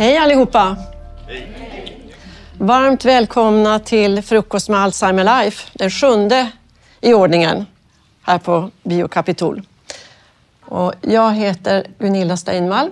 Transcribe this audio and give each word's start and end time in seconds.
Hej 0.00 0.16
allihopa! 0.16 0.76
Varmt 2.58 3.04
välkomna 3.04 3.78
till 3.78 4.22
Frukost 4.22 4.68
med 4.68 4.80
Alzheimer 4.80 5.24
Life, 5.24 5.68
den 5.72 5.90
sjunde 5.90 6.50
i 7.00 7.14
ordningen 7.14 7.66
här 8.22 8.38
på 8.38 8.70
Biokapitol. 8.82 9.62
Och 10.60 10.94
jag 11.00 11.34
heter 11.34 11.86
Gunilla 11.98 12.36
Steinvall 12.36 12.90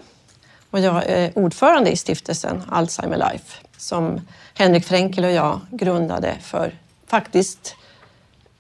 och 0.71 0.81
jag 0.81 1.05
är 1.07 1.39
ordförande 1.39 1.91
i 1.91 1.97
stiftelsen 1.97 2.63
Alzheimer 2.69 3.17
Life 3.17 3.57
som 3.77 4.21
Henrik 4.55 4.87
Fränkel 4.87 5.25
och 5.25 5.33
jag 5.33 5.61
grundade 5.71 6.37
för 6.43 6.75
faktiskt 7.07 7.77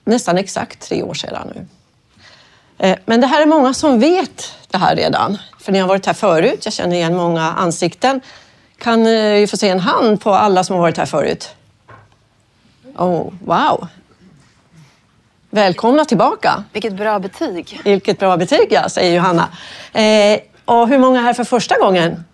nästan 0.04 0.38
exakt 0.38 0.80
tre 0.80 1.02
år 1.02 1.14
sedan 1.14 1.52
nu. 1.54 1.66
Eh, 2.78 2.98
men 3.04 3.20
det 3.20 3.26
här 3.26 3.42
är 3.42 3.46
många 3.46 3.74
som 3.74 4.00
vet 4.00 4.52
det 4.68 4.78
här 4.78 4.96
redan, 4.96 5.38
för 5.68 5.72
ni 5.72 5.78
har 5.78 5.88
varit 5.88 6.06
här 6.06 6.12
förut. 6.12 6.64
Jag 6.64 6.72
känner 6.72 6.96
igen 6.96 7.16
många 7.16 7.42
ansikten. 7.42 8.20
Kan 8.78 9.06
eh, 9.06 9.32
vi 9.32 9.46
få 9.46 9.56
se 9.56 9.68
en 9.68 9.80
hand 9.80 10.20
på 10.20 10.34
alla 10.34 10.64
som 10.64 10.74
har 10.74 10.80
varit 10.80 10.96
här 10.96 11.06
förut? 11.06 11.54
Oh, 12.96 13.32
wow! 13.44 13.88
Välkomna 15.50 16.04
tillbaka! 16.04 16.64
Vilket 16.72 16.92
bra 16.92 17.18
betyg! 17.18 17.80
Vilket 17.84 18.18
bra 18.18 18.36
betyg, 18.36 18.66
ja, 18.70 18.88
säger 18.88 19.16
Johanna. 19.16 19.48
Eh, 19.92 20.40
och 20.64 20.88
hur 20.88 20.98
många 20.98 21.18
är 21.18 21.22
här 21.22 21.34
för 21.34 21.44
första 21.44 21.78
gången? 21.78 22.24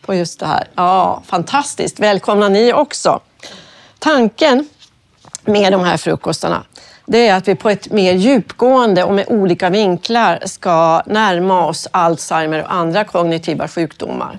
På 0.00 0.14
just 0.14 0.40
det 0.40 0.46
här. 0.46 0.68
Ja, 0.74 1.22
fantastiskt. 1.26 2.00
Välkomna 2.00 2.48
ni 2.48 2.72
också. 2.72 3.20
Tanken 3.98 4.68
med 5.44 5.72
de 5.72 5.84
här 5.84 5.96
frukostarna 5.96 6.64
det 7.10 7.28
är 7.28 7.34
att 7.34 7.48
vi 7.48 7.54
på 7.54 7.70
ett 7.70 7.92
mer 7.92 8.12
djupgående 8.12 9.04
och 9.04 9.14
med 9.14 9.24
olika 9.28 9.70
vinklar 9.70 10.38
ska 10.44 11.02
närma 11.06 11.66
oss 11.66 11.88
Alzheimer 11.90 12.62
och 12.62 12.74
andra 12.74 13.04
kognitiva 13.04 13.68
sjukdomar. 13.68 14.38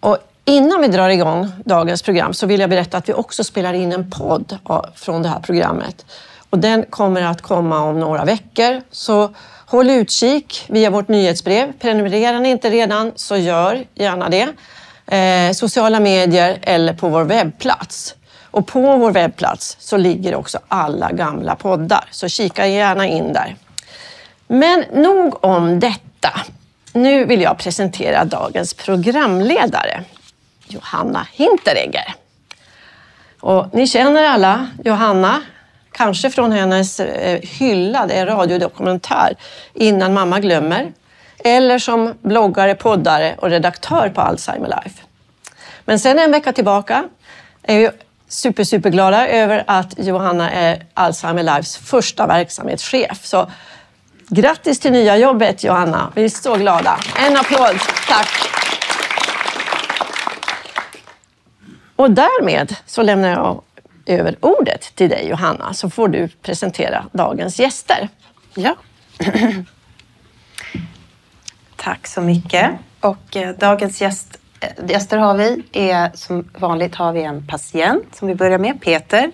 Och 0.00 0.18
innan 0.44 0.80
vi 0.80 0.88
drar 0.88 1.08
igång 1.08 1.48
dagens 1.64 2.02
program 2.02 2.34
så 2.34 2.46
vill 2.46 2.60
jag 2.60 2.70
berätta 2.70 2.96
att 2.96 3.08
vi 3.08 3.12
också 3.12 3.44
spelar 3.44 3.74
in 3.74 3.92
en 3.92 4.10
podd 4.10 4.58
från 4.94 5.22
det 5.22 5.28
här 5.28 5.40
programmet. 5.40 6.06
Och 6.50 6.58
den 6.58 6.84
kommer 6.90 7.22
att 7.22 7.42
komma 7.42 7.80
om 7.80 8.00
några 8.00 8.24
veckor. 8.24 8.82
Så 8.90 9.34
håll 9.66 9.90
utkik 9.90 10.64
via 10.68 10.90
vårt 10.90 11.08
nyhetsbrev. 11.08 11.72
Prenumererar 11.78 12.40
ni 12.40 12.50
inte 12.50 12.70
redan 12.70 13.12
så 13.16 13.36
gör 13.36 13.84
gärna 13.94 14.28
det. 14.28 14.48
Eh, 15.16 15.52
sociala 15.52 16.00
medier 16.00 16.58
eller 16.62 16.94
på 16.94 17.08
vår 17.08 17.24
webbplats. 17.24 18.14
Och 18.52 18.66
på 18.66 18.96
vår 18.96 19.10
webbplats 19.10 19.76
så 19.80 19.96
ligger 19.96 20.34
också 20.34 20.58
alla 20.68 21.12
gamla 21.12 21.56
poddar, 21.56 22.04
så 22.10 22.28
kika 22.28 22.66
gärna 22.66 23.06
in 23.06 23.32
där. 23.32 23.56
Men 24.46 24.84
nog 24.92 25.44
om 25.44 25.80
detta. 25.80 26.40
Nu 26.92 27.24
vill 27.24 27.40
jag 27.40 27.58
presentera 27.58 28.24
dagens 28.24 28.74
programledare, 28.74 30.04
Johanna 30.66 31.26
Hinteregger. 31.32 32.14
Och 33.40 33.74
ni 33.74 33.86
känner 33.86 34.24
alla 34.24 34.66
Johanna, 34.84 35.42
kanske 35.92 36.30
från 36.30 36.52
hennes 36.52 37.00
eh, 37.00 37.40
hyllade 37.42 38.26
radiodokumentär 38.26 39.34
Innan 39.74 40.14
mamma 40.14 40.40
glömmer, 40.40 40.92
eller 41.44 41.78
som 41.78 42.14
bloggare, 42.20 42.74
poddare 42.74 43.34
och 43.38 43.50
redaktör 43.50 44.08
på 44.08 44.20
Alzheimer 44.20 44.68
Life. 44.68 45.02
Men 45.84 45.98
sen 45.98 46.18
en 46.18 46.30
vecka 46.30 46.52
tillbaka 46.52 47.04
är 47.62 47.92
super, 48.32 48.64
superglada 48.64 49.28
över 49.28 49.64
att 49.66 49.94
Johanna 49.98 50.50
är 50.50 50.86
Alzheimer 50.94 51.42
Lives 51.42 51.76
första 51.76 52.26
verksamhetschef. 52.26 53.24
Så 53.24 53.50
grattis 54.28 54.80
till 54.80 54.92
nya 54.92 55.16
jobbet 55.16 55.64
Johanna. 55.64 56.12
Vi 56.14 56.24
är 56.24 56.28
så 56.28 56.54
glada. 56.56 57.00
En 57.16 57.36
applåd. 57.36 57.80
Tack. 58.08 58.28
Och 61.96 62.10
därmed 62.10 62.76
så 62.86 63.02
lämnar 63.02 63.28
jag 63.28 63.62
över 64.06 64.36
ordet 64.40 64.92
till 64.94 65.10
dig 65.10 65.28
Johanna 65.28 65.74
så 65.74 65.90
får 65.90 66.08
du 66.08 66.28
presentera 66.28 67.04
dagens 67.12 67.60
gäster. 67.60 68.08
Ja. 68.54 68.76
Tack 71.76 72.06
så 72.06 72.20
mycket. 72.20 72.70
Och 73.00 73.36
eh, 73.36 73.54
dagens 73.58 74.00
gäst 74.00 74.38
Eh, 74.62 74.86
gäster 74.88 75.18
har 75.18 75.34
vi. 75.34 75.62
Är, 75.72 76.10
som 76.14 76.48
vanligt 76.58 76.94
har 76.94 77.12
vi 77.12 77.22
en 77.22 77.46
patient 77.46 78.14
som 78.14 78.28
vi 78.28 78.34
börjar 78.34 78.58
med, 78.58 78.80
Peter. 78.80 79.30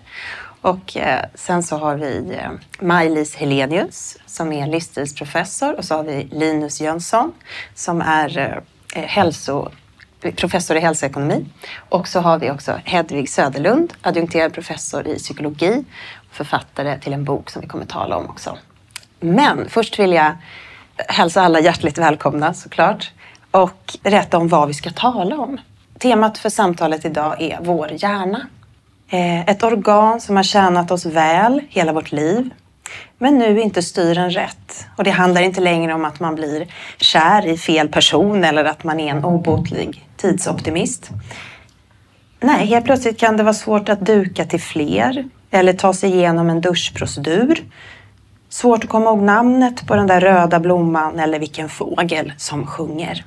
Och 0.60 0.96
eh, 0.96 1.24
sen 1.34 1.62
så 1.62 1.76
har 1.76 1.96
vi 1.96 2.38
eh, 2.40 2.50
Maj-Lis 2.80 3.34
Helenius 3.34 4.18
som 4.26 4.52
är 4.52 4.66
livsstilsprofessor 4.66 5.76
och 5.76 5.84
så 5.84 5.94
har 5.94 6.02
vi 6.02 6.28
Linus 6.32 6.80
Jönsson 6.80 7.32
som 7.74 8.00
är 8.00 8.38
eh, 8.38 9.02
eh, 9.02 9.08
hälso, 9.08 9.70
professor 10.36 10.76
i 10.76 10.80
hälsoekonomi. 10.80 11.46
Och 11.88 12.08
så 12.08 12.20
har 12.20 12.38
vi 12.38 12.50
också 12.50 12.80
Hedvig 12.84 13.28
Söderlund, 13.30 13.92
adjunkterad 14.02 14.52
professor 14.52 15.06
i 15.08 15.18
psykologi 15.18 15.84
och 16.30 16.34
författare 16.36 16.98
till 16.98 17.12
en 17.12 17.24
bok 17.24 17.50
som 17.50 17.62
vi 17.62 17.68
kommer 17.68 17.84
tala 17.84 18.16
om 18.16 18.30
också. 18.30 18.58
Men 19.20 19.68
först 19.68 19.98
vill 19.98 20.12
jag 20.12 20.36
hälsa 20.96 21.42
alla 21.42 21.60
hjärtligt 21.60 21.98
välkomna 21.98 22.54
såklart 22.54 23.12
och 23.62 23.96
berätta 24.02 24.38
om 24.38 24.48
vad 24.48 24.68
vi 24.68 24.74
ska 24.74 24.90
tala 24.90 25.36
om. 25.36 25.58
Temat 25.98 26.38
för 26.38 26.50
samtalet 26.50 27.04
idag 27.04 27.42
är 27.42 27.58
vår 27.62 27.90
hjärna. 27.92 28.46
Eh, 29.10 29.40
ett 29.40 29.62
organ 29.62 30.20
som 30.20 30.36
har 30.36 30.42
tjänat 30.42 30.90
oss 30.90 31.06
väl 31.06 31.60
hela 31.68 31.92
vårt 31.92 32.12
liv 32.12 32.50
men 33.18 33.38
nu 33.38 33.60
inte 33.60 33.82
styr 33.82 34.18
en 34.18 34.30
rätt. 34.30 34.86
Och 34.96 35.04
det 35.04 35.10
handlar 35.10 35.40
inte 35.40 35.60
längre 35.60 35.94
om 35.94 36.04
att 36.04 36.20
man 36.20 36.34
blir 36.34 36.66
kär 36.98 37.46
i 37.46 37.58
fel 37.58 37.88
person 37.88 38.44
eller 38.44 38.64
att 38.64 38.84
man 38.84 39.00
är 39.00 39.10
en 39.10 39.24
obotlig 39.24 40.08
tidsoptimist. 40.16 41.10
Nej, 42.40 42.66
helt 42.66 42.84
plötsligt 42.84 43.20
kan 43.20 43.36
det 43.36 43.42
vara 43.42 43.54
svårt 43.54 43.88
att 43.88 44.06
duka 44.06 44.44
till 44.44 44.60
fler 44.60 45.24
eller 45.50 45.72
ta 45.72 45.94
sig 45.94 46.10
igenom 46.10 46.50
en 46.50 46.60
duschprocedur. 46.60 47.64
Svårt 48.48 48.84
att 48.84 48.90
komma 48.90 49.10
ihåg 49.10 49.22
namnet 49.22 49.86
på 49.86 49.96
den 49.96 50.06
där 50.06 50.20
röda 50.20 50.60
blomman 50.60 51.18
eller 51.18 51.38
vilken 51.38 51.68
fågel 51.68 52.32
som 52.36 52.66
sjunger. 52.66 53.24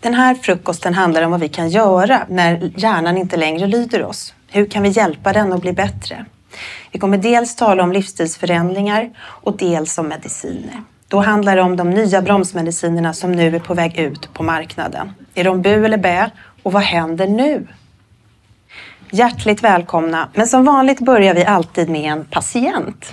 Den 0.00 0.14
här 0.14 0.34
frukosten 0.34 0.94
handlar 0.94 1.22
om 1.22 1.30
vad 1.30 1.40
vi 1.40 1.48
kan 1.48 1.68
göra 1.68 2.26
när 2.28 2.72
hjärnan 2.76 3.18
inte 3.18 3.36
längre 3.36 3.66
lyder 3.66 4.04
oss. 4.04 4.34
Hur 4.48 4.66
kan 4.66 4.82
vi 4.82 4.88
hjälpa 4.88 5.32
den 5.32 5.52
att 5.52 5.60
bli 5.60 5.72
bättre? 5.72 6.24
Vi 6.92 6.98
kommer 6.98 7.18
dels 7.18 7.56
tala 7.56 7.82
om 7.82 7.92
livsstilsförändringar 7.92 9.10
och 9.18 9.56
dels 9.56 9.98
om 9.98 10.08
mediciner. 10.08 10.82
Då 11.08 11.20
handlar 11.20 11.56
det 11.56 11.62
om 11.62 11.76
de 11.76 11.90
nya 11.90 12.22
bromsmedicinerna 12.22 13.12
som 13.12 13.32
nu 13.32 13.56
är 13.56 13.60
på 13.60 13.74
väg 13.74 13.98
ut 13.98 14.34
på 14.34 14.42
marknaden. 14.42 15.12
Är 15.34 15.44
de 15.44 15.62
bu 15.62 15.84
eller 15.84 15.98
bä? 15.98 16.30
Och 16.62 16.72
vad 16.72 16.82
händer 16.82 17.26
nu? 17.26 17.66
Hjärtligt 19.10 19.64
välkomna, 19.64 20.28
men 20.34 20.46
som 20.46 20.64
vanligt 20.64 21.00
börjar 21.00 21.34
vi 21.34 21.44
alltid 21.44 21.88
med 21.88 22.12
en 22.12 22.24
patient. 22.24 23.12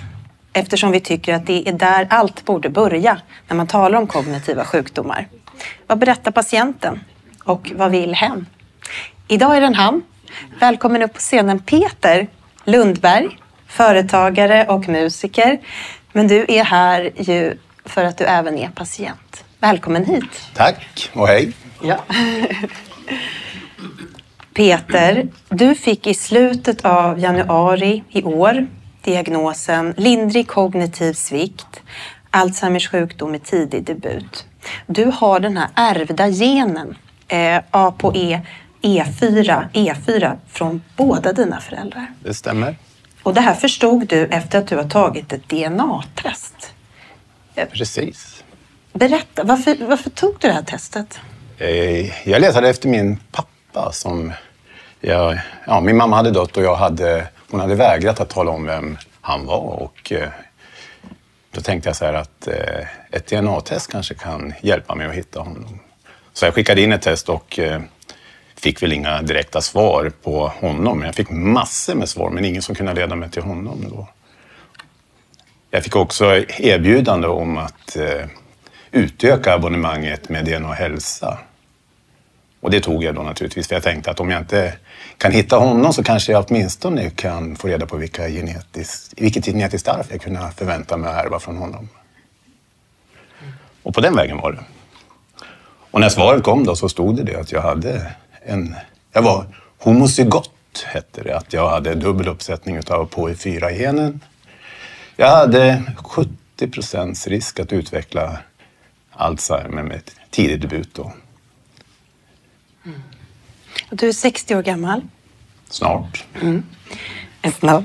Eftersom 0.52 0.90
vi 0.90 1.00
tycker 1.00 1.34
att 1.34 1.46
det 1.46 1.68
är 1.68 1.72
där 1.72 2.06
allt 2.10 2.44
borde 2.44 2.68
börja 2.68 3.18
när 3.48 3.56
man 3.56 3.66
talar 3.66 3.98
om 3.98 4.06
kognitiva 4.06 4.64
sjukdomar. 4.64 5.28
Vad 5.86 5.98
berättar 5.98 6.30
patienten? 6.30 7.00
Och 7.44 7.72
vad 7.74 7.90
vill 7.90 8.14
hen? 8.14 8.46
Idag 9.28 9.56
är 9.56 9.60
den 9.60 9.74
han. 9.74 10.02
Välkommen 10.60 11.02
upp 11.02 11.12
på 11.12 11.18
scenen 11.18 11.58
Peter 11.58 12.26
Lundberg, 12.64 13.38
företagare 13.66 14.66
och 14.66 14.88
musiker. 14.88 15.60
Men 16.12 16.28
du 16.28 16.44
är 16.48 16.64
här 16.64 17.10
ju 17.16 17.56
för 17.84 18.04
att 18.04 18.18
du 18.18 18.24
även 18.24 18.58
är 18.58 18.68
patient. 18.68 19.44
Välkommen 19.58 20.04
hit. 20.04 20.50
Tack 20.54 21.10
och 21.14 21.28
hej. 21.28 21.52
Ja. 21.82 21.98
Peter, 24.54 25.28
du 25.48 25.74
fick 25.74 26.06
i 26.06 26.14
slutet 26.14 26.84
av 26.84 27.18
januari 27.18 28.04
i 28.10 28.22
år 28.22 28.66
diagnosen 29.02 29.94
lindrig 29.96 30.48
kognitiv 30.48 31.12
svikt, 31.12 31.82
Alzheimers 32.30 32.88
sjukdom 32.88 33.34
i 33.34 33.38
tidig 33.38 33.84
debut. 33.84 34.46
Du 34.86 35.04
har 35.04 35.40
den 35.40 35.56
här 35.56 35.68
ärvda 35.74 36.28
genen 36.28 36.96
eh, 37.28 37.62
A 37.70 37.94
på 37.98 38.16
E, 38.16 38.40
E4, 38.82 39.68
E4 39.72 40.36
från 40.48 40.82
båda 40.96 41.32
dina 41.32 41.60
föräldrar. 41.60 42.06
Det 42.22 42.34
stämmer. 42.34 42.76
Och 43.22 43.34
det 43.34 43.40
här 43.40 43.54
förstod 43.54 44.06
du 44.06 44.26
efter 44.26 44.58
att 44.58 44.66
du 44.66 44.76
har 44.76 44.84
tagit 44.84 45.32
ett 45.32 45.48
DNA-test. 45.48 46.72
Precis. 47.72 48.44
Berätta, 48.92 49.44
varför, 49.44 49.86
varför 49.86 50.10
tog 50.10 50.34
du 50.40 50.48
det 50.48 50.54
här 50.54 50.62
testet? 50.62 51.20
Eh, 51.58 52.28
jag 52.28 52.40
letade 52.40 52.68
efter 52.68 52.88
min 52.88 53.18
pappa 53.32 53.92
som... 53.92 54.32
Jag, 55.00 55.38
ja, 55.66 55.80
min 55.80 55.96
mamma 55.96 56.16
hade 56.16 56.30
dött 56.30 56.56
och 56.56 56.62
jag 56.62 56.76
hade, 56.76 57.28
hon 57.50 57.60
hade 57.60 57.74
vägrat 57.74 58.20
att 58.20 58.28
tala 58.28 58.50
om 58.50 58.66
vem 58.66 58.98
han 59.20 59.46
var. 59.46 59.82
Och 59.82 60.12
eh, 60.12 60.28
då 61.50 61.60
tänkte 61.60 61.88
jag 61.88 61.96
så 61.96 62.04
här 62.04 62.14
att 62.14 62.48
eh, 62.48 62.86
ett 63.10 63.26
DNA-test 63.26 63.92
kanske 63.92 64.14
kan 64.14 64.52
hjälpa 64.62 64.94
mig 64.94 65.06
att 65.06 65.14
hitta 65.14 65.40
honom. 65.40 65.80
Så 66.32 66.44
jag 66.44 66.54
skickade 66.54 66.80
in 66.80 66.92
ett 66.92 67.02
test 67.02 67.28
och 67.28 67.58
eh, 67.58 67.80
fick 68.56 68.82
väl 68.82 68.92
inga 68.92 69.22
direkta 69.22 69.60
svar 69.60 70.12
på 70.22 70.48
honom. 70.48 71.02
Jag 71.02 71.14
fick 71.14 71.30
massor 71.30 71.94
med 71.94 72.08
svar, 72.08 72.30
men 72.30 72.44
ingen 72.44 72.62
som 72.62 72.74
kunde 72.74 72.94
leda 72.94 73.16
mig 73.16 73.30
till 73.30 73.42
honom. 73.42 73.86
Då. 73.90 74.08
Jag 75.70 75.84
fick 75.84 75.96
också 75.96 76.44
erbjudande 76.48 77.28
om 77.28 77.58
att 77.58 77.96
eh, 77.96 78.26
utöka 78.90 79.54
abonnemanget 79.54 80.28
med 80.28 80.44
DNA 80.44 80.72
Hälsa. 80.72 81.38
Och 82.60 82.70
det 82.70 82.80
tog 82.80 83.04
jag 83.04 83.14
då 83.14 83.22
naturligtvis, 83.22 83.68
för 83.68 83.74
jag 83.74 83.82
tänkte 83.82 84.10
att 84.10 84.20
om 84.20 84.30
jag 84.30 84.40
inte 84.40 84.74
kan 85.20 85.32
hitta 85.32 85.56
honom 85.56 85.92
så 85.92 86.02
kanske 86.02 86.32
jag 86.32 86.44
åtminstone 86.48 87.10
kan 87.10 87.56
få 87.56 87.68
reda 87.68 87.86
på 87.86 87.96
vilka 87.96 88.28
genetisk, 88.28 89.12
vilket 89.16 89.44
genetiskt 89.44 89.88
arv 89.88 90.06
jag 90.10 90.20
kunde 90.20 90.50
förvänta 90.56 90.96
mig 90.96 91.10
att 91.10 91.24
ärva 91.24 91.38
från 91.38 91.56
honom. 91.56 91.88
Och 93.82 93.94
på 93.94 94.00
den 94.00 94.16
vägen 94.16 94.38
var 94.38 94.52
det. 94.52 94.64
Och 95.90 96.00
när 96.00 96.08
svaret 96.08 96.42
kom 96.42 96.64
då 96.64 96.76
så 96.76 96.88
stod 96.88 97.16
det, 97.16 97.22
det 97.22 97.40
att 97.40 97.52
jag 97.52 97.60
hade 97.60 98.12
en... 98.46 98.74
Jag 99.12 99.22
var 99.22 99.46
homozygot, 99.78 100.84
hette 100.86 101.22
det. 101.22 101.36
Att 101.36 101.52
jag 101.52 101.70
hade 101.70 101.94
dubbel 101.94 102.28
uppsättning 102.28 102.78
av 102.78 103.08
POI4-genen. 103.10 104.20
Jag 105.16 105.28
hade 105.28 105.82
70 105.96 106.70
procents 106.70 107.26
risk 107.26 107.60
att 107.60 107.72
utveckla 107.72 108.38
Alzheimer 109.10 109.82
med 109.82 110.00
tidig 110.30 110.60
debut 110.60 110.94
då. 110.94 111.12
Du 113.90 114.08
är 114.08 114.12
60 114.12 114.56
år 114.56 114.62
gammal. 114.62 115.02
Snart. 115.70 116.24
Mm. 116.42 116.62
Snart. 117.58 117.84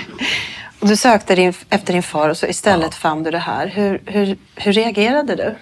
du 0.80 0.96
sökte 0.96 1.34
din, 1.34 1.54
efter 1.68 1.92
din 1.92 2.02
far 2.02 2.28
och 2.28 2.36
så 2.36 2.46
istället 2.46 2.90
ja. 2.90 2.96
fann 2.98 3.22
du 3.22 3.30
det 3.30 3.38
här. 3.38 3.66
Hur, 3.66 4.02
hur, 4.06 4.36
hur 4.56 4.72
reagerade 4.72 5.36
du? 5.36 5.54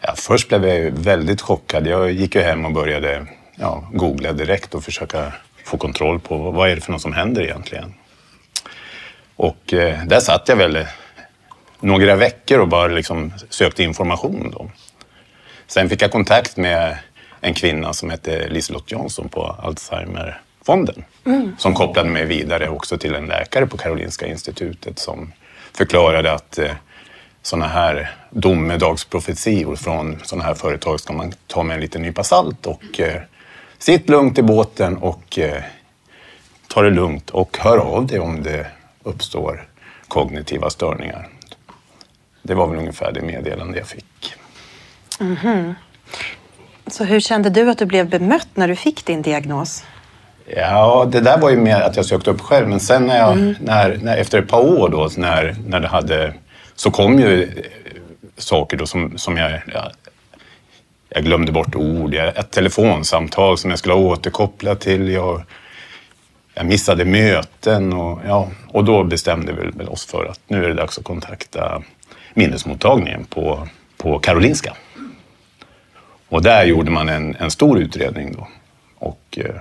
Ja, 0.00 0.14
först 0.16 0.48
blev 0.48 0.64
jag 0.64 0.90
väldigt 0.90 1.40
chockad. 1.40 1.86
Jag 1.86 2.12
gick 2.12 2.34
ju 2.34 2.40
hem 2.40 2.64
och 2.64 2.72
började 2.72 3.26
ja, 3.56 3.88
googla 3.92 4.32
direkt 4.32 4.74
och 4.74 4.84
försöka 4.84 5.32
få 5.64 5.76
kontroll 5.76 6.20
på 6.20 6.50
vad 6.50 6.70
är 6.70 6.74
det 6.74 6.80
för 6.80 6.92
något 6.92 7.02
som 7.02 7.12
händer 7.12 7.42
egentligen. 7.42 7.94
Och 9.36 9.72
eh, 9.72 10.04
där 10.04 10.20
satt 10.20 10.48
jag 10.48 10.56
väl 10.56 10.86
några 11.80 12.16
veckor 12.16 12.58
och 12.58 12.68
bara 12.68 12.88
liksom 12.88 13.32
sökte 13.50 13.82
information. 13.82 14.50
Då. 14.50 14.70
Sen 15.66 15.88
fick 15.88 16.02
jag 16.02 16.12
kontakt 16.12 16.56
med 16.56 16.98
en 17.40 17.54
kvinna 17.54 17.92
som 17.92 18.10
hette 18.10 18.48
Liselott 18.48 18.92
Jansson 18.92 19.28
på 19.28 19.56
Alzheimerfonden 19.62 21.04
mm. 21.24 21.56
som 21.58 21.74
kopplade 21.74 22.10
mig 22.10 22.24
vidare 22.24 22.68
också 22.68 22.98
till 22.98 23.14
en 23.14 23.26
läkare 23.26 23.66
på 23.66 23.76
Karolinska 23.76 24.26
institutet 24.26 24.98
som 24.98 25.32
förklarade 25.72 26.32
att 26.32 26.58
eh, 26.58 26.70
sådana 27.42 27.66
här 27.66 28.10
domedagsprofetior 28.30 29.76
från 29.76 30.20
sådana 30.24 30.44
här 30.44 30.54
företag 30.54 31.00
ska 31.00 31.12
man 31.12 31.32
ta 31.46 31.62
med 31.62 31.74
en 31.74 31.80
liten 31.80 32.02
nypa 32.02 32.24
salt 32.24 32.66
och 32.66 33.00
eh, 33.00 33.22
sitt 33.78 34.08
lugnt 34.08 34.38
i 34.38 34.42
båten 34.42 34.96
och 34.96 35.38
eh, 35.38 35.62
ta 36.68 36.82
det 36.82 36.90
lugnt 36.90 37.30
och 37.30 37.58
hör 37.60 37.78
av 37.78 38.06
dig 38.06 38.18
om 38.18 38.42
det 38.42 38.66
uppstår 39.02 39.68
kognitiva 40.08 40.70
störningar. 40.70 41.28
Det 42.42 42.54
var 42.54 42.66
väl 42.66 42.78
ungefär 42.78 43.12
det 43.12 43.22
meddelande 43.22 43.78
jag 43.78 43.88
fick. 43.88 44.34
Mm 45.20 45.36
-hmm. 45.36 45.74
Så 46.86 47.04
hur 47.04 47.20
kände 47.20 47.50
du 47.50 47.70
att 47.70 47.78
du 47.78 47.86
blev 47.86 48.08
bemött 48.08 48.48
när 48.54 48.68
du 48.68 48.76
fick 48.76 49.06
din 49.06 49.22
diagnos? 49.22 49.84
Ja, 50.56 51.08
det 51.12 51.20
där 51.20 51.38
var 51.38 51.50
ju 51.50 51.56
mer 51.56 51.80
att 51.80 51.96
jag 51.96 52.06
sökte 52.06 52.30
upp 52.30 52.40
själv. 52.40 52.68
Men 52.68 52.80
sen 52.80 53.06
när 53.06 53.18
jag, 53.18 53.32
mm. 53.32 53.54
när, 53.60 53.98
när, 54.02 54.16
efter 54.16 54.42
ett 54.42 54.48
par 54.48 54.60
år 54.60 54.88
då, 54.88 55.10
när, 55.16 55.56
när 55.66 55.80
det 55.80 55.88
hade, 55.88 56.34
så 56.74 56.90
kom 56.90 57.18
ju 57.18 57.42
eh, 57.42 57.48
saker 58.36 58.76
då 58.76 58.86
som, 58.86 59.18
som 59.18 59.36
jag, 59.36 59.60
ja, 59.74 59.90
jag 61.08 61.24
glömde 61.24 61.52
bort 61.52 61.74
ord. 61.74 62.14
Ett 62.14 62.50
telefonsamtal 62.50 63.58
som 63.58 63.70
jag 63.70 63.78
skulle 63.78 63.94
ha 63.94 64.00
återkopplat 64.00 64.80
till. 64.80 65.08
Jag, 65.08 65.42
jag 66.54 66.66
missade 66.66 67.04
möten 67.04 67.92
och, 67.92 68.20
ja, 68.26 68.48
och 68.68 68.84
då 68.84 69.04
bestämde 69.04 69.52
vi 69.52 69.70
väl 69.70 69.88
oss 69.88 70.06
för 70.06 70.24
att 70.24 70.40
nu 70.48 70.64
är 70.64 70.68
det 70.68 70.74
dags 70.74 70.98
att 70.98 71.04
kontakta 71.04 71.82
minnesmottagningen 72.34 73.24
på, 73.24 73.68
på 73.96 74.18
Karolinska. 74.18 74.76
Och 76.36 76.42
där 76.42 76.64
gjorde 76.64 76.90
man 76.90 77.08
en, 77.08 77.36
en 77.38 77.50
stor 77.50 77.78
utredning 77.78 78.32
då. 78.32 78.48
Och 78.98 79.38
eh, 79.38 79.54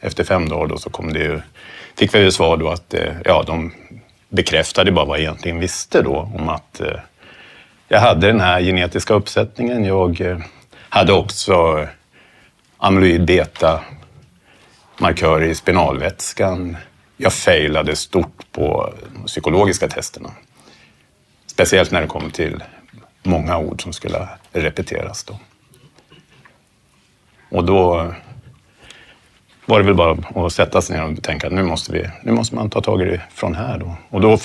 efter 0.00 0.24
fem 0.24 0.48
dagar 0.48 0.66
då 0.66 0.78
så 0.78 0.90
kom 0.90 1.12
det 1.12 1.18
ju, 1.18 1.40
fick 1.98 2.14
vi 2.14 2.18
ju 2.18 2.30
svar 2.30 2.56
då 2.56 2.68
att 2.68 2.94
eh, 2.94 3.12
ja, 3.24 3.44
de 3.46 3.72
bekräftade 4.28 4.92
bara 4.92 5.04
vad 5.04 5.18
jag 5.18 5.22
egentligen 5.22 5.58
visste 5.58 6.02
då 6.02 6.30
om 6.34 6.48
att 6.48 6.80
eh, 6.80 6.96
jag 7.88 8.00
hade 8.00 8.26
den 8.26 8.40
här 8.40 8.60
genetiska 8.60 9.14
uppsättningen. 9.14 9.84
Jag 9.84 10.20
eh, 10.20 10.38
hade 10.88 11.12
också 11.12 11.86
amyloid 12.78 13.24
beta 13.24 13.80
markörer 14.98 15.46
i 15.46 15.54
spinalvätskan. 15.54 16.76
Jag 17.16 17.32
failade 17.32 17.96
stort 17.96 18.52
på 18.52 18.94
de 19.14 19.26
psykologiska 19.26 19.88
testerna. 19.88 20.30
Speciellt 21.46 21.90
när 21.90 22.00
det 22.00 22.06
kom 22.06 22.30
till 22.30 22.62
många 23.22 23.58
ord 23.58 23.82
som 23.82 23.92
skulle 23.92 24.28
repeteras. 24.52 25.24
Då. 25.24 25.38
Och 27.54 27.64
då 27.64 28.12
var 29.66 29.78
det 29.78 29.84
väl 29.84 29.94
bara 29.94 30.46
att 30.46 30.52
sätta 30.52 30.82
sig 30.82 30.96
ner 30.96 31.12
och 31.12 31.22
tänka 31.22 31.46
att 31.46 31.52
nu 31.52 31.62
måste, 31.62 31.92
vi, 31.92 32.06
nu 32.22 32.32
måste 32.32 32.54
man 32.54 32.70
ta 32.70 32.80
tag 32.80 33.02
i 33.02 33.04
det 33.04 33.20
från 33.34 33.54
här. 33.54 33.78
Då. 33.78 33.96
Och 34.10 34.20
då 34.20 34.38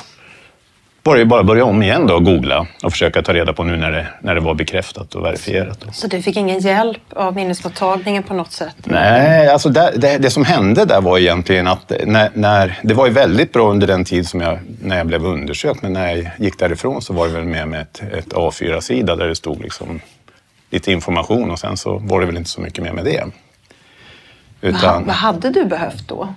var 1.03 1.17
det 1.17 1.25
bara 1.25 1.39
att 1.39 1.45
börja 1.45 1.65
om 1.65 1.83
igen 1.83 2.07
då 2.07 2.15
och 2.15 2.23
googla 2.23 2.67
och 2.83 2.91
försöka 2.91 3.21
ta 3.21 3.33
reda 3.33 3.53
på 3.53 3.63
nu 3.63 3.77
när 3.77 3.91
det, 3.91 4.07
när 4.21 4.35
det 4.35 4.41
var 4.41 4.53
bekräftat 4.53 5.15
och 5.15 5.25
verifierat. 5.25 5.79
Då. 5.85 5.91
Så 5.91 6.07
du 6.07 6.21
fick 6.21 6.37
ingen 6.37 6.59
hjälp 6.59 7.01
av 7.15 7.35
minnesmottagningen 7.35 8.23
på 8.23 8.33
något 8.33 8.51
sätt? 8.51 8.75
Nej, 8.83 9.47
alltså 9.47 9.69
det, 9.69 9.93
det, 9.95 10.17
det 10.17 10.29
som 10.29 10.45
hände 10.45 10.85
där 10.85 11.01
var 11.01 11.17
egentligen 11.17 11.67
att 11.67 11.91
när, 12.05 12.29
när, 12.33 12.79
det 12.83 12.93
var 12.93 13.07
ju 13.07 13.13
väldigt 13.13 13.53
bra 13.53 13.69
under 13.69 13.87
den 13.87 14.05
tid 14.05 14.27
som 14.27 14.41
jag, 14.41 14.59
när 14.81 14.97
jag 14.97 15.07
blev 15.07 15.25
undersökt, 15.25 15.81
men 15.81 15.93
när 15.93 16.15
jag 16.15 16.27
gick 16.37 16.59
därifrån 16.59 17.01
så 17.01 17.13
var 17.13 17.27
det 17.27 17.33
väl 17.33 17.45
med 17.45 17.67
med 17.67 17.81
ett, 17.81 18.01
ett 18.13 18.33
A4-sida 18.33 19.15
där 19.15 19.27
det 19.27 19.35
stod 19.35 19.61
liksom 19.61 19.99
lite 20.69 20.91
information 20.91 21.51
och 21.51 21.59
sen 21.59 21.77
så 21.77 21.97
var 21.97 22.19
det 22.19 22.25
väl 22.25 22.37
inte 22.37 22.49
så 22.49 22.61
mycket 22.61 22.83
mer 22.83 22.93
med 22.93 23.05
det. 23.05 23.23
Utan, 24.61 25.05
vad 25.05 25.15
hade 25.15 25.49
du 25.49 25.65
behövt 25.65 26.07
då? 26.07 26.33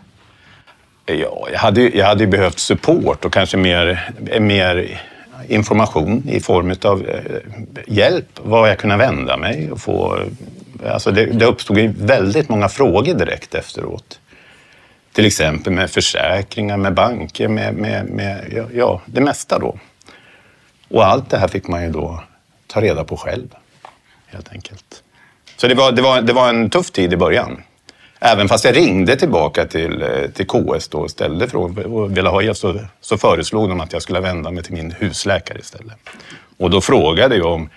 Ja, 1.07 1.49
jag 1.53 1.59
hade, 1.59 1.83
jag 1.83 2.07
hade 2.07 2.27
behövt 2.27 2.59
support 2.59 3.25
och 3.25 3.33
kanske 3.33 3.57
mer, 3.57 4.11
mer 4.41 5.01
information 5.49 6.29
i 6.29 6.41
form 6.41 6.75
av 6.83 7.09
eh, 7.09 7.21
hjälp, 7.87 8.41
var 8.43 8.69
jag 8.69 8.79
kunde 8.79 8.97
vända 8.97 9.37
mig 9.37 9.73
och 9.73 9.81
få... 9.81 10.19
Alltså 10.87 11.11
det, 11.11 11.27
det 11.27 11.45
uppstod 11.45 11.79
väldigt 11.99 12.49
många 12.49 12.69
frågor 12.69 13.15
direkt 13.15 13.55
efteråt. 13.55 14.21
Till 15.13 15.27
exempel 15.27 15.73
med 15.73 15.91
försäkringar, 15.91 16.77
med 16.77 16.95
banker, 16.95 17.49
med, 17.49 17.75
med, 17.75 18.07
med 18.07 18.69
ja, 18.75 19.01
det 19.07 19.21
mesta 19.21 19.59
då. 19.59 19.79
Och 20.89 21.07
allt 21.07 21.31
det 21.31 21.39
här 21.39 21.49
fick 21.49 21.69
man 21.69 21.83
ju 21.85 21.91
då 21.91 22.23
ta 22.67 22.81
reda 22.81 23.05
på 23.05 23.17
själv, 23.17 23.49
helt 24.33 24.53
enkelt. 24.53 25.03
Så 25.57 25.69
det 25.69 25.75
var, 25.75 25.93
det 25.93 26.03
var, 26.03 26.23
det 26.23 26.33
var 26.33 26.49
en 26.49 26.71
tuff 26.71 26.91
tid 26.91 27.13
i 27.13 27.17
början. 27.17 27.63
Även 28.21 28.49
fast 28.49 28.65
jag 28.65 28.77
ringde 28.77 29.17
tillbaka 29.17 29.67
till, 29.67 30.03
eh, 30.03 30.31
till 30.35 30.47
KS 30.47 30.89
då 30.89 30.99
och 30.99 31.11
ställde 31.11 31.49
frågor 31.49 31.87
och 31.87 32.17
ville 32.17 32.29
ha 32.29 32.43
hjälp 32.43 32.57
så, 32.57 32.81
så 33.01 33.19
föreslog 33.19 33.69
de 33.69 33.81
att 33.81 33.93
jag 33.93 34.03
skulle 34.03 34.21
vända 34.21 34.51
mig 34.51 34.63
till 34.63 34.73
min 34.73 34.91
husläkare 34.91 35.59
istället. 35.59 35.99
Och 36.59 36.71
då 36.71 36.81
frågade 36.81 37.37
jag 37.37 37.47
om, 37.47 37.71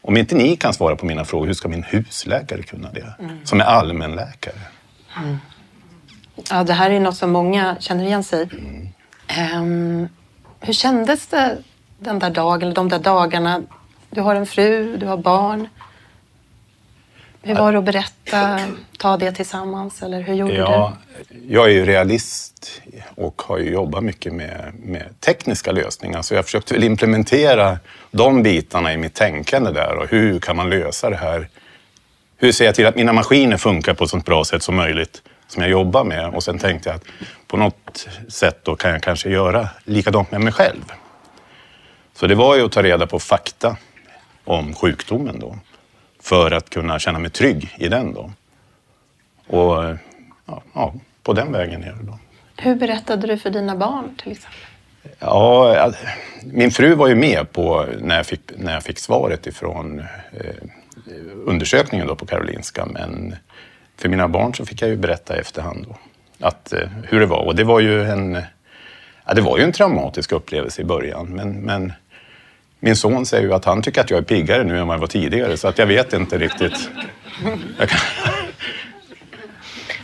om 0.00 0.16
inte 0.16 0.34
ni 0.34 0.56
kan 0.56 0.74
svara 0.74 0.96
på 0.96 1.06
mina 1.06 1.24
frågor, 1.24 1.46
hur 1.46 1.54
ska 1.54 1.68
min 1.68 1.82
husläkare 1.82 2.62
kunna 2.62 2.92
det? 2.92 3.14
Mm. 3.18 3.38
Som 3.44 3.60
är 3.60 3.64
allmänläkare. 3.64 4.60
Mm. 5.18 5.36
Ja, 6.50 6.64
det 6.64 6.72
här 6.72 6.90
är 6.90 7.00
något 7.00 7.16
som 7.16 7.30
många 7.30 7.76
känner 7.80 8.04
igen 8.04 8.24
sig 8.24 8.48
mm. 8.52 9.62
um, 9.62 10.08
Hur 10.60 10.72
kändes 10.72 11.26
det 11.26 11.58
den 11.98 12.18
där 12.18 12.30
dagen, 12.30 12.62
eller 12.62 12.74
de 12.74 12.88
där 12.88 12.98
dagarna? 12.98 13.62
Du 14.10 14.20
har 14.20 14.34
en 14.34 14.46
fru, 14.46 14.96
du 14.96 15.06
har 15.06 15.16
barn. 15.16 15.68
Hur 17.46 17.54
var 17.54 17.72
det 17.72 17.78
att 17.78 17.84
berätta, 17.84 18.60
ta 18.98 19.16
det 19.16 19.32
tillsammans 19.32 20.02
eller 20.02 20.20
hur 20.20 20.34
gjorde 20.34 20.54
ja, 20.54 20.92
du? 21.28 21.54
Jag 21.54 21.64
är 21.66 21.70
ju 21.70 21.84
realist 21.84 22.82
och 23.14 23.42
har 23.42 23.58
ju 23.58 23.70
jobbat 23.70 24.04
mycket 24.04 24.32
med, 24.32 24.72
med 24.78 25.20
tekniska 25.20 25.72
lösningar 25.72 26.22
så 26.22 26.34
jag 26.34 26.44
försökte 26.44 26.74
väl 26.74 26.84
implementera 26.84 27.78
de 28.10 28.42
bitarna 28.42 28.92
i 28.92 28.96
mitt 28.96 29.14
tänkande 29.14 29.70
där 29.70 29.96
och 29.96 30.08
hur 30.10 30.38
kan 30.38 30.56
man 30.56 30.70
lösa 30.70 31.10
det 31.10 31.16
här? 31.16 31.48
Hur 32.36 32.52
ser 32.52 32.64
jag 32.64 32.74
till 32.74 32.86
att 32.86 32.96
mina 32.96 33.12
maskiner 33.12 33.56
funkar 33.56 33.94
på 33.94 34.04
ett 34.04 34.10
så 34.10 34.16
bra 34.16 34.44
sätt 34.44 34.62
som 34.62 34.76
möjligt 34.76 35.22
som 35.48 35.62
jag 35.62 35.70
jobbar 35.70 36.04
med? 36.04 36.34
Och 36.34 36.42
sen 36.44 36.58
tänkte 36.58 36.88
jag 36.88 36.96
att 36.96 37.04
på 37.46 37.56
något 37.56 38.08
sätt 38.28 38.60
då 38.62 38.76
kan 38.76 38.90
jag 38.90 39.02
kanske 39.02 39.30
göra 39.30 39.68
likadant 39.84 40.30
med 40.30 40.40
mig 40.40 40.52
själv. 40.52 40.84
Så 42.14 42.26
det 42.26 42.34
var 42.34 42.56
ju 42.56 42.64
att 42.64 42.72
ta 42.72 42.82
reda 42.82 43.06
på 43.06 43.18
fakta 43.18 43.76
om 44.44 44.74
sjukdomen 44.74 45.40
då 45.40 45.58
för 46.26 46.50
att 46.50 46.70
kunna 46.70 46.98
känna 46.98 47.18
mig 47.18 47.30
trygg 47.30 47.74
i 47.78 47.88
den. 47.88 48.14
Då. 48.14 48.30
Och 49.46 49.84
ja, 50.46 50.62
ja 50.74 50.94
på 51.22 51.32
den 51.32 51.52
vägen 51.52 51.82
är 51.82 51.92
det. 51.92 52.02
Då. 52.02 52.18
Hur 52.56 52.74
berättade 52.74 53.26
du 53.26 53.38
för 53.38 53.50
dina 53.50 53.76
barn 53.76 54.16
till 54.22 54.32
exempel? 54.32 54.60
Ja, 55.18 55.92
min 56.44 56.70
fru 56.70 56.94
var 56.94 57.08
ju 57.08 57.14
med 57.14 57.52
på 57.52 57.86
när 58.00 58.16
jag 58.16 58.26
fick, 58.26 58.40
när 58.56 58.72
jag 58.72 58.82
fick 58.82 58.98
svaret 58.98 59.46
ifrån 59.46 59.98
eh, 60.32 60.64
undersökningen 61.46 62.06
då 62.06 62.14
på 62.14 62.26
Karolinska. 62.26 62.86
Men 62.86 63.34
för 63.96 64.08
mina 64.08 64.28
barn 64.28 64.54
så 64.54 64.66
fick 64.66 64.82
jag 64.82 64.90
ju 64.90 64.96
berätta 64.96 65.36
i 65.36 65.40
efterhand 65.40 65.86
då, 65.88 65.96
att, 66.46 66.72
eh, 66.72 66.88
hur 67.08 67.20
det 67.20 67.26
var. 67.26 67.46
Och 67.46 67.56
det 67.56 67.64
var 67.64 67.80
ju 67.80 68.04
en, 68.04 68.38
ja, 69.26 69.34
det 69.34 69.40
var 69.40 69.58
ju 69.58 69.64
en 69.64 69.72
traumatisk 69.72 70.32
upplevelse 70.32 70.82
i 70.82 70.84
början. 70.84 71.26
Men, 71.26 71.52
men 71.52 71.92
min 72.80 72.96
son 72.96 73.26
säger 73.26 73.42
ju 73.44 73.54
att 73.54 73.64
han 73.64 73.82
tycker 73.82 74.00
att 74.00 74.10
jag 74.10 74.18
är 74.18 74.22
piggare 74.22 74.64
nu 74.64 74.78
än 74.78 74.86
vad 74.86 74.94
jag 74.94 75.00
var 75.00 75.06
tidigare, 75.06 75.56
så 75.56 75.68
att 75.68 75.78
jag 75.78 75.86
vet 75.86 76.12
inte 76.12 76.38
riktigt. 76.38 76.90
Kan... 77.78 77.88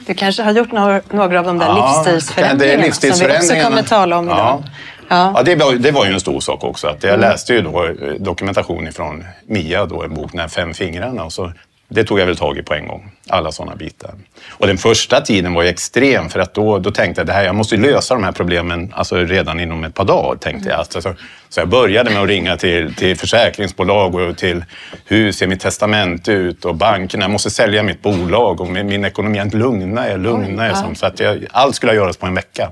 Du 0.07 0.15
kanske 0.15 0.43
har 0.43 0.53
gjort 0.53 0.73
några, 0.73 1.01
några 1.11 1.39
av 1.39 1.45
de 1.47 1.59
där 1.59 1.67
Ja, 1.67 2.05
livsstilsförändringarna, 2.05 2.83
livsstilsförändringarna. 2.83 3.43
som 3.43 3.57
vi 3.57 3.63
också 3.63 3.71
kommer 3.71 3.83
tala 3.83 4.19
om 4.19 4.25
idag. 4.27 4.39
Ja. 4.39 4.63
Ja. 5.09 5.33
Ja, 5.37 5.43
det 5.43 5.55
var, 5.57 5.73
det 5.73 5.91
var 5.91 6.07
ju 6.07 6.13
en 6.13 6.21
stor 6.21 6.41
sak 6.41 6.65
också. 6.65 6.87
Att 6.87 7.03
jag 7.03 7.21
läste 7.21 7.55
ju 7.55 7.61
då 7.63 7.85
eh, 7.85 7.93
dokumentation 8.19 8.89
ifrån 8.89 9.25
Mia, 9.47 9.87
då, 9.87 10.03
en 10.03 10.15
bok, 10.15 10.31
den 10.31 10.41
här 10.41 10.49
Fem 10.49 10.75
fingrarna. 10.75 11.25
Och 11.25 11.33
så, 11.33 11.53
det 11.93 12.05
tog 12.05 12.21
jag 12.21 12.27
väl 12.27 12.37
tag 12.37 12.59
i 12.59 12.63
på 12.63 12.75
en 12.75 12.87
gång, 12.89 13.11
alla 13.29 13.53
sådana 13.53 13.77
bitar. 13.77 14.11
Och 14.51 14.67
den 14.67 14.79
första 14.79 15.21
tiden 15.21 15.55
var 15.55 15.63
ju 15.63 15.69
extrem, 15.69 16.29
för 16.29 16.41
att 16.41 16.55
då, 16.55 16.79
då 16.79 16.91
tänkte 16.91 17.21
jag 17.21 17.27
det 17.27 17.33
här, 17.33 17.45
jag 17.45 17.55
måste 17.55 17.77
lösa 17.77 18.15
de 18.15 18.25
här 18.25 18.33
problemen 18.33 18.93
alltså 18.97 19.17
redan 19.17 19.61
inom 19.61 19.85
ett 19.85 19.95
par 19.95 20.05
dagar. 20.05 20.37
Tänkte 20.39 20.69
jag. 20.69 20.79
Alltså, 20.79 21.01
så, 21.49 21.61
jag 21.61 21.69
började 21.69 22.11
med 22.11 22.23
att 22.23 22.29
ringa 22.29 22.57
till, 22.57 22.95
till 22.95 23.17
försäkringsbolag 23.17 24.15
och 24.15 24.37
till 24.37 24.65
hur 25.05 25.33
ser 25.33 25.47
mitt 25.47 25.61
testament 25.61 26.29
ut 26.29 26.65
och 26.65 26.75
bankerna. 26.75 27.25
Jag 27.25 27.31
måste 27.31 27.51
sälja 27.51 27.83
mitt 27.83 28.03
bolag 28.03 28.61
och 28.61 28.69
min, 28.69 28.87
min 28.87 29.05
ekonomi, 29.05 29.39
jag, 29.39 29.55
lugnar 29.55 30.09
jag. 30.09 30.71
ja. 30.71 30.75
som- 30.75 30.95
Så 30.95 31.07
att 31.07 31.21
jag, 31.21 31.47
allt 31.51 31.75
skulle 31.75 31.95
göras 31.95 32.17
på 32.17 32.27
en 32.27 32.35
vecka. 32.35 32.71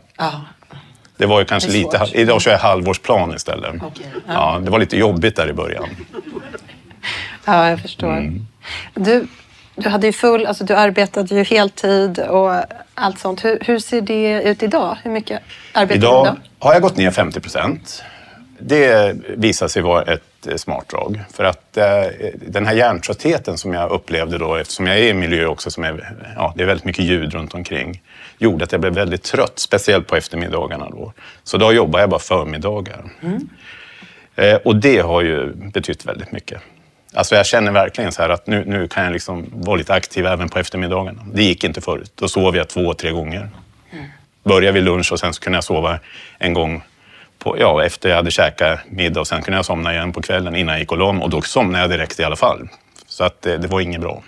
Det 1.16 1.26
var 1.26 1.38
ju 1.38 1.44
kanske 1.44 1.70
Det 1.70 1.76
lite... 1.78 2.06
Idag 2.12 2.42
kör 2.42 2.50
jag 2.50 2.58
halvårsplan 2.58 3.34
istället. 3.34 3.74
Okej, 3.82 4.06
ja. 4.28 4.60
det 4.62 4.70
var 4.70 4.78
lite 4.78 4.96
jobbigt 4.96 5.36
där 5.36 5.48
i 5.48 5.52
början. 5.52 5.88
Ja, 7.44 7.70
jag 7.70 7.80
förstår. 7.80 8.12
Mm. 8.12 8.46
Du, 8.94 9.26
du, 9.74 9.88
hade 9.88 10.06
ju 10.06 10.12
full, 10.12 10.46
alltså, 10.46 10.64
du 10.64 10.74
arbetade 10.74 11.34
ju 11.34 11.44
heltid 11.44 12.18
och 12.18 12.52
allt 12.94 13.18
sånt. 13.18 13.44
Hur, 13.44 13.58
hur 13.60 13.78
ser 13.78 14.00
det 14.00 14.42
ut 14.42 14.62
idag? 14.62 14.98
Hur 15.02 15.10
mycket 15.10 15.40
arbetar 15.72 16.00
du 16.00 16.06
Idag 16.06 16.26
idag? 16.26 16.36
har 16.58 16.72
jag 16.72 16.82
gått 16.82 16.96
ner 16.96 17.10
50 17.10 17.40
procent. 17.40 18.02
Det 18.58 19.16
visar 19.36 19.68
sig 19.68 19.82
vara 19.82 20.02
ett 20.02 20.46
eh, 20.46 20.56
smart 20.56 20.88
drag. 20.88 21.20
För 21.32 21.44
att 21.44 21.76
eh, 21.76 21.84
den 22.34 22.66
här 22.66 22.74
hjärntröttheten 22.74 23.58
som 23.58 23.74
jag 23.74 23.90
upplevde 23.90 24.38
då, 24.38 24.56
eftersom 24.56 24.86
jag 24.86 24.98
är 24.98 25.02
i 25.02 25.10
en 25.10 25.18
miljö 25.18 25.46
också 25.46 25.70
som 25.70 25.84
är, 25.84 26.14
ja, 26.36 26.52
det 26.56 26.62
är 26.62 26.66
väldigt 26.66 26.84
mycket 26.84 27.04
ljud 27.04 27.34
runt 27.34 27.54
omkring, 27.54 28.02
gjorde 28.38 28.64
att 28.64 28.72
jag 28.72 28.80
blev 28.80 28.94
väldigt 28.94 29.22
trött, 29.22 29.58
speciellt 29.58 30.06
på 30.06 30.16
eftermiddagarna 30.16 30.90
då. 30.90 31.12
Så 31.44 31.56
då 31.56 31.72
jobbar 31.72 32.00
jag 32.00 32.10
bara 32.10 32.20
förmiddagar. 32.20 33.04
Eh, 34.36 34.54
och 34.54 34.76
det 34.76 34.98
har 34.98 35.22
ju 35.22 35.54
betytt 35.54 36.06
väldigt 36.06 36.32
mycket. 36.32 36.62
Alltså 37.14 37.34
jag 37.34 37.46
känner 37.46 37.72
verkligen 37.72 38.12
så 38.12 38.22
att 38.22 38.46
nu, 38.46 38.64
nu 38.64 38.88
kan 38.88 39.04
jag 39.04 39.12
liksom 39.12 39.46
vara 39.52 39.76
lite 39.76 39.94
aktiv 39.94 40.26
även 40.26 40.48
på 40.48 40.58
eftermiddagarna. 40.58 41.22
Det 41.32 41.42
gick 41.42 41.64
inte 41.64 41.80
förut. 41.80 42.12
Då 42.14 42.28
sov 42.28 42.56
jag 42.56 42.68
två, 42.68 42.94
tre 42.94 43.10
gånger. 43.10 43.48
Började 44.44 44.72
vid 44.72 44.84
lunch 44.84 45.12
och 45.12 45.20
sen 45.20 45.34
så 45.34 45.40
kunde 45.40 45.56
jag 45.56 45.64
sova 45.64 45.98
en 46.38 46.54
gång 46.54 46.82
på, 47.38 47.56
ja, 47.58 47.84
efter 47.84 48.08
jag 48.08 48.16
hade 48.16 48.30
käkat 48.30 48.80
middag 48.90 49.20
och 49.20 49.26
sen 49.26 49.42
kunde 49.42 49.58
jag 49.58 49.64
somna 49.64 49.92
igen 49.94 50.12
på 50.12 50.22
kvällen 50.22 50.56
innan 50.56 50.72
jag 50.72 50.80
gick 50.80 50.92
och 50.92 50.98
la 50.98 51.12
mig. 51.12 51.24
Och 51.24 51.30
då 51.30 51.42
somnade 51.42 51.84
jag 51.84 51.90
direkt 51.90 52.20
i 52.20 52.24
alla 52.24 52.36
fall. 52.36 52.68
Så 53.06 53.24
att 53.24 53.42
det, 53.42 53.58
det 53.58 53.68
var 53.68 53.80
inget 53.80 54.00
bra. 54.00 54.22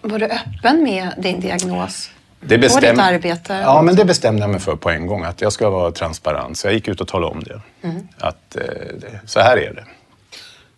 Var 0.00 0.18
du 0.18 0.26
öppen 0.26 0.82
med 0.82 1.14
din 1.18 1.40
diagnos? 1.40 2.10
Det 2.40 2.58
På 2.58 2.80
ditt 2.80 2.98
arbete? 2.98 3.54
Ja, 3.54 3.82
men 3.82 3.96
det 3.96 4.04
bestämde 4.04 4.42
jag 4.42 4.50
mig 4.50 4.60
för 4.60 4.76
på 4.76 4.90
en 4.90 5.06
gång. 5.06 5.24
Att 5.24 5.40
jag 5.40 5.52
ska 5.52 5.70
vara 5.70 5.92
transparent. 5.92 6.58
Så 6.58 6.66
jag 6.66 6.74
gick 6.74 6.88
ut 6.88 7.00
och 7.00 7.08
talade 7.08 7.32
om 7.32 7.42
det. 7.42 7.60
Mm. 7.82 8.08
Att 8.18 8.56
eh, 8.56 8.62
så 9.26 9.40
här 9.40 9.56
är 9.56 9.74
det. 9.74 9.84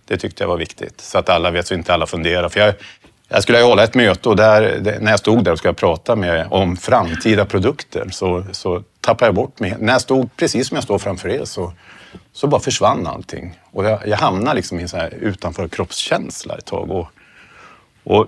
Det 0.04 0.16
tyckte 0.16 0.42
jag 0.42 0.48
var 0.48 0.56
viktigt. 0.56 1.00
Så 1.00 1.18
att 1.18 1.28
alla 1.28 1.50
vet, 1.50 1.66
så 1.66 1.74
inte 1.74 1.94
alla 1.94 2.06
funderar. 2.06 2.48
För 2.48 2.60
jag, 2.60 2.74
jag 3.28 3.42
skulle 3.42 3.60
hålla 3.60 3.84
ett 3.84 3.94
möte 3.94 4.28
och 4.28 4.36
där, 4.36 4.80
när 5.00 5.10
jag 5.10 5.18
stod 5.18 5.44
där 5.44 5.52
och 5.52 5.58
skulle 5.58 5.74
prata 5.74 6.16
med, 6.16 6.46
om 6.50 6.76
framtida 6.76 7.44
produkter 7.44 8.08
så, 8.10 8.44
så 8.52 8.82
tappade 9.00 9.28
jag 9.28 9.34
bort 9.34 9.60
mig. 9.60 9.76
När 9.78 9.92
jag 9.92 10.00
stod, 10.00 10.36
precis 10.36 10.68
som 10.68 10.74
jag 10.74 10.84
står 10.84 10.98
framför 10.98 11.28
er, 11.28 11.44
så, 11.44 11.72
så 12.32 12.46
bara 12.46 12.60
försvann 12.60 13.06
allting. 13.06 13.58
Och 13.70 13.84
jag, 13.84 14.08
jag 14.08 14.16
hamnade 14.16 14.56
liksom 14.56 14.78
i 14.78 14.82
en 14.82 14.88
så 14.88 14.96
här 14.96 15.14
utanför 15.20 15.68
kroppskänsla 15.68 16.56
ett 16.56 16.64
tag. 16.64 16.90
Och, 16.90 17.08
och 18.04 18.26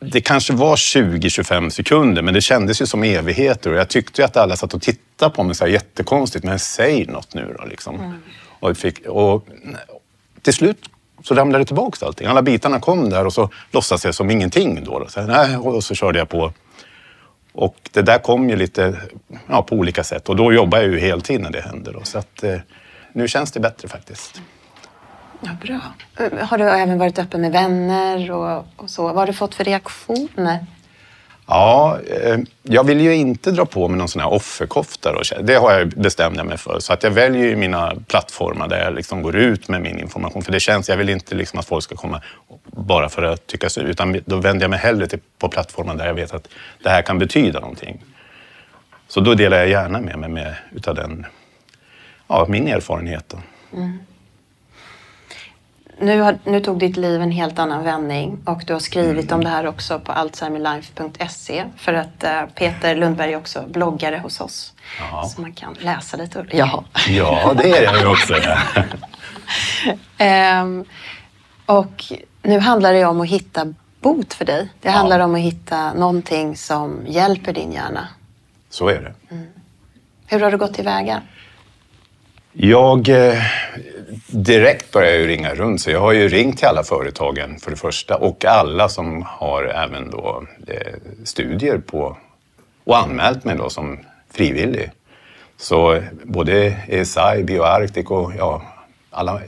det 0.00 0.20
kanske 0.20 0.52
var 0.52 0.76
20-25 0.76 1.70
sekunder, 1.70 2.22
men 2.22 2.34
det 2.34 2.40
kändes 2.40 2.82
ju 2.82 2.86
som 2.86 3.02
evigheter. 3.02 3.70
Och 3.72 3.76
jag 3.76 3.88
tyckte 3.88 4.24
att 4.24 4.36
alla 4.36 4.56
satt 4.56 4.74
och 4.74 4.82
tittade 4.82 5.34
på 5.34 5.42
mig 5.42 5.54
så 5.54 5.64
här 5.64 5.72
jättekonstigt. 5.72 6.44
Men 6.44 6.58
säg 6.58 7.06
något 7.06 7.34
nu 7.34 7.56
då. 7.58 7.64
Liksom. 7.64 8.20
Och, 8.60 8.68
jag 8.68 8.76
fick, 8.76 9.06
och 9.06 9.46
till 10.42 10.54
slut 10.54 10.90
så 11.22 11.34
ramlade 11.34 11.64
det 11.64 11.66
tillbaka 11.66 12.06
allting. 12.06 12.26
Alla 12.26 12.42
bitarna 12.42 12.80
kom 12.80 13.10
där 13.10 13.26
och 13.26 13.32
så 13.32 13.50
låtsades 13.70 14.04
jag 14.04 14.14
som 14.14 14.30
ingenting. 14.30 14.84
Då. 14.84 15.06
Så, 15.08 15.22
nej, 15.22 15.56
och 15.56 15.84
så 15.84 15.94
körde 15.94 16.18
jag 16.18 16.28
på. 16.28 16.52
Och 17.52 17.76
det 17.92 18.02
där 18.02 18.18
kom 18.18 18.50
ju 18.50 18.56
lite 18.56 18.96
ja, 19.46 19.62
på 19.62 19.76
olika 19.76 20.04
sätt. 20.04 20.28
Och 20.28 20.36
då 20.36 20.52
jobbar 20.52 20.78
jag 20.78 20.86
ju 20.86 20.98
heltid 20.98 21.40
när 21.40 21.50
det 21.50 21.60
händer. 21.60 21.92
Då. 21.92 22.00
Så 22.02 22.18
att, 22.18 22.42
eh, 22.42 22.56
nu 23.12 23.28
känns 23.28 23.52
det 23.52 23.60
bättre 23.60 23.88
faktiskt. 23.88 24.40
Ja, 25.40 25.50
bra. 25.62 25.80
Eh, 26.16 26.46
har 26.46 26.58
du 26.58 26.64
även 26.64 26.98
varit 26.98 27.18
öppen 27.18 27.40
med 27.40 27.52
vänner 27.52 28.30
och, 28.30 28.66
och 28.76 28.90
så? 28.90 29.02
Vad 29.02 29.16
har 29.16 29.26
du 29.26 29.32
fått 29.32 29.54
för 29.54 29.64
reaktioner? 29.64 30.66
Ja, 31.50 31.98
eh, 32.06 32.38
jag 32.62 32.84
vill 32.84 33.00
ju 33.00 33.14
inte 33.14 33.50
dra 33.50 33.64
på 33.66 33.88
mig 33.88 33.98
någon 33.98 34.08
sån 34.08 34.22
här 34.22 34.32
offerkofta. 34.32 35.12
Då. 35.12 35.42
Det 35.42 35.54
har 35.54 35.72
jag 35.72 35.88
bestämt 35.88 36.44
mig 36.44 36.58
för. 36.58 36.78
Så 36.80 36.92
att 36.92 37.02
jag 37.02 37.10
väljer 37.10 37.46
ju 37.46 37.56
mina 37.56 37.94
plattformar 38.06 38.68
där 38.68 38.84
jag 38.84 38.94
liksom 38.94 39.22
går 39.22 39.36
ut 39.36 39.68
med 39.68 39.80
min 39.80 39.98
information. 39.98 40.42
För 40.42 40.52
det 40.52 40.60
känns, 40.60 40.88
jag 40.88 40.96
vill 40.96 41.08
inte 41.08 41.34
liksom 41.34 41.58
att 41.58 41.66
folk 41.66 41.84
ska 41.84 41.96
komma 41.96 42.22
bara 42.64 43.08
för 43.08 43.22
att 43.22 43.46
tycka 43.46 43.68
så. 43.68 43.80
Utan 43.80 44.20
då 44.26 44.36
vänder 44.36 44.64
jag 44.64 44.70
mig 44.70 44.78
hellre 44.78 45.06
till, 45.06 45.18
på 45.38 45.48
plattformar 45.48 45.94
där 45.94 46.06
jag 46.06 46.14
vet 46.14 46.34
att 46.34 46.48
det 46.82 46.90
här 46.90 47.02
kan 47.02 47.18
betyda 47.18 47.60
någonting. 47.60 48.04
Så 49.08 49.20
då 49.20 49.34
delar 49.34 49.56
jag 49.56 49.68
gärna 49.68 50.00
med 50.00 50.18
mig 50.18 50.28
med, 50.28 50.54
utav 50.72 50.94
den, 50.94 51.26
ja, 52.28 52.46
min 52.48 52.68
erfarenhet. 52.68 53.24
Då. 53.28 53.38
Mm. 53.76 53.98
Nu, 56.00 56.20
har, 56.20 56.38
nu 56.44 56.60
tog 56.60 56.78
ditt 56.78 56.96
liv 56.96 57.22
en 57.22 57.30
helt 57.30 57.58
annan 57.58 57.84
vändning 57.84 58.38
och 58.44 58.62
du 58.66 58.72
har 58.72 58.80
skrivit 58.80 59.32
om 59.32 59.44
det 59.44 59.50
här 59.50 59.66
också 59.66 60.00
på 60.00 60.12
alzheimerlife.se 60.12 61.64
för 61.76 61.94
att 61.94 62.24
eh, 62.24 62.42
Peter 62.54 62.96
Lundberg 62.96 63.32
är 63.32 63.36
också 63.36 63.64
bloggare 63.68 64.18
hos 64.18 64.40
oss. 64.40 64.72
Ja. 64.98 65.24
Så 65.24 65.40
man 65.40 65.52
kan 65.52 65.76
läsa 65.80 66.16
lite. 66.16 66.46
Ja. 66.50 66.84
Ja, 67.08 67.54
det 67.56 67.70
är 67.70 67.82
jag 67.82 68.00
ju 68.00 68.06
också. 68.06 68.34
Ehm, 70.18 70.84
och 71.66 72.04
nu 72.42 72.58
handlar 72.58 72.92
det 72.92 73.04
om 73.04 73.20
att 73.20 73.28
hitta 73.28 73.74
bot 74.00 74.34
för 74.34 74.44
dig. 74.44 74.68
Det 74.80 74.90
handlar 74.90 75.20
om 75.20 75.34
att 75.34 75.40
hitta 75.40 75.92
någonting 75.92 76.56
som 76.56 77.00
hjälper 77.06 77.52
din 77.52 77.72
hjärna. 77.72 78.08
Så 78.70 78.88
är 78.88 79.00
det. 79.00 79.36
Hur 80.26 80.40
har 80.40 80.50
du 80.50 80.56
gått 80.56 80.74
tillväga? 80.74 81.22
Jag 82.52 83.08
eh, 83.08 83.42
direkt 84.26 84.90
började 84.92 85.16
jag 85.16 85.28
ringa 85.28 85.54
runt, 85.54 85.80
så 85.80 85.90
jag 85.90 86.00
har 86.00 86.12
ju 86.12 86.28
ringt 86.28 86.58
till 86.58 86.66
alla 86.66 86.84
företagen 86.84 87.58
för 87.58 87.70
det 87.70 87.76
första 87.76 88.16
och 88.16 88.44
alla 88.44 88.88
som 88.88 89.22
har 89.22 89.64
även 89.64 90.10
då 90.10 90.44
eh, 90.66 90.94
studier 91.24 91.78
på 91.78 92.16
och 92.84 92.98
anmält 92.98 93.44
mig 93.44 93.56
då 93.56 93.70
som 93.70 93.98
frivillig. 94.32 94.90
Så 95.56 96.02
både 96.24 96.76
ESI, 96.88 97.42
Bioarctic 97.44 98.06
och 98.06 98.32
ja, 98.38 98.62
alla, 99.10 99.40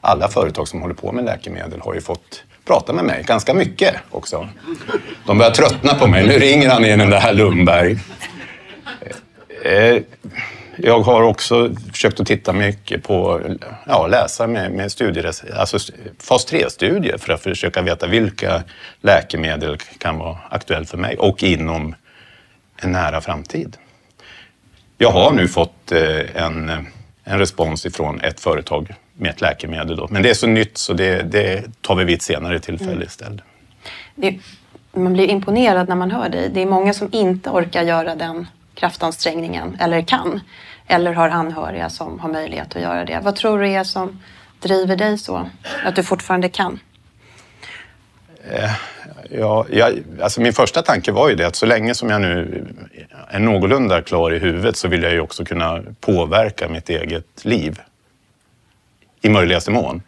alla 0.00 0.28
företag 0.28 0.68
som 0.68 0.80
håller 0.80 0.94
på 0.94 1.12
med 1.12 1.24
läkemedel 1.24 1.80
har 1.80 1.94
ju 1.94 2.00
fått 2.00 2.44
prata 2.64 2.92
med 2.92 3.04
mig 3.04 3.24
ganska 3.26 3.54
mycket 3.54 3.94
också. 4.10 4.48
De 5.26 5.38
börjar 5.38 5.52
tröttna 5.52 5.94
på 5.94 6.06
mig. 6.06 6.26
Nu 6.26 6.38
ringer 6.38 6.70
han 6.70 6.84
igen 6.84 6.98
den 6.98 7.10
där 7.10 7.32
Lundberg. 7.32 7.98
Eh, 9.64 9.72
eh 9.72 10.02
jag 10.82 11.00
har 11.00 11.22
också 11.22 11.74
försökt 11.92 12.20
att 12.20 12.26
titta 12.26 12.52
mycket 12.52 13.02
på, 13.02 13.40
ja, 13.86 14.06
läsa 14.06 14.46
med, 14.46 14.72
med 14.72 14.92
studier, 14.92 15.32
alltså 15.56 15.78
fas 16.18 16.52
3-studier 16.52 17.18
för 17.18 17.32
att 17.32 17.42
försöka 17.42 17.82
veta 17.82 18.06
vilka 18.06 18.62
läkemedel 19.00 19.76
kan 19.98 20.18
vara 20.18 20.38
aktuellt 20.50 20.90
för 20.90 20.98
mig 20.98 21.16
och 21.16 21.42
inom 21.42 21.94
en 22.76 22.92
nära 22.92 23.20
framtid. 23.20 23.76
Jag 24.98 25.10
har 25.10 25.32
nu 25.32 25.48
fått 25.48 25.92
eh, 25.92 26.42
en, 26.44 26.86
en 27.24 27.38
respons 27.38 27.86
ifrån 27.86 28.20
ett 28.20 28.40
företag 28.40 28.94
med 29.12 29.30
ett 29.30 29.40
läkemedel. 29.40 29.96
Då. 29.96 30.08
Men 30.10 30.22
det 30.22 30.30
är 30.30 30.34
så 30.34 30.46
nytt 30.46 30.78
så 30.78 30.92
det, 30.92 31.22
det 31.22 31.64
tar 31.80 31.94
vi 31.94 32.04
vid 32.04 32.14
ett 32.14 32.22
senare 32.22 32.60
tillfälle 32.60 33.04
istället. 33.04 33.40
Det, 34.14 34.38
man 34.92 35.12
blir 35.12 35.26
imponerad 35.26 35.88
när 35.88 35.96
man 35.96 36.10
hör 36.10 36.28
dig. 36.28 36.50
Det 36.54 36.62
är 36.62 36.66
många 36.66 36.94
som 36.94 37.08
inte 37.12 37.50
orkar 37.50 37.82
göra 37.82 38.14
den 38.14 38.46
kraftansträngningen 38.74 39.76
eller 39.80 40.02
kan. 40.02 40.40
Eller 40.90 41.12
har 41.12 41.28
anhöriga 41.28 41.90
som 41.90 42.18
har 42.20 42.28
möjlighet 42.28 42.76
att 42.76 42.82
göra 42.82 43.04
det. 43.04 43.20
Vad 43.22 43.36
tror 43.36 43.58
du 43.58 43.68
är 43.68 43.84
som 43.84 44.20
driver 44.60 44.96
dig 44.96 45.18
så? 45.18 45.50
Att 45.84 45.96
du 45.96 46.02
fortfarande 46.02 46.48
kan? 46.48 46.80
Eh, 48.50 48.70
ja, 49.30 49.66
jag, 49.70 50.02
alltså 50.22 50.40
min 50.40 50.52
första 50.52 50.82
tanke 50.82 51.12
var 51.12 51.28
ju 51.28 51.34
det 51.34 51.46
att 51.46 51.56
så 51.56 51.66
länge 51.66 51.94
som 51.94 52.10
jag 52.10 52.20
nu 52.20 52.66
är 53.28 53.38
någorlunda 53.38 54.02
klar 54.02 54.32
i 54.34 54.38
huvudet 54.38 54.76
så 54.76 54.88
vill 54.88 55.02
jag 55.02 55.12
ju 55.12 55.20
också 55.20 55.44
kunna 55.44 55.82
påverka 56.00 56.68
mitt 56.68 56.88
eget 56.88 57.44
liv 57.44 57.80
i 59.22 59.28
möjligaste 59.28 59.70
mån. 59.70 60.02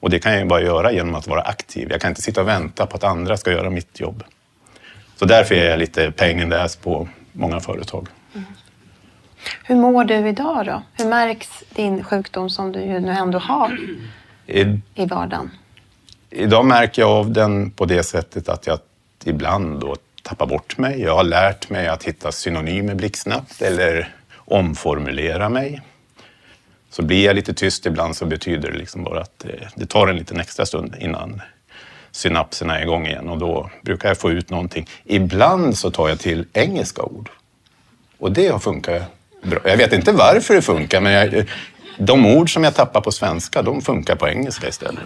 Och 0.00 0.10
det 0.10 0.18
kan 0.18 0.32
jag 0.32 0.40
ju 0.40 0.46
bara 0.46 0.62
göra 0.62 0.92
genom 0.92 1.14
att 1.14 1.26
vara 1.26 1.42
aktiv. 1.42 1.88
Jag 1.90 2.00
kan 2.00 2.10
inte 2.10 2.22
sitta 2.22 2.40
och 2.40 2.48
vänta 2.48 2.86
på 2.86 2.96
att 2.96 3.04
andra 3.04 3.36
ska 3.36 3.52
göra 3.52 3.70
mitt 3.70 4.00
jobb. 4.00 4.24
Så 5.16 5.24
därför 5.24 5.54
är 5.54 5.70
jag 5.70 5.78
lite 5.78 6.10
pain 6.10 6.40
in 6.40 6.50
the 6.50 6.56
ass 6.56 6.76
på 6.76 7.08
många 7.32 7.60
företag. 7.60 8.08
Hur 9.64 9.76
mår 9.76 10.04
du 10.04 10.28
idag 10.28 10.66
då? 10.66 10.82
Hur 10.92 11.04
märks 11.10 11.64
din 11.74 12.04
sjukdom 12.04 12.50
som 12.50 12.72
du 12.72 12.80
ju 12.80 13.00
nu 13.00 13.12
ändå 13.12 13.38
har? 13.38 13.78
I, 14.46 14.80
i 14.94 15.06
vardagen? 15.06 15.50
idag 16.32 16.64
märker 16.64 17.02
jag 17.02 17.10
av 17.10 17.30
den 17.32 17.70
på 17.70 17.84
det 17.84 18.02
sättet 18.02 18.48
att 18.48 18.66
jag 18.66 18.78
ibland 19.24 19.80
då 19.80 19.96
tappar 20.22 20.46
bort 20.46 20.78
mig. 20.78 21.00
Jag 21.00 21.16
har 21.16 21.24
lärt 21.24 21.70
mig 21.70 21.88
att 21.88 22.02
hitta 22.02 22.32
synonymer 22.32 22.94
blixtsnabbt 22.94 23.62
eller 23.62 24.14
omformulera 24.34 25.48
mig. 25.48 25.82
Så 26.90 27.02
blir 27.02 27.24
jag 27.24 27.36
lite 27.36 27.54
tyst 27.54 27.86
ibland 27.86 28.16
så 28.16 28.26
betyder 28.26 28.72
det 28.72 28.78
liksom 28.78 29.04
bara 29.04 29.20
att 29.20 29.38
det, 29.38 29.68
det 29.74 29.86
tar 29.86 30.08
en 30.08 30.16
liten 30.16 30.40
extra 30.40 30.66
stund 30.66 30.94
innan 31.00 31.42
synapserna 32.10 32.78
är 32.78 32.82
igång 32.82 33.06
igen 33.06 33.28
och 33.28 33.38
då 33.38 33.70
brukar 33.82 34.08
jag 34.08 34.18
få 34.18 34.30
ut 34.30 34.50
någonting. 34.50 34.88
Ibland 35.04 35.78
så 35.78 35.90
tar 35.90 36.08
jag 36.08 36.18
till 36.18 36.46
engelska 36.52 37.02
ord 37.02 37.30
och 38.18 38.32
det 38.32 38.48
har 38.48 38.58
funkat 38.58 39.02
bra. 39.42 39.60
Jag 39.64 39.76
vet 39.76 39.92
inte 39.92 40.12
varför 40.12 40.54
det 40.54 40.62
funkar 40.62 41.00
men 41.00 41.12
jag, 41.12 41.44
de 41.98 42.26
ord 42.26 42.54
som 42.54 42.64
jag 42.64 42.74
tappar 42.74 43.00
på 43.00 43.12
svenska 43.12 43.62
de 43.62 43.80
funkar 43.80 44.16
på 44.16 44.28
engelska 44.28 44.68
istället. 44.68 45.04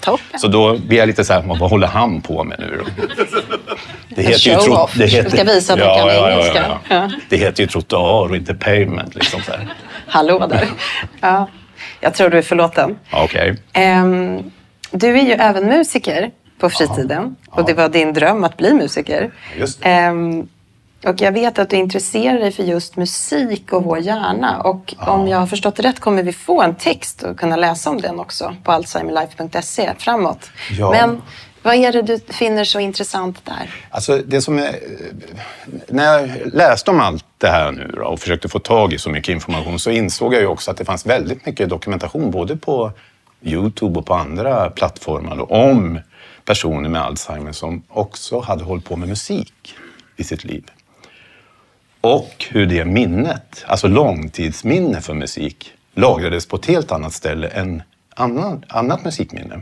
Toppen. 0.00 0.40
Så 0.40 0.48
då 0.48 0.78
blir 0.78 0.98
jag 0.98 1.06
lite 1.06 1.24
så 1.24 1.32
här, 1.32 1.42
vad 1.42 1.70
håller 1.70 1.86
han 1.86 2.20
på 2.20 2.44
med 2.44 2.58
nu 2.60 2.82
då? 2.84 3.04
Det 4.08 4.26
En 4.26 4.32
show-off. 4.32 4.94
Du 4.94 5.08
ska 5.08 5.44
visa 5.44 5.72
att 5.72 5.78
du 5.78 5.84
kan 5.84 6.32
engelska. 6.32 6.78
Ja. 6.88 7.10
Det 7.28 7.36
heter 7.36 7.62
ju 7.62 7.66
trottoar 7.66 8.28
och 8.28 8.36
inte 8.36 8.54
pavement. 8.54 9.14
Liksom 9.14 9.42
så 9.42 9.52
här. 9.52 9.74
Hallå 10.06 10.46
där. 10.46 10.68
Ja. 11.20 11.48
Jag 12.00 12.14
tror 12.14 12.30
du 12.30 12.38
är 12.38 12.42
förlåten. 12.42 12.98
Ja, 13.10 13.24
Okej. 13.24 13.56
Ehm, 13.72 14.50
du 14.90 15.18
är 15.18 15.22
ju 15.22 15.32
även 15.32 15.64
musiker 15.64 16.30
på 16.58 16.70
fritiden 16.70 17.36
och 17.50 17.66
det 17.66 17.74
var 17.74 17.88
din 17.88 18.12
dröm 18.12 18.44
att 18.44 18.56
bli 18.56 18.74
musiker. 18.74 19.30
Just 19.58 19.82
det. 19.82 19.88
Och 21.04 21.20
jag 21.20 21.32
vet 21.32 21.58
att 21.58 21.70
du 21.70 21.76
intresserar 21.76 22.38
dig 22.38 22.52
för 22.52 22.62
just 22.62 22.96
musik 22.96 23.72
och 23.72 23.84
vår 23.84 23.98
hjärna. 23.98 24.60
Och 24.60 24.94
om 24.98 25.28
jag 25.28 25.38
har 25.38 25.46
förstått 25.46 25.76
det 25.76 25.82
rätt 25.82 26.00
kommer 26.00 26.22
vi 26.22 26.32
få 26.32 26.62
en 26.62 26.74
text 26.74 27.22
och 27.22 27.38
kunna 27.38 27.56
läsa 27.56 27.90
om 27.90 28.00
den 28.00 28.20
också 28.20 28.56
på 28.64 28.72
alzheimerlife.se 28.72 29.92
framåt. 29.98 30.50
Ja. 30.78 30.90
Men 30.90 31.22
vad 31.62 31.74
är 31.74 31.92
det 31.92 32.02
du 32.02 32.18
finner 32.18 32.64
så 32.64 32.80
intressant 32.80 33.44
där? 33.44 33.74
Alltså 33.90 34.18
det 34.26 34.40
som 34.40 34.58
är, 34.58 34.78
när 35.88 36.04
jag 36.04 36.30
läste 36.52 36.90
om 36.90 37.00
allt 37.00 37.24
det 37.38 37.48
här 37.48 37.72
nu 37.72 37.92
då, 37.96 38.02
och 38.02 38.20
försökte 38.20 38.48
få 38.48 38.58
tag 38.58 38.92
i 38.92 38.98
så 38.98 39.10
mycket 39.10 39.32
information 39.32 39.78
så 39.78 39.90
insåg 39.90 40.34
jag 40.34 40.40
ju 40.40 40.46
också 40.46 40.70
att 40.70 40.76
det 40.76 40.84
fanns 40.84 41.06
väldigt 41.06 41.46
mycket 41.46 41.68
dokumentation 41.68 42.30
både 42.30 42.56
på 42.56 42.92
Youtube 43.42 43.98
och 43.98 44.06
på 44.06 44.14
andra 44.14 44.70
plattformar 44.70 45.36
då, 45.36 45.44
om 45.44 46.00
personer 46.44 46.88
med 46.88 47.02
Alzheimer 47.02 47.52
som 47.52 47.82
också 47.88 48.40
hade 48.40 48.64
hållit 48.64 48.84
på 48.84 48.96
med 48.96 49.08
musik 49.08 49.74
i 50.16 50.24
sitt 50.24 50.44
liv. 50.44 50.64
Och 52.04 52.46
hur 52.50 52.66
det 52.66 52.84
minnet, 52.84 53.64
alltså 53.66 53.88
långtidsminne 53.88 55.00
för 55.00 55.14
musik, 55.14 55.72
lagrades 55.94 56.46
på 56.46 56.56
ett 56.56 56.66
helt 56.66 56.92
annat 56.92 57.12
ställe 57.12 57.48
än 57.48 57.82
annan, 58.14 58.64
annat 58.68 59.04
musikminne. 59.04 59.60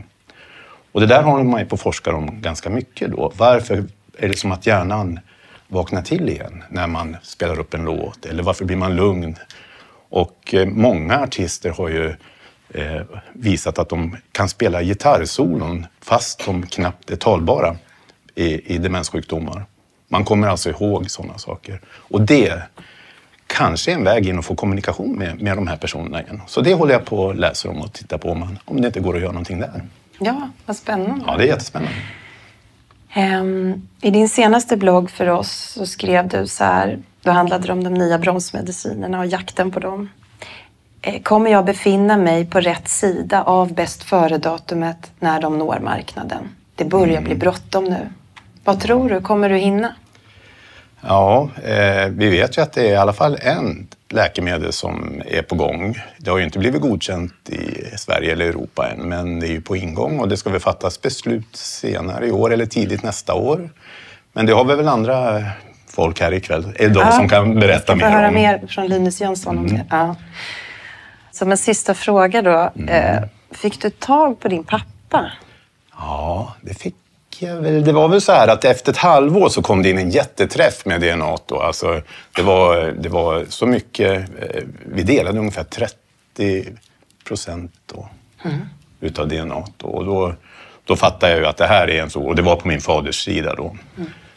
Och 0.91 1.01
det 1.01 1.07
där 1.07 1.23
håller 1.23 1.43
man 1.43 1.59
ju 1.59 1.65
på 1.65 1.75
att 1.75 1.81
forska 1.81 2.15
om 2.15 2.41
ganska 2.41 2.69
mycket 2.69 3.11
då. 3.11 3.33
Varför 3.37 3.85
är 4.17 4.27
det 4.27 4.37
som 4.37 4.51
att 4.51 4.67
hjärnan 4.67 5.19
vaknar 5.67 6.01
till 6.01 6.29
igen 6.29 6.63
när 6.69 6.87
man 6.87 7.17
spelar 7.21 7.59
upp 7.59 7.73
en 7.73 7.85
låt? 7.85 8.25
Eller 8.25 8.43
varför 8.43 8.65
blir 8.65 8.77
man 8.77 8.95
lugn? 8.95 9.35
Och 10.09 10.53
eh, 10.53 10.67
många 10.67 11.19
artister 11.19 11.69
har 11.69 11.89
ju 11.89 12.15
eh, 12.69 13.01
visat 13.33 13.79
att 13.79 13.89
de 13.89 14.17
kan 14.31 14.49
spela 14.49 14.83
gitarrsolon 14.83 15.85
fast 16.01 16.45
de 16.45 16.67
knappt 16.67 17.11
är 17.11 17.15
talbara 17.15 17.75
i, 18.35 18.75
i 18.75 18.77
demenssjukdomar. 18.77 19.65
Man 20.13 20.25
kommer 20.25 20.47
alltså 20.47 20.69
ihåg 20.69 21.11
sådana 21.11 21.37
saker. 21.37 21.79
Och 21.85 22.21
det 22.21 22.63
kanske 23.47 23.91
är 23.91 23.95
en 23.95 24.03
väg 24.03 24.27
in 24.27 24.39
att 24.39 24.45
få 24.45 24.55
kommunikation 24.55 25.11
med, 25.17 25.41
med 25.41 25.57
de 25.57 25.67
här 25.67 25.77
personerna 25.77 26.21
igen. 26.21 26.41
Så 26.47 26.61
det 26.61 26.73
håller 26.73 26.93
jag 26.93 27.05
på 27.05 27.29
att 27.29 27.37
läsa 27.37 27.69
om 27.69 27.81
och 27.81 27.93
titta 27.93 28.17
på 28.17 28.29
om, 28.29 28.39
man, 28.39 28.59
om 28.65 28.81
det 28.81 28.87
inte 28.87 28.99
går 28.99 29.15
att 29.15 29.21
göra 29.21 29.31
någonting 29.31 29.59
där. 29.59 29.81
Ja, 30.19 30.49
vad 30.65 30.75
spännande. 30.75 31.25
Ja, 31.27 31.37
det 31.37 31.43
är 31.43 31.47
jättespännande. 31.47 31.95
Ehm, 33.13 33.87
I 34.01 34.11
din 34.11 34.29
senaste 34.29 34.77
blogg 34.77 35.09
för 35.09 35.27
oss 35.27 35.51
så 35.51 35.85
skrev 35.85 36.27
du 36.27 36.47
så 36.47 36.63
här, 36.63 36.99
då 37.21 37.31
handlade 37.31 37.67
det 37.67 37.73
om 37.73 37.83
de 37.83 37.93
nya 37.93 38.17
bromsmedicinerna 38.17 39.19
och 39.19 39.25
jakten 39.25 39.71
på 39.71 39.79
dem. 39.79 40.09
Eh, 41.01 41.21
Kommer 41.21 41.51
jag 41.51 41.65
befinna 41.65 42.17
mig 42.17 42.45
på 42.45 42.59
rätt 42.59 42.87
sida 42.87 43.43
av 43.43 43.73
bäst 43.73 44.03
före-datumet 44.03 45.11
när 45.19 45.41
de 45.41 45.57
når 45.57 45.79
marknaden? 45.79 46.49
Det 46.75 46.85
börjar 46.85 47.21
bli 47.21 47.35
bråttom 47.35 47.83
nu. 47.83 48.09
Vad 48.63 48.79
tror 48.79 49.09
du? 49.09 49.21
Kommer 49.21 49.49
du 49.49 49.57
hinna? 49.57 49.95
Ja, 51.07 51.49
eh, 51.63 52.07
vi 52.07 52.29
vet 52.29 52.57
ju 52.57 52.61
att 52.61 52.73
det 52.73 52.81
är 52.81 52.91
i 52.93 52.95
alla 52.95 53.13
fall 53.13 53.37
en 53.41 53.87
läkemedel 54.09 54.73
som 54.73 55.21
är 55.25 55.41
på 55.41 55.55
gång. 55.55 55.97
Det 56.17 56.31
har 56.31 56.37
ju 56.37 56.43
inte 56.43 56.59
blivit 56.59 56.81
godkänt 56.81 57.49
i 57.49 57.97
Sverige 57.97 58.31
eller 58.31 58.45
Europa 58.45 58.89
än, 58.89 59.09
men 59.09 59.39
det 59.39 59.47
är 59.47 59.51
ju 59.51 59.61
på 59.61 59.75
ingång 59.75 60.19
och 60.19 60.27
det 60.29 60.37
ska 60.37 60.49
väl 60.49 60.59
fattas 60.59 61.01
beslut 61.01 61.55
senare 61.55 62.27
i 62.27 62.31
år 62.31 62.53
eller 62.53 62.65
tidigt 62.65 63.03
nästa 63.03 63.33
år. 63.33 63.69
Men 64.33 64.45
det 64.45 64.53
har 64.53 64.65
vi 64.65 64.75
väl 64.75 64.87
andra 64.87 65.43
folk 65.87 66.21
här 66.21 66.33
ikväll, 66.33 66.73
är 66.75 66.89
de 66.89 67.11
som 67.11 67.29
kan 67.29 67.59
berätta 67.59 67.91
Jag 67.91 67.97
mer 67.97 68.05
får 68.05 68.11
höra 68.11 68.27
om. 68.27 68.33
mer 68.33 68.67
från 68.67 68.87
Linus 68.87 69.21
Jönsson 69.21 69.57
om 69.57 69.67
det. 69.67 69.85
Ja. 69.89 70.15
Som 71.31 71.51
en 71.51 71.57
sista 71.57 71.93
fråga 71.93 72.41
då. 72.41 72.71
Eh, 72.87 73.23
fick 73.51 73.81
du 73.81 73.89
tag 73.89 74.39
på 74.39 74.47
din 74.47 74.63
pappa? 74.63 75.31
Ja, 75.97 76.53
det 76.61 76.73
fick. 76.73 76.95
Det 77.85 77.91
var 77.91 78.07
väl 78.07 78.21
så 78.21 78.31
här 78.31 78.47
att 78.47 78.65
efter 78.65 78.91
ett 78.91 78.97
halvår 78.97 79.49
så 79.49 79.61
kom 79.61 79.81
det 79.83 79.89
in 79.89 79.97
en 79.97 80.09
jätteträff 80.09 80.85
med 80.85 81.01
DNA. 81.01 81.35
Då. 81.45 81.59
Alltså, 81.59 82.01
det, 82.35 82.41
var, 82.41 82.93
det 82.99 83.09
var 83.09 83.45
så 83.49 83.65
mycket. 83.65 84.11
eh, 84.39 84.61
Vi 84.85 85.03
delade 85.03 85.39
ungefär 85.39 85.63
30 85.63 86.65
procent 87.27 87.71
då, 87.93 88.07
utav 88.99 89.27
DNA. 89.27 89.63
Då. 89.77 89.87
Och 89.87 90.05
då, 90.05 90.33
då 90.85 90.95
fattade 90.95 91.31
jag 91.31 91.39
ju 91.41 91.45
att 91.47 91.57
det 91.57 91.67
här 91.67 91.89
är 91.89 92.01
en 92.01 92.09
så. 92.09 92.23
Och 92.23 92.35
det 92.35 92.41
var 92.41 92.55
på 92.55 92.67
min 92.67 92.81
faders 92.81 93.23
sida 93.25 93.55
då. 93.55 93.77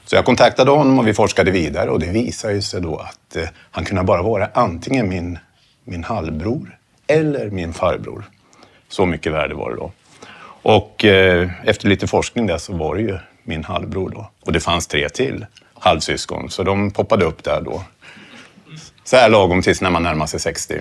Så 0.04 0.16
jag 0.16 0.24
kontaktade 0.24 0.70
honom 0.70 0.98
och 0.98 1.06
vi 1.08 1.14
forskade 1.14 1.50
vidare 1.50 1.90
och 1.90 2.00
det 2.00 2.06
visade 2.10 2.54
ju 2.54 2.62
sig 2.62 2.80
då 2.80 2.96
att 2.96 3.36
eh, 3.36 3.48
han 3.70 3.84
kunde 3.84 4.02
bara 4.02 4.22
vara 4.22 4.48
antingen 4.54 5.08
min, 5.08 5.38
min 5.84 6.04
halvbror 6.04 6.78
eller 7.06 7.50
min 7.50 7.72
farbror. 7.72 8.24
Så 8.88 9.06
mycket 9.06 9.32
värde 9.32 9.54
var 9.54 9.70
det 9.70 9.76
då. 9.76 9.92
Och 10.68 11.04
eh, 11.04 11.50
efter 11.64 11.88
lite 11.88 12.06
forskning 12.06 12.46
där 12.46 12.58
så 12.58 12.72
var 12.72 12.94
det 12.96 13.02
ju 13.02 13.18
min 13.42 13.64
halvbror 13.64 14.10
då. 14.10 14.30
Och 14.40 14.52
det 14.52 14.60
fanns 14.60 14.86
tre 14.86 15.08
till 15.08 15.46
halvsyskon, 15.74 16.50
så 16.50 16.62
de 16.62 16.90
poppade 16.90 17.24
upp 17.24 17.44
där 17.44 17.60
då. 17.60 17.84
Så 19.04 19.16
här 19.16 19.30
lagom 19.30 19.62
tills 19.62 19.80
när 19.80 19.90
man 19.90 20.02
närmar 20.02 20.26
sig 20.26 20.40
60. 20.40 20.80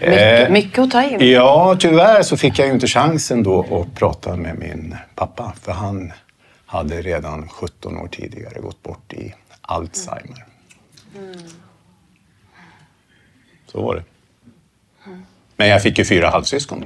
Mycket, 0.00 0.50
mycket 0.50 0.78
att 0.78 0.90
ta 0.90 1.02
in. 1.02 1.30
Ja, 1.30 1.76
tyvärr 1.80 2.22
så 2.22 2.36
fick 2.36 2.58
jag 2.58 2.66
ju 2.66 2.74
inte 2.74 2.86
chansen 2.86 3.42
då 3.42 3.80
att 3.80 3.98
prata 3.98 4.36
med 4.36 4.58
min 4.58 4.96
pappa. 5.14 5.52
För 5.62 5.72
han 5.72 6.12
hade 6.66 7.02
redan 7.02 7.48
17 7.48 7.98
år 7.98 8.08
tidigare 8.08 8.60
gått 8.60 8.82
bort 8.82 9.12
i 9.12 9.34
Alzheimer. 9.60 10.44
Så 13.66 13.82
var 13.82 13.94
det. 13.94 14.02
Men 15.56 15.68
jag 15.68 15.82
fick 15.82 15.98
ju 15.98 16.04
fyra 16.04 16.30
halvsyskon. 16.30 16.84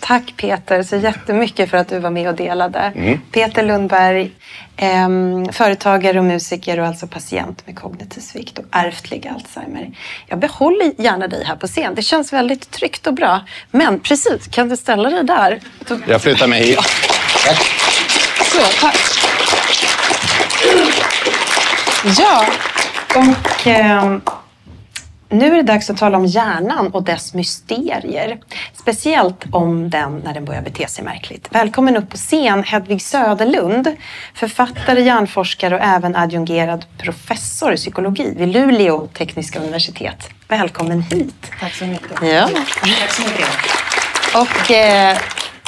Tack 0.00 0.34
Peter 0.36 0.82
så 0.82 0.96
jättemycket 0.96 1.70
för 1.70 1.76
att 1.78 1.88
du 1.88 1.98
var 1.98 2.10
med 2.10 2.28
och 2.28 2.34
delade. 2.34 2.78
Mm. 2.78 3.20
Peter 3.32 3.62
Lundberg, 3.62 4.30
ehm, 4.76 5.52
företagare 5.52 6.18
och 6.18 6.24
musiker 6.24 6.80
och 6.80 6.86
alltså 6.86 7.06
patient 7.06 7.66
med 7.66 7.78
kognitiv 7.78 8.20
svikt 8.20 8.58
och 8.58 8.64
ärftlig 8.70 9.28
Alzheimer. 9.34 9.90
Jag 10.26 10.38
behåller 10.38 10.92
gärna 11.02 11.28
dig 11.28 11.44
här 11.44 11.56
på 11.56 11.66
scen. 11.66 11.94
Det 11.94 12.02
känns 12.02 12.32
väldigt 12.32 12.70
tryggt 12.70 13.06
och 13.06 13.14
bra. 13.14 13.40
Men 13.70 14.00
precis, 14.00 14.46
kan 14.50 14.68
du 14.68 14.76
ställa 14.76 15.10
dig 15.10 15.24
där? 15.24 15.60
Jag 16.06 16.22
flyttar 16.22 16.46
mig 16.46 16.62
hit. 16.66 16.78
Tack. 17.46 17.58
Så, 18.44 18.62
tack. 18.80 18.96
Ja, 22.18 22.46
och 23.14 23.66
ehm, 23.66 24.20
nu 25.28 25.46
är 25.46 25.56
det 25.56 25.62
dags 25.62 25.90
att 25.90 25.96
tala 25.96 26.18
om 26.18 26.26
hjärnan 26.26 26.88
och 26.88 27.02
dess 27.02 27.34
mysterier. 27.34 28.38
Speciellt 28.74 29.44
om 29.50 29.90
den 29.90 30.18
när 30.24 30.34
den 30.34 30.44
börjar 30.44 30.62
bete 30.62 30.88
sig 30.88 31.04
märkligt. 31.04 31.48
Välkommen 31.50 31.96
upp 31.96 32.10
på 32.10 32.16
scen 32.16 32.64
Hedvig 32.64 33.02
Söderlund, 33.02 33.96
författare, 34.34 35.02
hjärnforskare 35.02 35.74
och 35.74 35.80
även 35.82 36.16
adjungerad 36.16 36.84
professor 36.98 37.72
i 37.72 37.76
psykologi 37.76 38.34
vid 38.36 38.48
Luleå 38.48 39.06
tekniska 39.06 39.58
universitet. 39.58 40.30
Välkommen 40.48 41.02
hit. 41.02 41.50
Tack 41.60 41.74
så 41.74 41.86
mycket. 41.86 42.22
Ja. 42.22 42.48
Tack 42.82 43.10
så 43.10 43.22
mycket. 43.22 43.48
Och 44.34 44.70
eh, 44.70 45.18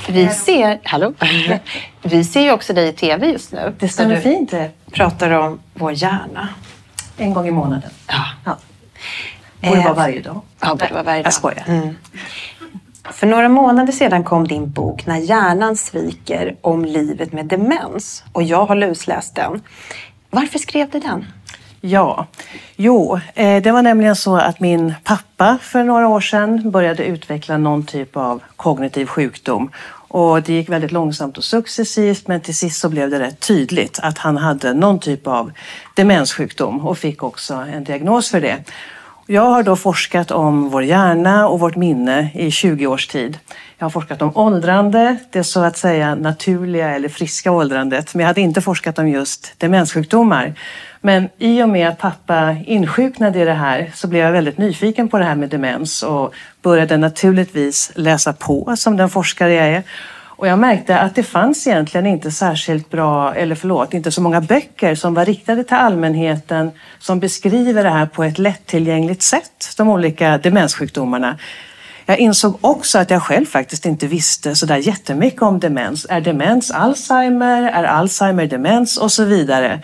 vi 0.09 0.29
ser, 0.29 0.81
hallå? 0.85 1.13
vi 2.03 2.25
ser 2.25 2.41
ju 2.41 2.53
också 2.53 2.73
dig 2.73 2.89
i 2.89 2.93
tv 2.93 3.27
just 3.27 3.53
nu. 3.53 3.75
Det 3.79 3.89
stämmer 3.89 4.21
fint. 4.21 4.55
pratar 4.93 5.31
om 5.31 5.61
vår 5.75 5.93
hjärna. 5.93 6.49
En 7.17 7.35
gång 7.35 7.49
i 7.49 7.51
månaden. 7.51 7.91
Ja. 8.07 8.25
Ja. 8.45 8.59
Borde 9.61 9.79
Eh, 9.79 9.85
vara 9.85 9.95
varje 9.95 10.23
dag. 10.23 10.41
Ja, 10.61 10.75
borde 10.75 10.93
vara 10.93 11.03
varje 11.03 11.19
dag. 11.19 11.27
Jag 11.27 11.35
skojar. 11.35 11.65
Mm. 11.67 11.95
För 13.13 13.27
några 13.27 13.49
månader 13.49 13.93
sedan 13.93 14.25
kom 14.25 14.49
din 14.49 14.71
bok 14.71 15.07
När 15.07 15.17
hjärnan 15.17 15.77
sviker 15.77 16.57
om 16.61 16.85
livet 16.85 17.33
med 17.33 17.47
demens. 17.47 18.25
Och 18.33 18.43
jag 18.43 18.65
har 18.65 18.75
lusläst 18.75 19.35
den. 19.35 19.63
Varför 20.31 20.59
skrev 20.59 20.91
du 20.91 21.01
den? 21.01 21.27
Ja, 21.81 22.27
jo, 22.77 23.21
eh, 23.35 23.63
det 23.63 23.73
var 23.73 23.83
nämligen 23.83 24.17
så 24.17 24.37
att 24.37 24.61
min 24.61 24.95
pappa 25.05 25.59
för 25.63 25.85
några 25.85 26.09
år 26.09 26.21
sedan 26.21 26.71
började 26.71 27.05
utveckla 27.05 27.59
någon 27.59 27.87
typ 27.87 28.17
av 28.17 28.43
kognitiv 28.57 29.07
sjukdom. 29.07 29.71
Och 30.11 30.43
det 30.43 30.53
gick 30.53 30.69
väldigt 30.69 30.93
långsamt 30.93 31.39
och 31.39 31.45
successivt 31.45 32.29
men 32.29 32.41
till 32.41 32.57
sist 32.57 32.81
så 32.81 32.89
blev 32.89 33.11
det 33.11 33.19
rätt 33.21 33.41
tydligt 33.41 33.99
att 34.03 34.19
han 34.19 34.37
hade 34.37 34.75
någon 34.75 35.01
typ 35.01 35.27
av 35.27 35.53
demenssjukdom 35.95 36.87
och 36.87 36.99
fick 36.99 37.23
också 37.23 37.55
en 37.55 37.85
diagnos 37.85 38.31
för 38.31 38.41
det. 38.41 38.65
Jag 39.31 39.43
har 39.43 39.63
då 39.63 39.77
forskat 39.77 40.31
om 40.31 40.69
vår 40.69 40.83
hjärna 40.83 41.49
och 41.49 41.61
vårt 41.61 41.77
minne 41.77 42.31
i 42.35 42.51
20 42.51 42.87
års 42.87 43.07
tid. 43.07 43.39
Jag 43.79 43.85
har 43.85 43.91
forskat 43.91 44.23
om 44.23 44.37
åldrande, 44.37 45.17
det 45.31 45.45
så 45.45 45.61
att 45.61 45.77
säga 45.77 46.15
naturliga 46.15 46.91
eller 46.91 47.09
friska 47.09 47.53
åldrandet, 47.53 48.15
men 48.15 48.21
jag 48.21 48.27
hade 48.27 48.41
inte 48.41 48.61
forskat 48.61 48.99
om 48.99 49.09
just 49.09 49.55
demenssjukdomar. 49.59 50.55
Men 51.01 51.29
i 51.39 51.63
och 51.63 51.69
med 51.69 51.89
att 51.89 51.99
pappa 51.99 52.57
insjuknade 52.67 53.41
i 53.41 53.45
det 53.45 53.53
här 53.53 53.91
så 53.95 54.09
blev 54.09 54.25
jag 54.25 54.33
väldigt 54.33 54.59
nyfiken 54.59 55.09
på 55.09 55.19
det 55.19 55.25
här 55.25 55.37
med 55.37 55.49
demens 55.49 56.03
och 56.03 56.35
började 56.63 56.97
naturligtvis 56.97 57.93
läsa 57.95 58.33
på 58.33 58.75
som 58.77 58.97
den 58.97 59.09
forskare 59.09 59.53
jag 59.53 59.67
är. 59.67 59.83
Och 60.39 60.49
jag 60.49 60.59
märkte 60.59 60.99
att 60.99 61.15
det 61.15 61.23
fanns 61.23 61.67
egentligen 61.67 62.07
inte 62.07 62.31
särskilt 62.31 62.91
bra, 62.91 63.35
eller 63.35 63.55
förlåt, 63.55 63.95
inte 63.95 64.11
så 64.11 64.21
många 64.21 64.41
böcker 64.41 64.95
som 64.95 65.15
var 65.15 65.25
riktade 65.25 65.65
till 65.65 65.77
allmänheten 65.77 66.71
som 66.99 67.21
beskriver 67.21 67.85
det 67.85 67.91
här 67.91 68.07
på 68.07 68.25
ett 68.25 68.39
lättillgängligt 68.39 69.23
sätt, 69.23 69.75
de 69.77 69.89
olika 69.89 70.39
demenssjukdomarna. 70.39 71.39
Jag 72.07 72.19
insåg 72.19 72.59
också 72.61 72.99
att 72.99 73.11
jag 73.11 73.23
själv 73.23 73.47
faktiskt 73.47 73.87
inte 73.87 74.07
visste 74.07 74.55
så 74.55 74.67
där 74.67 74.77
jättemycket 74.77 75.43
om 75.43 75.61
demens. 75.61 76.07
Är 76.11 76.21
demens 76.21 76.71
Alzheimer? 76.71 77.63
Är 77.63 77.85
Alzheimer 77.85 78.47
demens? 78.47 78.97
Och 78.97 79.13
så 79.13 79.25
vidare. 79.25 79.81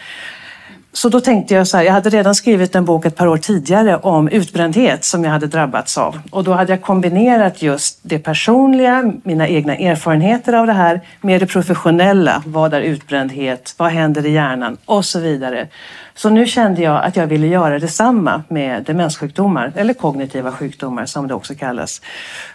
Så 0.96 1.08
då 1.08 1.20
tänkte 1.20 1.54
jag 1.54 1.66
så 1.66 1.76
här, 1.76 1.84
jag 1.84 1.92
hade 1.92 2.10
redan 2.10 2.34
skrivit 2.34 2.74
en 2.74 2.84
bok 2.84 3.06
ett 3.06 3.16
par 3.16 3.26
år 3.26 3.36
tidigare 3.36 3.96
om 3.96 4.28
utbrändhet 4.28 5.04
som 5.04 5.24
jag 5.24 5.30
hade 5.30 5.46
drabbats 5.46 5.98
av. 5.98 6.20
Och 6.30 6.44
då 6.44 6.52
hade 6.52 6.72
jag 6.72 6.82
kombinerat 6.82 7.62
just 7.62 7.98
det 8.02 8.18
personliga, 8.18 9.12
mina 9.22 9.48
egna 9.48 9.76
erfarenheter 9.76 10.52
av 10.52 10.66
det 10.66 10.72
här, 10.72 11.00
med 11.20 11.40
det 11.40 11.46
professionella. 11.46 12.42
Vad 12.46 12.74
är 12.74 12.80
utbrändhet? 12.80 13.74
Vad 13.76 13.90
händer 13.90 14.26
i 14.26 14.30
hjärnan? 14.30 14.76
Och 14.84 15.04
så 15.04 15.20
vidare. 15.20 15.68
Så 16.16 16.30
nu 16.30 16.46
kände 16.46 16.82
jag 16.82 17.04
att 17.04 17.16
jag 17.16 17.26
ville 17.26 17.46
göra 17.46 17.78
detsamma 17.78 18.42
med 18.48 18.84
demenssjukdomar, 18.84 19.72
eller 19.76 19.94
kognitiva 19.94 20.52
sjukdomar 20.52 21.06
som 21.06 21.28
det 21.28 21.34
också 21.34 21.54
kallas. 21.54 22.02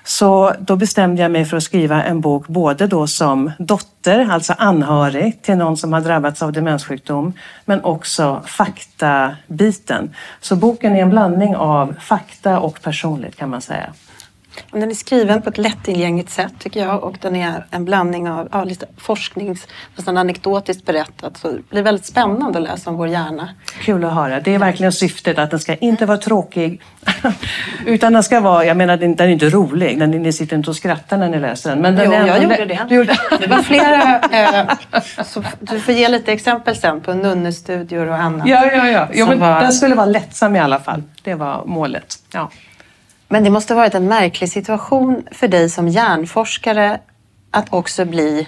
Så 0.04 0.54
då 0.60 0.76
bestämde 0.76 1.22
jag 1.22 1.32
mig 1.32 1.46
för 1.46 1.58
att 1.58 1.64
skriva 1.64 2.04
en 2.04 2.22
bok 2.22 2.48
både 2.48 2.88
då 2.88 3.08
som 3.08 3.52
dotter, 3.60 4.32
alltså 4.32 4.54
anhörig 4.58 5.42
till 5.42 5.56
någon 5.56 5.78
som 5.78 5.94
har 5.94 6.02
drabbats 6.02 6.42
av 6.42 6.52
demenssjukdom, 6.52 7.34
men 7.66 7.84
också 7.84 8.42
faktabiten. 8.46 10.16
Så 10.42 10.56
boken 10.56 10.96
är 10.96 11.02
en 11.02 11.10
blandning 11.10 11.56
av 11.56 11.96
fakta 12.00 12.60
och 12.60 12.82
personligt 12.82 13.36
kan 13.36 13.50
man 13.50 13.62
säga. 13.62 13.94
Den 14.72 14.90
är 14.90 14.96
skriven 14.96 15.42
på 15.42 15.50
ett 15.50 15.58
lättillgängligt 15.58 16.30
sätt 16.30 16.54
tycker 16.60 16.80
jag 16.80 17.04
och 17.04 17.18
den 17.22 17.36
är 17.36 17.66
en 17.72 17.86
blandning 17.86 18.30
av 18.30 18.50
ja, 18.52 18.64
lite 18.64 18.86
forsknings, 18.98 19.68
nästan 19.96 20.18
anekdotiskt 20.18 20.86
berättat. 20.86 21.38
Så 21.38 21.52
det 21.52 21.70
blir 21.70 21.82
väldigt 21.82 22.06
spännande 22.06 22.60
att 22.60 22.64
läsa 22.64 22.90
om 22.90 22.96
vår 22.96 23.08
hjärna. 23.08 23.50
Kul 23.82 24.06
att 24.06 24.14
höra. 24.14 24.40
Det 24.40 24.56
är 24.56 24.60
verkligen 24.60 24.92
syftet 24.92 25.38
att 25.38 25.52
den 25.52 25.60
ska 25.60 25.76
inte 25.76 26.06
vara 26.06 26.18
tråkig 26.18 26.82
utan 27.86 28.14
den 28.14 28.24
ska 28.24 28.40
vara, 28.40 28.66
jag 28.66 28.78
menar 28.78 28.98
den 28.98 29.20
är 29.20 29.28
inte 29.28 29.50
rolig, 29.50 29.98
ni 30.10 30.34
sitter 30.34 30.56
inte 30.56 30.70
och 30.70 30.76
skrattar 30.76 31.18
när 31.18 31.30
ni 31.30 31.40
läser 31.40 31.70
den. 31.70 31.80
Men 31.80 31.96
den 31.96 32.06
jo, 32.06 32.12
är 32.12 32.28
jag 32.28 32.44
gjorde 32.44 32.66
det. 32.66 32.86
Du 32.90 32.96
gjorde. 32.96 33.18
Det 33.40 33.48
var 33.48 33.62
flera, 33.62 34.20
eh, 34.32 35.24
så 35.26 35.44
du 35.60 35.80
får 35.80 35.94
ge 35.94 36.10
lite 36.10 36.34
exempel 36.34 36.76
sen 36.76 37.02
på 37.02 37.14
nunnestudior 37.14 38.08
och 38.08 38.16
annat. 38.16 38.48
Ja, 38.48 38.66
ja, 38.66 38.88
ja. 38.88 39.08
Jo, 39.14 39.26
var... 39.26 39.62
Den 39.62 39.74
skulle 39.74 39.96
vara 39.96 40.06
lättsam 40.06 40.56
i 40.56 40.60
alla 40.60 40.80
fall. 40.80 41.04
Det 41.24 41.36
var 41.36 41.64
målet. 41.66 42.16
Ja. 42.32 42.50
Men 43.30 43.44
det 43.44 43.50
måste 43.50 43.74
ha 43.74 43.82
varit 43.82 43.96
en 43.96 44.08
märklig 44.08 44.52
situation 44.52 45.24
för 45.32 45.48
dig 45.48 45.70
som 45.70 45.88
hjärnforskare 45.88 47.00
att 47.52 47.74
också 47.74 48.06
bli 48.06 48.48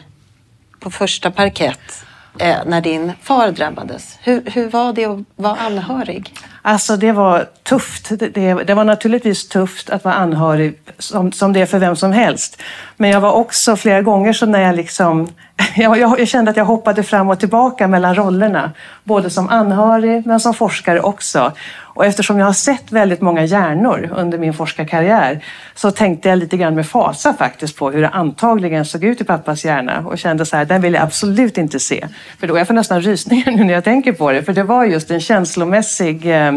på 0.79 0.91
första 0.91 1.31
parkett 1.31 2.05
eh, 2.39 2.57
när 2.65 2.81
din 2.81 3.11
far 3.21 3.51
drabbades. 3.51 4.17
Hur, 4.21 4.43
hur 4.45 4.69
var 4.69 4.93
det 4.93 5.05
att 5.05 5.19
vara 5.35 5.55
anhörig? 5.55 6.33
Alltså 6.61 6.97
det 6.97 7.11
var 7.11 7.49
tufft. 7.63 8.09
Det, 8.09 8.27
det, 8.27 8.53
det, 8.53 8.73
var 8.73 8.83
naturligtvis 8.83 9.49
tufft 9.49 9.89
att 9.89 10.03
vara 10.03 10.13
anhörig 10.13 10.79
som, 10.97 11.31
som 11.31 11.53
det 11.53 11.61
är 11.61 11.65
för 11.65 11.79
vem 11.79 11.95
som 11.95 12.11
helst. 12.11 12.61
Men 12.97 13.09
jag 13.09 13.21
var 13.21 13.31
också 13.31 13.75
flera 13.75 14.01
gånger 14.01 14.33
så 14.33 14.45
när 14.45 14.61
jag 14.61 14.75
liksom 14.75 15.27
jag, 15.75 15.97
jag, 15.97 16.19
jag, 16.19 16.27
kände 16.27 16.51
att 16.51 16.57
jag 16.57 16.65
hoppade 16.65 17.03
fram 17.03 17.29
och 17.29 17.39
tillbaka 17.39 17.87
mellan 17.87 18.15
rollerna. 18.15 18.71
Både 19.03 19.29
som 19.29 19.49
anhörig 19.49 20.25
men 20.25 20.39
som 20.39 20.53
forskare 20.53 20.99
också. 20.99 21.51
Och 21.93 22.05
eftersom 22.05 22.39
jag 22.39 22.45
har 22.45 22.53
sett 22.53 22.91
väldigt 22.91 23.21
många 23.21 23.45
hjärnor 23.45 24.09
under 24.15 24.37
min 24.37 24.53
forskarkarriär 24.53 25.43
så 25.75 25.91
tänkte 25.91 26.29
jag 26.29 26.39
lite 26.39 26.57
grann 26.57 26.75
med 26.75 26.87
fasa 26.87 27.33
faktiskt 27.33 27.77
på 27.77 27.91
hur 27.91 28.01
det 28.01 28.09
antagligen 28.09 28.85
såg 28.85 29.03
ut 29.03 29.21
i 29.21 29.23
pappas 29.23 29.65
hjärna 29.65 29.99
och 30.07 30.17
kände 30.17 30.45
så 30.45 30.57
här, 30.57 30.65
den 30.65 30.81
vill 30.81 30.93
jag 30.93 31.03
absolut 31.03 31.57
inte 31.57 31.79
se. 31.79 32.07
För 32.39 32.47
då 32.47 32.57
jag 32.57 32.67
får 32.67 32.73
nästan 32.73 33.01
rysningar 33.01 33.51
nu 33.57 33.63
när 33.63 33.73
jag 33.73 33.83
tänker 33.83 34.13
på 34.13 34.31
det, 34.31 34.43
för 34.43 34.53
det 34.53 34.63
var 34.63 34.85
just 34.85 35.11
en 35.11 35.21
känslomässig 35.21 36.25
eh, 36.25 36.51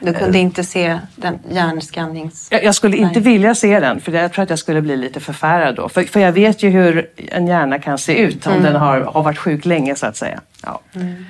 du 0.00 0.14
kunde 0.14 0.38
inte 0.38 0.64
se 0.64 0.98
den 1.16 1.38
hjärnskannings... 1.50 2.48
Jag, 2.50 2.64
jag 2.64 2.74
skulle 2.74 2.96
inte 2.96 3.20
Nej. 3.20 3.22
vilja 3.22 3.54
se 3.54 3.80
den, 3.80 4.00
för 4.00 4.12
jag 4.12 4.32
tror 4.32 4.42
att 4.42 4.50
jag 4.50 4.58
skulle 4.58 4.80
bli 4.80 4.96
lite 4.96 5.20
förfärad 5.20 5.74
då. 5.74 5.88
För, 5.88 6.02
för 6.02 6.20
jag 6.20 6.32
vet 6.32 6.62
ju 6.62 6.70
hur 6.70 7.10
en 7.16 7.46
hjärna 7.46 7.78
kan 7.78 7.98
se 7.98 8.18
ut 8.18 8.46
om 8.46 8.52
mm. 8.52 8.64
den 8.64 8.76
har, 8.76 9.00
har 9.00 9.22
varit 9.22 9.38
sjuk 9.38 9.64
länge 9.64 9.94
så 9.96 10.06
att 10.06 10.16
säga. 10.16 10.40
Ja. 10.62 10.80
Mm. 10.94 11.24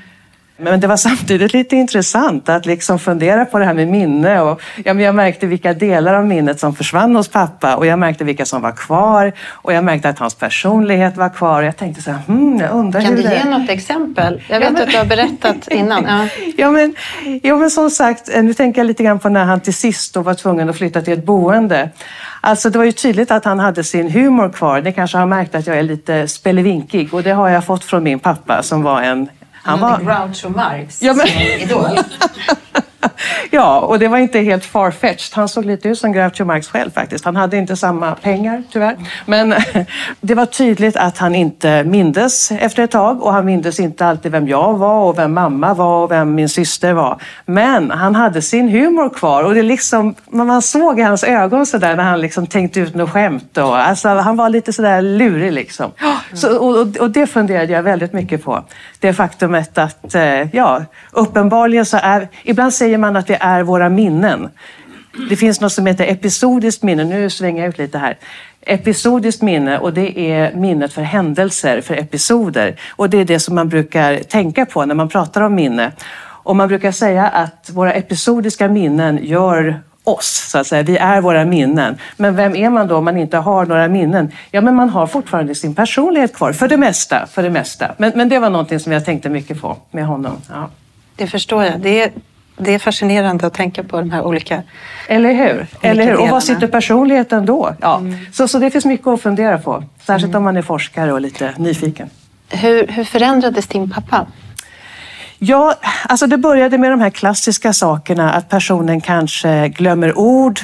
Men 0.57 0.81
det 0.81 0.87
var 0.87 0.97
samtidigt 0.97 1.53
lite 1.53 1.77
intressant 1.77 2.49
att 2.49 2.67
liksom 2.67 2.99
fundera 2.99 3.45
på 3.45 3.59
det 3.59 3.65
här 3.65 3.75
med 3.75 3.89
minne. 3.89 4.41
Och, 4.41 4.61
ja, 4.85 4.95
men 4.95 5.05
jag 5.05 5.15
märkte 5.15 5.47
vilka 5.47 5.73
delar 5.73 6.15
av 6.15 6.27
minnet 6.27 6.61
som 6.61 6.75
försvann 6.75 7.17
hos 7.17 7.29
pappa 7.29 7.77
och 7.77 7.87
jag 7.87 7.99
märkte 7.99 8.25
vilka 8.25 8.45
som 8.45 8.63
var 8.63 8.73
kvar. 8.73 9.33
Och 9.51 9.73
jag 9.73 9.85
märkte 9.85 10.09
att 10.09 10.19
hans 10.19 10.35
personlighet 10.35 11.17
var 11.17 11.29
kvar. 11.29 11.63
Och 11.63 11.67
jag 11.67 11.77
tänkte 11.77 12.03
så 12.03 12.11
här, 12.11 12.19
hmm, 12.27 12.59
jag 12.61 12.71
undrar 12.71 13.01
kan 13.01 13.11
hur 13.11 13.23
du 13.23 13.31
ge 13.31 13.45
något 13.45 13.71
exempel? 13.71 14.43
Jag 14.49 14.61
vet 14.61 14.69
ja, 14.69 14.73
men... 14.73 14.83
att 14.83 14.91
du 14.91 14.99
har 14.99 15.05
berättat 15.05 15.69
innan. 15.71 16.05
Ja. 16.09 16.29
ja, 16.57 16.71
men, 16.71 16.95
ja, 17.43 17.57
men 17.57 17.71
som 17.71 17.91
sagt, 17.91 18.31
nu 18.43 18.55
tänker 18.55 18.81
jag 18.81 18.87
lite 18.87 19.03
grann 19.03 19.19
på 19.19 19.29
när 19.29 19.45
han 19.45 19.61
till 19.61 19.75
sist 19.75 20.17
var 20.17 20.35
tvungen 20.35 20.71
att 20.71 20.77
flytta 20.77 21.03
till 21.03 21.13
ett 21.13 21.25
boende. 21.25 21.91
Alltså 22.41 22.71
det 22.71 22.79
var 22.79 22.85
ju 22.85 22.93
tydligt 22.93 23.31
att 23.31 23.45
han 23.45 23.59
hade 23.59 23.85
sin 23.85 24.11
humor 24.11 24.49
kvar. 24.49 24.81
Ni 24.81 24.93
kanske 24.93 25.19
har 25.19 25.27
märkt 25.27 25.55
att 25.55 25.67
jag 25.67 25.79
är 25.79 25.83
lite 25.83 26.29
spelevinkig 26.29 27.15
och 27.15 27.23
det 27.23 27.31
har 27.31 27.49
jag 27.49 27.65
fått 27.65 27.85
från 27.85 28.03
min 28.03 28.19
pappa 28.19 28.63
som 28.63 28.83
var 28.83 29.03
en 29.03 29.29
han 29.65 29.81
var... 29.81 30.01
Groucho 30.01 30.49
Marx 30.49 31.03
ja, 31.03 31.15
men... 31.15 31.27
idol. 31.61 31.99
ja, 33.51 33.81
och 33.81 33.99
det 33.99 34.09
var 34.09 34.19
inte 34.19 34.39
helt 34.39 34.65
farfetched. 34.65 35.35
Han 35.35 35.49
såg 35.49 35.65
lite 35.65 35.89
ut 35.89 35.99
som 35.99 36.13
Groucho 36.13 36.45
Marx 36.45 36.69
själv 36.69 36.91
faktiskt. 36.91 37.25
Han 37.25 37.37
hade 37.37 37.57
inte 37.57 37.77
samma 37.77 38.15
pengar 38.15 38.63
tyvärr. 38.73 38.97
Men 39.27 39.55
det 40.21 40.35
var 40.35 40.47
tydligt 40.47 40.97
att 40.97 41.19
han 41.19 41.35
inte 41.35 41.85
mindes 41.85 42.51
efter 42.51 42.83
ett 42.83 42.91
tag 42.91 43.23
och 43.23 43.33
han 43.33 43.45
mindes 43.45 43.81
inte 43.81 44.07
alltid 44.07 44.33
vem 44.33 44.49
jag 44.49 44.75
var 44.75 45.05
och 45.05 45.19
vem 45.19 45.35
mamma 45.35 45.75
var 45.75 46.05
och 46.05 46.11
vem 46.11 46.35
min 46.35 46.49
syster 46.49 46.93
var. 46.93 47.23
Men 47.47 47.91
han 47.91 48.15
hade 48.15 48.43
sin 48.43 48.69
humor 48.69 49.09
kvar 49.09 49.45
och 49.45 49.55
det 49.55 49.63
liksom, 49.63 50.15
man 50.31 50.63
såg 50.63 51.01
i 51.01 51.03
hans 51.03 51.25
ögon 51.25 51.67
sådär 51.67 51.97
när 51.97 52.05
han 52.05 52.21
liksom 52.21 52.47
tänkte 52.47 52.81
ut 52.81 52.95
något 52.95 53.11
skämt. 53.11 53.59
Och, 53.59 53.79
alltså, 53.79 54.09
han 54.09 54.37
var 54.37 54.49
lite 54.49 54.73
sådär 54.73 55.03
lurig 55.03 55.53
liksom. 55.53 55.91
Så, 56.33 56.59
och, 56.59 56.97
och 56.97 57.11
det 57.11 57.27
funderade 57.27 57.73
jag 57.73 57.83
väldigt 57.83 58.13
mycket 58.13 58.45
på. 58.45 58.65
Det 59.01 59.13
faktumet 59.13 59.79
att, 59.79 60.15
eh, 60.15 60.57
ja, 60.57 60.83
uppenbarligen 61.11 61.87
så 61.87 61.99
är, 62.03 62.29
ibland 62.43 62.75
säger 62.75 62.94
Säger 62.95 63.01
man 63.01 63.17
att 63.17 63.31
vi 63.31 63.37
är 63.41 63.63
våra 63.63 63.89
minnen. 63.89 64.49
Det 65.29 65.37
finns 65.37 65.61
något 65.61 65.73
som 65.73 65.87
heter 65.87 66.07
episodiskt 66.07 66.83
minne. 66.83 67.05
Nu 67.05 67.31
svänger 67.31 67.63
jag 67.63 67.69
ut 67.69 67.79
lite 67.79 67.99
här. 67.99 68.17
Episodiskt 68.61 69.43
minne 69.43 69.79
och 69.79 69.93
det 69.93 70.19
är 70.19 70.55
minnet 70.55 70.93
för 70.93 71.03
händelser, 71.03 71.81
för 71.81 71.95
episoder. 71.95 72.77
Och 72.91 73.11
det 73.11 73.19
är 73.19 73.25
det 73.25 73.41
som 73.41 73.55
man 73.55 73.69
brukar 73.69 74.19
tänka 74.19 74.67
på 74.67 74.85
när 74.85 74.95
man 74.95 75.09
pratar 75.09 75.41
om 75.41 75.55
minne. 75.55 75.93
Och 76.45 76.57
man 76.57 76.69
brukar 76.69 76.93
säga 76.93 77.29
att 77.29 77.71
våra 77.73 77.93
episodiska 77.93 78.69
minnen 78.69 79.19
gör 79.23 79.81
oss, 80.05 80.49
så 80.51 80.59
att 80.59 80.67
säga. 80.67 80.83
Vi 80.83 80.97
är 80.97 81.21
våra 81.21 81.45
minnen. 81.45 81.99
Men 82.17 82.37
vem 82.37 82.57
är 82.57 82.71
man 82.71 82.89
då 82.89 82.97
om 82.97 83.05
man 83.05 83.17
inte 83.17 83.37
har 83.37 83.67
några 83.67 83.89
minnen? 83.89 84.33
Ja, 84.51 84.61
men 84.61 84.75
man 84.75 84.89
har 84.89 85.07
fortfarande 85.07 85.55
sin 85.55 85.75
personlighet 85.75 86.35
kvar, 86.35 86.53
för 86.53 86.69
det 86.69 86.77
mesta. 86.77 87.27
För 87.27 87.43
det 87.43 87.51
mesta. 87.51 87.95
Men, 87.97 88.13
men 88.15 88.29
det 88.29 88.39
var 88.39 88.51
någonting 88.51 88.81
som 88.81 88.93
jag 88.93 89.05
tänkte 89.05 89.29
mycket 89.29 89.61
på 89.61 89.77
med 89.91 90.07
honom. 90.07 90.37
Ja. 90.51 90.71
Det 91.17 91.27
förstår 91.27 91.65
jag. 91.65 91.81
Det 91.81 92.03
är 92.03 92.11
det 92.57 92.75
är 92.75 92.79
fascinerande 92.79 93.47
att 93.47 93.55
tänka 93.55 93.83
på 93.83 94.01
de 94.01 94.11
här 94.11 94.23
olika 94.23 94.63
Eller 95.09 95.33
hur? 95.33 95.67
Eller 95.83 96.05
hur? 96.05 96.17
Och 96.17 96.29
var 96.29 96.41
sitter 96.41 96.67
personligheten 96.67 97.47
då? 97.47 97.75
Ja. 97.81 97.99
Mm. 97.99 98.19
Så, 98.33 98.49
så 98.49 98.59
det 98.59 98.71
finns 98.71 98.85
mycket 98.85 99.07
att 99.07 99.23
fundera 99.23 99.59
på. 99.59 99.85
Särskilt 100.07 100.31
mm. 100.31 100.37
om 100.37 100.45
man 100.45 100.57
är 100.57 100.63
forskare 100.63 101.13
och 101.13 101.21
lite 101.21 101.55
nyfiken. 101.57 102.11
Hur, 102.51 102.87
hur 102.87 103.05
förändrades 103.05 103.67
din 103.67 103.91
pappa? 103.91 104.27
Ja, 105.39 105.75
alltså 106.09 106.27
det 106.27 106.39
började 106.39 106.79
med 106.79 106.91
de 106.91 107.01
här 107.01 107.11
klassiska 107.11 107.73
sakerna 107.73 108.33
att 108.33 108.49
personen 108.49 109.01
kanske 109.01 109.69
glömmer 109.69 110.19
ord, 110.19 110.61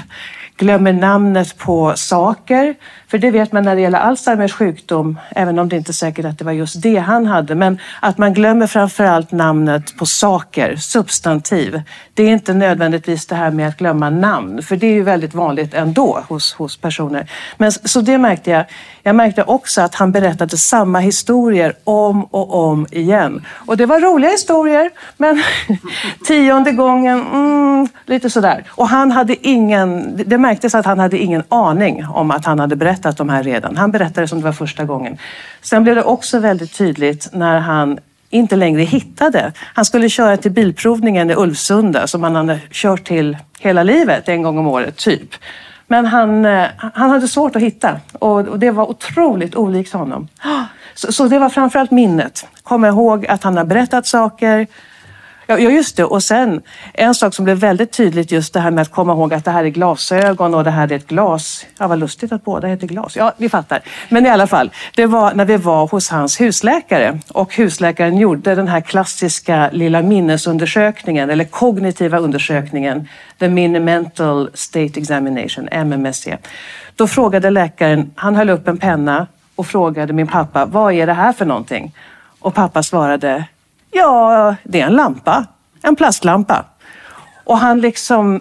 glömmer 0.57 0.93
namnet 0.93 1.59
på 1.59 1.93
saker. 1.97 2.75
För 3.11 3.19
det 3.19 3.31
vet 3.31 3.53
man 3.53 3.65
när 3.65 3.75
det 3.75 3.81
gäller 3.81 3.99
Alzheimers 3.99 4.53
sjukdom, 4.53 5.19
även 5.31 5.59
om 5.59 5.69
det 5.69 5.77
inte 5.77 5.91
är 5.91 5.95
säkert 5.95 6.25
att 6.25 6.39
det 6.39 6.45
var 6.45 6.53
just 6.53 6.83
det 6.83 6.97
han 6.97 7.27
hade. 7.27 7.55
Men 7.55 7.79
att 8.01 8.19
man 8.19 8.35
glömmer 8.35 8.67
framförallt 8.67 9.33
namnet 9.33 9.97
på 9.97 10.07
saker, 10.07 10.77
substantiv. 10.77 11.83
Det 12.15 12.23
är 12.23 12.33
inte 12.33 12.55
nödvändigtvis 12.55 13.27
det 13.27 13.35
här 13.35 13.51
med 13.51 13.69
att 13.69 13.77
glömma 13.77 14.11
namn, 14.11 14.63
för 14.63 14.77
det 14.77 14.87
är 14.87 14.93
ju 14.93 15.03
väldigt 15.03 15.35
vanligt 15.35 15.75
ändå 15.75 16.25
hos, 16.29 16.55
hos 16.55 16.77
personer. 16.77 17.31
Men, 17.57 17.73
så 17.73 18.01
det 18.01 18.19
märkte 18.19 18.51
jag. 18.51 18.65
Jag 19.03 19.15
märkte 19.15 19.43
också 19.43 19.81
att 19.81 19.95
han 19.95 20.13
berättade 20.13 20.57
samma 20.57 20.99
historier 20.99 21.75
om 21.85 22.25
och 22.25 22.55
om 22.55 22.87
igen. 22.91 23.47
Och 23.67 23.77
det 23.77 23.87
var 23.87 24.01
roliga 24.01 24.31
historier, 24.31 24.91
men 25.17 25.43
tionde 26.27 26.73
gången, 26.73 27.27
mm, 27.33 27.89
lite 28.07 28.31
sådär. 28.31 28.65
Och 28.69 28.89
han 28.89 29.11
hade 29.11 29.49
ingen, 29.49 30.17
det 30.27 30.39
märktes 30.39 30.75
att 30.75 30.87
han 30.87 30.99
hade 30.99 31.19
ingen 31.19 31.43
aning 31.49 32.07
om 32.07 32.31
att 32.31 32.45
han 32.45 32.59
hade 32.59 32.77
berättat 32.77 33.00
de 33.03 33.29
här 33.29 33.43
redan. 33.43 33.77
Han 33.77 33.91
berättade 33.91 34.29
som 34.29 34.39
det 34.39 34.45
var 34.45 34.53
första 34.53 34.85
gången. 34.85 35.19
Sen 35.61 35.83
blev 35.83 35.95
det 35.95 36.03
också 36.03 36.39
väldigt 36.39 36.79
tydligt 36.79 37.29
när 37.33 37.59
han 37.59 37.99
inte 38.31 38.57
längre 38.57 38.83
hittade. 38.83 39.53
Han 39.75 39.85
skulle 39.85 40.09
köra 40.09 40.37
till 40.37 40.51
bilprovningen 40.51 41.31
i 41.31 41.35
Ulvsunda 41.35 42.07
som 42.07 42.23
han 42.23 42.37
hade 42.37 42.61
kört 42.71 43.05
till 43.05 43.37
hela 43.59 43.83
livet, 43.83 44.29
en 44.29 44.43
gång 44.43 44.59
om 44.59 44.67
året, 44.67 44.97
typ. 44.97 45.35
Men 45.87 46.07
han, 46.07 46.45
eh, 46.45 46.67
han 46.79 47.11
hade 47.11 47.29
svårt 47.29 47.57
att 47.57 47.63
hitta 47.63 48.01
och 48.13 48.59
det 48.59 48.71
var 48.71 48.91
otroligt 48.91 49.55
olikt 49.55 49.93
honom. 49.93 50.29
Så, 50.95 51.13
så 51.13 51.29
det 51.29 51.39
var 51.39 51.49
framförallt 51.49 51.91
minnet. 51.91 52.47
Kom 52.63 52.85
ihåg 52.85 53.27
att 53.27 53.43
han 53.43 53.57
har 53.57 53.65
berättat 53.65 54.07
saker, 54.07 54.67
Ja, 55.59 55.71
just 55.71 55.97
det. 55.97 56.05
Och 56.05 56.23
sen 56.23 56.63
en 56.95 57.15
sak 57.15 57.35
som 57.35 57.45
blev 57.45 57.57
väldigt 57.57 57.93
tydligt 57.93 58.33
just 58.33 58.53
det 58.53 58.61
här 58.61 58.71
med 58.71 58.83
att 58.83 58.91
komma 58.91 59.13
ihåg 59.13 59.35
att 59.35 59.45
det 59.45 59.51
här 59.51 59.65
är 59.65 59.69
glasögon 59.69 60.55
och 60.55 60.65
det 60.65 60.71
här 60.71 60.93
är 60.93 60.97
ett 60.97 61.07
glas. 61.07 61.67
Ja, 61.79 61.89
vad 61.89 61.99
lustigt 61.99 62.33
att 62.33 62.45
båda 62.45 62.69
heter 62.69 62.87
glas. 62.87 63.17
Ja, 63.17 63.33
vi 63.37 63.49
fattar. 63.49 63.81
Men 64.09 64.27
i 64.27 64.29
alla 64.29 64.47
fall, 64.47 64.71
det 64.97 65.07
var 65.07 65.35
när 65.35 65.45
vi 65.45 65.57
var 65.57 65.87
hos 65.87 66.11
hans 66.11 66.41
husläkare 66.41 67.19
och 67.29 67.55
husläkaren 67.55 68.19
gjorde 68.19 68.55
den 68.55 68.69
här 68.69 68.81
klassiska 68.81 69.71
lilla 69.73 70.03
minnesundersökningen 70.03 71.31
eller 71.31 71.45
kognitiva 71.45 72.19
undersökningen, 72.19 73.09
the 73.39 73.49
Minimental 73.49 74.51
State 74.55 75.01
Examination, 75.01 75.69
MMSE. 75.87 76.39
Då 76.97 77.07
frågade 77.07 77.51
läkaren, 77.51 78.11
han 78.15 78.37
höll 78.37 78.51
upp 78.51 78.69
en 78.69 78.79
penna 78.79 79.27
och 79.57 79.67
frågade 79.67 80.13
min 80.13 80.27
pappa, 80.27 80.65
vad 80.65 80.93
är 80.93 81.07
det 81.07 81.13
här 81.13 81.33
för 81.33 81.45
någonting? 81.45 81.95
Och 82.41 82.55
pappa 82.55 82.83
svarade, 82.83 83.45
Ja, 83.91 84.55
det 84.63 84.81
är 84.81 84.87
en 84.87 84.93
lampa. 84.93 85.47
En 85.83 85.97
plastlampa. 85.97 86.65
Och 87.45 87.59
han 87.59 87.81
liksom 87.81 88.41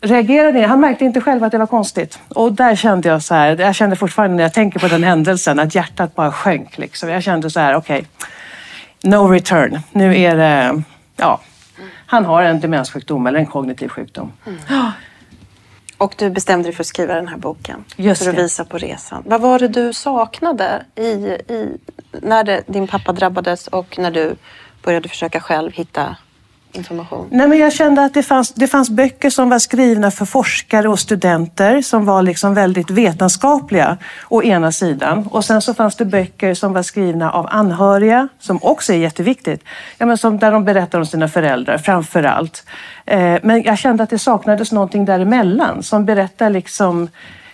reagerade. 0.00 0.66
Han 0.66 0.80
märkte 0.80 1.04
inte 1.04 1.20
själv 1.20 1.44
att 1.44 1.52
det 1.52 1.58
var 1.58 1.66
konstigt. 1.66 2.18
Och 2.28 2.52
där 2.52 2.76
kände 2.76 3.08
jag 3.08 3.22
så 3.22 3.34
här, 3.34 3.60
jag 3.60 3.74
kände 3.74 3.96
fortfarande 3.96 4.36
när 4.36 4.42
jag 4.42 4.54
tänker 4.54 4.80
på 4.80 4.88
den 4.88 5.04
händelsen 5.04 5.58
att 5.58 5.74
hjärtat 5.74 6.14
bara 6.14 6.32
sjönk. 6.32 6.78
Liksom. 6.78 7.08
Jag 7.08 7.22
kände 7.22 7.50
så 7.50 7.60
här, 7.60 7.74
okej, 7.74 7.98
okay, 7.98 9.10
no 9.10 9.28
return. 9.28 9.80
Nu 9.92 10.20
är 10.20 10.36
det, 10.36 10.82
ja, 11.16 11.40
han 12.06 12.24
har 12.24 12.42
en 12.42 12.60
demenssjukdom 12.60 13.26
eller 13.26 13.38
en 13.38 13.46
kognitiv 13.46 13.88
sjukdom. 13.88 14.32
Mm. 14.46 14.58
Och 15.98 16.14
du 16.18 16.30
bestämde 16.30 16.68
dig 16.68 16.74
för 16.74 16.82
att 16.82 16.86
skriva 16.86 17.14
den 17.14 17.28
här 17.28 17.36
boken. 17.36 17.84
Just 17.96 18.22
för 18.22 18.30
att 18.30 18.36
det. 18.36 18.42
visa 18.42 18.64
på 18.64 18.78
resan. 18.78 19.22
Vad 19.26 19.40
var 19.40 19.58
det 19.58 19.68
du 19.68 19.92
saknade 19.92 20.82
i, 20.94 21.02
i, 21.02 21.78
när 22.12 22.44
det, 22.44 22.62
din 22.66 22.88
pappa 22.88 23.12
drabbades 23.12 23.66
och 23.66 23.98
när 23.98 24.10
du 24.10 24.36
började 24.82 25.08
försöka 25.08 25.40
själv 25.40 25.72
hitta 25.72 26.16
information? 26.72 27.28
Nej, 27.30 27.48
men 27.48 27.58
jag 27.58 27.72
kände 27.72 28.04
att 28.04 28.14
det 28.14 28.22
fanns, 28.22 28.52
det 28.52 28.66
fanns 28.66 28.90
böcker 28.90 29.30
som 29.30 29.48
var 29.48 29.58
skrivna 29.58 30.10
för 30.10 30.24
forskare 30.24 30.88
och 30.88 30.98
studenter 30.98 31.82
som 31.82 32.04
var 32.04 32.22
liksom 32.22 32.54
väldigt 32.54 32.90
vetenskapliga 32.90 33.96
å 34.28 34.42
ena 34.42 34.72
sidan. 34.72 35.26
Och 35.30 35.44
sen 35.44 35.62
så 35.62 35.74
fanns 35.74 35.96
det 35.96 36.04
böcker 36.04 36.54
som 36.54 36.72
var 36.72 36.82
skrivna 36.82 37.32
av 37.32 37.46
anhöriga, 37.50 38.28
som 38.38 38.58
också 38.62 38.92
är 38.92 38.96
jätteviktigt. 38.96 39.64
Ja, 39.98 40.06
men 40.06 40.18
som, 40.18 40.38
där 40.38 40.52
de 40.52 40.64
berättar 40.64 40.98
om 40.98 41.06
sina 41.06 41.28
föräldrar 41.28 41.78
framför 41.78 42.22
allt. 42.22 42.64
Eh, 43.06 43.38
men 43.42 43.62
jag 43.62 43.78
kände 43.78 44.02
att 44.02 44.10
det 44.10 44.18
saknades 44.18 44.72
någonting 44.72 45.04
däremellan 45.04 45.82
som 45.82 46.04
berättar 46.04 46.50
liksom 46.50 47.08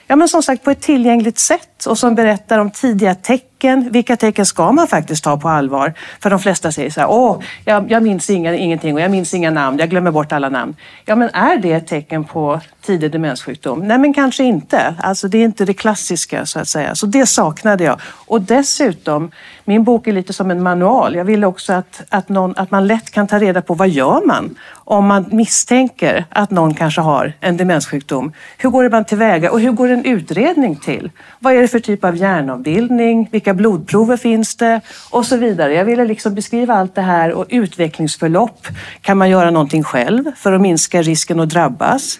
Ja, 0.06 0.16
men 0.16 0.28
som 0.28 0.42
sagt 0.42 0.64
på 0.64 0.70
ett 0.70 0.80
tillgängligt 0.80 1.38
sätt 1.38 1.73
och 1.86 1.98
som 1.98 2.14
berättar 2.14 2.58
om 2.58 2.70
tidiga 2.70 3.14
tecken. 3.14 3.88
Vilka 3.92 4.16
tecken 4.16 4.46
ska 4.46 4.72
man 4.72 4.88
faktiskt 4.88 5.24
ta 5.24 5.36
på 5.36 5.48
allvar? 5.48 5.94
För 6.20 6.30
de 6.30 6.38
flesta 6.38 6.72
säger 6.72 6.90
så 6.90 7.00
här, 7.00 7.10
åh, 7.10 7.40
jag, 7.64 7.90
jag 7.90 8.02
minns 8.02 8.30
inga, 8.30 8.54
ingenting 8.54 8.94
och 8.94 9.00
jag 9.00 9.10
minns 9.10 9.34
inga 9.34 9.50
namn, 9.50 9.78
jag 9.78 9.90
glömmer 9.90 10.10
bort 10.10 10.32
alla 10.32 10.48
namn. 10.48 10.76
Ja, 11.04 11.16
men 11.16 11.28
är 11.28 11.56
det 11.56 11.72
ett 11.72 11.86
tecken 11.86 12.24
på 12.24 12.60
tidig 12.82 13.12
demenssjukdom? 13.12 13.88
Nej, 13.88 13.98
men 13.98 14.14
kanske 14.14 14.44
inte. 14.44 14.94
Alltså, 14.98 15.28
det 15.28 15.38
är 15.38 15.44
inte 15.44 15.64
det 15.64 15.74
klassiska 15.74 16.46
så 16.46 16.60
att 16.60 16.68
säga. 16.68 16.94
Så 16.94 17.06
det 17.06 17.26
saknade 17.26 17.84
jag. 17.84 18.00
Och 18.26 18.42
dessutom, 18.42 19.30
min 19.64 19.84
bok 19.84 20.06
är 20.06 20.12
lite 20.12 20.32
som 20.32 20.50
en 20.50 20.62
manual. 20.62 21.14
Jag 21.14 21.24
ville 21.24 21.46
också 21.46 21.72
att, 21.72 22.02
att, 22.08 22.28
någon, 22.28 22.54
att 22.56 22.70
man 22.70 22.86
lätt 22.86 23.10
kan 23.10 23.26
ta 23.26 23.38
reda 23.38 23.62
på 23.62 23.74
vad 23.74 23.88
gör 23.88 24.26
man 24.26 24.56
om 24.84 25.06
man 25.06 25.24
misstänker 25.30 26.24
att 26.28 26.50
någon 26.50 26.74
kanske 26.74 27.00
har 27.00 27.32
en 27.40 27.56
demenssjukdom. 27.56 28.32
Hur 28.58 28.70
går 28.70 28.90
man 28.90 29.04
tillväga 29.04 29.50
och 29.50 29.60
hur 29.60 29.72
går 29.72 29.88
en 29.88 30.04
utredning 30.04 30.76
till? 30.76 31.10
Vad 31.38 31.54
är 31.54 31.60
det 31.60 31.68
för 31.74 31.80
typ 31.80 32.04
av 32.04 32.16
hjärnavbildning? 32.16 33.28
Vilka 33.32 33.54
blodprover 33.54 34.16
finns 34.16 34.56
det? 34.56 34.80
Och 35.10 35.26
så 35.26 35.37
vidare. 35.37 35.74
Jag 35.74 35.84
ville 35.84 36.04
liksom 36.04 36.34
beskriva 36.34 36.74
allt 36.74 36.94
det 36.94 37.02
här 37.02 37.32
och 37.32 37.46
utvecklingsförlopp. 37.48 38.66
Kan 39.00 39.18
man 39.18 39.30
göra 39.30 39.50
någonting 39.50 39.82
själv 39.82 40.24
för 40.37 40.52
att 40.52 40.60
minska 40.60 41.02
risken 41.02 41.40
att 41.40 41.48
drabbas? 41.48 42.18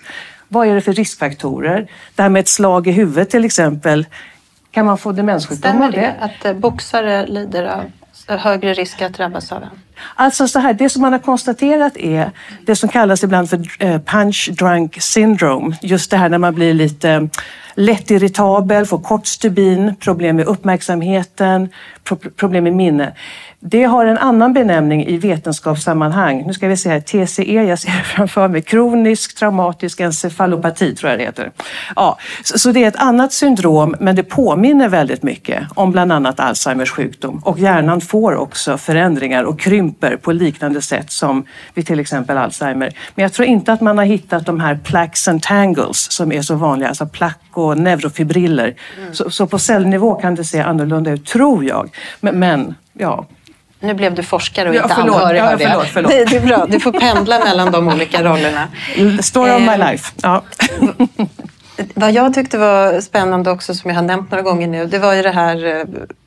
Vad 0.49 0.69
är 0.69 0.75
det 0.75 0.81
för 0.81 0.93
riskfaktorer? 0.93 1.91
Det 2.15 2.23
här 2.23 2.29
med 2.29 2.41
ett 2.41 2.49
slag 2.49 2.87
i 2.87 2.91
huvudet 2.91 3.31
till 3.31 3.45
exempel. 3.45 4.07
Kan 4.71 4.87
man 4.87 4.99
få 4.99 5.13
demenssjukdom 5.13 5.57
Stämmer 5.59 5.87
av 5.87 5.93
det? 5.93 6.01
det 6.01 6.15
att 6.21 6.45
eh, 6.45 6.53
boxare 6.53 7.27
lider 7.27 7.65
av 8.29 8.39
högre 8.39 8.75
risk 8.75 9.03
att 9.03 9.15
drabbas 9.15 9.53
av 9.53 9.63
en? 9.63 9.69
Alltså 10.15 10.49
så 10.49 10.59
här, 10.59 10.73
det 10.73 10.89
som 10.89 11.03
man 11.03 11.13
har 11.13 11.21
konstaterat 11.21 11.97
är 11.97 12.31
det 12.67 12.77
som 12.77 12.89
kallas 12.89 13.25
ibland 13.25 13.51
för 13.51 13.61
eh, 13.79 14.01
punch 14.01 14.51
drunk 14.59 15.01
syndrome. 15.01 15.77
Just 15.83 16.11
det 16.11 16.17
här 16.17 16.29
när 16.29 16.39
man 16.39 16.55
blir 16.55 16.75
lite 16.75 17.11
eh, 17.11 17.23
lätt 17.75 18.11
irritabel, 18.11 18.87
får 18.87 18.99
kort 18.99 19.27
stubin, 19.27 19.97
problem 20.01 20.37
med 20.37 20.47
uppmärksamheten, 20.47 21.69
problem 22.37 22.65
med 22.65 22.73
minne. 22.73 23.13
Det 23.61 23.85
har 23.85 24.07
en 24.07 24.19
annan 24.19 24.53
benämning 24.53 25.07
i 25.07 25.17
vetenskapssammanhang. 25.17 26.45
Nu 26.47 26.53
ska 26.53 26.69
vi 26.69 26.77
se 26.77 26.91
här, 26.91 27.01
TCE, 27.01 27.63
jag 27.63 27.79
ser 27.79 27.91
det 27.91 28.03
framför 28.05 28.49
mig, 28.49 28.63
kronisk 28.63 29.37
traumatisk 29.37 30.01
encefalopati 30.01 30.95
tror 30.95 31.11
jag 31.11 31.21
det 31.21 31.25
heter. 31.25 31.53
Ja, 31.97 32.19
så 32.45 32.73
det 32.73 32.85
är 32.85 32.89
ett 32.89 32.97
annat 32.97 33.33
syndrom 33.33 33.95
men 34.01 34.17
det 34.17 34.23
påminner 34.23 34.89
väldigt 34.89 35.23
mycket 35.23 35.65
om 35.75 35.93
bland 35.93 36.13
annat 36.13 36.41
Alzheimers 36.41 36.91
sjukdom 36.91 37.39
och 37.45 37.59
hjärnan 37.59 38.01
får 38.01 38.35
också 38.35 38.79
förändringar 38.79 39.45
och 39.45 39.61
krymper 39.61 39.84
på 40.23 40.33
liknande 40.33 40.83
sätt 40.83 41.13
som 41.13 41.45
vid 41.75 41.87
till 41.87 42.01
exempel 42.01 42.39
Alzheimer. 42.39 42.93
Men 43.15 43.23
jag 43.23 43.33
tror 43.33 43.49
inte 43.49 43.73
att 43.73 43.81
man 43.81 43.99
har 43.99 44.05
hittat 44.05 44.47
de 44.47 44.61
här 44.61 44.79
plaques 44.85 45.29
and 45.29 45.43
tangles 45.43 46.13
som 46.13 46.33
är 46.33 46.43
så 46.43 46.55
vanliga, 46.55 46.89
alltså 46.89 47.07
plack 47.07 47.41
och 47.53 47.79
neurofibriller. 47.79 48.75
Mm. 48.99 49.15
Så, 49.15 49.31
så, 49.31 49.47
på 49.47 49.59
cellnivå 49.59 50.15
kan 50.15 50.35
det 50.35 50.45
se 50.45 50.61
annorlunda 50.61 51.11
ut, 51.11 51.27
tror 51.27 51.65
jag. 51.65 51.97
Men, 52.21 52.39
men 52.39 52.75
ja, 52.93 53.27
nu 53.81 53.95
blev 53.95 54.15
du 54.15 54.23
forskare 54.23 54.69
och 54.69 54.75
ja, 54.75 54.83
inte 54.83 54.95
förlåt, 54.95 55.17
anhörig. 55.17 55.41
Ja, 55.41 55.57
förlåt, 55.59 55.87
förlåt. 55.93 56.13
Det, 56.13 56.25
det 56.25 56.37
är 56.37 56.47
bra, 56.47 56.67
du 56.67 56.81
får 56.81 56.93
pendla 56.93 57.39
mellan 57.39 57.73
de 57.73 57.89
olika 57.89 58.23
rollerna. 58.23 58.69
Story 59.21 59.53
of 59.53 59.61
my 59.61 59.67
eh, 59.67 59.91
life. 59.91 60.13
Ja. 60.23 60.43
Vad 61.95 62.13
jag 62.13 62.35
tyckte 62.35 62.59
var 62.59 63.01
spännande 63.01 63.51
också, 63.51 63.75
som 63.75 63.91
jag 63.91 63.97
har 63.97 64.03
nämnt 64.03 64.31
några 64.31 64.43
gånger 64.43 64.67
nu, 64.67 64.87
det 64.87 64.99
var 64.99 65.15
ju 65.15 65.23
det 65.23 65.31
här 65.31 65.67
eh, 65.67 65.85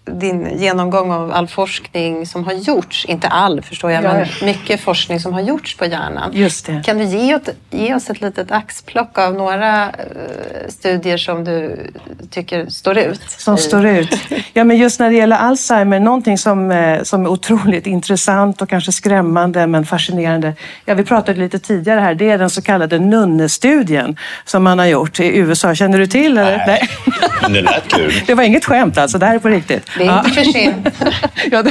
din 0.07 0.59
genomgång 0.59 1.11
av 1.11 1.31
all 1.31 1.47
forskning 1.47 2.25
som 2.25 2.43
har 2.43 2.53
gjorts, 2.53 3.05
inte 3.05 3.27
all 3.27 3.61
förstår 3.61 3.91
jag, 3.91 4.03
ja. 4.03 4.13
men 4.13 4.27
mycket 4.43 4.81
forskning 4.81 5.19
som 5.19 5.33
har 5.33 5.41
gjorts 5.41 5.77
på 5.77 5.85
hjärnan. 5.85 6.31
Just 6.33 6.65
det. 6.65 6.81
Kan 6.85 6.97
du 6.97 7.03
ge, 7.03 7.35
åt, 7.35 7.49
ge 7.69 7.95
oss 7.95 8.09
ett 8.09 8.21
litet 8.21 8.51
axplock 8.51 9.17
av 9.17 9.33
några 9.33 9.85
uh, 9.85 9.91
studier 10.69 11.17
som 11.17 11.43
du 11.43 11.77
tycker 12.29 12.69
står 12.69 12.97
ut? 12.97 13.21
Som 13.27 13.55
i... 13.55 13.57
står 13.57 13.85
ut? 13.85 14.17
Ja, 14.53 14.63
men 14.63 14.77
just 14.77 14.99
när 14.99 15.09
det 15.09 15.15
gäller 15.15 15.37
Alzheimer, 15.37 15.99
någonting 15.99 16.37
som, 16.37 16.71
uh, 16.71 17.03
som 17.03 17.25
är 17.25 17.29
otroligt 17.29 17.87
intressant 17.87 18.61
och 18.61 18.69
kanske 18.69 18.91
skrämmande 18.91 19.67
men 19.67 19.85
fascinerande. 19.85 20.53
Ja, 20.85 20.93
vi 20.93 21.03
pratade 21.03 21.39
lite 21.39 21.59
tidigare 21.59 21.99
här, 21.99 22.15
det 22.15 22.29
är 22.29 22.37
den 22.37 22.49
så 22.49 22.61
kallade 22.61 22.99
Nunne-studien 22.99 24.17
som 24.45 24.63
man 24.63 24.79
har 24.79 24.85
gjort 24.85 25.19
i 25.19 25.37
USA. 25.37 25.75
Känner 25.75 25.99
du 25.99 26.07
till? 26.07 26.37
Eller? 26.37 26.63
Nej, 26.67 26.89
men 27.41 27.53
det 27.53 27.61
lät 27.61 27.87
kul. 27.87 28.13
det 28.27 28.33
var 28.33 28.43
inget 28.43 28.65
skämt 28.65 28.97
alltså, 28.97 29.17
det 29.17 29.25
här 29.25 29.35
är 29.35 29.39
på 29.39 29.47
riktigt. 29.47 29.89
Det 29.97 30.05
är 30.05 30.17
inte 30.17 30.29
för 30.29 30.43
sent. 30.43 30.87
ja, 31.51 31.63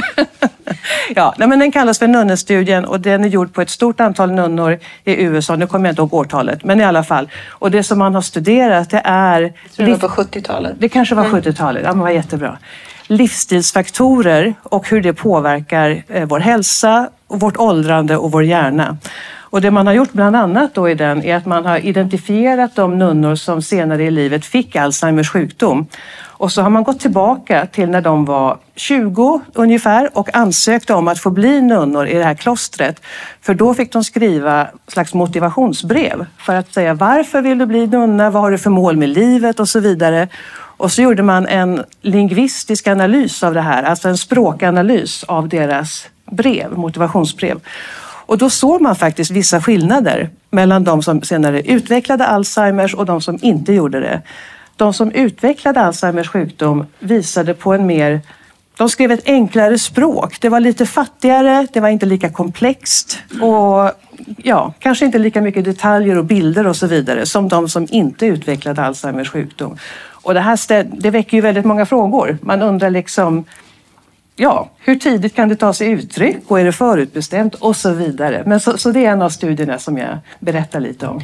ja 1.15 1.33
nej, 1.37 1.47
men 1.47 1.59
den 1.59 1.71
kallas 1.71 1.99
för 1.99 2.07
Nunnestudien 2.07 2.85
och 2.85 2.99
den 2.99 3.23
är 3.23 3.27
gjord 3.27 3.53
på 3.53 3.61
ett 3.61 3.69
stort 3.69 3.99
antal 3.99 4.31
nunnor 4.31 4.79
i 5.03 5.23
USA. 5.23 5.55
Nu 5.55 5.67
kommer 5.67 5.85
jag 5.85 5.91
inte 5.91 6.01
ihåg 6.01 6.13
årtalet, 6.13 6.63
men 6.63 6.79
i 6.79 6.83
alla 6.83 7.03
fall. 7.03 7.29
Och 7.49 7.71
det 7.71 7.83
som 7.83 7.99
man 7.99 8.15
har 8.15 8.21
studerat 8.21 8.89
det 8.89 9.01
är... 9.03 9.41
Jag 9.41 9.53
tror 9.75 9.85
det 9.85 9.91
var 9.91 10.09
på 10.09 10.21
70-talet. 10.21 10.75
Det 10.79 10.89
kanske 10.89 11.15
var 11.15 11.23
70-talet, 11.23 11.83
ja 11.85 11.89
men 11.89 11.99
var 11.99 12.09
jättebra. 12.09 12.57
Livsstilsfaktorer 13.07 14.53
och 14.63 14.89
hur 14.89 15.01
det 15.01 15.13
påverkar 15.13 16.03
eh, 16.07 16.25
vår 16.25 16.39
hälsa, 16.39 17.09
vårt 17.27 17.57
åldrande 17.57 18.17
och 18.17 18.31
vår 18.31 18.43
hjärna. 18.43 18.97
Och 19.49 19.61
det 19.61 19.71
man 19.71 19.87
har 19.87 19.93
gjort 19.93 20.11
bland 20.11 20.35
annat 20.35 20.73
då 20.73 20.89
i 20.89 20.95
den 20.95 21.23
är 21.23 21.35
att 21.35 21.45
man 21.45 21.65
har 21.65 21.77
identifierat 21.77 22.75
de 22.75 22.97
nunnor 22.97 23.35
som 23.35 23.61
senare 23.61 24.03
i 24.03 24.11
livet 24.11 24.45
fick 24.45 24.75
Alzheimers 24.75 25.31
sjukdom. 25.31 25.87
Och 26.37 26.51
så 26.51 26.61
har 26.61 26.69
man 26.69 26.83
gått 26.83 26.99
tillbaka 26.99 27.65
till 27.65 27.89
när 27.89 28.01
de 28.01 28.25
var 28.25 28.57
20 28.75 29.41
ungefär 29.53 30.09
och 30.13 30.35
ansökte 30.35 30.93
om 30.93 31.07
att 31.07 31.19
få 31.19 31.29
bli 31.29 31.61
nunnor 31.61 32.07
i 32.07 32.13
det 32.13 32.23
här 32.23 32.33
klostret. 32.33 33.01
För 33.41 33.53
då 33.53 33.73
fick 33.73 33.93
de 33.93 34.03
skriva 34.03 34.67
slags 34.87 35.13
motivationsbrev 35.13 36.25
för 36.37 36.55
att 36.55 36.73
säga 36.73 36.93
varför 36.93 37.41
vill 37.41 37.57
du 37.57 37.65
bli 37.65 37.87
nunna, 37.87 38.29
vad 38.29 38.41
har 38.41 38.51
du 38.51 38.57
för 38.57 38.69
mål 38.69 38.97
med 38.97 39.09
livet 39.09 39.59
och 39.59 39.69
så 39.69 39.79
vidare. 39.79 40.27
Och 40.55 40.91
så 40.91 41.01
gjorde 41.01 41.23
man 41.23 41.47
en 41.47 41.83
lingvistisk 42.01 42.87
analys 42.87 43.43
av 43.43 43.53
det 43.53 43.61
här, 43.61 43.83
alltså 43.83 44.09
en 44.09 44.17
språkanalys 44.17 45.23
av 45.23 45.49
deras 45.49 46.07
brev, 46.31 46.77
motivationsbrev. 46.77 47.59
Och 48.27 48.37
då 48.37 48.49
såg 48.49 48.81
man 48.81 48.95
faktiskt 48.95 49.31
vissa 49.31 49.61
skillnader 49.61 50.29
mellan 50.49 50.83
de 50.83 51.03
som 51.03 51.21
senare 51.21 51.61
utvecklade 51.61 52.27
Alzheimers 52.27 52.93
och 52.93 53.05
de 53.05 53.21
som 53.21 53.39
inte 53.41 53.73
gjorde 53.73 53.99
det. 53.99 54.21
De 54.77 54.93
som 54.93 55.11
utvecklade 55.11 55.81
Alzheimers 55.81 56.29
sjukdom 56.29 56.85
visade 56.99 57.53
på 57.53 57.73
en 57.73 57.85
mer 57.85 58.21
de 58.77 58.89
skrev 58.89 59.11
ett 59.11 59.23
enklare 59.25 59.79
språk. 59.79 60.41
Det 60.41 60.49
var 60.49 60.59
lite 60.59 60.85
fattigare, 60.85 61.67
det 61.73 61.79
var 61.79 61.89
inte 61.89 62.05
lika 62.05 62.29
komplext 62.29 63.19
och 63.41 63.91
ja, 64.37 64.73
kanske 64.79 65.05
inte 65.05 65.17
lika 65.17 65.41
mycket 65.41 65.65
detaljer 65.65 66.17
och 66.17 66.25
bilder 66.25 66.67
och 66.67 66.75
så 66.75 66.87
vidare 66.87 67.25
som 67.25 67.47
de 67.47 67.69
som 67.69 67.87
inte 67.89 68.25
utvecklade 68.25 68.83
Alzheimers 68.83 69.31
sjukdom. 69.31 69.77
Och 70.09 70.33
det 70.33 70.39
här 70.39 70.83
det 71.01 71.09
väcker 71.09 71.37
ju 71.37 71.41
väldigt 71.41 71.65
många 71.65 71.85
frågor. 71.85 72.37
Man 72.41 72.61
undrar 72.61 72.89
liksom 72.89 73.45
ja, 74.35 74.69
hur 74.77 74.95
tidigt 74.95 75.35
kan 75.35 75.49
det 75.49 75.55
ta 75.55 75.73
sig 75.73 75.87
uttryck 75.91 76.37
och 76.47 76.59
är 76.59 76.65
det 76.65 76.71
förutbestämt 76.71 77.55
och 77.55 77.75
så 77.75 77.91
vidare. 77.91 78.43
Men 78.45 78.59
så, 78.59 78.77
så 78.77 78.91
det 78.91 79.05
är 79.05 79.11
en 79.11 79.21
av 79.21 79.29
studierna 79.29 79.79
som 79.79 79.97
jag 79.97 80.17
berättar 80.39 80.79
lite 80.79 81.07
om. 81.07 81.21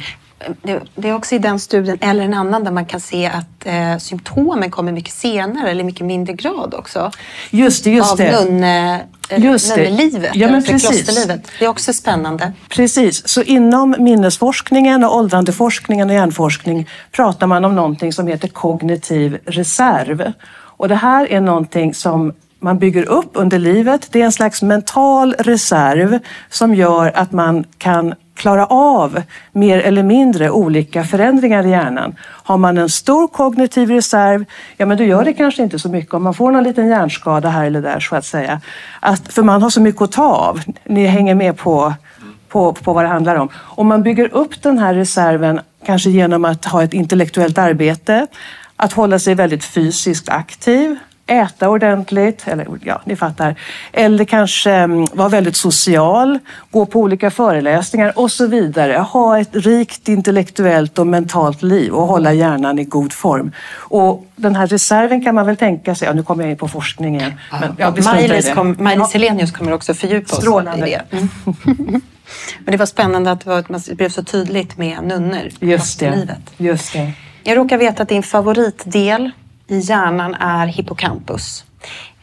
Det 0.94 1.08
är 1.08 1.14
också 1.14 1.34
i 1.34 1.38
den 1.38 1.60
studien, 1.60 1.98
eller 2.00 2.24
en 2.24 2.34
annan, 2.34 2.64
där 2.64 2.70
man 2.70 2.86
kan 2.86 3.00
se 3.00 3.26
att 3.26 3.66
eh, 3.66 3.98
symptomen 3.98 4.70
kommer 4.70 4.92
mycket 4.92 5.12
senare 5.14 5.70
eller 5.70 5.84
mycket 5.84 6.06
mindre 6.06 6.34
grad 6.34 6.74
också. 6.74 7.10
Just 7.50 7.84
det, 7.84 7.90
just 7.90 8.12
av 8.12 8.16
det. 8.18 8.44
Nunne, 8.44 9.02
just 9.36 9.76
nunnelivet, 9.76 10.30
ja, 10.34 10.50
men 10.50 10.62
klosterlivet. 10.62 11.48
Det 11.58 11.64
är 11.64 11.68
också 11.68 11.92
spännande. 11.92 12.52
Precis, 12.68 13.28
så 13.28 13.42
inom 13.42 13.96
minnesforskningen 13.98 15.04
och 15.04 15.16
åldrandeforskningen 15.16 16.10
och 16.10 16.14
hjärnforskning 16.14 16.88
pratar 17.12 17.46
man 17.46 17.64
om 17.64 17.74
någonting 17.74 18.12
som 18.12 18.26
heter 18.26 18.48
kognitiv 18.48 19.38
reserv. 19.46 20.32
Och 20.76 20.88
det 20.88 20.94
här 20.94 21.32
är 21.32 21.40
någonting 21.40 21.94
som 21.94 22.32
man 22.64 22.78
bygger 22.78 23.08
upp 23.08 23.30
under 23.32 23.58
livet. 23.58 24.08
Det 24.12 24.20
är 24.20 24.24
en 24.24 24.32
slags 24.32 24.62
mental 24.62 25.34
reserv 25.38 26.18
som 26.50 26.74
gör 26.74 27.12
att 27.14 27.32
man 27.32 27.64
kan 27.78 28.14
klara 28.34 28.66
av 28.66 29.22
mer 29.52 29.78
eller 29.78 30.02
mindre 30.02 30.50
olika 30.50 31.04
förändringar 31.04 31.66
i 31.66 31.70
hjärnan. 31.70 32.14
Har 32.20 32.58
man 32.58 32.78
en 32.78 32.88
stor 32.88 33.28
kognitiv 33.28 33.90
reserv, 33.90 34.44
ja 34.76 34.86
men 34.86 34.98
då 34.98 35.04
gör 35.04 35.24
det 35.24 35.32
kanske 35.32 35.62
inte 35.62 35.78
så 35.78 35.88
mycket 35.88 36.14
om 36.14 36.22
man 36.22 36.34
får 36.34 36.50
någon 36.50 36.64
liten 36.64 36.88
hjärnskada 36.88 37.48
här 37.48 37.64
eller 37.64 37.82
där 37.82 38.00
så 38.00 38.16
att 38.16 38.24
säga. 38.24 38.60
Att, 39.00 39.32
för 39.32 39.42
man 39.42 39.62
har 39.62 39.70
så 39.70 39.80
mycket 39.80 40.02
att 40.02 40.12
ta 40.12 40.24
av. 40.24 40.60
Ni 40.84 41.06
hänger 41.06 41.34
med 41.34 41.56
på, 41.56 41.94
på, 42.48 42.72
på 42.72 42.92
vad 42.92 43.04
det 43.04 43.08
handlar 43.08 43.36
om. 43.36 43.48
Om 43.54 43.86
man 43.86 44.02
bygger 44.02 44.34
upp 44.34 44.62
den 44.62 44.78
här 44.78 44.94
reserven 44.94 45.60
kanske 45.86 46.10
genom 46.10 46.44
att 46.44 46.64
ha 46.64 46.82
ett 46.82 46.94
intellektuellt 46.94 47.58
arbete, 47.58 48.26
att 48.76 48.92
hålla 48.92 49.18
sig 49.18 49.34
väldigt 49.34 49.64
fysiskt 49.64 50.28
aktiv, 50.28 50.96
äta 51.26 51.68
ordentligt, 51.68 52.48
eller 52.48 52.66
ja, 52.82 53.02
ni 53.04 53.16
fattar. 53.16 53.54
Eller 53.92 54.24
kanske 54.24 54.70
mm, 54.70 55.06
vara 55.12 55.28
väldigt 55.28 55.56
social, 55.56 56.38
gå 56.70 56.86
på 56.86 57.00
olika 57.00 57.30
föreläsningar 57.30 58.18
och 58.18 58.30
så 58.30 58.46
vidare. 58.46 58.92
Ha 58.92 59.40
ett 59.40 59.50
rikt 59.52 60.08
intellektuellt 60.08 60.98
och 60.98 61.06
mentalt 61.06 61.62
liv 61.62 61.92
och 61.92 62.06
hålla 62.06 62.32
hjärnan 62.32 62.78
i 62.78 62.84
god 62.84 63.12
form. 63.12 63.52
Och 63.76 64.26
den 64.36 64.56
här 64.56 64.66
reserven 64.66 65.24
kan 65.24 65.34
man 65.34 65.46
väl 65.46 65.56
tänka 65.56 65.94
sig, 65.94 66.08
ja, 66.08 66.14
nu 66.14 66.22
kommer 66.22 66.44
jag 66.44 66.50
in 66.50 66.56
på 66.56 66.68
forskningen. 66.68 67.32
Men, 67.50 67.76
ja, 67.78 67.94
Maj-Lis 68.04 68.54
kom. 68.54 69.06
Helenius 69.12 69.52
kommer 69.52 69.72
också 69.72 69.94
fördjupa 69.94 70.36
oss 70.36 70.44
i 70.76 70.80
det. 70.80 71.02
Mm. 71.10 71.28
Men 72.58 72.72
det 72.72 72.76
var 72.76 72.86
spännande 72.86 73.30
att 73.30 73.40
det, 73.40 73.50
var, 73.50 73.64
det 73.88 73.94
blev 73.94 74.08
så 74.08 74.24
tydligt 74.24 74.78
med 74.78 75.04
nunnor. 75.04 75.48
Just 75.60 76.00
det. 76.00 76.36
Just 76.56 76.92
det. 76.92 77.12
Jag 77.42 77.56
råkar 77.56 77.78
veta 77.78 78.02
att 78.02 78.08
din 78.08 78.22
favoritdel 78.22 79.30
i 79.66 79.78
hjärnan 79.78 80.34
är 80.34 80.66
hippocampus. 80.66 81.64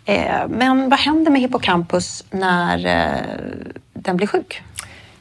Eh, 0.05 0.47
men 0.49 0.89
vad 0.89 0.99
händer 0.99 1.31
med 1.31 1.41
hippocampus 1.41 2.23
när 2.31 2.85
eh, 2.85 3.21
den 3.93 4.17
blir 4.17 4.27
sjuk? 4.27 4.61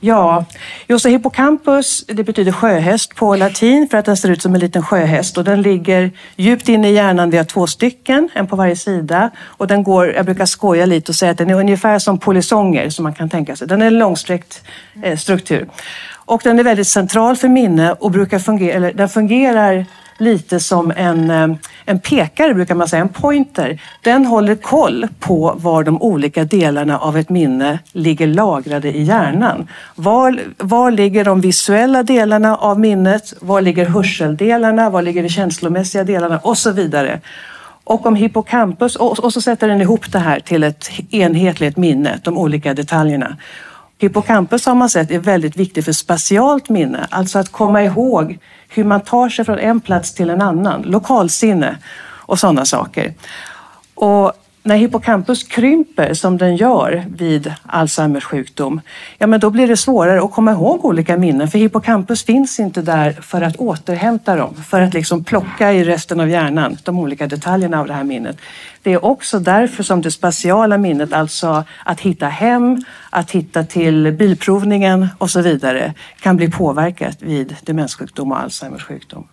Ja, 0.02 0.44
just 0.87 1.06
hippocampus 1.06 2.04
det 2.06 2.24
betyder 2.24 2.52
sjöhäst 2.52 3.14
på 3.14 3.37
latin 3.37 3.88
för 3.88 3.98
att 3.98 4.04
den 4.04 4.16
ser 4.16 4.30
ut 4.30 4.42
som 4.42 4.54
en 4.54 4.61
liten 4.61 4.83
sjöhäst 4.83 5.38
och 5.38 5.44
den 5.44 5.62
ligger 5.62 6.11
djupt 6.37 6.68
inne 6.68 6.90
i 6.90 6.94
hjärnan. 6.94 7.30
Vi 7.30 7.37
har 7.37 7.44
två 7.44 7.66
stycken, 7.66 8.28
en 8.35 8.46
på 8.46 8.56
varje 8.56 8.76
sida 8.76 9.30
och 9.40 9.66
den 9.66 9.83
går, 9.83 10.12
jag 10.12 10.24
brukar 10.24 10.46
skoja 10.46 10.87
lite 10.87 11.12
och 11.12 11.16
säga 11.16 11.33
att 11.33 11.38
den 11.38 11.50
är 11.50 11.54
ungefär 11.54 11.98
som 11.98 12.18
polisonger 12.18 12.90
som 12.90 13.02
man 13.02 13.14
kan 13.14 13.28
tänka 13.28 13.56
sig. 13.56 13.68
Den 13.68 13.83
är 13.83 13.87
en 13.87 13.98
långsträckt 13.98 14.62
eh, 15.02 15.16
struktur 15.16 15.68
och 16.30 16.40
den 16.44 16.59
är 16.59 16.64
väldigt 16.64 16.88
central 16.88 17.37
för 17.37 17.48
minne 17.48 17.92
och 17.92 18.11
brukar 18.11 18.38
fungera, 18.38 18.74
eller 18.74 18.92
den 18.92 19.09
fungerar 19.09 19.87
lite 20.20 20.61
som 20.61 20.92
en, 20.96 21.30
eh, 21.30 21.48
en 21.85 22.00
pekare, 22.00 22.54
brukar 22.54 22.74
man 22.74 22.88
säga, 22.88 23.02
en 23.02 23.09
pointer. 23.09 23.80
Den 24.00 24.26
håller 24.26 24.54
koll 24.54 25.09
på 25.20 25.54
var 25.56 25.85
de 25.85 26.02
olika 26.02 26.44
delarna 26.44 26.98
av 26.98 27.16
ett 27.16 27.28
minne 27.28 27.78
ligger 27.92 28.26
lagrade 28.26 28.96
i 28.96 29.02
hjärnan. 29.02 29.68
Var, 29.94 30.40
var 30.59 30.90
ligger 30.90 31.24
de 31.24 31.40
visuella 31.40 32.02
delarna 32.02 32.56
av 32.56 32.80
minnet? 32.80 33.35
Var 33.40 33.61
ligger 33.61 33.87
hörseldelarna? 33.87 34.90
Var 34.90 35.02
ligger 35.02 35.22
de 35.22 35.28
känslomässiga 35.28 36.04
delarna? 36.04 36.38
Och 36.38 36.59
så 36.59 36.72
vidare. 36.72 37.20
Och 37.85 38.06
om 38.06 38.14
hippocampus, 38.14 38.96
och, 38.96 39.18
och 39.18 39.33
så 39.33 39.40
sätter 39.40 39.68
den 39.68 39.80
ihop 39.80 40.12
det 40.12 40.18
här 40.18 40.40
till 40.40 40.64
ett 40.64 40.90
enhetligt 41.11 41.76
minne, 41.76 42.20
de 42.24 42.38
olika 42.38 42.74
detaljerna. 42.74 43.37
Hippocampus 43.98 44.66
har 44.66 44.74
man 44.74 44.88
sett 44.88 45.11
är 45.11 45.18
väldigt 45.18 45.56
viktig 45.56 45.85
för 45.85 45.92
spatialt 45.92 46.68
minne, 46.68 47.06
alltså 47.11 47.38
att 47.38 47.52
komma 47.52 47.83
ihåg 47.83 48.38
hur 48.70 48.85
man 48.85 49.00
tar 49.00 49.28
sig 49.28 49.44
från 49.44 49.59
en 49.59 49.80
plats 49.80 50.14
till 50.14 50.30
en 50.30 50.42
annan, 50.42 50.83
lokalsinne 50.83 51.78
och 52.02 52.38
sådana 52.38 52.64
saker. 52.64 53.14
Och 53.94 54.33
när 54.62 54.76
hippocampus 54.76 55.42
krymper 55.42 56.14
som 56.14 56.38
den 56.38 56.56
gör 56.56 57.04
vid 57.09 57.54
Alzheimers 57.66 58.24
sjukdom, 58.24 58.80
ja 59.18 59.26
men 59.26 59.40
då 59.40 59.50
blir 59.50 59.68
det 59.68 59.76
svårare 59.76 60.22
att 60.22 60.33
komma 60.33 60.52
ihåg 60.52 60.85
olika 60.85 61.16
minnen 61.16 61.48
för 61.48 61.59
hippocampus 61.59 62.24
finns 62.24 62.61
inte 62.61 62.83
där 62.83 63.12
för 63.12 63.42
att 63.42 63.56
återhämta 63.56 64.37
dem, 64.37 64.54
för 64.54 64.80
att 64.80 64.94
liksom 64.94 65.24
plocka 65.24 65.72
i 65.72 65.85
resten 65.85 66.20
av 66.20 66.28
hjärnan, 66.28 66.76
de 66.83 66.98
olika 66.98 67.26
detaljerna 67.26 67.80
av 67.80 67.87
det 67.87 67.94
här 67.94 68.04
minnet. 68.04 68.37
Det 68.83 68.93
är 68.93 69.05
också 69.05 69.38
därför 69.38 69.83
som 69.83 70.03
det 70.03 70.11
spatiala 70.11 70.79
minnet, 70.79 71.12
alltså 71.12 71.64
att 71.85 72.01
hitta 72.01 72.27
hem, 72.27 72.85
att 73.11 73.31
hitta 73.31 73.64
till 73.64 74.12
bilprovningen 74.12 75.09
och 75.19 75.31
så 75.31 75.43
vidare, 75.43 75.95
kan 76.21 76.37
bli 76.37 76.51
påverkat 76.51 77.23
vid 77.23 77.57
demenssjukdom 77.62 78.33
och 78.33 78.40
Alzheimers 78.40 78.85
sjukdom. 78.85 79.29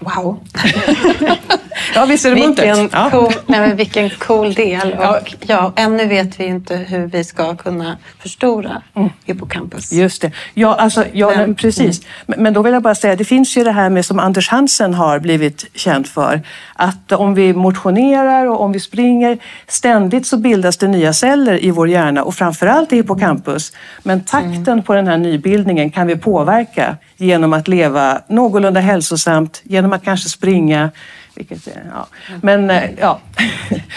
Wow! 0.00 0.40
ja, 1.94 2.04
visst 2.04 2.24
är 2.24 2.28
det 2.28 2.34
vilken 2.34 2.76
muntert? 2.76 3.10
Cool, 3.10 3.32
nej, 3.46 3.60
men 3.60 3.76
vilken 3.76 4.10
cool 4.10 4.54
del. 4.54 4.92
Och, 4.92 5.34
ja, 5.40 5.72
ännu 5.76 6.06
vet 6.06 6.40
vi 6.40 6.44
inte 6.44 6.76
hur 6.76 7.06
vi 7.06 7.24
ska 7.24 7.56
kunna 7.56 7.96
förstora 8.18 8.82
mm. 8.94 9.10
hippocampus. 9.24 9.92
Just 9.92 10.22
det. 10.22 10.32
Ja, 10.54 10.74
alltså, 10.74 11.04
ja 11.12 11.32
men, 11.36 11.54
precis. 11.54 12.00
Mm. 12.26 12.42
Men 12.42 12.54
då 12.54 12.62
vill 12.62 12.72
jag 12.72 12.82
bara 12.82 12.94
säga, 12.94 13.16
det 13.16 13.24
finns 13.24 13.56
ju 13.56 13.64
det 13.64 13.72
här 13.72 13.90
med 13.90 14.04
som 14.04 14.18
Anders 14.18 14.48
Hansen 14.48 14.94
har 14.94 15.18
blivit 15.18 15.66
känd 15.74 16.06
för. 16.06 16.40
Att 16.74 17.12
om 17.12 17.34
vi 17.34 17.52
motionerar 17.52 18.46
och 18.46 18.60
om 18.60 18.72
vi 18.72 18.80
springer, 18.80 19.38
ständigt 19.66 20.26
så 20.26 20.36
bildas 20.36 20.76
det 20.76 20.88
nya 20.88 21.12
celler 21.12 21.64
i 21.64 21.70
vår 21.70 21.88
hjärna 21.88 22.22
och 22.22 22.34
framförallt 22.34 22.92
i 22.92 22.96
hippocampus. 22.96 23.72
Men 24.02 24.20
takten 24.20 24.68
mm. 24.68 24.82
på 24.82 24.94
den 24.94 25.06
här 25.06 25.16
nybildningen 25.16 25.90
kan 25.90 26.06
vi 26.06 26.16
påverka 26.16 26.96
genom 27.16 27.52
att 27.52 27.68
leva 27.68 28.20
någorlunda 28.28 28.80
hälsosamt, 28.80 29.60
genom 29.64 29.89
att 29.92 30.04
kanske 30.04 30.28
springa. 30.28 30.90
Vilket, 31.34 31.66
ja. 31.66 32.06
Men 32.42 32.70
eh, 32.70 32.90
ja, 32.98 33.20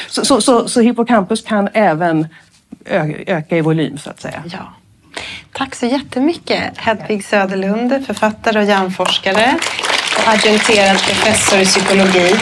så, 0.08 0.26
så, 0.26 0.42
så, 0.42 0.68
så 0.68 0.82
hippocampus 0.82 1.42
kan 1.42 1.70
även 1.74 2.28
öka 3.26 3.58
i 3.58 3.62
volym 3.62 3.98
så 3.98 4.10
att 4.10 4.22
säga. 4.22 4.44
Ja. 4.46 4.74
Tack 5.52 5.76
så 5.76 5.86
jättemycket 5.86 6.78
Hedvig 6.78 7.26
Söderlund, 7.26 8.06
författare 8.06 8.60
och 8.60 8.66
hjärnforskare 8.66 9.56
och 10.18 10.34
adjungerad 10.34 10.98
professor 10.98 11.60
i 11.60 11.66
psykologi. 11.66 12.36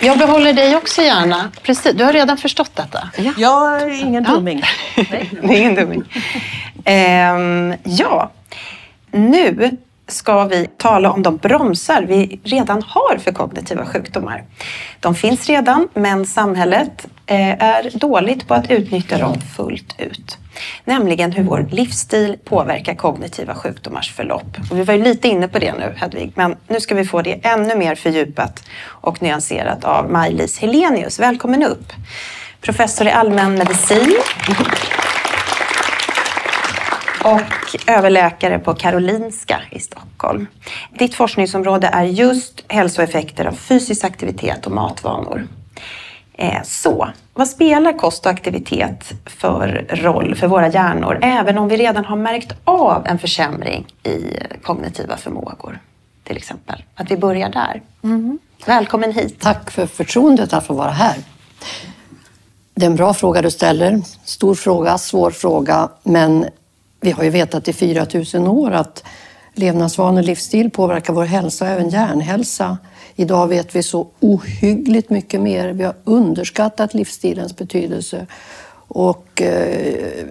Jag 0.00 0.18
behåller 0.18 0.52
dig 0.52 0.76
också 0.76 1.02
gärna. 1.02 1.50
Precis, 1.62 1.92
du 1.94 2.04
har 2.04 2.12
redan 2.12 2.36
förstått 2.36 2.76
detta? 2.76 3.10
Ja, 3.16 3.32
jag 3.36 3.82
är 3.82 4.00
ingen 4.00 4.24
dumming. 4.24 4.62
Ja. 4.96 5.04
Nej, 5.42 5.58
ingen 5.58 5.74
dumming. 5.74 6.02
Ehm, 6.84 7.74
ja, 7.84 8.30
nu 9.10 9.76
ska 10.12 10.44
vi 10.44 10.68
tala 10.76 11.10
om 11.10 11.22
de 11.22 11.36
bromsar 11.36 12.02
vi 12.02 12.40
redan 12.44 12.82
har 12.82 13.18
för 13.18 13.32
kognitiva 13.32 13.86
sjukdomar. 13.86 14.44
De 15.00 15.14
finns 15.14 15.46
redan, 15.46 15.88
men 15.94 16.26
samhället 16.26 17.06
eh, 17.26 17.62
är 17.62 17.98
dåligt 17.98 18.48
på 18.48 18.54
att 18.54 18.70
utnyttja 18.70 19.18
dem 19.18 19.40
fullt 19.56 19.94
ut. 19.98 20.38
nämligen 20.84 21.32
hur 21.32 21.44
vår 21.44 21.68
livsstil 21.70 22.36
påverkar 22.44 22.94
kognitiva 22.94 23.54
sjukdomars 23.54 24.12
förlopp. 24.12 24.56
Och 24.70 24.78
vi 24.78 24.82
var 24.82 24.94
ju 24.94 25.02
lite 25.02 25.28
inne 25.28 25.48
på 25.48 25.58
det 25.58 25.72
nu 25.72 25.94
Hedvig, 25.96 26.32
men 26.34 26.56
nu 26.68 26.80
ska 26.80 26.94
vi 26.94 27.04
få 27.04 27.22
det 27.22 27.46
ännu 27.46 27.76
mer 27.76 27.94
fördjupat 27.94 28.64
och 28.84 29.22
nyanserat 29.22 29.84
av 29.84 30.10
Maj-Lis 30.10 30.58
Helenius. 30.58 31.18
Välkommen 31.18 31.62
upp! 31.62 31.92
Professor 32.60 33.06
i 33.06 33.10
allmän 33.10 33.54
medicin 33.54 34.16
och 37.24 37.76
överläkare 37.86 38.58
på 38.58 38.74
Karolinska 38.74 39.60
i 39.70 39.80
Stockholm. 39.80 40.46
Ditt 40.98 41.14
forskningsområde 41.14 41.86
är 41.86 42.04
just 42.04 42.64
hälsoeffekter 42.68 43.44
av 43.44 43.52
fysisk 43.52 44.04
aktivitet 44.04 44.66
och 44.66 44.72
matvanor. 44.72 45.48
Eh, 46.34 46.62
så, 46.64 47.08
vad 47.34 47.48
spelar 47.48 47.98
kost 47.98 48.26
och 48.26 48.32
aktivitet 48.32 49.12
för 49.26 49.86
roll 49.90 50.34
för 50.34 50.46
våra 50.46 50.68
hjärnor, 50.68 51.18
även 51.22 51.58
om 51.58 51.68
vi 51.68 51.76
redan 51.76 52.04
har 52.04 52.16
märkt 52.16 52.54
av 52.64 53.06
en 53.06 53.18
försämring 53.18 53.86
i 54.02 54.36
kognitiva 54.62 55.16
förmågor? 55.16 55.78
Till 56.24 56.36
exempel. 56.36 56.82
Att 56.94 57.10
vi 57.10 57.16
börjar 57.16 57.48
där. 57.48 57.82
Mm. 58.04 58.38
Välkommen 58.66 59.12
hit. 59.12 59.40
Tack 59.40 59.70
för 59.70 59.86
förtroendet 59.86 60.52
att 60.52 60.66
få 60.66 60.74
vara 60.74 60.90
här. 60.90 61.16
Det 62.74 62.84
är 62.84 62.90
en 62.90 62.96
bra 62.96 63.14
fråga 63.14 63.42
du 63.42 63.50
ställer. 63.50 64.02
Stor 64.24 64.54
fråga, 64.54 64.98
svår 64.98 65.30
fråga, 65.30 65.88
men 66.02 66.46
vi 67.02 67.10
har 67.10 67.24
ju 67.24 67.30
vetat 67.30 67.68
i 67.68 67.72
4000 67.72 68.48
år 68.48 68.70
att 68.70 69.04
levnadsvanor 69.54 70.18
och 70.18 70.24
livsstil 70.24 70.70
påverkar 70.70 71.12
vår 71.12 71.24
hälsa, 71.24 71.68
även 71.68 71.88
hjärnhälsa. 71.88 72.78
Idag 73.16 73.48
vet 73.48 73.76
vi 73.76 73.82
så 73.82 74.08
ohyggligt 74.20 75.10
mycket 75.10 75.40
mer. 75.40 75.68
Vi 75.68 75.84
har 75.84 75.94
underskattat 76.04 76.94
livsstilens 76.94 77.56
betydelse. 77.56 78.26
Och 78.88 79.42
eh, 79.42 80.24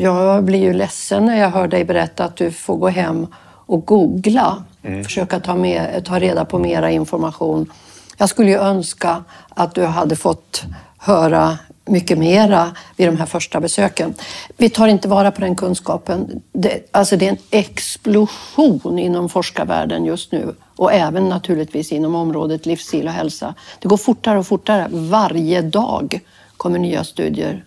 jag 0.00 0.44
blir 0.44 0.58
ju 0.58 0.72
ledsen 0.72 1.26
när 1.26 1.40
jag 1.40 1.50
hör 1.50 1.68
dig 1.68 1.84
berätta 1.84 2.24
att 2.24 2.36
du 2.36 2.50
får 2.50 2.76
gå 2.76 2.88
hem 2.88 3.26
och 3.66 3.86
googla, 3.86 4.64
mm. 4.82 5.04
försöka 5.04 5.40
ta, 5.40 5.54
med, 5.54 6.04
ta 6.04 6.18
reda 6.18 6.44
på 6.44 6.58
mera 6.58 6.90
information. 6.90 7.72
Jag 8.16 8.28
skulle 8.28 8.50
ju 8.50 8.58
önska 8.58 9.24
att 9.48 9.74
du 9.74 9.84
hade 9.84 10.16
fått 10.16 10.62
höra 10.98 11.58
mycket 11.86 12.18
mera 12.18 12.76
vid 12.96 13.08
de 13.08 13.16
här 13.16 13.26
första 13.26 13.60
besöken. 13.60 14.14
Vi 14.56 14.70
tar 14.70 14.88
inte 14.88 15.08
vara 15.08 15.30
på 15.30 15.40
den 15.40 15.56
kunskapen. 15.56 16.42
Det, 16.52 16.88
alltså 16.90 17.16
det 17.16 17.26
är 17.26 17.30
en 17.30 17.38
explosion 17.50 18.98
inom 18.98 19.28
forskarvärlden 19.28 20.04
just 20.04 20.32
nu 20.32 20.54
och 20.76 20.92
även 20.92 21.28
naturligtvis 21.28 21.92
inom 21.92 22.14
området 22.14 22.66
livsstil 22.66 23.06
och 23.06 23.12
hälsa. 23.12 23.54
Det 23.78 23.88
går 23.88 23.96
fortare 23.96 24.38
och 24.38 24.46
fortare. 24.46 24.88
Varje 24.90 25.62
dag 25.62 26.20
kommer 26.56 26.78
nya 26.78 27.04
studier. 27.04 27.64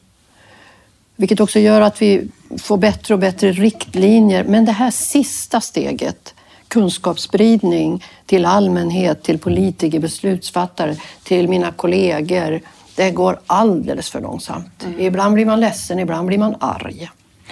Vilket 1.15 1.39
också 1.39 1.59
gör 1.59 1.81
att 1.81 2.01
vi 2.01 2.27
får 2.57 2.77
bättre 2.77 3.13
och 3.13 3.19
bättre 3.19 3.51
riktlinjer. 3.51 4.43
Men 4.43 4.65
det 4.65 4.71
här 4.71 4.91
sista 4.91 5.61
steget, 5.61 6.33
kunskapsspridning 6.67 8.03
till 8.25 8.45
allmänhet, 8.45 9.23
till 9.23 9.39
politiker, 9.39 9.99
beslutsfattare, 9.99 10.95
till 11.23 11.49
mina 11.49 11.71
kollegor, 11.71 12.61
det 12.97 13.11
går 13.11 13.39
alldeles 13.47 14.09
för 14.09 14.21
långsamt. 14.21 14.83
Mm. 14.85 14.99
Ibland 14.99 15.33
blir 15.33 15.45
man 15.45 15.59
ledsen, 15.59 15.99
ibland 15.99 16.27
blir 16.27 16.37
man 16.37 16.55
arg. 16.59 17.09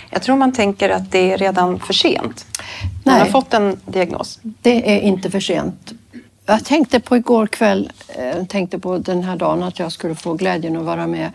Jag 0.09 0.21
tror 0.21 0.37
man 0.37 0.53
tänker 0.53 0.89
att 0.89 1.11
det 1.11 1.33
är 1.33 1.37
redan 1.37 1.79
för 1.79 1.93
sent. 1.93 2.45
Man 3.03 3.19
har 3.19 3.25
fått 3.25 3.53
en 3.53 3.79
diagnos. 3.85 4.39
Det 4.41 4.95
är 4.95 4.99
inte 4.99 5.31
för 5.31 5.39
sent. 5.39 5.91
Jag 6.45 6.65
tänkte 6.65 6.99
på 6.99 7.17
igår 7.17 7.47
kväll, 7.47 7.91
eh, 8.07 8.45
tänkte 8.45 8.79
på 8.79 8.97
den 8.97 9.23
här 9.23 9.35
dagen 9.35 9.63
att 9.63 9.79
jag 9.79 9.91
skulle 9.91 10.15
få 10.15 10.33
glädjen 10.33 10.77
att 10.77 10.83
vara 10.83 11.07
med. 11.07 11.31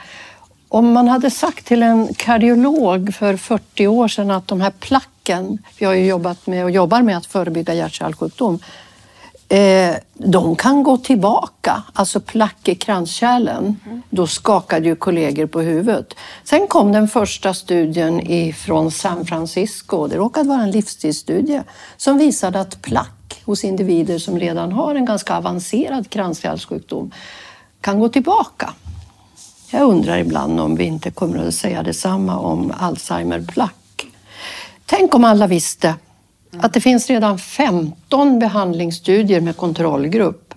Om 0.68 0.92
man 0.92 1.08
hade 1.08 1.30
sagt 1.30 1.66
till 1.66 1.82
en 1.82 2.14
kardiolog 2.14 3.14
för 3.14 3.36
40 3.36 3.86
år 3.86 4.08
sedan 4.08 4.30
att 4.30 4.48
de 4.48 4.61
här 4.61 4.72
placken, 4.80 5.58
vi 5.78 5.86
har 5.86 5.94
ju 5.94 6.06
jobbat 6.06 6.46
med 6.46 6.64
och 6.64 6.70
jobbar 6.70 7.02
med 7.02 7.16
att 7.16 7.26
förebygga 7.26 7.74
hjärt-kärlsjukdom, 7.74 8.58
Eh, 9.53 9.96
de 10.14 10.57
kan 10.57 10.82
gå 10.82 10.96
tillbaka, 10.96 11.82
alltså 11.92 12.20
plack 12.20 12.68
i 12.68 12.74
kranskärlen. 12.74 13.80
Mm. 13.86 14.03
Då 14.11 14.26
skakade 14.26 14.88
ju 14.88 14.96
kollegor 14.96 15.46
på 15.46 15.61
huvudet. 15.61 16.14
Sen 16.44 16.66
kom 16.66 16.92
den 16.92 17.09
första 17.09 17.55
studien 17.55 18.20
ifrån 18.30 18.90
San 18.90 19.26
Francisco. 19.26 20.07
Det 20.07 20.16
råkade 20.16 20.48
vara 20.48 20.62
en 20.62 20.70
livsstilsstudie 20.70 21.62
som 21.96 22.18
visade 22.18 22.61
att 22.61 22.82
plack 22.82 23.42
hos 23.44 23.64
individer 23.64 24.18
som 24.18 24.38
redan 24.38 24.72
har 24.72 24.94
en 24.94 25.05
ganska 25.05 25.36
avancerad 25.36 26.11
kranskärlssjukdom 26.11 27.11
kan 27.80 27.98
gå 27.98 28.09
tillbaka. 28.09 28.74
Jag 29.70 29.82
undrar 29.82 30.18
ibland 30.18 30.61
om 30.61 30.76
vi 30.76 30.84
inte 30.84 31.11
kommer 31.11 31.48
att 31.48 31.55
säga 31.55 31.82
detsamma 31.82 32.38
om 32.38 32.72
Alzheimer-plack. 32.78 34.07
Tänk 34.86 35.14
om 35.14 35.24
alla 35.24 35.46
visste 35.46 35.94
Mm. 36.53 36.64
att 36.64 36.72
det 36.72 36.80
finns 36.80 37.11
redan 37.11 37.38
15 37.38 38.38
behandlingsstudier 38.38 39.40
med 39.40 39.57
kontrollgrupp 39.57 40.55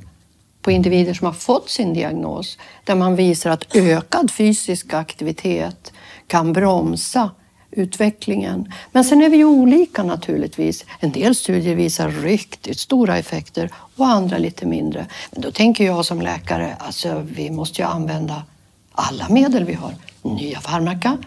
på 0.62 0.72
individer 0.72 1.14
som 1.14 1.26
har 1.26 1.34
fått 1.34 1.70
sin 1.70 1.94
diagnos 1.94 2.58
där 2.84 2.96
man 2.96 3.16
visar 3.16 3.52
att 3.52 3.76
ökad 3.76 4.32
fysisk 4.32 4.94
aktivitet 4.94 5.94
kan 6.28 6.54
bromsa 6.54 7.30
utvecklingen. 7.72 8.74
Men 8.92 9.04
sen 9.04 9.22
är 9.22 9.30
vi 9.30 9.44
olika 9.44 10.04
naturligtvis. 10.04 10.86
En 11.00 11.12
del 11.12 11.36
studier 11.36 11.76
visar 11.76 12.10
riktigt 12.10 12.80
stora 12.80 13.18
effekter 13.18 13.70
och 13.96 14.08
andra 14.08 14.38
lite 14.38 14.66
mindre. 14.66 15.06
Men 15.32 15.42
då 15.42 15.52
tänker 15.52 15.86
jag 15.86 16.06
som 16.06 16.22
läkare, 16.22 16.76
alltså 16.80 17.26
vi 17.36 17.52
måste 17.52 17.82
ju 17.82 17.88
använda 17.88 18.44
alla 18.92 19.30
medel 19.30 19.64
vi 19.66 19.74
har. 19.74 19.96
Nya 20.22 20.60
farmaka 20.60 21.18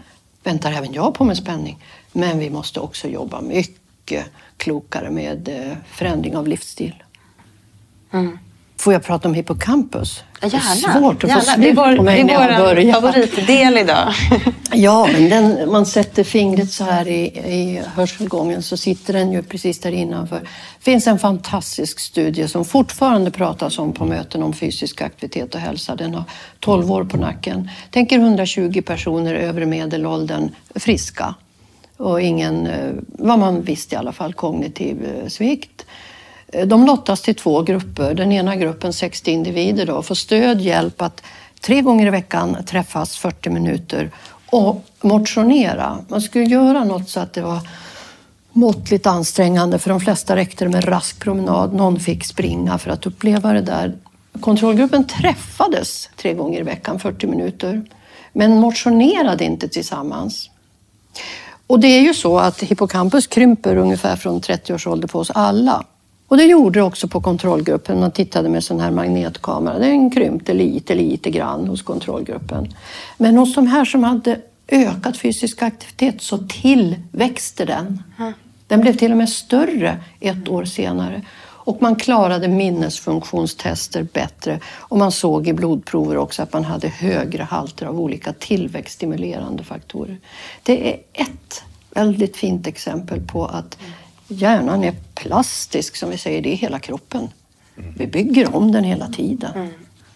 väntar 0.43 0.71
även 0.71 0.93
jag 0.93 1.13
på 1.13 1.23
med 1.23 1.37
spänning. 1.37 1.83
Men 2.11 2.39
vi 2.39 2.49
måste 2.49 2.79
också 2.79 3.07
jobba 3.07 3.41
mycket 3.41 4.25
klokare 4.57 5.09
med 5.09 5.47
eh, 5.47 5.77
förändring 5.91 6.37
av 6.37 6.47
livsstil. 6.47 7.03
Mm. 8.13 8.37
Får 8.79 8.93
jag 8.93 9.03
prata 9.03 9.27
om 9.27 9.33
hippocampus? 9.33 10.23
Gärna. 10.41 10.49
Det 10.51 10.57
är 10.57 10.99
svårt 10.99 11.23
att 11.23 11.29
Gärna. 11.29 11.41
få 11.41 11.51
slut 11.51 11.75
på 11.75 12.03
mig 12.03 12.23
när 12.23 12.33
jag 12.33 12.57
börjar. 12.57 12.75
Det 12.75 12.89
är 12.89 13.01
vår 13.01 13.11
favoritdel 13.11 13.77
idag. 13.77 14.13
ja, 14.73 15.09
men 15.13 15.29
den, 15.29 15.71
man 15.71 15.85
sätter 15.85 16.23
fingret 16.23 16.71
så 16.71 16.83
här 16.83 17.07
i, 17.07 17.25
i 17.27 17.81
hörselgången 17.95 18.63
så 18.63 18.77
sitter 18.77 19.13
den 19.13 19.31
ju 19.31 19.43
precis 19.43 19.79
där 19.79 19.91
innanför. 19.91 20.39
Det 20.39 20.83
finns 20.83 21.07
en 21.07 21.19
fantastisk 21.19 21.99
studie 21.99 22.47
som 22.47 22.65
fortfarande 22.65 23.31
pratas 23.31 23.79
om 23.79 23.93
på 23.93 24.05
möten 24.05 24.43
om 24.43 24.53
fysisk 24.53 25.01
aktivitet 25.01 25.55
och 25.55 25.61
hälsa. 25.61 25.95
Den 25.95 26.13
har 26.13 26.23
12 26.59 26.91
år 26.91 27.03
på 27.03 27.17
nacken. 27.17 27.69
Tänk 27.91 28.11
er 28.11 28.19
120 28.19 28.81
personer 28.85 29.33
över 29.33 29.65
medelåldern 29.65 30.51
friska 30.75 31.35
och 31.97 32.21
ingen, 32.21 32.67
eh, 32.67 32.93
vad 33.07 33.39
man 33.39 33.61
visste 33.61 33.95
i 33.95 33.97
alla 33.97 34.11
fall, 34.11 34.33
kognitiv 34.33 35.05
eh, 35.05 35.27
svikt. 35.27 35.85
Eh, 36.47 36.67
de 36.67 36.85
lottas 36.85 37.21
till 37.21 37.35
två 37.35 37.61
grupper. 37.61 38.13
Den 38.13 38.31
ena 38.31 38.55
gruppen, 38.55 38.93
60 38.93 39.31
individer, 39.31 39.85
då, 39.85 40.01
får 40.01 40.15
stöd, 40.15 40.61
hjälp 40.61 41.01
att 41.01 41.23
tre 41.61 41.81
gånger 41.81 42.07
i 42.07 42.09
veckan 42.09 42.57
träffas 42.65 43.17
40 43.17 43.49
minuter 43.49 44.11
och 44.49 44.85
motionera. 45.01 46.05
Man 46.07 46.21
skulle 46.21 46.45
göra 46.45 46.83
något 46.83 47.09
så 47.09 47.19
att 47.19 47.33
det 47.33 47.41
var 47.41 47.59
måttligt 48.51 49.07
ansträngande. 49.07 49.79
För 49.79 49.89
de 49.89 49.99
flesta 49.99 50.35
räckte 50.35 50.65
det 50.65 50.69
med 50.69 50.87
rask 50.87 51.19
promenad. 51.19 51.73
Någon 51.73 51.99
fick 51.99 52.25
springa 52.25 52.77
för 52.77 52.91
att 52.91 53.05
uppleva 53.05 53.53
det 53.53 53.61
där. 53.61 53.95
Kontrollgruppen 54.39 55.07
träffades 55.07 56.09
tre 56.15 56.33
gånger 56.33 56.59
i 56.59 56.63
veckan, 56.63 56.99
40 56.99 57.27
minuter, 57.27 57.85
men 58.33 58.59
motionerade 58.59 59.45
inte 59.45 59.67
tillsammans. 59.67 60.49
Och 61.67 61.79
det 61.79 61.87
är 61.87 62.01
ju 62.01 62.13
så 62.13 62.39
att 62.39 62.63
hippocampus 62.63 63.27
krymper 63.27 63.75
ungefär 63.75 64.15
från 64.15 64.41
30 64.41 64.73
års 64.73 64.87
ålder 64.87 65.07
på 65.07 65.19
oss 65.19 65.31
alla. 65.31 65.83
Och 66.27 66.37
det 66.37 66.43
gjorde 66.43 66.79
det 66.79 66.83
också 66.83 67.07
på 67.07 67.21
kontrollgruppen. 67.21 67.99
Man 67.99 68.11
tittade 68.11 68.49
med 68.49 68.63
sån 68.63 68.79
här 68.79 68.91
magnetkamera. 68.91 69.79
Den 69.79 70.11
krympte 70.11 70.53
lite, 70.53 70.95
lite 70.95 71.29
grann 71.29 71.67
hos 71.67 71.81
kontrollgruppen. 71.81 72.73
Men 73.17 73.37
hos 73.37 73.55
de 73.55 73.67
här 73.67 73.85
som 73.85 74.03
hade 74.03 74.39
ökat 74.67 75.17
fysisk 75.17 75.61
aktivitet 75.61 76.21
så 76.21 76.37
tillväxte 76.37 77.65
den. 77.65 78.03
Den 78.67 78.81
blev 78.81 78.97
till 78.97 79.11
och 79.11 79.17
med 79.17 79.29
större 79.29 79.97
ett 80.19 80.49
år 80.49 80.65
senare. 80.65 81.21
Och 81.67 81.81
man 81.81 81.95
klarade 81.95 82.47
minnesfunktionstester 82.47 84.07
bättre 84.13 84.59
och 84.65 84.97
man 84.97 85.11
såg 85.11 85.47
i 85.47 85.53
blodprover 85.53 86.17
också 86.17 86.43
att 86.43 86.53
man 86.53 86.65
hade 86.65 86.87
högre 86.87 87.43
halter 87.43 87.85
av 87.85 87.99
olika 87.99 88.33
tillväxtstimulerande 88.33 89.63
faktorer. 89.63 90.17
Det 90.63 90.93
är 90.93 90.99
ett 91.13 91.63
väldigt 91.93 92.37
fint 92.37 92.67
exempel 92.67 93.21
på 93.21 93.45
att 93.45 93.77
hjärnan 94.27 94.83
är 94.83 94.95
plastisk, 95.15 95.95
som 95.95 96.09
vi 96.09 96.17
säger, 96.17 96.41
det 96.41 96.53
är 96.53 96.55
hela 96.55 96.79
kroppen. 96.79 97.29
Vi 97.75 98.07
bygger 98.07 98.55
om 98.55 98.71
den 98.71 98.83
hela 98.83 99.07
tiden. 99.07 99.51
Mm. 99.55 99.69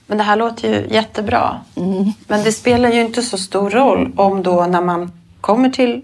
Men 0.07 0.17
det 0.17 0.23
här 0.23 0.35
låter 0.35 0.73
ju 0.73 0.87
jättebra. 0.93 1.61
Mm. 1.75 2.11
Men 2.27 2.43
det 2.43 2.51
spelar 2.51 2.91
ju 2.91 3.01
inte 3.01 3.21
så 3.21 3.37
stor 3.37 3.69
roll 3.69 4.11
om 4.15 4.43
då 4.43 4.65
när 4.65 4.81
man 4.81 5.11
kommer 5.41 5.69
till 5.69 6.01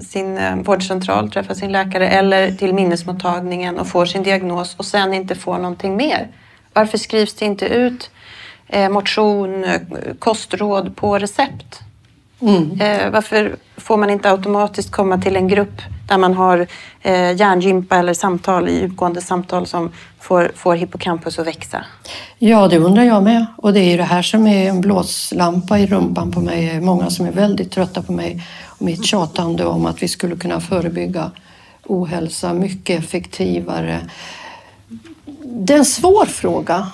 sin 0.00 0.38
eh, 0.38 0.56
vårdcentral, 0.56 1.30
träffar 1.30 1.54
sin 1.54 1.72
läkare 1.72 2.08
eller 2.08 2.52
till 2.52 2.74
minnesmottagningen 2.74 3.78
och 3.78 3.88
får 3.88 4.06
sin 4.06 4.22
diagnos 4.22 4.74
och 4.76 4.84
sen 4.84 5.14
inte 5.14 5.34
får 5.34 5.58
någonting 5.58 5.96
mer. 5.96 6.28
Varför 6.72 6.98
skrivs 6.98 7.34
det 7.34 7.44
inte 7.44 7.66
ut 7.66 8.10
eh, 8.68 8.88
motion, 8.88 9.66
kostråd 10.18 10.96
på 10.96 11.18
recept? 11.18 11.80
Eh, 12.80 13.10
varför 13.10 13.56
får 13.76 13.96
man 13.96 14.10
inte 14.10 14.30
automatiskt 14.30 14.90
komma 14.90 15.18
till 15.18 15.36
en 15.36 15.48
grupp 15.48 15.82
där 16.08 16.18
man 16.18 16.34
har 16.34 16.66
eh, 17.02 17.32
hjärngympa 17.32 17.96
eller 17.96 18.14
samtal, 18.14 18.68
djupgående 18.68 19.20
samtal 19.20 19.66
som 19.66 19.92
får, 20.20 20.52
får 20.54 20.74
hippocampus 20.74 21.38
att 21.38 21.46
växa? 21.46 21.84
Ja, 22.38 22.68
det 22.68 22.78
undrar 22.78 23.02
jag 23.02 23.22
med. 23.22 23.46
Och 23.56 23.72
det 23.72 23.80
är 23.80 23.90
ju 23.90 23.96
det 23.96 24.02
här 24.02 24.22
som 24.22 24.46
är 24.46 24.68
en 24.68 24.80
blåslampa 24.80 25.78
i 25.78 25.86
rumpan 25.86 26.32
på 26.32 26.40
mig. 26.40 26.80
Många 26.80 27.10
som 27.10 27.26
är 27.26 27.32
väldigt 27.32 27.72
trötta 27.72 28.02
på 28.02 28.12
mig 28.12 28.42
och 28.78 28.84
mitt 28.84 29.04
tjatande 29.04 29.64
om 29.64 29.86
att 29.86 30.02
vi 30.02 30.08
skulle 30.08 30.36
kunna 30.36 30.60
förebygga 30.60 31.30
ohälsa 31.86 32.54
mycket 32.54 32.98
effektivare. 32.98 34.10
Det 35.44 35.74
är 35.74 35.78
en 35.78 35.84
svår 35.84 36.26
fråga. 36.26 36.90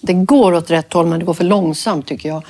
Det 0.00 0.12
går 0.12 0.54
åt 0.54 0.70
rätt 0.70 0.92
håll, 0.92 1.06
men 1.06 1.18
det 1.18 1.24
går 1.24 1.34
för 1.34 1.44
långsamt 1.44 2.06
tycker 2.06 2.28
jag. 2.28 2.42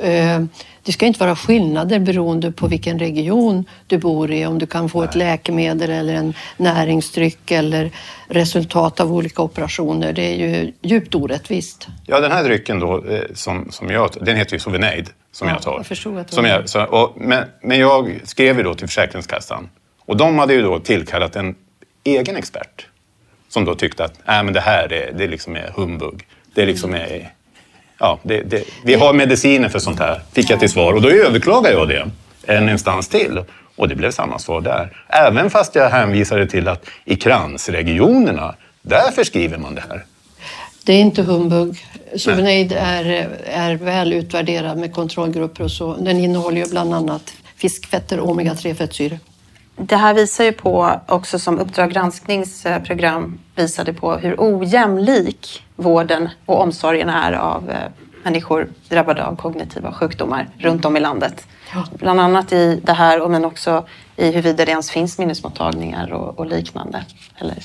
Eh, 0.00 0.44
det 0.84 0.92
ska 0.92 1.06
inte 1.06 1.20
vara 1.20 1.36
skillnader 1.36 1.98
beroende 1.98 2.52
på 2.52 2.66
vilken 2.66 2.98
region 2.98 3.64
du 3.86 3.98
bor 3.98 4.30
i. 4.30 4.46
Om 4.46 4.58
du 4.58 4.66
kan 4.66 4.88
få 4.88 5.02
ett 5.02 5.14
läkemedel 5.14 5.90
eller 5.90 6.14
en 6.14 6.34
näringsdryck 6.56 7.50
eller 7.50 7.90
resultat 8.28 9.00
av 9.00 9.12
olika 9.12 9.42
operationer. 9.42 10.12
Det 10.12 10.22
är 10.22 10.34
ju 10.34 10.72
djupt 10.82 11.14
orättvist. 11.14 11.88
Ja, 12.06 12.20
den 12.20 12.32
här 12.32 12.44
drycken 12.44 12.80
då, 12.80 13.04
eh, 13.04 13.20
som, 13.34 13.68
som 13.70 13.90
jag, 13.90 14.10
den 14.20 14.36
heter 14.36 14.52
ju 14.52 14.58
Sovenaid 14.58 15.08
som 15.32 15.48
Ja, 15.48 15.54
jag 15.54 15.62
tar. 15.62 15.76
jag 15.76 15.86
förstod 15.86 16.18
att 16.18 16.32
som 16.34 16.44
jag, 16.44 16.68
så, 16.68 16.84
och, 16.84 17.12
men, 17.16 17.44
men 17.62 17.78
jag 17.78 18.20
skrev 18.24 18.56
ju 18.56 18.62
då 18.62 18.74
till 18.74 18.86
Försäkringskassan 18.86 19.68
och 20.06 20.16
de 20.16 20.38
hade 20.38 20.54
ju 20.54 20.62
då 20.62 20.78
tillkallat 20.78 21.36
en 21.36 21.54
egen 22.04 22.36
expert 22.36 22.86
som 23.48 23.64
då 23.64 23.74
tyckte 23.74 24.04
att 24.04 24.28
äh, 24.28 24.42
men 24.42 24.52
det 24.52 24.60
här 24.60 24.92
är, 24.92 25.12
det 25.12 25.26
liksom 25.26 25.56
är 25.56 25.72
humbug. 25.76 26.26
Det 26.54 26.66
liksom 26.66 26.94
är, 26.94 27.32
ja, 28.02 28.18
det, 28.22 28.42
det, 28.42 28.64
vi 28.84 28.94
har 28.94 29.12
mediciner 29.12 29.68
för 29.68 29.78
sånt 29.78 29.98
här, 29.98 30.20
fick 30.32 30.50
jag 30.50 30.60
till 30.60 30.68
svar. 30.68 30.92
Och 30.92 31.02
då 31.02 31.10
överklagade 31.10 31.74
jag 31.74 31.88
det 31.88 32.10
en 32.46 32.68
instans 32.68 33.08
till. 33.08 33.40
Och 33.76 33.88
det 33.88 33.94
blev 33.94 34.10
samma 34.10 34.38
svar 34.38 34.60
där. 34.60 34.96
Även 35.08 35.50
fast 35.50 35.74
jag 35.74 35.90
hänvisade 35.90 36.46
till 36.46 36.68
att 36.68 36.84
i 37.04 37.16
kransregionerna, 37.16 38.54
där 38.82 39.10
förskriver 39.10 39.58
man 39.58 39.74
det 39.74 39.84
här. 39.88 40.04
Det 40.84 40.92
är 40.92 41.00
inte 41.00 41.22
humbug. 41.22 41.76
Sovenaid 42.16 42.72
är, 42.72 43.28
är 43.44 43.74
väl 43.74 44.12
utvärderad 44.12 44.78
med 44.78 44.94
kontrollgrupper 44.94 45.64
och 45.64 45.70
så. 45.70 45.96
Den 45.96 46.16
innehåller 46.16 46.64
ju 46.64 46.70
bland 46.70 46.94
annat 46.94 47.32
fiskfetter 47.56 48.20
och 48.20 48.28
omega-3 48.28 48.74
fettsyror. 48.74 49.18
Det 49.76 49.96
här 49.96 50.14
visar 50.14 50.44
ju 50.44 50.52
på, 50.52 51.00
också 51.06 51.38
som 51.38 51.58
Uppdrag 51.58 51.90
gransknings 51.90 52.66
eh, 52.66 52.82
program 52.82 53.38
visade 53.56 53.92
på, 53.92 54.14
hur 54.14 54.34
ojämlik 54.38 55.62
vården 55.76 56.28
och 56.46 56.60
omsorgen 56.60 57.08
är 57.08 57.32
av 57.32 57.70
eh, 57.70 57.76
människor 58.22 58.68
drabbade 58.88 59.26
av 59.26 59.36
kognitiva 59.36 59.92
sjukdomar 59.92 60.48
runt 60.58 60.84
om 60.84 60.96
i 60.96 61.00
landet. 61.00 61.46
Ja. 61.74 61.84
Bland 61.98 62.20
annat 62.20 62.52
i 62.52 62.80
det 62.84 62.92
här, 62.92 63.28
men 63.28 63.44
också 63.44 63.84
i 64.16 64.26
huruvida 64.26 64.64
det 64.64 64.70
ens 64.70 64.90
finns 64.90 65.18
minnesmottagningar 65.18 66.12
och, 66.12 66.38
och 66.38 66.46
liknande. 66.46 67.04
Eller? 67.38 67.64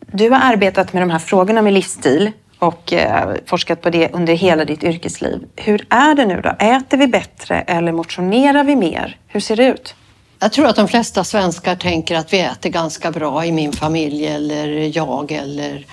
Du 0.00 0.30
har 0.30 0.40
arbetat 0.40 0.92
med 0.92 1.02
de 1.02 1.10
här 1.10 1.18
frågorna 1.18 1.62
med 1.62 1.72
livsstil 1.72 2.32
och 2.58 2.92
eh, 2.92 3.34
forskat 3.46 3.82
på 3.82 3.90
det 3.90 4.12
under 4.12 4.34
hela 4.34 4.64
ditt 4.64 4.84
yrkesliv. 4.84 5.44
Hur 5.56 5.86
är 5.90 6.14
det 6.14 6.26
nu 6.26 6.40
då? 6.40 6.48
Äter 6.58 6.98
vi 6.98 7.06
bättre 7.06 7.60
eller 7.60 7.92
motionerar 7.92 8.64
vi 8.64 8.76
mer? 8.76 9.16
Hur 9.26 9.40
ser 9.40 9.56
det 9.56 9.66
ut? 9.66 9.94
Jag 10.40 10.52
tror 10.52 10.66
att 10.66 10.76
de 10.76 10.88
flesta 10.88 11.24
svenskar 11.24 11.76
tänker 11.76 12.16
att 12.16 12.32
vi 12.32 12.40
äter 12.40 12.70
ganska 12.70 13.10
bra 13.10 13.44
i 13.46 13.52
min 13.52 13.72
familj 13.72 14.26
eller 14.26 14.96
jag 14.96 15.32
eller... 15.32 15.86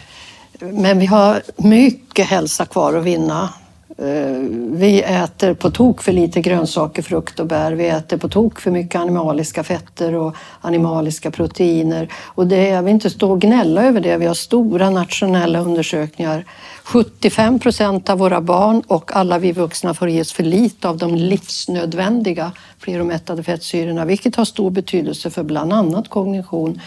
Men 0.59 0.99
vi 0.99 1.05
har 1.05 1.41
mycket 1.55 2.27
hälsa 2.27 2.65
kvar 2.65 2.93
att 2.93 3.03
vinna. 3.03 3.49
Eh, 3.97 4.38
vi 4.71 5.01
äter 5.01 5.53
på 5.53 5.71
tok 5.71 6.01
för 6.01 6.11
lite 6.11 6.41
grönsaker, 6.41 7.01
frukt 7.01 7.39
och 7.39 7.47
bär. 7.47 7.71
Vi 7.71 7.88
äter 7.88 8.17
på 8.17 8.29
tok 8.29 8.59
för 8.59 8.71
mycket 8.71 9.01
animaliska 9.01 9.63
fetter 9.63 10.15
och 10.15 10.36
animaliska 10.61 11.31
proteiner. 11.31 12.09
Och 12.23 12.47
det, 12.47 12.67
jag 12.67 12.83
vill 12.83 12.93
inte 12.93 13.09
stå 13.09 13.31
och 13.31 13.41
gnälla 13.41 13.83
över 13.83 14.01
det. 14.01 14.17
Vi 14.17 14.25
har 14.25 14.33
stora 14.33 14.89
nationella 14.89 15.59
undersökningar. 15.59 16.45
75 16.83 17.59
procent 17.59 18.09
av 18.09 18.17
våra 18.17 18.41
barn 18.41 18.81
och 18.88 19.15
alla 19.15 19.38
vi 19.38 19.51
vuxna 19.51 19.93
får 19.93 20.09
ges 20.09 20.33
för 20.33 20.43
lite 20.43 20.89
av 20.89 20.97
de 20.97 21.15
livsnödvändiga 21.15 22.51
fleromättade 22.79 23.43
fettsyrorna, 23.43 24.05
vilket 24.05 24.36
har 24.36 24.45
stor 24.45 24.69
betydelse 24.71 25.29
för 25.29 25.43
bland 25.43 25.73
annat 25.73 26.09
kognition. 26.09 26.81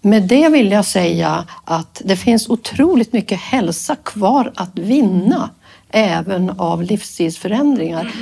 Med 0.00 0.22
det 0.22 0.48
vill 0.48 0.72
jag 0.72 0.84
säga 0.84 1.44
att 1.64 2.02
det 2.04 2.16
finns 2.16 2.48
otroligt 2.48 3.12
mycket 3.12 3.38
hälsa 3.38 3.96
kvar 3.96 4.52
att 4.54 4.78
vinna 4.78 5.50
även 5.92 6.50
av 6.50 6.82
livsstilsförändringar. 6.82 8.12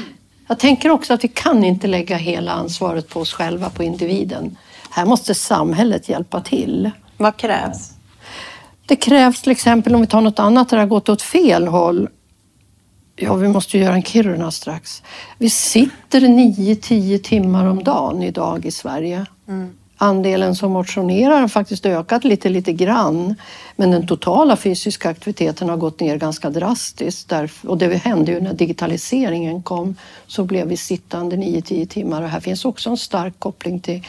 Jag 0.48 0.58
tänker 0.58 0.90
också 0.90 1.14
att 1.14 1.24
vi 1.24 1.28
kan 1.28 1.64
inte 1.64 1.86
lägga 1.86 2.16
hela 2.16 2.52
ansvaret 2.52 3.08
på 3.08 3.20
oss 3.20 3.32
själva, 3.32 3.70
på 3.70 3.82
individen. 3.82 4.56
Här 4.90 5.04
måste 5.04 5.34
samhället 5.34 6.08
hjälpa 6.08 6.40
till. 6.40 6.90
Vad 7.16 7.36
krävs? 7.36 7.92
Det 8.86 8.96
krävs 8.96 9.42
till 9.42 9.52
exempel, 9.52 9.94
om 9.94 10.00
vi 10.00 10.06
tar 10.06 10.20
något 10.20 10.38
annat 10.38 10.68
där 10.68 10.76
det 10.76 10.82
har 10.82 10.88
gått 10.88 11.08
åt 11.08 11.22
fel 11.22 11.66
håll. 11.66 12.08
Ja, 13.16 13.34
vi 13.34 13.48
måste 13.48 13.78
göra 13.78 13.94
en 13.94 14.02
Kiruna 14.02 14.50
strax. 14.50 15.02
Vi 15.38 15.50
sitter 15.50 16.20
9-10 16.20 17.18
timmar 17.18 17.66
om 17.66 17.84
dagen 17.84 18.22
idag 18.22 18.66
i 18.66 18.70
Sverige. 18.70 19.26
Andelen 20.02 20.54
som 20.54 20.72
motionerar 20.72 21.40
har 21.40 21.48
faktiskt 21.48 21.86
ökat 21.86 22.24
lite, 22.24 22.48
lite 22.48 22.72
grann. 22.72 23.34
Men 23.76 23.90
den 23.90 24.06
totala 24.06 24.56
fysiska 24.56 25.08
aktiviteten 25.10 25.68
har 25.68 25.76
gått 25.76 26.00
ner 26.00 26.16
ganska 26.16 26.50
drastiskt. 26.50 27.28
Där, 27.28 27.50
och 27.62 27.78
det 27.78 27.96
hände 27.96 28.32
ju 28.32 28.40
när 28.40 28.52
digitaliseringen 28.52 29.62
kom. 29.62 29.96
Så 30.26 30.44
blev 30.44 30.68
vi 30.68 30.76
sittande 30.76 31.36
9-10 31.36 31.86
timmar. 31.86 32.22
Och 32.22 32.28
här 32.28 32.40
finns 32.40 32.64
också 32.64 32.90
en 32.90 32.96
stark 32.96 33.34
koppling 33.38 33.80
till 33.80 34.02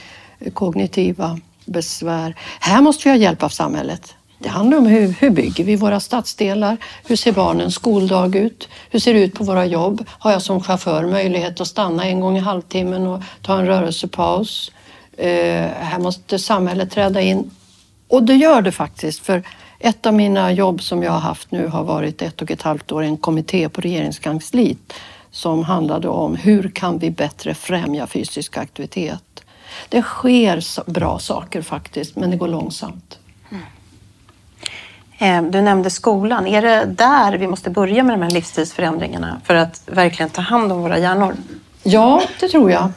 kognitiva 0.54 1.40
besvär. 1.66 2.36
Här 2.60 2.82
måste 2.82 3.04
vi 3.04 3.10
ha 3.10 3.18
hjälp 3.18 3.44
av 3.44 3.50
samhället. 3.50 4.16
Det 4.40 4.50
handlar 4.50 4.78
om 4.78 4.86
hur, 4.86 5.08
hur 5.20 5.30
bygger 5.30 5.64
vi 5.64 5.76
våra 5.76 6.00
stadsdelar? 6.00 6.78
Hur 7.06 7.16
ser 7.16 7.32
barnens 7.32 7.76
skoldag 7.76 8.36
ut? 8.36 8.70
Hur 8.90 9.00
ser 9.00 9.14
det 9.14 9.20
ut 9.20 9.34
på 9.34 9.44
våra 9.44 9.66
jobb? 9.66 10.06
Har 10.10 10.32
jag 10.32 10.42
som 10.42 10.62
chaufför 10.62 11.06
möjlighet 11.06 11.62
att 11.62 11.68
stanna 11.68 12.06
en 12.06 12.20
gång 12.20 12.38
i 12.38 12.40
halvtimmen 12.40 13.08
och 13.08 13.22
ta 13.42 13.60
en 13.60 13.66
rörelsepaus? 13.66 14.72
Eh, 15.22 15.68
här 15.80 16.00
måste 16.00 16.40
samhället 16.40 16.92
träda 16.92 17.22
in. 17.22 17.52
Och 18.08 18.24
det 18.24 18.36
gör 18.36 18.62
det 18.62 18.72
faktiskt. 18.72 19.20
För 19.26 19.44
ett 19.80 20.06
av 20.06 20.14
mina 20.14 20.52
jobb 20.52 20.82
som 20.82 21.04
jag 21.04 21.12
har 21.12 21.20
haft 21.20 21.52
nu 21.52 21.68
har 21.68 21.84
varit 21.84 22.22
ett 22.22 22.42
och 22.42 22.52
ett 22.52 22.62
halvt 22.62 22.92
år 22.92 23.04
i 23.04 23.08
en 23.08 23.18
kommitté 23.18 23.70
på 23.70 23.82
regeringskansliet 23.82 24.94
som 25.32 25.64
handlade 25.64 26.08
om 26.08 26.36
hur 26.36 26.70
kan 26.70 26.98
vi 26.98 27.12
bättre 27.12 27.54
främja 27.54 28.08
fysisk 28.08 28.58
aktivitet. 28.58 29.44
Det 29.90 30.02
sker 30.02 30.90
bra 30.92 31.20
saker 31.20 31.62
faktiskt, 31.62 32.16
men 32.16 32.32
det 32.32 32.38
går 32.38 32.48
långsamt. 32.48 33.20
Eh, 35.18 35.42
Du 35.44 35.62
nämnde 35.62 35.90
skolan. 35.90 36.48
Är 36.48 36.62
det 36.62 36.86
där 36.86 37.38
vi 37.38 37.48
måste 37.48 37.70
börja 37.70 38.04
med 38.04 38.14
de 38.20 38.22
här 38.24 38.32
livsstilsförändringarna 38.32 39.42
för 39.44 39.56
att 39.56 39.82
verkligen 39.86 40.30
ta 40.30 40.42
hand 40.42 40.72
om 40.72 40.82
våra 40.82 40.98
hjärnor? 40.98 41.36
Ja, 41.84 42.22
det 42.40 42.48
tror 42.48 42.72
jag. 42.72 42.92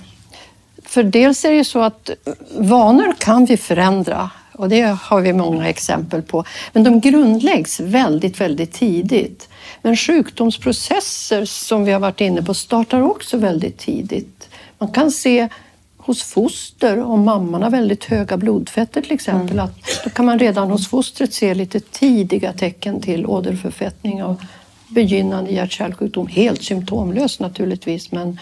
För 0.94 1.02
dels 1.02 1.44
är 1.44 1.50
det 1.50 1.56
ju 1.56 1.64
så 1.64 1.82
att 1.82 2.10
vanor 2.58 3.14
kan 3.18 3.44
vi 3.44 3.56
förändra 3.56 4.30
och 4.52 4.68
det 4.68 4.82
har 4.82 5.20
vi 5.20 5.32
många 5.32 5.68
exempel 5.68 6.22
på. 6.22 6.44
Men 6.72 6.84
de 6.84 7.00
grundläggs 7.00 7.80
väldigt, 7.80 8.40
väldigt 8.40 8.72
tidigt. 8.72 9.48
Men 9.82 9.96
sjukdomsprocesser 9.96 11.44
som 11.44 11.84
vi 11.84 11.92
har 11.92 12.00
varit 12.00 12.20
inne 12.20 12.42
på 12.42 12.54
startar 12.54 13.02
också 13.02 13.36
väldigt 13.36 13.78
tidigt. 13.78 14.48
Man 14.78 14.92
kan 14.92 15.10
se 15.10 15.48
hos 15.96 16.22
foster, 16.22 17.02
om 17.02 17.24
mamman 17.24 17.62
har 17.62 17.70
väldigt 17.70 18.04
höga 18.04 18.36
blodfetter 18.36 19.02
till 19.02 19.12
exempel, 19.12 19.60
att 19.60 19.78
då 20.04 20.10
kan 20.10 20.26
man 20.26 20.38
redan 20.38 20.70
hos 20.70 20.88
fostret 20.88 21.34
se 21.34 21.54
lite 21.54 21.80
tidiga 21.80 22.52
tecken 22.52 23.00
till 23.00 23.26
åderförfettning 23.26 24.24
och 24.24 24.40
begynnande 24.88 25.50
hjärt-kärlsjukdom. 25.50 26.26
Helt 26.26 26.62
symptomlöst 26.62 27.40
naturligtvis, 27.40 28.12
men 28.12 28.38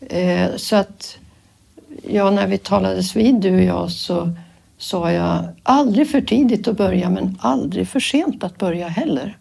eh, 0.00 0.56
så 0.56 0.76
att 0.76 1.18
ja, 2.06 2.30
när 2.30 2.46
vi 2.46 2.58
talades 2.58 3.16
vid 3.16 3.34
du 3.34 3.56
och 3.56 3.62
jag 3.62 3.90
så 3.90 4.32
sa 4.78 5.12
jag 5.12 5.44
aldrig 5.62 6.10
för 6.10 6.20
tidigt 6.20 6.68
att 6.68 6.76
börja 6.76 7.10
men 7.10 7.38
aldrig 7.40 7.88
för 7.88 8.00
sent 8.00 8.44
att 8.44 8.58
börja 8.58 8.88
heller. 8.88 9.36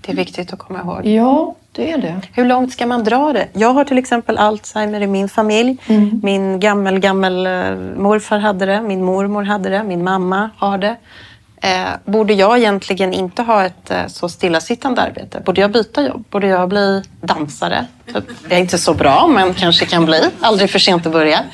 Det 0.00 0.12
är 0.12 0.16
viktigt 0.16 0.52
att 0.52 0.58
komma 0.58 0.80
ihåg. 0.80 1.06
Ja, 1.06 1.54
det 1.72 1.92
är 1.92 1.98
det. 1.98 2.20
Hur 2.32 2.44
långt 2.44 2.72
ska 2.72 2.86
man 2.86 3.04
dra 3.04 3.32
det? 3.32 3.48
Jag 3.52 3.72
har 3.72 3.84
till 3.84 3.98
exempel 3.98 4.38
Alzheimer 4.38 5.00
i 5.00 5.06
min 5.06 5.28
familj. 5.28 5.76
Min 6.22 6.60
gammel, 6.60 6.98
gammel 6.98 7.46
eh, 7.46 7.76
morfar 7.96 8.38
hade 8.38 8.66
det. 8.66 8.82
Min 8.82 9.04
mormor 9.04 9.42
hade 9.42 9.68
det. 9.68 9.84
Min 9.84 10.04
mamma 10.04 10.50
har 10.56 10.78
det. 10.78 10.96
Eh, 11.62 11.88
borde 12.04 12.34
jag 12.34 12.58
egentligen 12.58 13.12
inte 13.12 13.42
ha 13.42 13.64
ett 13.64 13.90
eh, 13.90 14.06
så 14.06 14.28
stillasittande 14.28 15.02
arbete? 15.02 15.42
Borde 15.46 15.60
jag 15.60 15.72
byta 15.72 16.02
jobb? 16.02 16.24
Borde 16.30 16.46
jag 16.46 16.68
bli 16.68 17.02
dansare? 17.20 17.86
Typ. 18.06 18.24
Jag 18.42 18.52
är 18.52 18.58
inte 18.58 18.78
så 18.78 18.94
bra, 18.94 19.26
men 19.26 19.54
kanske 19.54 19.86
kan 19.86 20.04
bli. 20.04 20.20
Aldrig 20.40 20.70
för 20.70 20.78
sent 20.78 21.06
att 21.06 21.12
börja. 21.12 21.44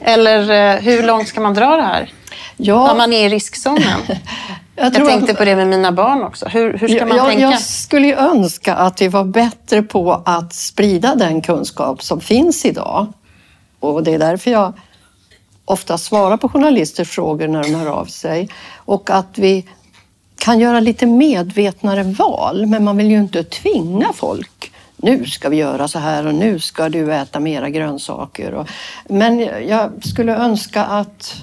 Eller 0.00 0.74
eh, 0.74 0.80
hur 0.80 1.02
långt 1.02 1.28
ska 1.28 1.40
man 1.40 1.54
dra 1.54 1.76
det 1.76 1.82
här? 1.82 2.12
Ja, 2.56 2.86
När 2.86 2.94
man 2.94 3.12
är 3.12 3.26
i 3.26 3.28
riskzonen? 3.28 4.00
Jag, 4.76 4.86
jag 4.86 5.06
tänkte 5.06 5.32
att, 5.32 5.38
på 5.38 5.44
det 5.44 5.56
med 5.56 5.66
mina 5.66 5.92
barn 5.92 6.22
också. 6.22 6.48
Hur, 6.48 6.78
hur 6.78 6.88
ska 6.88 7.06
man 7.06 7.16
jag, 7.16 7.26
tänka? 7.26 7.42
Jag 7.42 7.60
skulle 7.60 8.16
önska 8.16 8.74
att 8.74 9.02
vi 9.02 9.08
var 9.08 9.24
bättre 9.24 9.82
på 9.82 10.22
att 10.24 10.54
sprida 10.54 11.14
den 11.14 11.42
kunskap 11.42 12.02
som 12.02 12.20
finns 12.20 12.64
idag. 12.64 13.12
Och 13.80 14.02
det 14.02 14.14
är 14.14 14.18
därför 14.18 14.50
jag 14.50 14.72
ofta 15.64 15.98
svarar 15.98 16.36
på 16.36 16.48
journalisters 16.48 17.10
frågor 17.10 17.48
när 17.48 17.62
de 17.62 17.74
hör 17.74 17.86
av 17.86 18.04
sig. 18.04 18.48
Och 18.74 19.10
att 19.10 19.38
vi 19.38 19.66
kan 20.36 20.60
göra 20.60 20.80
lite 20.80 21.06
medvetnare 21.06 22.02
val, 22.02 22.66
men 22.66 22.84
man 22.84 22.96
vill 22.96 23.10
ju 23.10 23.18
inte 23.18 23.44
tvinga 23.44 24.12
folk. 24.12 24.72
Nu 24.96 25.26
ska 25.26 25.48
vi 25.48 25.56
göra 25.56 25.88
så 25.88 25.98
här 25.98 26.26
och 26.26 26.34
nu 26.34 26.58
ska 26.58 26.88
du 26.88 27.14
äta 27.14 27.40
mera 27.40 27.70
grönsaker. 27.70 28.66
Men 29.08 29.38
jag 29.68 29.90
skulle 30.04 30.36
önska 30.36 30.84
att 30.84 31.34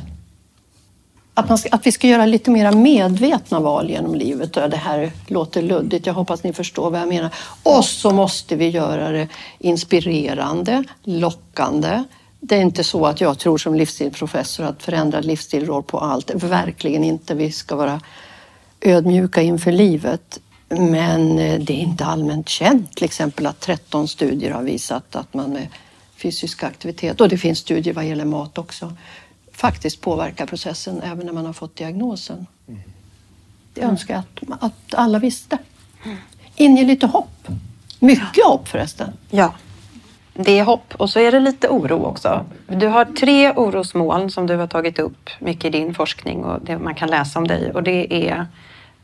att, 1.33 1.49
man 1.49 1.57
ska, 1.57 1.69
att 1.71 1.87
vi 1.87 1.91
ska 1.91 2.07
göra 2.07 2.25
lite 2.25 2.51
mer 2.51 2.71
medvetna 2.71 3.59
val 3.59 3.89
genom 3.89 4.15
livet. 4.15 4.53
Det 4.53 4.77
här 4.77 5.11
låter 5.27 5.61
luddigt, 5.61 6.05
jag 6.05 6.13
hoppas 6.13 6.43
ni 6.43 6.53
förstår 6.53 6.91
vad 6.91 7.01
jag 7.01 7.07
menar. 7.07 7.29
Och 7.63 7.85
så 7.85 8.11
måste 8.11 8.55
vi 8.55 8.69
göra 8.69 9.09
det 9.11 9.27
inspirerande, 9.59 10.83
lockande. 11.03 12.03
Det 12.43 12.55
är 12.55 12.61
inte 12.61 12.83
så 12.83 13.05
att 13.05 13.21
jag 13.21 13.39
tror 13.39 13.57
som 13.57 13.75
livsstilsprofessor 13.75 14.65
att 14.65 14.83
förändrad 14.83 15.25
livsstil 15.25 15.65
rår 15.65 15.81
på 15.81 15.99
allt. 15.99 16.31
Verkligen 16.33 17.03
inte. 17.03 17.35
Vi 17.35 17.51
ska 17.51 17.75
vara 17.75 18.01
ödmjuka 18.81 19.41
inför 19.41 19.71
livet. 19.71 20.39
Men 20.69 21.39
eh, 21.39 21.59
det 21.59 21.73
är 21.73 21.77
inte 21.77 22.05
allmänt 22.05 22.49
känt 22.49 22.95
till 22.95 23.05
exempel 23.05 23.45
att 23.45 23.59
13 23.59 24.07
studier 24.07 24.51
har 24.51 24.63
visat 24.63 25.15
att 25.15 25.33
man 25.33 25.53
med 25.53 25.67
fysisk 26.15 26.63
aktivitet, 26.63 27.21
och 27.21 27.29
det 27.29 27.37
finns 27.37 27.59
studier 27.59 27.93
vad 27.93 28.05
gäller 28.05 28.25
mat 28.25 28.57
också, 28.57 28.93
faktiskt 29.51 30.01
påverkar 30.01 30.45
processen 30.45 31.01
även 31.01 31.25
när 31.25 31.33
man 31.33 31.45
har 31.45 31.53
fått 31.53 31.75
diagnosen. 31.75 32.47
Det 33.73 33.81
önskar 33.81 34.13
jag 34.13 34.53
att, 34.53 34.63
att 34.63 34.93
alla 34.93 35.19
visste. 35.19 35.57
Inger 36.55 36.85
lite 36.85 37.07
hopp. 37.07 37.47
Mycket 37.99 38.45
hopp 38.45 38.67
förresten. 38.67 39.13
Ja, 39.29 39.53
det 40.33 40.59
är 40.59 40.63
hopp 40.63 40.93
och 40.97 41.09
så 41.09 41.19
är 41.19 41.31
det 41.31 41.39
lite 41.39 41.67
oro 41.67 42.05
också. 42.05 42.45
Du 42.67 42.87
har 42.87 43.05
tre 43.05 43.51
orosmoln 43.51 44.31
som 44.31 44.47
du 44.47 44.55
har 44.55 44.67
tagit 44.67 44.99
upp 44.99 45.29
mycket 45.39 45.65
i 45.65 45.69
din 45.69 45.93
forskning 45.93 46.43
och 46.43 46.61
det 46.61 46.77
man 46.77 46.95
kan 46.95 47.09
läsa 47.09 47.39
om 47.39 47.47
dig 47.47 47.71
och 47.71 47.83
det 47.83 48.29
är 48.29 48.45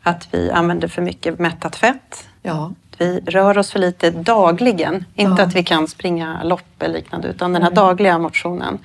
att 0.04 0.28
vi 0.32 0.52
använder 0.52 0.88
för 0.88 1.02
mycket 1.02 1.40
mättat 1.40 1.76
fett. 1.76 2.28
Ja. 2.42 2.72
Vi 2.98 3.20
rör 3.26 3.58
oss 3.58 3.72
för 3.72 3.80
lite 3.80 4.12
dagligen. 4.12 5.06
Inte 5.16 5.42
ja. 5.42 5.48
att 5.48 5.56
vi 5.56 5.64
kan 5.64 5.88
springa 5.88 6.44
lopp 6.44 6.82
eller 6.82 6.94
liknande 6.94 7.28
utan 7.28 7.54
den 7.54 7.62
här 7.62 7.72
mm. 7.72 7.76
dagliga 7.76 8.18
motionen. 8.18 8.78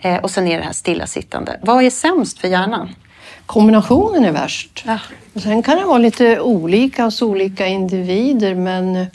Ja. 0.00 0.10
Eh, 0.10 0.22
och 0.22 0.30
sen 0.30 0.46
är 0.46 0.58
det 0.58 0.64
här 0.64 0.72
stillasittande. 0.72 1.58
Vad 1.62 1.84
är 1.84 1.90
sämst 1.90 2.38
för 2.38 2.48
hjärnan? 2.48 2.94
Kombinationen 3.46 4.24
är 4.24 4.32
värst. 4.32 4.84
Ja. 4.86 4.98
sen 5.34 5.62
kan 5.62 5.76
det 5.76 5.84
vara 5.84 5.98
lite 5.98 6.40
olika 6.40 7.04
hos 7.04 7.22
olika 7.22 7.66
individer 7.66 8.54
men 8.54 9.06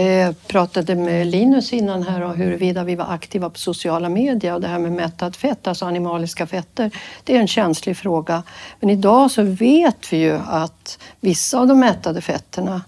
jag 0.00 0.46
pratade 0.46 0.94
med 0.94 1.26
Linus 1.26 1.72
innan 1.72 2.02
här 2.02 2.22
om 2.22 2.34
huruvida 2.34 2.84
vi 2.84 2.94
var 2.94 3.04
aktiva 3.04 3.50
på 3.50 3.58
sociala 3.58 4.08
medier 4.08 4.54
och 4.54 4.60
det 4.60 4.68
här 4.68 4.78
med 4.78 4.92
mättat 4.92 5.36
fett, 5.36 5.66
alltså 5.66 5.84
animaliska 5.84 6.46
fetter, 6.46 6.90
det 7.24 7.36
är 7.36 7.40
en 7.40 7.48
känslig 7.48 7.96
fråga. 7.96 8.42
Men 8.80 8.90
idag 8.90 9.30
så 9.30 9.42
vet 9.42 10.12
vi 10.12 10.16
ju 10.16 10.38
att 10.46 10.98
vissa 11.20 11.60
av 11.60 11.66
de 11.66 11.80
mättade 11.80 12.20
fetterna 12.20 12.82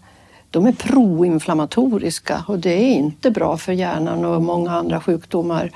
de 0.50 0.66
är 0.66 0.72
proinflammatoriska 0.72 2.44
och 2.48 2.58
det 2.58 2.70
är 2.70 2.94
inte 2.94 3.30
bra 3.30 3.56
för 3.56 3.72
hjärnan 3.72 4.24
och 4.24 4.42
många 4.42 4.70
andra 4.70 5.00
sjukdomar 5.00 5.70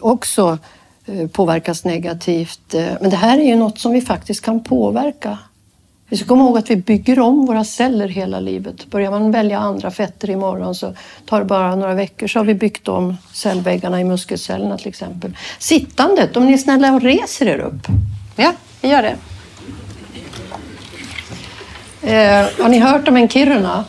också 0.00 0.58
eh, 1.06 1.28
påverkas 1.28 1.84
negativt. 1.84 2.74
Eh, 2.74 2.92
men 3.00 3.10
det 3.10 3.16
här 3.16 3.38
är 3.38 3.44
ju 3.44 3.56
något 3.56 3.78
som 3.78 3.92
vi 3.92 4.00
faktiskt 4.00 4.44
kan 4.44 4.64
påverka. 4.64 5.38
Vi 6.10 6.16
ska 6.16 6.26
komma 6.26 6.44
ihåg 6.44 6.58
att 6.58 6.70
vi 6.70 6.76
bygger 6.76 7.20
om 7.20 7.46
våra 7.46 7.64
celler 7.64 8.08
hela 8.08 8.40
livet. 8.40 8.86
Börjar 8.90 9.10
man 9.10 9.30
välja 9.30 9.58
andra 9.58 9.90
fetter 9.90 10.30
imorgon 10.30 10.74
så 10.74 10.94
tar 11.26 11.38
det 11.38 11.44
bara 11.44 11.76
några 11.76 11.94
veckor 11.94 12.26
så 12.26 12.38
har 12.38 12.44
vi 12.44 12.54
byggt 12.54 12.88
om 12.88 13.16
cellväggarna 13.32 14.00
i 14.00 14.04
muskelcellerna 14.04 14.78
till 14.78 14.88
exempel. 14.88 15.36
Sittandet, 15.58 16.36
om 16.36 16.46
ni 16.46 16.52
är 16.52 16.58
snälla 16.58 16.94
och 16.94 17.02
reser 17.02 17.46
er 17.46 17.58
upp. 17.58 17.86
Ja, 18.36 18.52
vi 18.80 18.88
gör 18.88 19.02
det. 19.02 19.16
Eh, 22.02 22.62
har 22.62 22.68
ni 22.68 22.78
hört 22.78 23.08
om 23.08 23.16
en 23.16 23.28
Kiruna? 23.28 23.84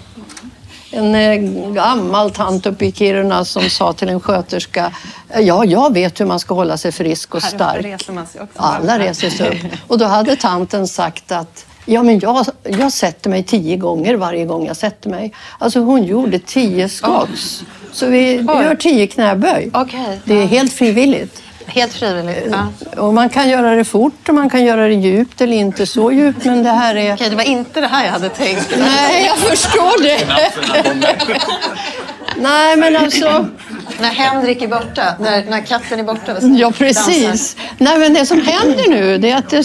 en 0.91 1.15
eh, 1.15 1.35
gammal 1.73 2.31
tant 2.31 2.65
uppe 2.65 2.85
i 2.85 2.91
Kiruna 2.91 3.45
som 3.45 3.69
sa 3.69 3.93
till 3.93 4.09
en 4.09 4.19
sköterska, 4.19 4.91
ja, 5.39 5.65
jag 5.65 5.93
vet 5.93 6.19
hur 6.19 6.25
man 6.25 6.39
ska 6.39 6.53
hålla 6.53 6.77
sig 6.77 6.91
frisk 6.91 7.35
och 7.35 7.43
stark. 7.43 7.85
Reser. 7.85 8.47
Alla 8.55 8.99
reser 8.99 9.29
sig 9.29 9.49
upp. 9.49 9.71
Och 9.87 9.97
då 9.97 10.05
hade 10.05 10.35
tanten 10.35 10.87
sagt 10.87 11.31
att 11.31 11.65
Ja, 11.85 12.03
men 12.03 12.19
jag, 12.19 12.45
jag 12.63 12.91
sätter 12.91 13.29
mig 13.29 13.43
tio 13.43 13.77
gånger 13.77 14.15
varje 14.15 14.45
gång 14.45 14.65
jag 14.65 14.77
sätter 14.77 15.09
mig. 15.09 15.33
Alltså 15.57 15.79
hon 15.79 16.03
gjorde 16.03 16.39
tio 16.39 16.89
skotts. 16.89 17.63
Så 17.91 18.05
vi, 18.05 18.37
vi 18.37 18.43
gör 18.43 18.75
tio 18.75 19.07
knäböj. 19.07 19.71
Okay. 19.73 20.17
Det 20.23 20.33
är 20.33 20.45
helt 20.45 20.73
frivilligt. 20.73 21.43
Helt 21.65 21.93
frivilligt? 21.93 22.47
Ja. 22.51 23.01
Och 23.01 23.13
man 23.13 23.29
kan 23.29 23.49
göra 23.49 23.75
det 23.75 23.85
fort 23.85 24.29
och 24.29 24.35
man 24.35 24.49
kan 24.49 24.65
göra 24.65 24.87
det 24.87 24.93
djupt 24.93 25.41
eller 25.41 25.57
inte 25.57 25.85
så 25.85 26.11
djupt. 26.11 26.45
Men 26.45 26.63
det 26.63 26.69
här 26.69 26.95
är... 26.95 27.13
Okej, 27.13 27.29
det 27.29 27.35
var 27.35 27.43
inte 27.43 27.81
det 27.81 27.87
här 27.87 28.05
jag 28.05 28.11
hade 28.11 28.29
tänkt. 28.29 28.73
Nej, 28.77 29.25
jag 29.25 29.37
förstår 29.37 30.03
det. 30.03 30.27
Nej, 32.37 32.77
men 32.77 32.95
alltså... 32.95 33.45
När 34.01 34.09
Henrik 34.09 34.61
är 34.61 34.67
borta, 34.67 35.15
när, 35.19 35.45
när 35.45 35.61
katten 35.61 35.99
är 35.99 36.03
borta. 36.03 36.37
Ja, 36.41 36.71
precis. 36.71 37.55
Nej, 37.77 37.99
men 37.99 38.13
det 38.13 38.25
som 38.25 38.41
händer 38.41 38.89
nu 38.89 39.17
det 39.17 39.29
är 39.29 39.37
att 39.37 39.49
det 39.49 39.63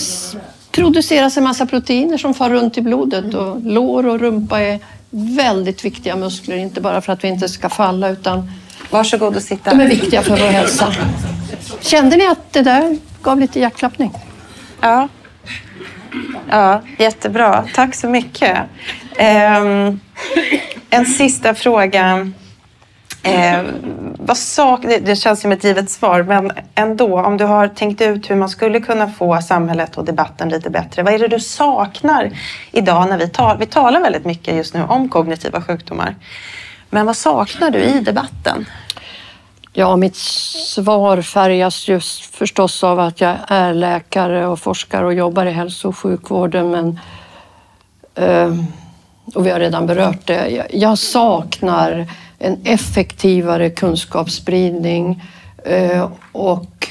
produceras 0.74 1.36
en 1.36 1.44
massa 1.44 1.66
proteiner 1.66 2.18
som 2.18 2.34
far 2.34 2.50
runt 2.50 2.78
i 2.78 2.80
blodet 2.80 3.34
och 3.34 3.62
lår 3.62 4.06
och 4.06 4.20
rumpa 4.20 4.60
är 4.60 4.78
väldigt 5.10 5.84
viktiga 5.84 6.16
muskler, 6.16 6.56
inte 6.56 6.80
bara 6.80 7.00
för 7.00 7.12
att 7.12 7.24
vi 7.24 7.28
inte 7.28 7.48
ska 7.48 7.68
falla 7.68 8.08
utan 8.08 8.50
Varsågod 8.90 9.36
och 9.36 9.42
sitta. 9.42 9.70
De 9.70 9.80
är 9.80 9.88
viktiga 9.88 10.22
för 10.22 10.36
vår 10.36 10.46
hälsa. 10.46 10.94
Kände 11.80 12.16
ni 12.16 12.26
att 12.26 12.52
det 12.52 12.62
där 12.62 12.98
gav 13.22 13.40
lite 13.40 13.60
hjärtklappning? 13.60 14.12
Ja. 14.80 15.08
Ja, 16.50 16.82
jättebra. 16.98 17.64
Tack 17.74 17.94
så 17.94 18.08
mycket. 18.08 18.58
Um, 19.18 20.00
en 20.90 21.06
sista 21.06 21.54
fråga. 21.54 22.30
Eh, 23.24 23.62
vad 24.18 24.36
sak, 24.36 24.82
det, 24.82 24.98
det 24.98 25.16
känns 25.16 25.40
som 25.40 25.52
ett 25.52 25.64
givet 25.64 25.90
svar, 25.90 26.22
men 26.22 26.52
ändå, 26.74 27.20
om 27.20 27.36
du 27.36 27.44
har 27.44 27.68
tänkt 27.68 28.00
ut 28.00 28.30
hur 28.30 28.36
man 28.36 28.48
skulle 28.48 28.80
kunna 28.80 29.10
få 29.10 29.40
samhället 29.40 29.96
och 29.96 30.04
debatten 30.04 30.48
lite 30.48 30.70
bättre. 30.70 31.02
Vad 31.02 31.14
är 31.14 31.18
det 31.18 31.28
du 31.28 31.40
saknar 31.40 32.30
idag 32.72 33.08
när 33.08 33.18
vi 33.18 33.28
talar? 33.28 33.56
Vi 33.58 33.66
talar 33.66 34.00
väldigt 34.00 34.24
mycket 34.24 34.54
just 34.54 34.74
nu 34.74 34.82
om 34.82 35.08
kognitiva 35.08 35.62
sjukdomar. 35.62 36.16
Men 36.90 37.06
vad 37.06 37.16
saknar 37.16 37.70
du 37.70 37.78
i 37.78 38.00
debatten? 38.00 38.66
Ja, 39.72 39.96
mitt 39.96 40.16
svar 40.16 41.22
färgas 41.22 41.88
just 41.88 42.36
förstås 42.36 42.84
av 42.84 43.00
att 43.00 43.20
jag 43.20 43.36
är 43.48 43.74
läkare 43.74 44.46
och 44.46 44.58
forskare 44.58 45.06
och 45.06 45.14
jobbar 45.14 45.46
i 45.46 45.50
hälso 45.50 45.88
och 45.88 45.98
sjukvården. 45.98 46.70
Men, 46.70 47.00
eh, 48.14 48.54
och 49.34 49.46
vi 49.46 49.50
har 49.50 49.60
redan 49.60 49.86
berört 49.86 50.26
det. 50.26 50.66
Jag 50.72 50.98
saknar 50.98 52.06
en 52.44 52.58
effektivare 52.64 53.70
kunskapsspridning 53.70 55.22
eh, 55.64 56.08
och 56.32 56.88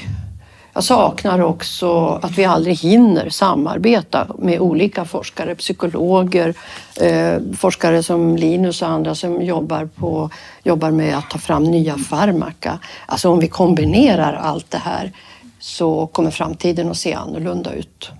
jag 0.74 0.84
saknar 0.84 1.40
också 1.40 2.20
att 2.22 2.38
vi 2.38 2.44
aldrig 2.44 2.78
hinner 2.78 3.28
samarbeta 3.28 4.26
med 4.38 4.60
olika 4.60 5.04
forskare, 5.04 5.54
psykologer, 5.54 6.54
eh, 7.00 7.36
forskare 7.56 8.02
som 8.02 8.36
Linus 8.36 8.82
och 8.82 8.88
andra 8.88 9.14
som 9.14 9.42
jobbar, 9.42 9.88
på, 9.96 10.30
jobbar 10.62 10.90
med 10.90 11.18
att 11.18 11.30
ta 11.30 11.38
fram 11.38 11.64
nya 11.64 11.96
farmaka. 11.98 12.78
Alltså 13.06 13.30
om 13.30 13.40
vi 13.40 13.48
kombinerar 13.48 14.32
allt 14.32 14.70
det 14.70 14.78
här 14.78 15.12
så 15.58 16.06
kommer 16.06 16.30
framtiden 16.30 16.90
att 16.90 16.96
se 16.96 17.14
annorlunda 17.14 17.72
ut. 17.72 18.10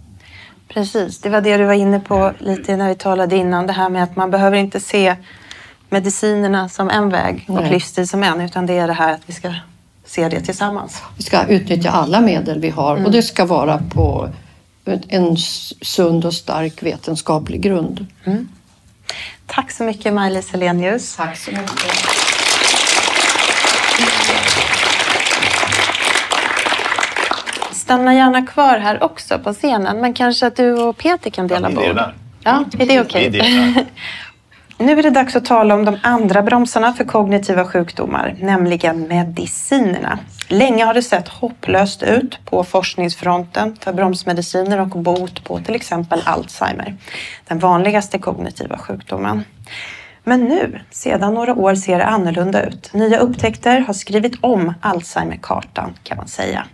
Precis, 0.68 1.18
det 1.18 1.28
var 1.28 1.40
det 1.40 1.56
du 1.56 1.64
var 1.64 1.74
inne 1.74 2.00
på 2.00 2.32
lite 2.38 2.76
när 2.76 2.88
vi 2.88 2.94
talade 2.94 3.36
innan, 3.36 3.66
det 3.66 3.72
här 3.72 3.88
med 3.88 4.02
att 4.02 4.16
man 4.16 4.30
behöver 4.30 4.56
inte 4.56 4.80
se 4.80 5.16
medicinerna 5.88 6.68
som 6.68 6.90
en 6.90 7.08
väg 7.08 7.44
och 7.48 7.70
livsstil 7.70 8.08
som 8.08 8.22
en, 8.22 8.40
utan 8.40 8.66
det 8.66 8.78
är 8.78 8.86
det 8.86 8.92
här 8.92 9.12
att 9.12 9.22
vi 9.26 9.32
ska 9.32 9.54
se 10.04 10.28
det 10.28 10.40
tillsammans. 10.40 11.02
Vi 11.16 11.22
ska 11.22 11.46
utnyttja 11.46 11.90
alla 11.90 12.20
medel 12.20 12.60
vi 12.60 12.70
har 12.70 12.92
mm. 12.92 13.06
och 13.06 13.12
det 13.12 13.22
ska 13.22 13.44
vara 13.44 13.78
på 13.94 14.28
en 15.08 15.36
sund 15.80 16.24
och 16.24 16.34
stark 16.34 16.82
vetenskaplig 16.82 17.60
grund. 17.60 18.06
Mm. 18.24 18.48
Tack 19.46 19.70
så 19.70 19.82
mycket 19.82 20.12
Maj-Lis 20.12 20.52
Helenius. 20.52 21.16
Tack 21.16 21.36
så 21.36 21.50
mycket. 21.50 21.80
Stanna 27.72 28.14
gärna 28.14 28.46
kvar 28.46 28.78
här 28.78 29.02
också 29.02 29.38
på 29.38 29.52
scenen, 29.52 30.00
men 30.00 30.14
kanske 30.14 30.46
att 30.46 30.56
du 30.56 30.72
och 30.72 30.96
Peter 30.96 31.30
kan 31.30 31.46
dela 31.46 31.70
ja, 31.70 31.76
bord. 31.76 32.00
Ja, 32.44 32.64
är 32.78 32.86
det 32.86 33.00
okej? 33.00 33.28
Okay? 33.28 33.84
Nu 34.78 34.98
är 34.98 35.02
det 35.02 35.10
dags 35.10 35.36
att 35.36 35.44
tala 35.44 35.74
om 35.74 35.84
de 35.84 35.98
andra 36.02 36.42
bromsarna 36.42 36.92
för 36.92 37.04
kognitiva 37.04 37.64
sjukdomar, 37.64 38.36
nämligen 38.40 39.08
medicinerna. 39.08 40.18
Länge 40.48 40.84
har 40.84 40.94
det 40.94 41.02
sett 41.02 41.28
hopplöst 41.28 42.02
ut 42.02 42.38
på 42.44 42.64
forskningsfronten 42.64 43.76
för 43.80 43.92
bromsmediciner 43.92 44.80
och 44.80 44.88
bot 44.88 45.44
på 45.44 45.60
till 45.60 45.74
exempel 45.74 46.22
Alzheimer, 46.24 46.96
den 47.48 47.58
vanligaste 47.58 48.18
kognitiva 48.18 48.78
sjukdomen. 48.78 49.44
Men 50.24 50.44
nu, 50.44 50.80
sedan 50.90 51.34
några 51.34 51.54
år, 51.54 51.74
ser 51.74 51.98
det 51.98 52.04
annorlunda 52.04 52.62
ut. 52.62 52.94
Nya 52.94 53.18
upptäckter 53.18 53.80
har 53.80 53.94
skrivit 53.94 54.34
om 54.40 54.74
Alzheimer-kartan 54.80 55.94
kan 56.02 56.16
man 56.16 56.28
säga. 56.28 56.66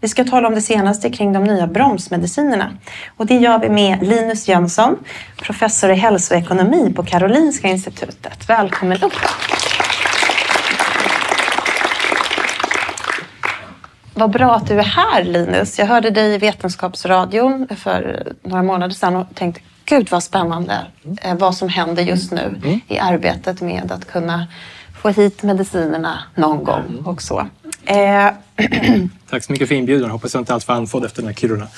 Vi 0.00 0.08
ska 0.08 0.24
tala 0.24 0.48
om 0.48 0.54
det 0.54 0.60
senaste 0.60 1.10
kring 1.10 1.32
de 1.32 1.44
nya 1.44 1.66
bromsmedicinerna. 1.66 2.70
Och 3.16 3.26
det 3.26 3.34
gör 3.34 3.58
vi 3.58 3.68
med 3.68 4.02
Linus 4.02 4.48
Jönsson, 4.48 4.96
professor 5.42 5.90
i 5.90 5.94
hälsoekonomi 5.94 6.92
på 6.96 7.04
Karolinska 7.04 7.68
institutet. 7.68 8.48
Välkommen 8.48 9.02
upp! 9.02 9.12
Vad 14.14 14.30
bra 14.30 14.54
att 14.54 14.66
du 14.66 14.78
är 14.78 14.84
här 14.84 15.24
Linus. 15.24 15.78
Jag 15.78 15.86
hörde 15.86 16.10
dig 16.10 16.34
i 16.34 16.38
Vetenskapsradion 16.38 17.68
för 17.76 18.32
några 18.42 18.62
månader 18.62 18.94
sedan 18.94 19.16
och 19.16 19.26
tänkte 19.34 19.60
gud 19.84 20.10
vad 20.10 20.22
spännande 20.22 20.86
mm. 21.22 21.38
vad 21.38 21.54
som 21.54 21.68
händer 21.68 22.02
just 22.02 22.32
nu 22.32 22.60
mm. 22.64 22.80
i 22.88 22.98
arbetet 22.98 23.60
med 23.60 23.92
att 23.92 24.04
kunna 24.04 24.46
få 25.02 25.08
hit 25.08 25.42
medicinerna 25.42 26.18
någon 26.34 26.64
gång 26.64 27.02
och 27.04 27.22
så. 27.22 27.46
Eh. 27.88 28.32
Tack 29.30 29.44
så 29.44 29.52
mycket 29.52 29.68
för 29.68 29.74
inbjudan. 29.74 30.10
Hoppas 30.10 30.34
jag 30.34 30.40
inte 30.40 30.54
alls 30.54 30.68
var 30.68 30.74
andfådd 30.74 31.04
efter 31.04 31.22
den 31.22 31.26
här 31.26 31.34
Kiruna. 31.34 31.68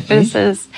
Precis. 0.08 0.68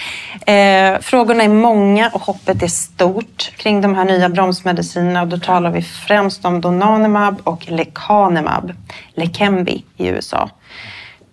Eh, 0.46 1.00
frågorna 1.00 1.44
är 1.44 1.48
många 1.48 2.10
och 2.10 2.20
hoppet 2.20 2.62
är 2.62 2.68
stort 2.68 3.52
kring 3.56 3.80
de 3.80 3.94
här 3.94 4.04
nya 4.04 4.28
bromsmedicinerna 4.28 5.22
och 5.22 5.28
då 5.28 5.38
talar 5.38 5.70
vi 5.70 5.82
främst 5.82 6.44
om 6.44 6.60
Donanemab 6.60 7.40
och 7.44 7.70
Lecanemab, 7.70 8.72
Leqembi 9.14 9.84
i 9.96 10.06
USA. 10.06 10.50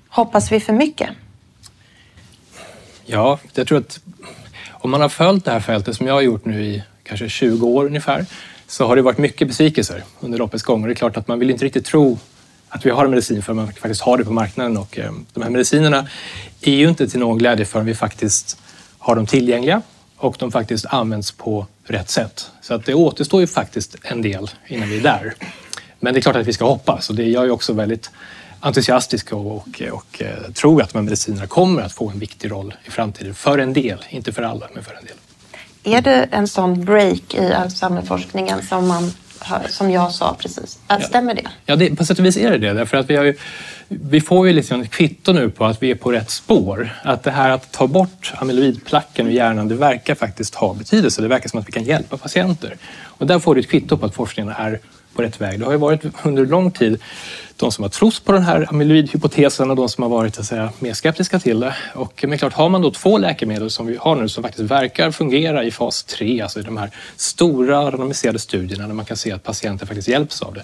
Hoppas 0.10 0.52
vi 0.52 0.60
för 0.60 0.74
mycket? 0.74 1.10
Ja, 3.06 3.40
jag 3.54 3.68
tror 3.68 3.78
att 3.78 4.00
om 4.72 4.92
man 4.92 5.02
har 5.02 5.10
följt 5.10 5.46
det 5.46 5.52
här 5.52 5.60
fältet 5.60 5.96
som 5.96 6.08
jag 6.08 6.14
har 6.14 6.22
gjort 6.22 6.46
nu 6.46 6.64
i 6.64 6.84
kanske 7.04 7.30
20 7.30 7.68
år 7.68 7.86
ungefär 7.86 8.26
så 8.68 8.88
har 8.88 8.96
det 8.96 9.02
varit 9.02 9.18
mycket 9.18 9.48
besvikelser 9.48 10.04
under 10.20 10.38
loppets 10.38 10.64
gång. 10.64 10.82
Och 10.82 10.88
det 10.88 10.94
är 10.94 10.96
klart 10.96 11.18
att 11.18 11.28
man 11.28 11.40
vill 11.40 11.50
inte 11.50 11.66
riktigt 11.66 11.86
tro 11.86 12.20
att 12.70 12.86
vi 12.86 12.90
har 12.90 13.06
en 13.06 13.10
medicin 13.10 13.42
förrän 13.42 13.56
man 13.56 13.68
faktiskt 13.68 14.02
har 14.02 14.18
det 14.18 14.26
på 14.26 14.34
marknaden. 14.34 14.78
Och 14.78 15.00
eh, 15.00 15.12
de 15.34 15.44
här 15.44 15.50
medicinerna 15.50 16.08
är 16.62 16.76
ju 16.76 16.90
inte 16.90 17.08
till 17.08 17.20
någon 17.20 17.38
glädje 17.38 17.66
förrän 17.66 17.86
vi 17.86 17.96
faktiskt 17.96 18.58
har 18.98 19.16
dem 19.16 19.26
tillgängliga 19.26 19.82
och 20.18 20.36
de 20.40 20.52
faktiskt 20.52 20.86
används 20.86 21.32
på 21.32 21.68
rätt 21.84 22.10
sätt. 22.10 22.52
Så 22.62 22.74
att 22.74 22.86
det 22.86 22.94
återstår 22.94 23.42
ju 23.42 23.48
faktiskt 23.48 23.96
en 24.04 24.22
del 24.22 24.50
innan 24.68 24.90
vi 24.90 24.98
är 24.98 25.04
där. 25.04 25.34
Men 26.00 26.14
det 26.14 26.20
är 26.20 26.22
klart 26.22 26.36
att 26.36 26.48
vi 26.48 26.54
ska 26.54 26.66
hoppas 26.66 27.10
och 27.10 27.16
det 27.16 27.24
är 27.24 27.30
jag 27.30 27.46
ju 27.46 27.52
också 27.52 27.74
väldigt 27.74 28.12
entusiastisk 28.60 29.34
och, 29.34 29.56
och, 29.56 29.82
och 29.92 30.22
eh, 30.22 30.52
tror 30.54 30.82
att 30.82 30.90
de 30.94 30.98
här 30.98 31.04
medicinerna 31.04 31.48
kommer 31.48 31.82
att 31.82 31.94
få 31.94 32.10
en 32.10 32.20
viktig 32.20 32.52
roll 32.52 32.74
i 32.86 32.90
framtiden. 32.90 33.36
För 33.36 33.58
en 33.58 33.74
del, 33.74 34.06
inte 34.10 34.32
för 34.32 34.44
alla, 34.44 34.68
men 34.74 34.84
för 34.84 34.94
en 34.94 35.06
del. 35.06 35.16
Är 35.86 36.02
det 36.02 36.28
en 36.32 36.48
sån 36.48 36.86
break 36.86 37.34
i 37.34 37.54
Alzheimerforskningen 37.54 38.62
som 38.62 38.88
man 38.88 39.12
som 39.70 39.92
jag 39.92 40.12
sa 40.12 40.36
precis. 40.40 40.80
Stämmer 41.02 41.34
det? 41.34 41.48
Ja, 41.66 41.76
det, 41.76 41.96
på 41.96 42.06
sätt 42.06 42.20
och 42.20 42.26
vis 42.26 42.38
är 42.38 42.52
det 42.52 42.58
det. 42.58 42.74
Därför 42.74 42.98
att 42.98 43.10
vi, 43.10 43.16
har 43.16 43.24
ju, 43.24 43.36
vi 43.88 44.22
får 44.22 44.48
ju 44.48 44.54
liksom 44.54 44.82
ett 44.82 44.92
kvitto 44.92 45.34
nu 45.34 45.50
på 45.50 45.66
att 45.66 45.84
vi 45.84 45.92
är 45.92 45.96
på 45.96 46.12
rätt 46.12 46.30
spår. 46.30 46.90
Att 47.04 47.24
det 47.24 47.32
här 47.32 47.50
att 47.50 47.72
ta 47.72 47.88
bort 47.88 48.34
amyloidplacken 48.36 49.28
ur 49.28 49.32
hjärnan, 49.32 49.68
det 49.68 49.76
verkar 49.76 50.16
faktiskt 50.16 50.56
ha 50.56 50.74
betydelse. 50.74 51.22
Det 51.22 51.28
verkar 51.28 51.50
som 51.50 51.60
att 51.60 51.68
vi 51.68 51.72
kan 51.72 51.84
hjälpa 51.84 52.18
patienter. 52.18 52.78
Och 53.04 53.28
där 53.28 53.40
får 53.40 53.56
du 53.56 53.62
ett 53.62 53.70
kvitto 53.70 53.98
på 53.98 54.06
att 54.06 54.16
forskningen 54.16 54.54
är 54.58 54.80
på 55.16 55.22
rätt 55.22 55.42
väg. 55.42 55.60
Det 55.60 55.66
har 55.66 55.72
ju 55.72 55.78
varit 55.78 56.02
under 56.24 56.46
lång 56.46 56.72
tid 56.72 57.02
de 57.58 57.72
som 57.72 57.84
har 57.84 57.90
trott 57.90 58.26
på 58.26 58.32
den 58.32 58.44
här 58.44 58.66
amyloidhypotesen 58.70 59.70
och 59.70 59.76
de 59.76 59.90
som 59.90 60.02
har 60.02 60.10
varit 60.10 60.40
att 60.40 60.46
säga, 60.46 60.70
mer 60.80 60.94
skeptiska 60.94 61.40
till 61.40 61.60
det. 61.60 61.76
Och, 61.94 62.26
men 62.28 62.38
klart, 62.38 62.54
har 62.54 62.70
man 62.70 62.82
då 62.82 62.92
två 62.92 63.18
läkemedel 63.18 63.70
som 63.70 63.86
vi 63.86 63.98
har 64.00 64.16
nu 64.16 64.30
som 64.30 64.44
faktiskt 64.44 64.72
verkar 64.72 65.12
fungera 65.12 65.64
i 65.64 65.72
fas 65.72 66.04
3, 66.04 66.42
alltså 66.42 66.60
i 66.60 66.64
de 66.64 66.78
här 66.78 66.92
stora 67.16 67.92
randomiserade 67.92 68.40
studierna 68.40 68.88
där 68.88 68.94
man 68.94 69.06
kan 69.06 69.18
se 69.18 69.32
att 69.32 69.44
patienter 69.44 69.86
faktiskt 69.86 70.08
hjälps 70.08 70.42
av 70.42 70.54
det. 70.54 70.64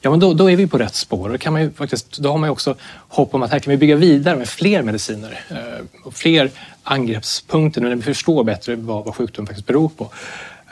Ja, 0.00 0.10
men 0.10 0.20
då, 0.20 0.34
då 0.34 0.50
är 0.50 0.56
vi 0.56 0.66
på 0.66 0.78
rätt 0.78 0.94
spår. 0.94 1.28
Då, 1.28 1.38
kan 1.38 1.52
man 1.52 1.62
ju 1.62 1.72
faktiskt, 1.72 2.18
då 2.18 2.30
har 2.30 2.38
man 2.38 2.48
ju 2.48 2.52
också 2.52 2.74
hopp 3.08 3.34
om 3.34 3.42
att 3.42 3.50
här 3.50 3.58
kan 3.58 3.70
vi 3.70 3.76
bygga 3.76 3.96
vidare 3.96 4.36
med 4.36 4.48
fler 4.48 4.82
mediciner 4.82 5.40
eh, 5.50 5.84
och 6.04 6.14
fler 6.14 6.50
angreppspunkter 6.82 7.80
nu 7.80 7.88
när 7.88 7.96
vi 7.96 8.02
förstår 8.02 8.44
bättre 8.44 8.76
vad, 8.76 9.04
vad 9.04 9.14
sjukdomen 9.14 9.46
faktiskt 9.46 9.66
beror 9.66 9.88
på. 9.88 10.10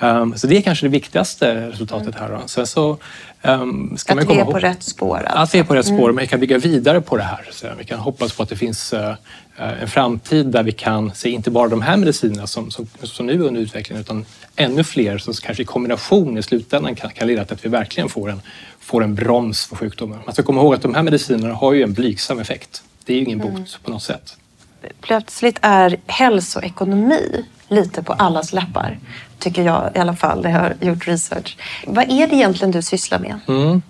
Um, 0.01 0.37
så 0.37 0.47
det 0.47 0.57
är 0.57 0.63
kanske 0.63 0.87
det 0.87 0.91
viktigaste 0.91 1.69
resultatet 1.69 2.15
här. 2.15 2.29
Då. 2.29 2.41
Sen 2.47 2.67
så, 2.67 2.99
um, 3.43 3.97
ska 3.99 4.13
att 4.13 4.17
man 4.17 4.27
komma 4.27 4.45
vi 4.45 4.49
är 4.49 4.53
på 4.53 4.59
rätt 4.59 4.83
spår? 4.83 5.17
Alltså. 5.17 5.39
Att 5.39 5.55
vi 5.55 5.59
är 5.59 5.65
på 5.65 5.75
rätt 5.75 5.87
spår, 5.87 6.05
mm. 6.05 6.15
men 6.15 6.23
vi 6.23 6.27
kan 6.27 6.41
bygga 6.41 6.59
vidare 6.59 7.01
på 7.01 7.17
det 7.17 7.23
här. 7.23 7.49
Så 7.51 7.67
vi 7.79 7.85
kan 7.85 7.99
hoppas 7.99 8.33
på 8.33 8.43
att 8.43 8.49
det 8.49 8.57
finns 8.57 8.93
uh, 8.93 9.15
en 9.57 9.89
framtid 9.89 10.47
där 10.47 10.63
vi 10.63 10.73
kan 10.73 11.15
se 11.15 11.31
inte 11.31 11.51
bara 11.51 11.69
de 11.69 11.83
här 11.83 11.97
medicinerna 11.97 12.47
som, 12.47 12.71
som, 12.71 12.87
som 13.03 13.27
nu 13.27 13.33
är 13.33 13.47
under 13.47 13.61
utveckling 13.61 13.99
utan 13.99 14.25
ännu 14.57 14.85
fler 14.85 15.19
som 15.19 15.35
kanske 15.35 15.63
i 15.63 15.67
kombination 15.67 16.39
i 16.39 16.43
slutändan 16.43 16.95
kan, 16.95 17.11
kan 17.11 17.27
leda 17.27 17.45
till 17.45 17.55
att 17.55 17.65
vi 17.65 17.69
verkligen 17.69 18.09
får 18.09 18.31
en, 18.31 18.41
får 18.81 19.05
en 19.05 19.15
broms 19.15 19.67
för 19.67 19.77
sjukdomen. 19.77 20.19
Man 20.25 20.35
ska 20.35 20.43
komma 20.43 20.61
ihåg 20.61 20.75
att 20.75 20.83
de 20.83 20.95
här 20.95 21.03
medicinerna 21.03 21.55
har 21.55 21.73
ju 21.73 21.83
en 21.83 21.93
blygsam 21.93 22.39
effekt. 22.39 22.83
Det 23.05 23.13
är 23.13 23.17
ju 23.17 23.25
ingen 23.25 23.39
bot 23.39 23.51
mm. 23.51 23.67
på 23.85 23.91
något 23.91 24.03
sätt. 24.03 24.37
Plötsligt 25.01 25.59
är 25.63 25.97
hälsoekonomi 26.07 27.45
lite 27.69 28.03
på 28.03 28.13
allas 28.13 28.53
läppar 28.53 28.99
tycker 29.39 29.63
jag 29.63 29.91
i 29.95 29.99
alla 29.99 30.17
fall 30.17 30.43
när 30.43 30.51
jag 30.51 30.59
har 30.59 30.75
gjort 30.81 31.09
research. 31.09 31.57
Vad 31.87 32.11
är 32.11 32.27
det 32.27 32.35
egentligen 32.35 32.71
du 32.71 32.83
sysslar 32.83 33.19
med? 33.19 33.39
Mm. 33.49 33.83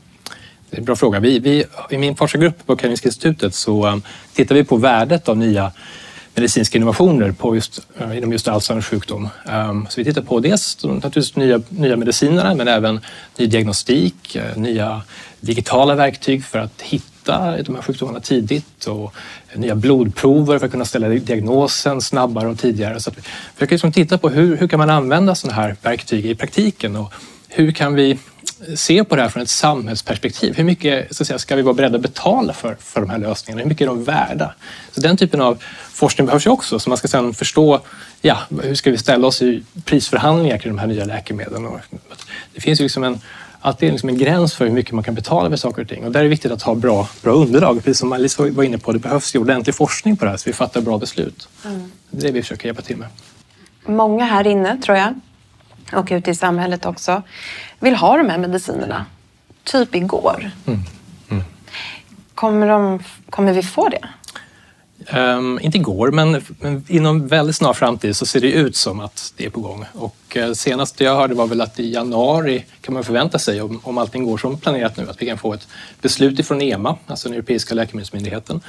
Det 0.71 0.77
är 0.77 0.79
en 0.79 0.85
bra 0.85 0.97
fråga. 0.97 1.21
Vi, 1.21 1.39
vi, 1.39 1.65
I 1.91 1.99
min 1.99 2.17
forskargrupp 2.17 2.67
på 2.67 2.77
Karolinska 2.77 3.09
institutet 3.09 3.55
så 3.55 3.87
um, 3.87 4.03
tittar 4.35 4.55
vi 4.55 4.65
på 4.65 4.77
värdet 4.77 5.29
av 5.29 5.37
nya 5.37 5.73
medicinska 6.35 6.79
innovationer 6.79 7.33
på 7.33 7.55
just, 7.55 7.87
uh, 8.01 8.17
inom 8.17 8.33
just 8.33 8.49
Alzheimers 8.49 8.87
sjukdom. 8.87 9.29
Um, 9.45 9.87
så 9.91 10.01
vi 10.01 10.05
tittar 10.05 10.23
på 10.23 10.41
dels 10.41 10.85
naturligtvis 10.85 11.37
nya, 11.37 11.63
nya 11.69 11.97
medicinerna 11.97 12.55
men 12.55 12.69
även 12.69 13.01
ny 13.37 13.47
diagnostik, 13.47 14.37
uh, 14.37 14.59
nya 14.63 15.03
digitala 15.41 15.95
verktyg 15.95 16.45
för 16.45 16.59
att 16.59 16.83
hitta 16.83 17.16
hitta 17.27 17.63
de 17.63 17.75
här 17.75 17.83
sjukdomarna 17.83 18.21
tidigt 18.21 18.87
och 18.87 19.15
nya 19.55 19.75
blodprover 19.75 20.59
för 20.59 20.67
att 20.67 20.73
kunna 20.73 20.85
ställa 20.85 21.09
diagnosen 21.09 22.01
snabbare 22.01 22.49
och 22.49 22.59
tidigare. 22.59 23.01
Så 23.01 23.11
att 23.11 23.19
vi 23.19 23.23
försöker 23.55 23.75
liksom 23.75 23.93
titta 23.93 24.19
på 24.19 24.29
hur, 24.29 24.57
hur 24.57 24.69
kan 24.69 24.79
man 24.79 24.91
använda 24.91 25.35
sådana 25.35 25.63
här 25.63 25.77
verktyg 25.83 26.27
i 26.27 26.35
praktiken 26.35 26.97
och 26.97 27.13
hur 27.49 27.73
kan 27.73 27.95
vi 27.95 28.19
se 28.75 29.05
på 29.05 29.17
det 29.17 29.23
här 29.23 29.29
från 29.29 29.43
ett 29.43 29.49
samhällsperspektiv. 29.49 30.57
Hur 30.57 30.65
mycket 30.65 31.17
så 31.17 31.23
att 31.23 31.27
säga, 31.27 31.39
ska 31.39 31.57
vi 31.57 31.63
vara 31.63 31.75
beredda 31.75 31.97
att 31.97 32.03
betala 32.03 32.53
för, 32.53 32.77
för 32.81 33.01
de 33.01 33.11
här 33.11 33.19
lösningarna? 33.19 33.63
Hur 33.63 33.69
mycket 33.69 33.85
är 33.85 33.87
de 33.87 34.05
värda? 34.05 34.55
Så 34.93 35.01
den 35.01 35.17
typen 35.17 35.41
av 35.41 35.63
forskning 35.93 36.27
behövs 36.27 36.47
ju 36.47 36.51
också, 36.51 36.79
så 36.79 36.91
man 36.91 36.99
ska 36.99 37.09
sedan 37.09 37.35
förstå 37.35 37.81
ja, 38.23 38.39
hur 38.63 38.75
ska 38.75 38.91
vi 38.91 38.99
ställa 38.99 39.27
oss 39.27 39.43
i 39.43 39.63
prisförhandlingar 39.85 40.59
kring 40.59 40.73
de 40.73 40.79
här 40.79 40.87
nya 40.87 41.05
läkemedlen. 41.05 41.69
Det 42.55 42.61
finns 42.61 42.81
ju 42.81 42.85
liksom 42.85 43.05
en 43.05 43.21
alltid 43.67 43.93
liksom 43.93 44.09
en 44.09 44.19
gräns 44.19 44.55
för 44.55 44.65
hur 44.65 44.73
mycket 44.73 44.93
man 44.93 45.05
kan 45.05 45.15
betala 45.15 45.51
för 45.51 45.57
saker 45.57 45.83
och 45.83 45.89
ting. 45.89 46.05
Och 46.05 46.13
där 46.13 46.21
är 46.21 46.25
det 46.25 46.31
viktigt 46.31 46.53
att 46.53 46.63
ha 46.63 46.75
bra, 46.75 47.09
bra 47.23 47.33
underlag. 47.33 47.77
Precis 47.85 47.99
som 47.99 48.13
Alice 48.13 48.51
var 48.51 48.63
inne 48.63 48.79
på, 48.79 48.93
det 48.93 48.99
behövs 48.99 49.35
ju 49.35 49.39
ordentlig 49.39 49.75
forskning 49.75 50.17
på 50.17 50.25
det 50.25 50.31
här 50.31 50.37
så 50.37 50.51
vi 50.51 50.53
fattar 50.53 50.81
bra 50.81 50.99
beslut. 50.99 51.49
Mm. 51.65 51.93
Det 52.11 52.19
är 52.19 52.23
det 52.23 52.33
vi 52.33 52.43
försöker 52.43 52.67
hjälpa 52.67 52.83
till 52.83 52.97
med. 52.97 53.09
Många 53.87 54.25
här 54.25 54.47
inne, 54.47 54.83
tror 54.83 54.99
jag, 54.99 55.15
och 55.93 56.09
ute 56.11 56.31
i 56.31 56.35
samhället 56.35 56.87
också, 56.87 57.23
vill 57.79 57.95
ha 57.95 58.17
de 58.17 58.29
här 58.31 58.39
medicinerna. 58.39 59.07
Typ 59.65 59.95
igår. 59.95 60.51
Mm. 60.67 60.81
Mm. 61.29 61.45
Kommer, 62.35 62.69
de, 62.69 63.01
kommer 63.31 63.53
vi 63.53 63.63
få 63.63 63.89
det? 63.89 64.09
Um, 65.15 65.59
inte 65.63 65.79
igår, 65.79 66.11
men, 66.11 66.43
men, 66.61 66.85
inom 66.89 67.27
väldigt 67.27 67.57
snar 67.57 67.73
framtid 67.73 68.17
så 68.17 68.27
ser 68.27 68.41
det 68.41 68.53
ut 68.53 68.77
som 68.77 69.01
att 69.01 69.33
det 69.37 69.47
är 69.47 69.51
på 69.51 69.61
gång. 69.61 69.85
Och 69.93 70.37
uh, 70.37 70.53
senast 70.53 71.01
jag 71.01 71.17
hörde 71.17 71.35
var 71.35 71.47
väl 71.47 71.61
att 71.61 71.81
i 71.81 71.93
januari 71.93 72.65
kan 72.81 72.95
man 72.95 73.05
förvänta 73.05 73.39
sig, 73.39 73.61
om, 73.61 73.81
om 73.83 73.99
allting 73.99 74.25
går 74.25 74.39
som 74.39 74.59
planerat 74.59 74.97
nu, 74.97 75.11
att 75.11 75.23
vi 75.23 75.27
kan 75.27 75.39
få 75.39 75.53
ett 75.53 75.69
beslut 76.01 76.39
ifrån 76.39 76.63
EMA, 76.63 76.97
alltså 77.07 77.29
den 77.29 77.39
europeiska 77.39 77.75
läkemedelsmyndigheten, 77.75 78.61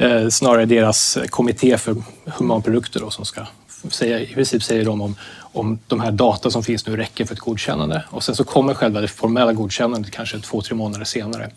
uh, 0.00 0.28
snarare 0.28 0.64
deras 0.64 1.18
kommitté 1.30 1.78
för 1.78 1.96
humanprodukter 2.24 3.00
då, 3.00 3.10
som 3.10 3.24
ska 3.24 3.46
säga, 3.90 4.20
i 4.20 4.34
princip 4.34 4.62
säger 4.62 4.84
de 4.84 5.00
om, 5.00 5.16
om 5.36 5.78
de 5.86 6.00
här 6.00 6.10
data 6.10 6.50
som 6.50 6.62
finns 6.62 6.86
nu 6.86 6.96
räcker 6.96 7.24
för 7.24 7.34
ett 7.34 7.40
godkännande. 7.40 8.04
Och 8.10 8.22
sen 8.22 8.36
så 8.36 8.44
kommer 8.44 8.74
själva 8.74 9.00
det 9.00 9.08
formella 9.08 9.52
godkännandet 9.52 10.12
kanske 10.12 10.40
två, 10.40 10.62
tre 10.62 10.76
månader 10.76 11.04
senare. 11.04 11.50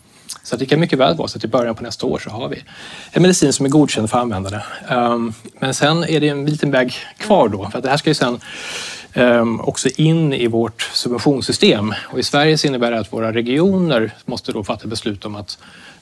Så 0.48 0.56
det 0.56 0.66
kan 0.66 0.80
mycket 0.80 0.98
väl 0.98 1.16
vara 1.16 1.28
så 1.28 1.38
att 1.38 1.44
i 1.44 1.48
början 1.48 1.74
på 1.74 1.82
nästa 1.82 2.06
år 2.06 2.18
så 2.18 2.30
har 2.30 2.48
vi 2.48 2.62
en 3.12 3.22
medicin 3.22 3.52
som 3.52 3.66
är 3.66 3.70
godkänd 3.70 4.10
för 4.10 4.18
användare. 4.18 4.62
Ehm, 4.88 5.32
men 5.58 5.74
sen 5.74 6.04
är 6.04 6.20
det 6.20 6.28
en 6.28 6.46
liten 6.46 6.70
väg 6.70 6.94
kvar 7.18 7.48
då, 7.48 7.70
för 7.70 7.78
att 7.78 7.84
det 7.84 7.90
här 7.90 7.96
ska 7.96 8.10
ju 8.10 8.14
sen 8.14 8.40
ehm, 9.12 9.60
också 9.60 9.88
in 9.96 10.32
i 10.32 10.46
vårt 10.46 10.82
subventionssystem. 10.92 11.94
Och 12.12 12.18
i 12.18 12.22
Sverige 12.22 12.58
så 12.58 12.66
innebär 12.66 12.90
det 12.90 12.98
att 12.98 13.12
våra 13.12 13.32
regioner 13.32 14.14
måste 14.24 14.52
då 14.52 14.64
fatta 14.64 14.88
beslut 14.88 15.24
om 15.24 15.36
att 15.36 15.58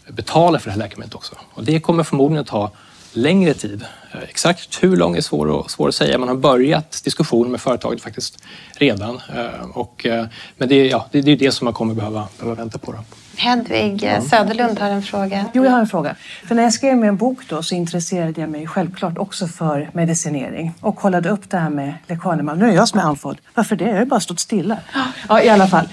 betala 0.09 0.59
för 0.59 0.67
det 0.67 0.73
här 0.73 0.79
läkemedlet 0.79 1.15
också. 1.15 1.35
Och 1.55 1.65
det 1.65 1.81
kommer 1.81 2.05
förmodligen 2.05 2.41
att 2.41 2.49
ta 2.49 2.71
längre 3.13 3.55
tid. 3.55 3.85
Eh, 4.13 4.23
exakt 4.29 4.83
hur 4.83 4.97
lång 4.97 5.17
är 5.17 5.21
svår 5.21 5.61
att, 5.61 5.71
svår 5.71 5.89
att 5.89 5.95
säga. 5.95 6.19
Man 6.19 6.29
har 6.29 6.37
börjat 6.37 7.01
diskussioner 7.05 7.51
med 7.51 7.61
företaget 7.61 8.03
faktiskt 8.03 8.39
redan. 8.73 9.21
Ehm, 9.37 9.71
och, 9.71 10.07
eh, 10.07 10.27
men 10.57 10.69
det, 10.69 10.87
ja, 10.87 11.07
det, 11.11 11.21
det 11.21 11.33
är 11.33 11.37
det 11.37 11.53
som 11.53 11.65
man 11.65 11.75
kommer 11.75 11.95
behöva, 11.95 12.29
behöva 12.39 12.55
vänta 12.55 12.79
på. 12.79 12.93
Då. 12.93 12.99
Hedvig 13.37 14.03
ja. 14.03 14.21
Söderlund 14.21 14.79
har 14.79 14.91
en 14.91 15.03
fråga. 15.03 15.45
Jo, 15.55 15.65
jag 15.65 15.71
har 15.71 15.79
en 15.79 15.87
fråga. 15.87 16.15
För 16.49 16.55
när 16.55 16.63
jag 16.63 16.73
skrev 16.73 16.97
min 16.97 17.17
bok 17.17 17.39
då 17.49 17.63
så 17.63 17.75
intresserade 17.75 18.41
jag 18.41 18.51
mig 18.51 18.67
självklart 18.67 19.19
också 19.19 19.47
för 19.47 19.91
medicinering 19.93 20.75
och 20.81 20.97
kollade 20.97 21.29
upp 21.29 21.51
det 21.51 21.59
här 21.59 21.71
med 21.71 21.95
lecanemab. 22.07 22.59
Nu 22.59 22.69
är 22.69 22.75
jag 22.75 22.89
som 22.89 23.01
är 23.01 23.05
andfådd. 23.05 23.39
Varför 23.55 23.77
det? 23.77 23.85
Jag 23.85 23.93
har 23.93 24.01
ju 24.01 24.07
bara 24.07 24.21
stått 24.21 24.41
stilla. 24.41 24.79
Ja, 25.29 25.43
i 25.43 25.49
alla 25.49 25.67
fall. 25.67 25.89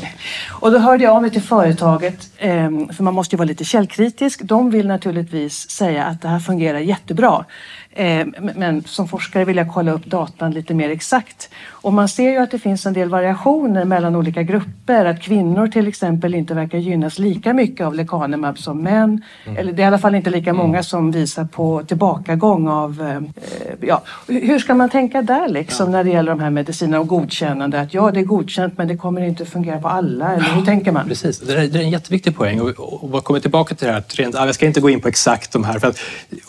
och 0.50 0.72
då 0.72 0.78
hörde 0.78 1.04
jag 1.04 1.16
av 1.16 1.22
mig 1.22 1.30
till 1.30 1.42
företaget, 1.42 2.30
ehm, 2.38 2.88
för 2.88 3.04
man 3.04 3.14
måste 3.14 3.34
ju 3.34 3.38
vara 3.38 3.46
lite 3.46 3.64
källkritisk. 3.64 4.42
De 4.42 4.70
vill 4.70 4.86
naturligtvis 4.86 5.70
säga 5.70 6.04
att 6.04 6.22
det 6.22 6.28
här 6.28 6.40
fungerar 6.40 6.78
jättebra. 6.78 7.44
Eh, 7.90 8.26
men 8.54 8.84
som 8.84 9.08
forskare 9.08 9.44
vill 9.44 9.56
jag 9.56 9.72
kolla 9.74 9.92
upp 9.92 10.06
datan 10.06 10.50
lite 10.50 10.74
mer 10.74 10.90
exakt. 10.90 11.50
Och 11.88 11.94
man 11.94 12.08
ser 12.08 12.30
ju 12.30 12.36
att 12.36 12.50
det 12.50 12.58
finns 12.58 12.86
en 12.86 12.92
del 12.92 13.08
variationer 13.08 13.84
mellan 13.84 14.16
olika 14.16 14.42
grupper. 14.42 15.04
Att 15.04 15.22
kvinnor 15.22 15.68
till 15.68 15.88
exempel 15.88 16.34
inte 16.34 16.54
verkar 16.54 16.78
gynnas 16.78 17.18
lika 17.18 17.52
mycket 17.52 17.86
av 17.86 17.94
lecanemab 17.94 18.58
som 18.58 18.82
män. 18.82 19.22
Mm. 19.44 19.58
Eller 19.58 19.72
det 19.72 19.82
är 19.82 19.84
i 19.84 19.86
alla 19.86 19.98
fall 19.98 20.14
inte 20.14 20.30
lika 20.30 20.52
många 20.52 20.68
mm. 20.68 20.82
som 20.82 21.10
visar 21.10 21.44
på 21.44 21.82
tillbakagång 21.86 22.68
av... 22.68 23.02
Eh, 23.02 23.44
ja. 23.80 24.02
Hur 24.26 24.58
ska 24.58 24.74
man 24.74 24.90
tänka 24.90 25.22
där 25.22 25.48
liksom 25.48 25.86
ja. 25.86 25.92
när 25.92 26.04
det 26.04 26.10
gäller 26.10 26.30
de 26.30 26.40
här 26.40 26.50
medicinerna 26.50 27.00
och 27.00 27.06
godkännande? 27.06 27.80
Att 27.80 27.94
ja, 27.94 28.10
det 28.10 28.20
är 28.20 28.24
godkänt 28.24 28.78
men 28.78 28.88
det 28.88 28.96
kommer 28.96 29.22
inte 29.22 29.44
fungera 29.44 29.80
på 29.80 29.88
alla. 29.88 30.32
Eller 30.32 30.54
hur 30.54 30.64
tänker 30.64 30.92
man? 30.92 31.08
Precis, 31.08 31.40
det 31.40 31.52
är, 31.52 31.76
en 31.76 31.90
jätteviktig 31.90 32.36
poäng. 32.36 32.60
Och, 32.60 32.68
och, 32.68 33.14
och 33.14 33.24
kommer 33.24 33.40
tillbaka 33.40 33.74
till 33.74 33.86
det 33.86 33.92
här 33.92 33.98
att 33.98 34.14
rent, 34.14 34.34
jag 34.34 34.54
ska 34.54 34.66
inte 34.66 34.80
gå 34.80 34.90
in 34.90 35.00
på 35.00 35.08
exakt 35.08 35.52
de 35.52 35.64
här 35.64 35.78
för 35.78 35.88
att 35.88 35.98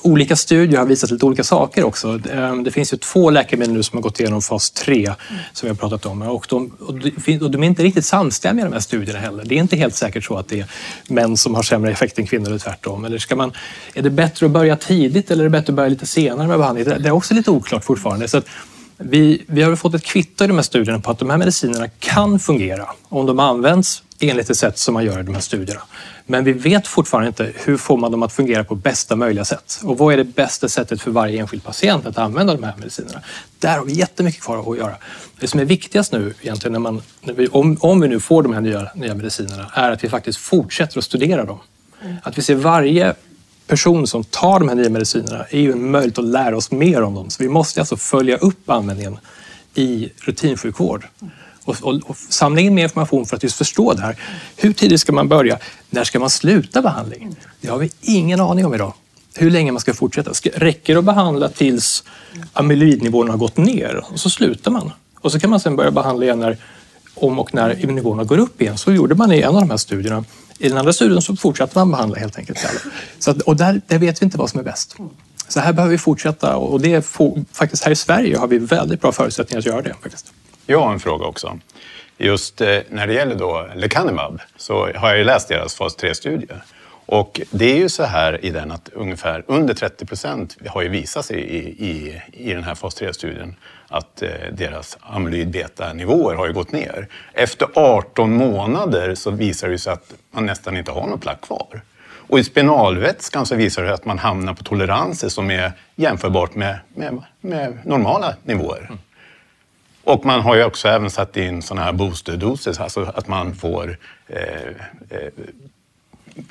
olika 0.02 0.36
studier 0.36 0.80
har 0.80 0.86
visat 0.86 1.12
lite 1.12 1.26
olika 1.26 1.44
saker 1.44 1.84
också. 1.84 2.18
Det 2.64 2.72
finns 2.72 2.94
ju 2.94 2.98
två 2.98 3.30
läkemedel 3.30 3.74
nu 3.74 3.84
som 3.84 3.98
har 3.98 4.04
gått 4.04 4.20
igenom 4.20 4.42
fas 4.42 4.72
3 4.72 5.10
som 5.54 5.68
vi 5.68 5.70
har 5.70 5.76
pratat 5.76 6.06
om 6.06 6.22
och 6.22 6.46
de, 6.50 6.72
och 7.42 7.52
de 7.52 7.64
är 7.64 7.68
inte 7.68 7.84
riktigt 7.84 8.06
samstämmiga 8.06 8.66
de 8.66 8.74
här 8.74 8.80
studierna 8.80 9.20
heller. 9.20 9.46
Det 9.46 9.56
är 9.56 9.60
inte 9.60 9.76
helt 9.76 9.96
säkert 9.96 10.24
så 10.24 10.38
att 10.38 10.48
det 10.48 10.60
är 10.60 10.66
män 11.08 11.38
som 11.38 11.56
har 11.56 11.64
sämre 11.64 11.92
effekt 11.92 12.20
än 12.20 12.28
kvinnor 12.28 12.48
eller 12.48 12.60
tvärtom. 12.60 13.06
Eller 13.06 13.18
ska 13.18 13.36
man, 13.36 13.52
är 13.94 14.02
det 14.02 14.10
bättre 14.10 14.46
att 14.46 14.52
börja 14.52 14.76
tidigt 14.76 15.32
eller 15.32 15.44
är 15.44 15.50
det 15.50 15.50
bättre 15.50 15.72
att 15.72 15.76
börja 15.76 15.90
lite 15.90 16.06
senare 16.06 16.48
med 16.48 16.58
behandling? 16.58 16.86
Det 16.86 17.10
är 17.10 17.12
också 17.12 17.34
lite 17.34 17.52
oklart 17.52 17.84
fortfarande. 17.84 18.28
Så 18.28 18.42
vi, 18.98 19.44
vi 19.48 19.62
har 19.62 19.76
fått 19.76 19.94
ett 19.94 20.04
kvitto 20.04 20.44
i 20.44 20.48
de 20.48 20.56
här 20.56 20.64
studierna 20.64 21.00
på 21.00 21.12
att 21.12 21.20
de 21.20 21.30
här 21.30 21.38
medicinerna 21.38 21.88
kan 22.00 22.40
fungera 22.40 22.90
om 23.10 23.26
de 23.26 23.40
används 23.40 24.04
enligt 24.20 24.48
det 24.48 24.56
sätt 24.56 24.78
som 24.78 24.94
man 24.94 25.06
gör 25.06 25.20
i 25.20 25.24
de 25.24 25.34
här 25.34 25.42
studierna. 25.42 25.82
Men 26.32 26.44
vi 26.44 26.54
vet 26.54 26.88
fortfarande 26.88 27.28
inte 27.28 27.52
hur 27.56 27.78
får 27.78 27.98
man 27.98 28.12
dem 28.12 28.24
att 28.24 28.34
fungera 28.34 28.64
på 28.64 28.76
bästa 28.76 29.16
möjliga 29.16 29.46
sätt 29.46 29.80
och 29.84 29.98
vad 29.98 30.14
är 30.14 30.18
det 30.18 30.24
bästa 30.24 30.70
sättet 30.70 31.02
för 31.02 31.12
varje 31.12 31.40
enskild 31.40 31.64
patient 31.64 32.06
att 32.06 32.18
använda 32.18 32.54
de 32.54 32.64
här 32.64 32.74
medicinerna. 32.78 33.22
Där 33.60 33.78
har 33.78 33.86
vi 33.86 33.94
jättemycket 33.94 34.42
kvar 34.42 34.72
att 34.72 34.78
göra. 34.78 34.96
Det 35.40 35.48
som 35.48 35.60
är 35.60 35.66
viktigast 35.66 36.12
nu 36.12 36.34
egentligen 36.42 36.74
när 36.74 36.80
man, 36.80 37.02
när 37.22 37.34
vi, 37.34 37.48
om, 37.48 37.78
om 37.80 38.02
vi 38.02 38.08
nu 38.08 38.20
får 38.20 38.44
de 38.44 38.54
här 38.54 38.62
nya, 38.62 38.88
nya 38.96 39.16
medicinerna 39.16 39.72
är 39.74 39.92
att 39.92 40.04
vi 40.04 40.10
faktiskt 40.10 40.40
fortsätter 40.40 40.98
att 40.98 41.04
studera 41.04 41.46
dem. 41.46 41.60
Mm. 42.02 42.16
Att 42.24 42.38
vi 42.38 42.42
ser 42.42 42.56
varje 42.56 43.16
person 43.68 44.08
som 44.08 44.24
tar 44.24 44.60
de 44.60 44.70
här 44.70 44.76
nya 44.76 44.90
medicinerna 44.90 45.46
är 45.50 45.60
ju 45.60 45.72
en 45.72 45.92
möjlighet 45.92 46.18
att 46.18 46.26
lära 46.26 46.58
oss 46.58 46.72
mer 46.72 47.02
om 47.02 47.16
dem. 47.16 47.30
Så 47.30 47.44
vi 47.44 47.50
måste 47.50 47.80
alltså 47.80 47.98
följa 47.98 48.38
upp 48.38 48.70
användningen 48.70 49.20
i 49.74 50.10
rutinsjukvård 50.18 51.08
och, 51.64 51.76
och, 51.82 52.02
och 52.06 52.18
samla 52.18 52.62
in 52.62 52.74
mer 52.74 52.84
information 52.84 53.26
för 53.26 53.36
att 53.36 53.44
just 53.44 53.58
förstå 53.58 53.94
det 53.94 54.02
här. 54.02 54.16
Hur 54.58 54.74
tidigt 54.74 55.02
ska 55.02 55.12
man 55.12 55.28
börja? 55.28 55.60
När 55.90 56.04
ska 56.04 56.20
man 56.20 56.30
sluta 56.30 56.82
behandling? 56.82 57.36
Det 57.62 57.68
har 57.68 57.78
vi 57.78 57.92
ingen 58.02 58.40
aning 58.40 58.66
om 58.66 58.74
idag. 58.74 58.94
Hur 59.36 59.52
länge 59.52 59.72
man 59.72 59.82
ska 59.82 59.94
fortsätta. 59.94 60.32
Räcker 60.54 60.94
det 60.94 61.00
att 61.00 61.06
behandla 61.06 61.50
tills 61.50 62.04
amyloidnivån 62.54 63.30
har 63.30 63.38
gått 63.38 63.58
ner 63.58 64.04
och 64.12 64.20
så 64.20 64.30
slutar 64.30 64.72
man. 64.72 64.92
Och 65.22 65.32
så 65.32 65.40
kan 65.40 65.50
man 65.50 65.60
sen 65.60 65.76
börja 65.76 65.92
behandla 65.92 66.26
igen 66.26 66.40
när, 66.40 66.58
om 67.16 67.40
och 67.40 67.54
när 67.54 67.76
nivåerna 67.76 68.24
går 68.24 68.38
upp 68.38 68.62
igen. 68.62 68.78
Så 68.78 68.92
gjorde 68.92 69.16
man 69.16 69.32
i 69.32 69.42
en 69.42 69.56
av 69.56 69.62
de 69.62 69.70
här 69.70 69.78
studierna. 69.78 70.24
I 70.58 70.70
den 70.70 70.78
andra 70.78 70.94
studien 70.94 71.22
så 71.22 71.36
fortsatte 71.36 71.78
man 71.78 71.92
behandla 71.92 72.20
helt 72.20 72.38
enkelt. 72.38 72.60
Så 73.20 73.32
att, 73.32 73.42
och 73.42 73.56
där, 73.56 73.82
där 73.88 73.98
vet 74.00 74.22
vi 74.22 74.26
inte 74.26 74.38
vad 74.38 74.50
som 74.50 74.60
är 74.60 74.64
bäst. 74.64 74.96
Så 75.48 75.60
här 75.60 75.74
behöver 75.74 75.92
vi 75.92 75.98
fortsätta 75.98 76.56
och 76.56 76.82
det 76.82 76.94
är 76.94 77.02
faktiskt 77.54 77.84
här 77.84 77.92
i 77.92 77.96
Sverige 77.96 78.38
har 78.38 78.48
vi 78.48 78.58
väldigt 78.58 79.02
bra 79.02 79.12
förutsättningar 79.12 79.60
att 79.60 79.66
göra 79.66 79.82
det. 79.82 79.96
Faktiskt. 80.02 80.34
Jag 80.72 80.80
har 80.80 80.94
en 80.94 81.00
fråga 81.00 81.26
också. 81.26 81.60
Just 82.18 82.62
eh, 82.62 82.80
när 82.90 83.08
det 83.08 83.14
gäller 83.14 83.36
då 83.36 83.68
lecanemab 83.76 84.42
så 84.58 84.92
har 84.96 85.10
jag 85.10 85.18
ju 85.18 85.24
läst 85.24 85.48
deras 85.48 85.76
fas 85.76 85.98
3-studie. 85.98 86.48
Och 87.06 87.42
det 87.52 87.72
är 87.72 87.78
ju 87.78 87.90
så 87.90 88.04
här 88.04 88.46
i 88.46 88.50
den 88.50 88.72
att 88.72 88.90
ungefär 88.94 89.44
under 89.48 89.74
30 89.74 90.06
procent 90.06 90.58
har 90.68 90.82
ju 90.82 90.90
visat 90.90 91.26
sig 91.26 91.40
i, 91.40 91.86
i, 91.90 92.22
i 92.34 92.54
den 92.54 92.64
här 92.64 92.76
fas 92.76 93.02
3-studien 93.02 93.56
att 93.88 94.22
eh, 94.22 94.30
deras 94.52 94.98
amyloid 95.02 95.50
beta-nivåer 95.52 96.36
har 96.36 96.48
ju 96.48 96.54
gått 96.54 96.72
ner. 96.72 97.08
Efter 97.34 97.68
18 97.74 98.34
månader 98.34 99.16
så 99.16 99.32
visar 99.32 99.70
det 99.70 99.80
sig 99.80 99.94
att 99.94 100.14
man 100.32 100.46
nästan 100.46 100.78
inte 100.78 100.92
har 100.92 101.08
någon 101.08 101.20
plack 101.20 101.42
kvar. 101.42 101.82
Och 102.30 102.40
i 102.40 102.44
spinalvätskan 102.44 103.46
så 103.46 103.56
visar 103.56 103.84
det 103.84 103.94
att 103.94 104.06
man 104.06 104.20
hamnar 104.20 104.54
på 104.54 104.64
toleranser 104.64 105.30
som 105.30 105.52
är 105.52 105.72
jämförbart 105.96 106.56
med, 106.56 106.80
med, 106.96 107.24
med 107.42 107.78
normala 107.86 108.36
nivåer. 108.44 108.86
Mm. 108.90 109.00
Och 110.10 110.26
man 110.26 110.42
har 110.42 110.56
ju 110.56 110.64
också 110.64 110.88
även 110.88 111.10
satt 111.10 111.38
in 111.38 111.62
sådana 111.62 111.86
här 111.86 111.94
boosterdoser, 111.94 112.82
alltså 112.82 113.12
att 113.16 113.28
man 113.28 113.56
får 113.56 113.98
eh, 114.28 114.40
eh, 115.10 115.18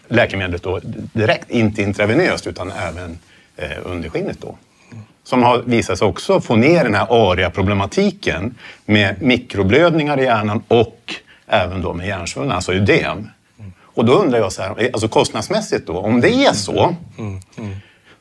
läkemedlet 0.08 0.62
då 0.62 0.80
direkt, 1.12 1.50
inte 1.50 1.82
intravenöst 1.82 2.46
utan 2.46 2.70
även 2.70 3.18
eh, 3.56 3.70
under 3.84 4.08
skinnet 4.08 4.40
då. 4.40 4.56
Som 5.24 5.42
har 5.42 5.58
visat 5.58 5.98
sig 5.98 6.08
också 6.08 6.40
få 6.40 6.56
ner 6.56 6.84
den 6.84 6.94
här 6.94 7.06
ARIA-problematiken 7.10 8.54
med 8.84 9.22
mikroblödningar 9.22 10.20
i 10.20 10.24
hjärnan 10.24 10.62
och 10.68 11.14
även 11.46 11.82
då 11.82 11.92
med 11.92 12.06
hjärnsvullnad, 12.06 12.54
alltså 12.54 12.74
ödem. 12.74 13.28
Och 13.82 14.04
då 14.04 14.12
undrar 14.12 14.38
jag 14.38 14.52
så 14.52 14.62
här, 14.62 14.90
alltså 14.92 15.08
kostnadsmässigt 15.08 15.86
då, 15.86 15.98
om 15.98 16.20
det 16.20 16.30
är 16.30 16.52
så, 16.52 16.96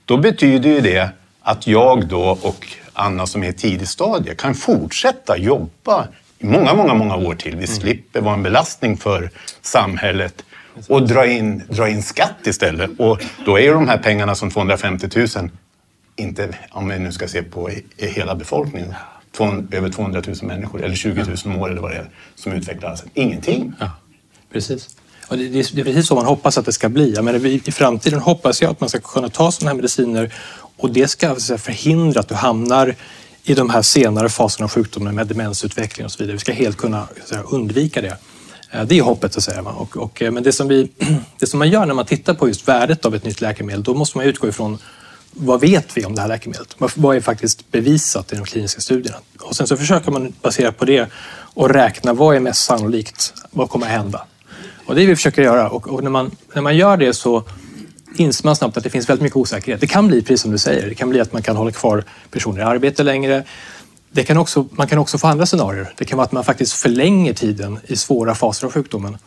då 0.06 0.18
betyder 0.18 0.70
ju 0.70 0.82
det 0.82 1.10
att 1.42 1.68
jag 1.68 2.08
då 2.08 2.38
och 2.42 2.66
Anna 2.98 3.28
som 3.28 3.44
är 3.44 3.50
i 3.50 3.54
tidigt 3.54 3.90
stadie 3.90 4.36
kan 4.36 4.56
fortsätta 4.56 5.38
jobba 5.38 6.08
i 6.40 6.46
många, 6.46 6.74
många, 6.74 6.94
många 6.94 7.16
år 7.16 7.36
till. 7.36 7.52
Vi 7.52 7.66
mm. 7.66 7.68
slipper 7.68 8.22
vara 8.22 8.34
en 8.34 8.44
belastning 8.44 8.98
för 8.98 9.30
samhället 9.62 10.44
och 10.88 11.08
dra 11.08 11.26
in, 11.26 11.64
dra 11.70 11.90
in 11.90 12.04
skatt 12.04 12.48
istället. 12.48 12.90
Och 13.00 13.22
då 13.46 13.56
är 13.58 13.62
ju 13.62 13.74
de 13.74 13.88
här 13.88 13.98
pengarna 13.98 14.36
som 14.36 14.52
250 14.52 15.08
000 15.16 15.50
inte, 16.16 16.58
om 16.72 16.88
vi 16.88 17.00
nu 17.00 17.12
ska 17.12 17.28
se 17.28 17.44
på 17.44 17.70
hela 17.98 18.36
befolkningen, 18.36 18.94
över 19.72 19.90
200 19.90 20.22
000 20.28 20.36
människor 20.42 20.84
eller 20.84 20.96
20 20.96 21.24
000 21.24 21.36
om 21.46 21.62
året 21.62 21.72
eller 21.72 21.82
vad 21.82 21.92
det 21.92 21.98
är 21.98 22.10
som 22.36 22.52
utvecklar 22.52 23.00
ingenting. 23.14 23.74
Ja, 23.80 23.92
precis. 24.52 24.98
Och 25.28 25.38
det, 25.38 25.48
det, 25.48 25.82
är 25.82 25.84
precis 25.84 26.08
så 26.08 26.16
man 26.16 26.26
hoppas 26.26 26.58
att 26.58 26.66
det 26.66 26.74
ska 26.74 26.90
bli. 26.90 27.22
Men 27.22 27.46
I 27.46 27.60
framtiden 27.60 28.20
hoppas 28.20 28.62
jag 28.62 28.72
att 28.72 28.80
man 28.80 28.90
ska 28.90 29.00
kunna 29.00 29.30
ta 29.30 29.52
sådana 29.52 29.70
här 29.70 29.76
mediciner 29.76 30.34
och 30.78 30.90
det 30.92 31.08
ska 31.08 31.36
förhindra 31.36 32.20
att 32.20 32.28
du 32.28 32.36
hamnar 32.36 32.96
i 33.44 33.54
de 33.54 33.70
här 33.70 33.82
senare 33.82 34.30
faserna 34.30 34.66
av 34.66 34.72
sjukdomen 34.72 35.16
med 35.16 35.28
demensutveckling 35.28 36.06
och 36.06 36.12
så 36.12 36.18
vidare. 36.18 36.34
Vi 36.34 36.40
ska 36.40 36.54
helt 36.54 36.78
kunna 36.78 37.08
säga, 37.26 37.42
undvika 37.42 38.02
det. 38.02 38.18
Eh, 38.72 38.84
det 38.84 38.98
är 38.98 39.02
hoppet 39.02 39.34
så 39.34 39.40
att 39.40 39.44
säga. 39.44 39.62
Och, 39.62 39.98
och, 39.98 40.22
eh, 40.22 40.32
men 40.32 40.44
det 40.44 40.52
som, 40.52 40.68
vi, 40.68 40.90
det 41.40 41.48
som 41.48 41.60
man 41.60 41.70
gör 41.70 41.86
när 41.86 41.94
man 41.94 42.06
tittar 42.06 42.34
på 42.34 42.48
just 42.48 42.68
värdet 42.68 43.06
av 43.06 43.16
ett 43.16 43.26
nytt 43.26 43.42
läkemedel, 43.42 43.84
då 43.84 43.94
måste 43.94 44.18
man 44.18 44.28
utgå 44.28 44.48
ifrån 44.48 44.78
vad 45.32 45.62
vet 45.62 45.98
vi 45.98 46.06
om 46.06 46.16
det 46.16 46.22
här 46.22 46.28
läkemedlet? 46.28 46.76
Vad 46.96 47.16
är 47.16 47.22
faktiskt 47.22 47.72
bevisat 47.72 48.34
i 48.34 48.36
de 48.36 48.46
kliniska 48.46 48.82
studierna? 48.82 49.18
Och 49.40 49.56
sen 49.56 49.68
så 49.68 49.78
försöker 49.78 50.12
man 50.12 50.34
baserat 50.42 50.78
på 50.78 50.86
det 50.86 51.10
och 51.54 51.70
räkna 51.70 52.14
vad 52.14 52.36
är 52.36 52.40
mest 52.40 52.64
sannolikt? 52.64 53.34
Vad 53.52 53.70
kommer 53.70 53.86
att 53.86 53.92
hända? 53.92 54.26
Och 54.88 54.96
det 54.96 55.02
är 55.02 55.04
det 55.04 55.10
vi 55.10 55.16
försöker 55.16 55.42
göra 55.42 55.70
och, 55.70 55.88
och 55.88 56.04
när, 56.04 56.10
man, 56.10 56.32
när 56.54 56.62
man 56.62 56.78
gör 56.78 56.98
det 56.98 57.14
så 57.14 57.44
inser 58.16 58.46
man 58.46 58.56
snabbt 58.56 58.78
att 58.78 58.84
det 58.84 58.90
finns 58.90 59.10
väldigt 59.10 59.24
mycket 59.24 59.38
osäkerhet. 59.38 59.82
Det 59.82 59.88
kan 59.88 60.08
bli, 60.08 60.22
precis 60.22 60.42
som 60.42 60.52
du 60.52 60.58
säger, 60.58 60.90
det 60.90 60.96
kan 60.96 61.10
bli 61.10 61.20
att 61.20 61.34
man 61.34 61.42
kan 61.42 61.56
hålla 61.56 61.72
kvar 61.72 62.04
personer 62.32 62.60
i 62.60 62.64
arbete 62.64 63.04
längre. 63.04 63.44
Det 64.12 64.24
kan 64.24 64.38
också, 64.38 64.68
man 64.72 64.88
kan 64.88 65.00
också 65.00 65.18
få 65.18 65.28
andra 65.28 65.46
scenarier. 65.46 65.94
Det 65.98 66.06
kan 66.06 66.18
vara 66.18 66.26
att 66.26 66.32
man 66.32 66.44
faktiskt 66.44 66.74
förlänger 66.74 67.34
tiden 67.34 67.80
i 67.88 67.96
svåra 67.96 68.36
faser 68.36 68.68
av 68.68 68.74
sjukdomen 68.74 69.18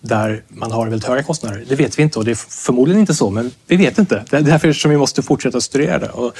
där 0.00 0.42
man 0.48 0.72
har 0.72 0.86
väldigt 0.86 1.08
höga 1.08 1.22
kostnader. 1.22 1.64
Det 1.68 1.74
vet 1.74 1.98
vi 1.98 2.02
inte 2.02 2.18
och 2.18 2.24
det 2.24 2.30
är 2.30 2.64
förmodligen 2.64 3.00
inte 3.00 3.14
så, 3.14 3.30
men 3.30 3.50
vi 3.66 3.76
vet 3.76 3.98
inte. 3.98 4.24
Det 4.30 4.36
är 4.36 4.40
därför 4.40 4.72
som 4.72 4.90
vi 4.90 4.96
måste 4.96 5.22
fortsätta 5.22 5.60
studera 5.60 5.98
det. 5.98 6.08
Och, 6.08 6.32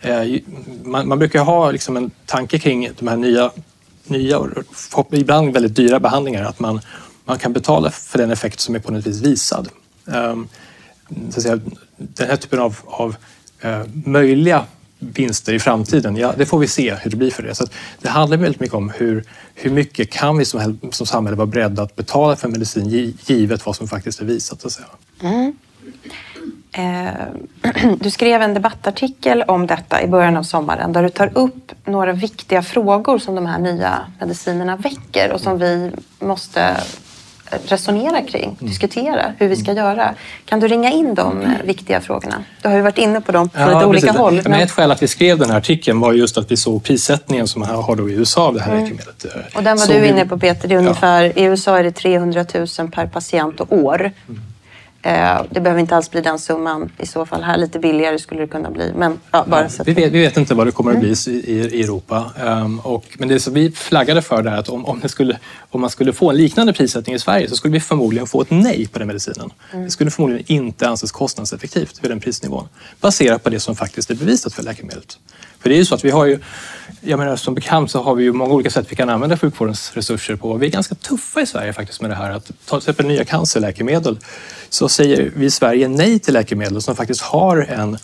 eh, 0.00 0.40
man, 0.82 1.08
man, 1.08 1.18
brukar 1.18 1.44
ha 1.44 1.70
liksom 1.70 1.96
en 1.96 2.10
tanke 2.26 2.58
kring 2.58 2.90
de 2.98 3.08
här 3.08 3.16
nya, 3.16 3.50
nya 4.06 4.38
och 4.38 5.06
ibland 5.10 5.52
väldigt 5.52 5.76
dyra 5.76 6.00
behandlingar, 6.00 6.44
att 6.44 6.60
man, 6.60 6.80
man 7.26 7.38
kan 7.38 7.52
betala 7.52 7.90
för 7.90 8.18
den 8.18 8.30
effekt 8.30 8.60
som 8.60 8.74
är 8.74 8.78
på 8.78 8.92
något 8.92 9.06
vis 9.06 9.20
visad. 9.20 9.68
Ehm, 10.06 10.48
så 11.30 11.36
att 11.36 11.42
säga, 11.42 11.60
den 11.96 12.28
här 12.28 12.36
typen 12.36 12.60
av, 12.60 12.76
av 12.86 13.16
eh, 13.60 13.82
möjliga 14.04 14.64
vinster 14.98 15.54
i 15.54 15.58
framtiden, 15.58 16.16
ja, 16.16 16.34
det 16.36 16.46
får 16.46 16.58
vi 16.58 16.68
se 16.68 16.94
hur 16.94 17.10
det 17.10 17.16
blir 17.16 17.30
för 17.30 17.42
det. 17.42 17.54
Så 17.54 17.66
det 18.00 18.08
handlar 18.08 18.36
väldigt 18.36 18.60
mycket 18.60 18.74
om 18.74 18.90
hur, 18.90 19.24
hur 19.54 19.70
mycket 19.70 20.10
kan 20.10 20.38
vi 20.38 20.44
som, 20.44 20.78
som 20.92 21.06
samhälle 21.06 21.36
vara 21.36 21.46
beredda 21.46 21.82
att 21.82 21.96
betala 21.96 22.36
för 22.36 22.48
medicin 22.48 23.14
givet 23.26 23.66
vad 23.66 23.76
som 23.76 23.88
faktiskt 23.88 24.20
är 24.20 24.24
visat. 24.24 24.60
Så 24.60 24.66
att 24.66 24.72
säga. 24.72 24.86
Mm. 25.22 25.56
Ehm, 26.72 27.48
du 28.00 28.10
skrev 28.10 28.42
en 28.42 28.54
debattartikel 28.54 29.42
om 29.42 29.66
detta 29.66 30.02
i 30.02 30.06
början 30.06 30.36
av 30.36 30.42
sommaren 30.42 30.92
där 30.92 31.02
du 31.02 31.08
tar 31.08 31.38
upp 31.38 31.72
några 31.84 32.12
viktiga 32.12 32.62
frågor 32.62 33.18
som 33.18 33.34
de 33.34 33.46
här 33.46 33.58
nya 33.58 34.06
medicinerna 34.20 34.76
väcker 34.76 35.32
och 35.32 35.40
som 35.40 35.58
vi 35.58 35.92
måste 36.18 36.76
resonera 37.66 38.22
kring, 38.22 38.56
diskutera 38.60 39.32
hur 39.38 39.48
vi 39.48 39.56
ska 39.56 39.72
göra. 39.72 40.14
Kan 40.44 40.60
du 40.60 40.68
ringa 40.68 40.90
in 40.90 41.14
de 41.14 41.40
eh, 41.42 41.48
viktiga 41.64 42.00
frågorna? 42.00 42.44
Du 42.62 42.68
har 42.68 42.76
ju 42.76 42.82
varit 42.82 42.98
inne 42.98 43.20
på 43.20 43.32
dem 43.32 43.48
på 43.48 43.58
lite 43.58 43.84
olika 43.86 44.06
precis. 44.06 44.20
håll. 44.20 44.40
Men 44.44 44.60
ett 44.60 44.70
skäl 44.70 44.90
att 44.92 45.02
vi 45.02 45.08
skrev 45.08 45.38
den 45.38 45.50
här 45.50 45.58
artikeln 45.58 46.00
var 46.00 46.12
just 46.12 46.38
att 46.38 46.50
vi 46.50 46.56
såg 46.56 46.84
prissättningen 46.84 47.48
som 47.48 47.60
man 47.60 47.68
har 47.74 47.96
då 47.96 48.10
i 48.10 48.12
USA 48.12 48.46
av 48.46 48.54
det 48.54 48.60
här 48.60 48.74
läkemedlet. 48.80 49.24
Och 49.54 49.62
den 49.62 49.76
var 49.76 49.86
Så 49.86 49.92
du 49.92 50.00
vi- 50.00 50.08
inne 50.08 50.26
på 50.26 50.38
Peter. 50.38 50.68
Det 50.68 50.74
är 50.74 50.78
ungefär, 50.78 51.38
I 51.38 51.42
USA 51.42 51.78
är 51.78 51.84
det 51.84 51.92
300 51.92 52.44
000 52.54 52.66
per 52.90 53.06
patient 53.06 53.60
och 53.60 53.72
år. 53.72 54.04
Eh, 54.28 54.34
Det 55.50 55.60
behöver 55.60 55.80
inte 55.80 55.96
alls 55.96 56.10
bli 56.10 56.20
den 56.20 56.38
summan 56.38 56.92
i 56.98 57.06
så 57.06 57.26
fall. 57.26 57.42
Här 57.42 57.58
lite 57.58 57.78
billigare 57.78 58.18
skulle 58.18 58.40
det 58.40 58.46
kunna 58.46 58.70
bli. 58.70 58.92
Men 58.96 59.20
ja, 59.30 59.44
bara 59.48 59.68
så 59.68 59.82
Vi 59.84 59.92
vet, 59.92 60.12
vi 60.12 60.20
vet 60.20 60.36
inte 60.36 60.54
vad 60.54 60.66
det 60.66 60.72
kommer 60.72 60.92
att 60.92 61.00
bli 61.00 61.14
i, 61.26 61.30
i, 61.30 61.78
i 61.78 61.82
Europa. 61.82 62.30
Ehm, 62.40 62.80
och, 62.80 63.04
men 63.18 63.28
det 63.28 63.40
som 63.40 63.54
vi 63.54 63.70
flaggade 63.70 64.22
för 64.22 64.42
där 64.42 64.56
att 64.56 64.68
om, 64.68 64.86
om, 64.86 65.08
skulle, 65.08 65.38
om 65.70 65.80
man 65.80 65.90
skulle 65.90 66.12
få 66.12 66.30
en 66.30 66.36
liknande 66.36 66.72
prissättning 66.72 67.16
i 67.16 67.18
Sverige 67.18 67.48
så 67.48 67.56
skulle 67.56 67.72
vi 67.72 67.80
förmodligen 67.80 68.26
få 68.26 68.40
ett 68.40 68.50
nej 68.50 68.86
på 68.86 68.98
den 68.98 69.08
medicinen. 69.08 69.50
Det 69.72 69.90
skulle 69.90 70.10
förmodligen 70.10 70.44
inte 70.46 70.88
anses 70.88 71.12
kostnadseffektivt 71.12 72.04
vid 72.04 72.10
den 72.10 72.20
prisnivån. 72.20 72.68
Baserat 73.00 73.42
på 73.42 73.50
det 73.50 73.60
som 73.60 73.76
faktiskt 73.76 74.10
är 74.10 74.14
bevisat 74.14 74.52
för 74.52 74.62
läkemedlet. 74.62 75.18
För 75.60 75.68
det 75.68 75.74
är 75.74 75.78
ju 75.78 75.84
så 75.84 75.94
att 75.94 76.04
vi 76.04 76.10
har 76.10 76.26
ju, 76.26 76.38
jag 77.06 77.18
menar 77.18 77.30
alltså, 77.30 77.44
som 77.44 77.54
bekant 77.54 77.90
så 77.90 78.02
har 78.02 78.14
vi 78.14 78.24
ju 78.24 78.32
många 78.32 78.54
olika 78.54 78.70
sätt 78.70 78.86
vi 78.88 78.96
kan 78.96 79.08
använda 79.08 79.36
sjukvårdens 79.36 79.92
resurser 79.94 80.36
på. 80.36 80.54
Vi 80.54 80.66
är 80.66 80.70
ganska 80.70 80.94
tuffa 80.94 81.40
i 81.40 81.46
Sverige 81.46 81.72
faktiskt 81.72 82.00
med 82.00 82.10
det 82.10 82.14
här. 82.14 82.30
Att 82.30 82.46
ta 82.46 82.80
till 82.80 82.90
exempel 82.90 83.06
nya 83.06 83.24
cancerläkemedel 83.24 84.18
så 84.68 84.88
säger 84.88 85.32
vi 85.36 85.46
i 85.46 85.50
Sverige 85.50 85.88
nej 85.88 86.18
till 86.18 86.34
läkemedel 86.34 86.82
som 86.82 86.96
faktiskt 86.96 87.20
har 87.20 87.56
en 87.56 87.98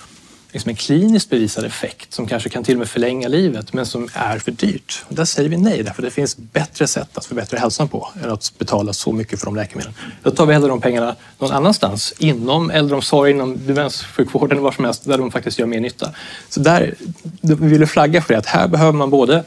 liksom 0.53 0.69
en 0.69 0.77
kliniskt 0.77 1.31
bevisad 1.31 1.65
effekt 1.65 2.15
som 2.15 2.27
kanske 2.27 2.49
kan 2.49 2.65
till 2.65 2.75
och 2.75 2.79
med 2.79 2.89
förlänga 2.89 3.29
livet 3.29 3.73
men 3.73 3.87
som 3.87 4.09
är 4.13 4.39
för 4.39 4.51
dyrt. 4.51 5.05
Där 5.09 5.25
säger 5.25 5.49
vi 5.49 5.57
nej 5.57 5.83
därför 5.83 6.03
det 6.03 6.11
finns 6.11 6.37
bättre 6.37 6.87
sätt 6.87 7.19
att 7.19 7.25
förbättra 7.25 7.59
hälsan 7.59 7.89
på 7.89 8.09
än 8.25 8.31
att 8.31 8.53
betala 8.59 8.93
så 8.93 9.13
mycket 9.13 9.39
för 9.39 9.47
de 9.47 9.57
läkemedlen. 9.57 9.95
Då 10.23 10.31
tar 10.31 10.47
vi 10.47 10.53
hellre 10.53 10.69
de 10.69 10.81
pengarna 10.81 11.17
någon 11.39 11.53
annanstans 11.53 12.15
inom 12.19 12.71
äldreomsorg, 12.71 13.31
inom 13.31 13.67
demenssjukvården, 13.67 14.63
var 14.63 14.73
som 14.73 14.85
helst 14.85 15.05
där 15.05 15.19
de 15.19 15.31
faktiskt 15.31 15.59
gör 15.59 15.67
mer 15.67 15.81
nytta. 15.81 16.11
Så 16.49 16.61
där 16.61 16.95
vi 17.41 17.55
vill 17.55 17.87
flagga 17.87 18.23
för 18.23 18.35
det 18.35 18.39
att 18.39 18.47
här 18.47 18.69
behöver 18.69 18.93
man 18.93 19.11
både 19.11 19.45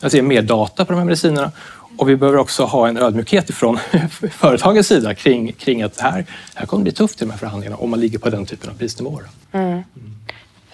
alltså, 0.00 0.22
mer 0.22 0.42
data 0.42 0.84
på 0.84 0.92
de 0.92 0.98
här 0.98 1.04
medicinerna 1.04 1.52
och 1.96 2.08
vi 2.08 2.16
behöver 2.16 2.38
också 2.38 2.64
ha 2.64 2.88
en 2.88 2.96
ödmjukhet 2.96 3.50
ifrån 3.50 3.78
företagens 4.30 4.86
sida 4.86 5.14
kring, 5.14 5.52
kring 5.52 5.82
att 5.82 6.00
här, 6.00 6.26
här 6.54 6.66
kommer 6.66 6.80
det 6.80 6.90
bli 6.90 6.92
tufft 6.92 7.22
i 7.22 7.24
de 7.24 7.30
här 7.30 7.38
förhandlingarna 7.38 7.76
om 7.76 7.90
man 7.90 8.00
ligger 8.00 8.18
på 8.18 8.30
den 8.30 8.46
typen 8.46 8.70
av 8.70 8.74
prisnivåer. 8.74 9.24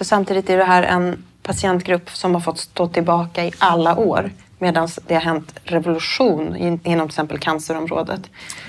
För 0.05 0.09
samtidigt 0.09 0.50
är 0.50 0.57
det 0.57 0.64
här 0.64 0.82
en 0.82 1.24
patientgrupp 1.42 2.11
som 2.11 2.34
har 2.34 2.40
fått 2.40 2.59
stå 2.59 2.88
tillbaka 2.88 3.44
i 3.44 3.52
alla 3.59 3.96
år. 3.96 4.30
Medan 4.59 4.88
det 5.07 5.14
har 5.14 5.20
hänt 5.20 5.55
revolution 5.64 6.57
in- 6.57 6.80
inom 6.84 7.09
till 7.09 7.12
exempel 7.12 7.38
cancerområdet. 7.38 8.20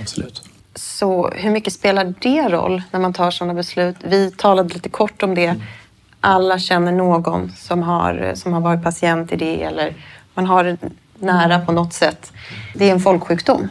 Absolut. 0.01 0.43
Så 0.75 1.29
hur 1.29 1.51
mycket 1.51 1.73
spelar 1.73 2.13
det 2.19 2.49
roll 2.49 2.83
när 2.91 2.99
man 2.99 3.13
tar 3.13 3.31
sådana 3.31 3.53
beslut? 3.53 3.95
Vi 4.03 4.31
talade 4.31 4.73
lite 4.73 4.89
kort 4.89 5.23
om 5.23 5.35
det. 5.35 5.55
Alla 6.21 6.59
känner 6.59 6.91
någon 6.91 7.51
som 7.51 7.83
har, 7.83 8.31
som 8.35 8.53
har 8.53 8.61
varit 8.61 8.83
patient 8.83 9.31
i 9.31 9.35
det 9.35 9.63
eller 9.63 9.93
man 10.33 10.45
har 10.45 10.77
nära 11.25 11.59
på 11.59 11.71
något 11.71 11.93
sätt. 11.93 12.31
Det 12.73 12.89
är 12.89 12.91
en 12.91 12.99
folksjukdom. 12.99 13.67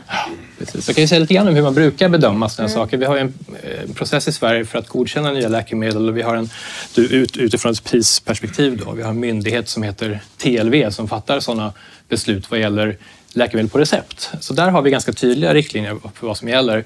Precis. 0.59 0.89
Jag 0.89 0.97
kan 0.97 1.03
ju 1.03 1.09
säga 1.09 1.19
lite 1.19 1.35
grann 1.35 1.49
om 1.49 1.55
hur 1.55 1.63
man 1.63 1.75
brukar 1.75 2.09
bedöma 2.09 2.49
sådana 2.49 2.69
här 2.69 2.75
saker. 2.75 2.97
Vi 2.97 3.05
har 3.05 3.17
en 3.17 3.35
eh, 3.63 3.95
process 3.95 4.29
i 4.29 4.33
Sverige 4.33 4.65
för 4.65 4.79
att 4.79 4.89
godkänna 4.89 5.33
nya 5.33 5.49
läkemedel 5.49 6.09
och 6.09 6.17
vi 6.17 6.23
har 6.23 6.37
en, 6.37 6.51
ut, 6.97 7.37
utifrån 7.37 7.73
ett 7.73 7.85
prisperspektiv 7.85 8.83
då, 8.85 8.93
vi 8.93 9.03
har 9.03 9.11
en 9.11 9.21
myndighet 9.21 9.69
som 9.69 9.83
heter 9.83 10.21
TLV 10.37 10.91
som 10.91 11.09
fattar 11.09 11.41
sådana 11.41 11.73
beslut 12.09 12.51
vad 12.51 12.61
gäller 12.61 12.97
läkemedel 13.35 13.71
på 13.71 13.79
recept. 13.79 14.31
Så 14.41 14.55
där 14.55 14.71
har 14.71 14.83
vi 14.83 14.91
ganska 14.91 15.13
tydliga 15.13 15.55
riktlinjer 15.55 15.97
för 16.15 16.27
vad 16.27 16.37
som 16.37 16.49
gäller. 16.49 16.85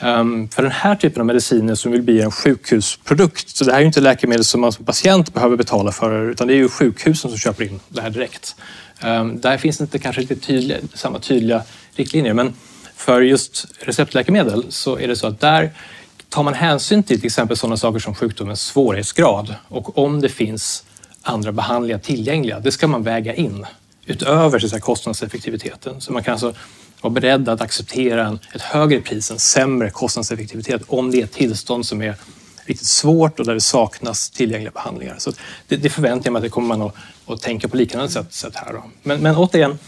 Ehm, 0.00 0.48
för 0.48 0.62
den 0.62 0.72
här 0.72 0.94
typen 0.94 1.20
av 1.20 1.26
mediciner 1.26 1.74
som 1.74 1.92
vill 1.92 2.02
bli 2.02 2.20
en 2.20 2.30
sjukhusprodukt, 2.30 3.56
så 3.56 3.64
det 3.64 3.72
här 3.72 3.78
är 3.78 3.80
ju 3.80 3.86
inte 3.86 4.00
läkemedel 4.00 4.44
som 4.44 4.60
man 4.60 4.72
som 4.72 4.84
patient 4.84 5.34
behöver 5.34 5.56
betala 5.56 5.92
för 5.92 6.30
utan 6.30 6.46
det 6.46 6.54
är 6.54 6.56
ju 6.56 6.68
sjukhusen 6.68 7.30
som 7.30 7.38
köper 7.38 7.64
in 7.64 7.80
det 7.88 8.00
här 8.00 8.10
direkt. 8.10 8.56
Ehm, 9.00 9.40
där 9.40 9.58
finns 9.58 9.80
inte 9.80 9.98
kanske 9.98 10.20
lite 10.20 10.36
tydliga, 10.36 10.78
samma 10.94 11.18
tydliga 11.18 11.62
riktlinjer 11.94 12.34
men 12.34 12.54
för 12.96 13.20
just 13.20 13.66
receptläkemedel 13.80 14.64
så 14.68 14.98
är 14.98 15.08
det 15.08 15.16
så 15.16 15.26
att 15.26 15.40
där 15.40 15.70
tar 16.28 16.42
man 16.42 16.54
hänsyn 16.54 17.02
till 17.02 17.18
till 17.20 17.26
exempel 17.26 17.56
sådana 17.56 17.76
saker 17.76 17.98
som 17.98 18.14
sjukdomens 18.14 18.62
svårighetsgrad 18.62 19.54
och 19.68 19.98
om 19.98 20.20
det 20.20 20.28
finns 20.28 20.84
andra 21.22 21.52
behandlingar 21.52 21.98
tillgängliga. 21.98 22.60
Det 22.60 22.72
ska 22.72 22.88
man 22.88 23.02
väga 23.02 23.34
in 23.34 23.66
utöver 24.06 24.58
så 24.58 24.68
säga, 24.68 24.80
kostnadseffektiviteten. 24.80 26.00
Så 26.00 26.12
man 26.12 26.22
kan 26.22 26.32
alltså 26.32 26.54
vara 27.00 27.12
beredd 27.12 27.48
att 27.48 27.60
acceptera 27.60 28.26
en, 28.26 28.38
ett 28.54 28.62
högre 28.62 29.00
pris, 29.00 29.30
en 29.30 29.38
sämre 29.38 29.90
kostnadseffektivitet 29.90 30.82
om 30.86 31.10
det 31.10 31.20
är 31.20 31.24
ett 31.24 31.32
tillstånd 31.32 31.86
som 31.86 32.02
är 32.02 32.14
riktigt 32.64 32.86
svårt 32.86 33.40
och 33.40 33.46
där 33.46 33.54
det 33.54 33.60
saknas 33.60 34.30
tillgängliga 34.30 34.70
behandlingar. 34.70 35.14
Så 35.18 35.32
det, 35.68 35.76
det 35.76 35.90
förväntar 35.90 36.26
jag 36.26 36.32
mig 36.32 36.40
att 36.40 36.44
det 36.44 36.48
kommer 36.48 36.68
man 36.68 36.82
att, 36.82 36.94
att 37.32 37.42
tänka 37.42 37.68
på 37.68 37.76
liknande 37.76 38.08
sätt, 38.08 38.32
sätt 38.32 38.56
här. 38.56 38.72
Då. 38.72 38.82
Men, 39.02 39.20
men 39.20 39.36
återigen, 39.36 39.78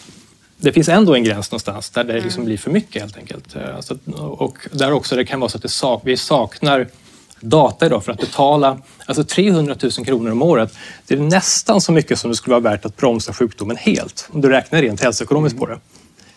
det 0.57 0.73
finns 0.73 0.89
ändå 0.89 1.15
en 1.15 1.25
gräns 1.25 1.51
någonstans 1.51 1.91
där 1.91 2.05
det 2.05 2.21
liksom 2.21 2.45
blir 2.45 2.59
för 2.59 2.71
mycket 2.71 3.03
helt 3.03 3.17
enkelt. 3.17 3.57
Eh, 3.57 3.81
Så, 3.81 3.97
och 4.17 4.59
där 4.73 4.93
också 4.93 5.17
det 5.17 5.25
kan 5.25 5.41
vara 5.41 5.51
så 5.51 5.59
att 5.59 5.71
sak, 5.71 6.03
vi 6.05 6.17
saknar 6.17 6.89
data 7.41 7.87
idag 7.87 8.05
för 8.05 8.13
att 8.13 8.21
betala 8.21 8.79
alltså 9.07 9.25
300 9.25 9.77
000 9.83 9.93
kronor 9.93 10.33
om 10.33 10.43
året. 10.43 10.75
Det 11.07 11.15
är 11.15 11.19
nästan 11.19 11.81
så 11.81 11.93
mycket 11.93 12.19
som 12.19 12.31
det 12.31 12.37
skulle 12.37 12.53
vara 12.53 12.73
värt 12.73 12.85
att 12.85 12.97
bromsa 12.97 13.33
sjukdomen 13.33 13.77
helt. 13.77 14.29
Om 14.33 14.41
du 14.41 14.49
räknar 14.49 14.83
rent 14.83 15.01
hälsoekonomiskt 15.01 15.59
på 15.59 15.67
det. 15.67 15.79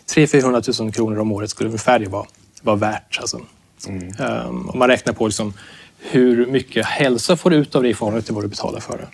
300 0.06 0.62
000 0.80 0.92
kronor 0.92 1.18
om 1.18 1.32
året 1.32 1.50
skulle 1.50 1.68
ungefär 1.68 1.98
det 1.98 2.08
vara, 2.08 2.26
vara 2.62 2.76
värt. 2.76 3.18
Alltså. 3.20 3.40
Um, 3.86 4.70
om 4.70 4.78
man 4.78 4.88
räknar 4.88 5.12
på 5.12 5.26
liksom 5.26 5.54
hur 5.98 6.46
mycket 6.46 6.86
hälsa 6.86 7.36
får 7.36 7.50
du 7.50 7.56
ut 7.56 7.74
av 7.74 7.82
det 7.82 7.88
i 7.88 7.94
förhållande 7.94 8.22
till 8.22 8.34
vad 8.34 8.44
du 8.44 8.48
betalar 8.48 8.80
för 8.80 8.98
det. 8.98 9.08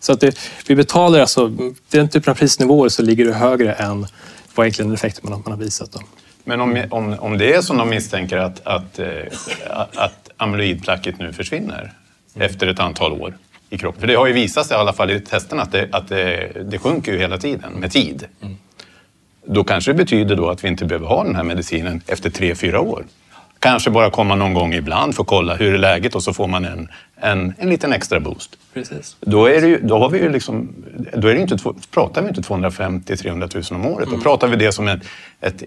Så 0.00 0.12
att 0.12 0.20
det, 0.20 0.38
vi 0.66 0.74
betalar 0.74 1.20
alltså, 1.20 1.52
den 1.90 2.08
typen 2.08 2.30
av 2.30 2.34
prisnivåer 2.34 2.88
så 2.88 3.02
ligger 3.02 3.24
det 3.24 3.32
högre 3.32 3.72
än 3.72 4.06
vad 4.54 4.66
egentligen 4.66 4.94
effekten 4.94 5.30
man, 5.30 5.42
man 5.44 5.52
har 5.52 5.58
visat. 5.58 5.92
Då. 5.92 6.00
Men 6.44 6.60
om, 6.60 6.82
om, 6.90 7.16
om 7.18 7.38
det 7.38 7.54
är 7.54 7.62
som 7.62 7.76
de 7.76 7.88
misstänker 7.88 8.36
att, 8.36 8.66
att, 8.66 8.98
eh, 8.98 9.08
att 9.94 10.30
amyloidplacket 10.36 11.18
nu 11.18 11.32
försvinner 11.32 11.92
efter 12.34 12.66
ett 12.66 12.80
antal 12.80 13.12
år 13.12 13.34
i 13.70 13.78
kroppen. 13.78 14.00
För 14.00 14.06
det 14.06 14.14
har 14.14 14.26
ju 14.26 14.32
visat 14.32 14.66
sig 14.66 14.76
i 14.76 14.80
alla 14.80 14.92
fall 14.92 15.10
i 15.10 15.20
testerna 15.20 15.62
att 15.62 15.72
det, 15.72 15.88
att 15.92 16.08
det, 16.08 16.52
det 16.70 16.78
sjunker 16.78 17.12
ju 17.12 17.18
hela 17.18 17.38
tiden 17.38 17.72
med 17.72 17.92
tid. 17.92 18.26
Då 19.46 19.64
kanske 19.64 19.92
det 19.92 19.96
betyder 19.96 20.36
då 20.36 20.48
att 20.50 20.64
vi 20.64 20.68
inte 20.68 20.84
behöver 20.84 21.06
ha 21.06 21.24
den 21.24 21.36
här 21.36 21.42
medicinen 21.42 22.02
efter 22.06 22.30
tre, 22.30 22.54
fyra 22.54 22.80
år. 22.80 23.04
Kanske 23.60 23.90
bara 23.90 24.10
komma 24.10 24.34
någon 24.34 24.54
gång 24.54 24.74
ibland 24.74 25.14
för 25.14 25.22
att 25.22 25.28
kolla 25.28 25.54
hur 25.54 25.74
är 25.74 25.78
läget 25.78 26.14
och 26.14 26.22
så 26.22 26.32
får 26.32 26.46
man 26.46 26.64
en, 26.64 26.88
en, 27.16 27.54
en 27.58 27.68
liten 27.68 27.92
extra 27.92 28.20
boost. 28.20 28.58
Precis. 28.74 29.16
Då, 29.20 29.46
är 29.46 29.62
ju, 29.62 29.80
då, 29.82 29.98
har 29.98 30.10
vi 30.10 30.18
ju 30.18 30.32
liksom, 30.32 30.68
då 31.14 31.28
är 31.28 31.34
det 31.34 31.40
inte, 31.40 31.58
pratar 31.90 32.22
vi 32.22 32.28
inte 32.28 32.40
250-300 32.40 33.72
000 33.72 33.80
om 33.80 33.92
året. 33.92 34.08
Då 34.10 34.18
pratar 34.18 34.48
vi 34.48 34.56
det 34.56 34.72
som 34.72 34.88
ett, 34.88 35.00
ett, 35.40 35.62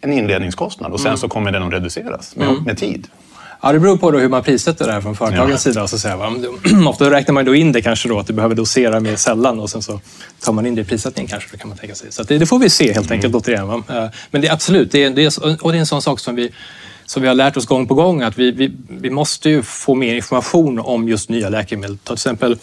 en 0.00 0.12
inledningskostnad 0.12 0.92
och 0.92 1.00
sen 1.00 1.18
så 1.18 1.28
kommer 1.28 1.52
den 1.52 1.62
att 1.62 1.72
reduceras 1.72 2.36
med, 2.36 2.66
med 2.66 2.78
tid. 2.78 3.08
Ja, 3.62 3.72
det 3.72 3.80
beror 3.80 3.96
på 3.96 4.10
då 4.10 4.18
hur 4.18 4.28
man 4.28 4.42
prissätter 4.42 4.86
det 4.86 4.92
här 4.92 5.00
från 5.00 5.16
företagens 5.16 5.66
Ja. 5.66 5.72
sida. 5.72 5.88
Så 5.88 5.96
att 5.96 6.02
säga, 6.02 6.16
va? 6.16 6.32
Ofta 6.88 7.10
räknar 7.10 7.32
man 7.32 7.44
då 7.44 7.54
in 7.54 7.72
det 7.72 7.82
kanske 7.82 8.08
då 8.08 8.18
att 8.18 8.26
du 8.26 8.32
behöver 8.32 8.54
dosera 8.54 9.00
mer 9.00 9.16
sällan 9.16 9.60
och 9.60 9.70
sen 9.70 9.82
så 9.82 10.00
tar 10.40 10.52
man 10.52 10.66
in 10.66 10.74
det 10.74 10.80
i 10.80 10.84
prissättningen 10.84 11.28
kanske. 11.30 11.56
Kan 11.56 11.68
man 11.68 11.78
tänka 11.78 11.94
sig. 11.94 12.12
Så 12.12 12.22
det, 12.22 12.38
det 12.38 12.46
får 12.46 12.58
vi 12.58 12.70
se 12.70 12.92
helt 12.92 13.10
enkelt 13.10 13.34
återigen. 13.34 13.68
Va? 13.68 13.82
Eh, 13.88 14.06
Men 14.30 14.40
det 14.40 14.48
är 14.48 14.52
absolut, 14.52 14.92
det 14.92 15.04
är, 15.04 15.10
det 15.10 15.24
är, 15.24 15.64
och 15.64 15.72
det 15.72 15.78
är 15.78 15.80
en 15.80 15.86
sån 15.86 16.02
sak 16.02 16.20
som 16.20 16.34
vi 16.34 16.50
som 17.06 17.22
vi 17.22 17.28
har 17.28 17.34
lärt 17.34 17.56
oss 17.56 17.66
gång 17.66 17.86
på 17.86 17.94
gång 17.94 18.22
att 18.22 18.38
vi, 18.38 18.50
vi, 18.50 18.72
vi 18.88 19.10
måste 19.10 19.50
ju 19.50 19.62
få 19.62 19.94
mer 19.94 20.14
information 20.14 20.78
om 20.78 21.08
just 21.08 21.28
nya 21.28 21.48
läkemedel. 21.48 21.98
Ta 21.98 22.04
till 22.04 22.12
exempel 22.14 22.58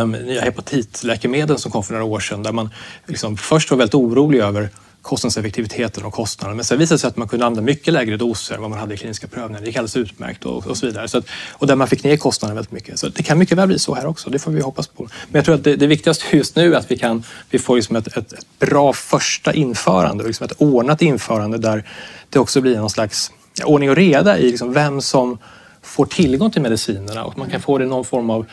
um, 0.00 0.12
nya 0.12 0.40
hepatitläkemedel 0.42 1.58
som 1.58 1.70
kom 1.72 1.82
för 1.82 1.92
några 1.92 2.04
år 2.04 2.20
sedan 2.20 2.42
där 2.42 2.52
man 2.52 2.70
liksom 3.06 3.36
först 3.36 3.70
var 3.70 3.78
väldigt 3.78 3.94
orolig 3.94 4.38
över 4.38 4.68
kostnadseffektiviteten 5.06 6.04
och 6.04 6.12
kostnaden. 6.12 6.56
Men 6.56 6.64
sen 6.64 6.78
visade 6.78 6.94
det 6.94 6.98
sig 6.98 7.08
att 7.08 7.16
man 7.16 7.28
kunde 7.28 7.46
använda 7.46 7.62
mycket 7.62 7.92
lägre 7.94 8.16
doser 8.16 8.54
än 8.54 8.60
vad 8.60 8.70
man 8.70 8.78
hade 8.78 8.94
i 8.94 8.96
kliniska 8.96 9.26
prövningar. 9.26 9.60
Det 9.60 9.66
gick 9.66 9.76
alldeles 9.76 9.96
utmärkt 9.96 10.44
och, 10.44 10.66
och 10.66 10.76
så 10.76 10.86
vidare. 10.86 11.08
Så 11.08 11.18
att, 11.18 11.26
och 11.52 11.66
där 11.66 11.76
man 11.76 11.88
fick 11.88 12.04
ner 12.04 12.16
kostnaden 12.16 12.54
väldigt 12.56 12.72
mycket. 12.72 12.98
Så 12.98 13.08
det 13.08 13.22
kan 13.22 13.38
mycket 13.38 13.58
väl 13.58 13.68
bli 13.68 13.78
så 13.78 13.94
här 13.94 14.06
också. 14.06 14.30
Det 14.30 14.38
får 14.38 14.50
vi 14.50 14.60
hoppas 14.60 14.86
på. 14.86 15.02
Men 15.02 15.38
jag 15.38 15.44
tror 15.44 15.54
att 15.54 15.64
det, 15.64 15.76
det 15.76 15.86
viktigaste 15.86 16.36
just 16.36 16.56
nu 16.56 16.74
är 16.74 16.78
att 16.78 16.90
vi, 16.90 16.98
kan, 16.98 17.22
vi 17.50 17.58
får 17.58 17.76
liksom 17.76 17.96
ett, 17.96 18.06
ett, 18.06 18.32
ett 18.32 18.46
bra 18.58 18.92
första 18.92 19.52
införande. 19.52 20.24
Liksom 20.24 20.44
ett 20.44 20.54
ordnat 20.58 21.02
införande 21.02 21.58
där 21.58 21.84
det 22.30 22.38
också 22.38 22.60
blir 22.60 22.76
någon 22.76 22.90
slags 22.90 23.32
ja, 23.58 23.66
ordning 23.66 23.90
och 23.90 23.96
reda 23.96 24.38
i 24.38 24.50
liksom 24.50 24.72
vem 24.72 25.00
som 25.00 25.38
får 25.82 26.06
tillgång 26.06 26.50
till 26.50 26.62
medicinerna 26.62 27.24
och 27.24 27.38
man 27.38 27.50
kan 27.50 27.60
få 27.60 27.78
det 27.78 27.84
i 27.84 27.88
någon 27.88 28.04
form 28.04 28.30
av 28.30 28.46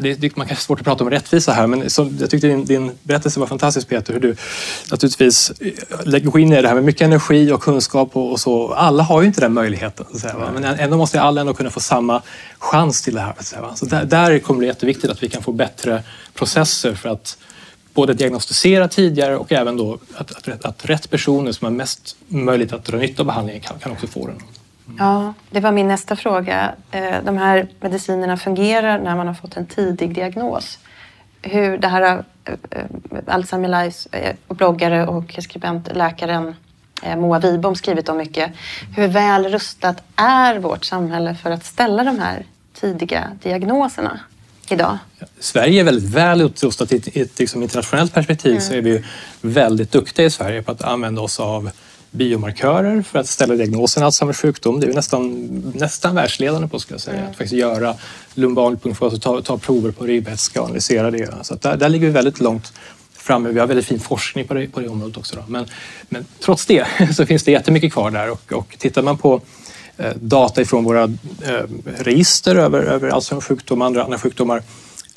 det, 0.00 0.14
det, 0.14 0.36
man 0.36 0.46
kanske 0.46 0.62
har 0.62 0.64
svårt 0.64 0.80
att 0.80 0.84
prata 0.84 1.04
om 1.04 1.10
rättvisa 1.10 1.52
här, 1.52 1.66
men 1.66 1.90
som, 1.90 2.16
jag 2.20 2.30
tyckte 2.30 2.46
din, 2.46 2.64
din 2.64 2.92
berättelse 3.02 3.40
var 3.40 3.46
fantastisk 3.46 3.88
Peter. 3.88 4.12
Hur 4.12 4.20
du 4.20 4.36
naturligtvis 4.90 5.50
eh, 5.60 5.72
lägger 6.04 6.30
gå 6.30 6.38
in 6.38 6.52
i 6.52 6.62
det 6.62 6.68
här 6.68 6.74
med 6.74 6.84
mycket 6.84 7.02
energi 7.02 7.52
och 7.52 7.62
kunskap 7.62 8.16
och, 8.16 8.32
och 8.32 8.40
så. 8.40 8.72
Alla 8.72 9.02
har 9.02 9.20
ju 9.20 9.26
inte 9.26 9.40
den 9.40 9.52
möjligheten. 9.52 10.06
Så 10.12 10.18
säga? 10.18 10.50
Men 10.54 10.64
ändå 10.64 10.96
måste 10.96 11.20
alla 11.20 11.40
ändå 11.40 11.54
kunna 11.54 11.70
få 11.70 11.80
samma 11.80 12.22
chans 12.58 13.02
till 13.02 13.14
det 13.14 13.20
här. 13.20 13.34
Så, 13.38 13.44
säga, 13.44 13.74
så 13.74 13.86
där, 13.86 14.04
där 14.04 14.38
kommer 14.38 14.60
det 14.60 14.66
jätteviktigt 14.66 15.10
att 15.10 15.22
vi 15.22 15.28
kan 15.28 15.42
få 15.42 15.52
bättre 15.52 16.02
processer 16.34 16.94
för 16.94 17.08
att 17.08 17.38
både 17.94 18.14
diagnostisera 18.14 18.88
tidigare 18.88 19.36
och 19.36 19.52
även 19.52 19.76
då 19.76 19.98
att, 20.14 20.48
att, 20.48 20.64
att 20.64 20.84
rätt 20.84 21.10
personer 21.10 21.52
som 21.52 21.64
har 21.64 21.72
mest 21.72 22.16
möjlighet 22.28 22.72
att 22.72 22.84
dra 22.84 22.96
nytta 22.96 23.22
av 23.22 23.26
behandlingen 23.26 23.62
kan, 23.62 23.78
kan 23.78 23.92
också 23.92 24.06
få 24.06 24.26
den. 24.26 24.42
Ja, 24.98 25.34
det 25.50 25.60
var 25.60 25.72
min 25.72 25.88
nästa 25.88 26.16
fråga. 26.16 26.74
Eh, 26.90 27.16
de 27.24 27.38
här 27.38 27.68
medicinerna 27.80 28.36
fungerar 28.36 28.98
när 28.98 29.16
man 29.16 29.26
har 29.26 29.34
fått 29.34 29.56
en 29.56 29.66
tidig 29.66 30.14
diagnos. 30.14 30.78
Hur 31.42 31.78
det 31.78 31.88
här 31.88 32.24
eh, 32.44 32.54
eh, 32.70 32.84
Alzheimer 33.26 33.68
Lives 33.68 34.08
bloggare 34.48 35.06
och 35.06 35.38
skribent, 35.42 35.96
läkaren 35.96 36.54
Moa 37.16 37.38
Wibom 37.38 37.76
skrivit 37.76 38.08
om 38.08 38.16
mycket. 38.16 38.52
Hur 38.96 39.08
väl 39.08 39.48
rustat 39.48 40.02
är 40.16 40.58
vårt 40.58 40.84
samhälle 40.84 41.34
för 41.34 41.50
att 41.50 41.64
ställa 41.64 42.04
de 42.04 42.18
här 42.18 42.46
tidiga 42.80 43.30
diagnoserna 43.42 44.20
idag? 44.68 44.98
Sverige 45.40 45.80
är 45.80 45.84
väldigt 45.84 46.10
väl 46.10 46.40
utrustat 46.40 46.92
i 46.92 47.20
ett 47.20 47.38
liksom 47.38 47.62
internationellt 47.62 48.14
perspektiv 48.14 48.50
mm. 48.50 48.62
så 48.62 48.74
är 48.74 48.80
vi 48.80 49.04
väldigt 49.40 49.92
duktiga 49.92 50.26
i 50.26 50.30
Sverige 50.30 50.62
på 50.62 50.72
att 50.72 50.82
använda 50.82 51.22
oss 51.22 51.40
av 51.40 51.70
biomarkörer 52.10 53.02
för 53.02 53.18
att 53.18 53.28
ställa 53.28 53.54
diagnosen 53.54 54.02
Alzheimers 54.02 54.36
sjukdom. 54.36 54.80
Det 54.80 54.86
är 54.86 54.92
nästan, 54.92 55.48
nästan 55.74 56.14
världsledande 56.14 56.68
på 56.68 56.78
skulle 56.78 56.94
jag 56.94 57.00
säga. 57.00 57.16
Mm. 57.16 57.30
Att 57.30 57.36
faktiskt 57.36 57.60
göra 57.60 57.94
lumbalpunkt, 58.34 59.02
alltså 59.02 59.20
ta, 59.20 59.42
ta 59.42 59.58
prover 59.58 59.90
på 59.90 60.04
ribbvätska 60.04 60.60
och 60.60 60.66
analysera 60.66 61.10
det. 61.10 61.34
Så 61.42 61.54
där, 61.54 61.76
där 61.76 61.88
ligger 61.88 62.06
vi 62.06 62.12
väldigt 62.12 62.40
långt 62.40 62.72
framme. 63.12 63.48
Vi 63.48 63.60
har 63.60 63.66
väldigt 63.66 63.86
fin 63.86 64.00
forskning 64.00 64.46
på 64.46 64.54
det, 64.54 64.66
på 64.66 64.80
det 64.80 64.88
området 64.88 65.16
också. 65.16 65.44
Men, 65.48 65.66
men, 66.08 66.24
trots 66.40 66.66
det 66.66 66.86
så 67.16 67.26
finns 67.26 67.42
det 67.42 67.52
jättemycket 67.52 67.92
kvar 67.92 68.10
där 68.10 68.30
och, 68.30 68.52
och 68.52 68.76
tittar 68.78 69.02
man 69.02 69.18
på 69.18 69.40
eh, 69.96 70.12
data 70.14 70.62
ifrån 70.62 70.84
våra 70.84 71.02
eh, 71.42 71.62
register 71.96 72.56
över, 72.56 72.82
över 72.82 73.08
Alzheimers 73.08 73.44
sjukdom 73.44 73.80
och 73.80 73.86
andra, 73.86 74.04
andra 74.04 74.18
sjukdomar 74.18 74.62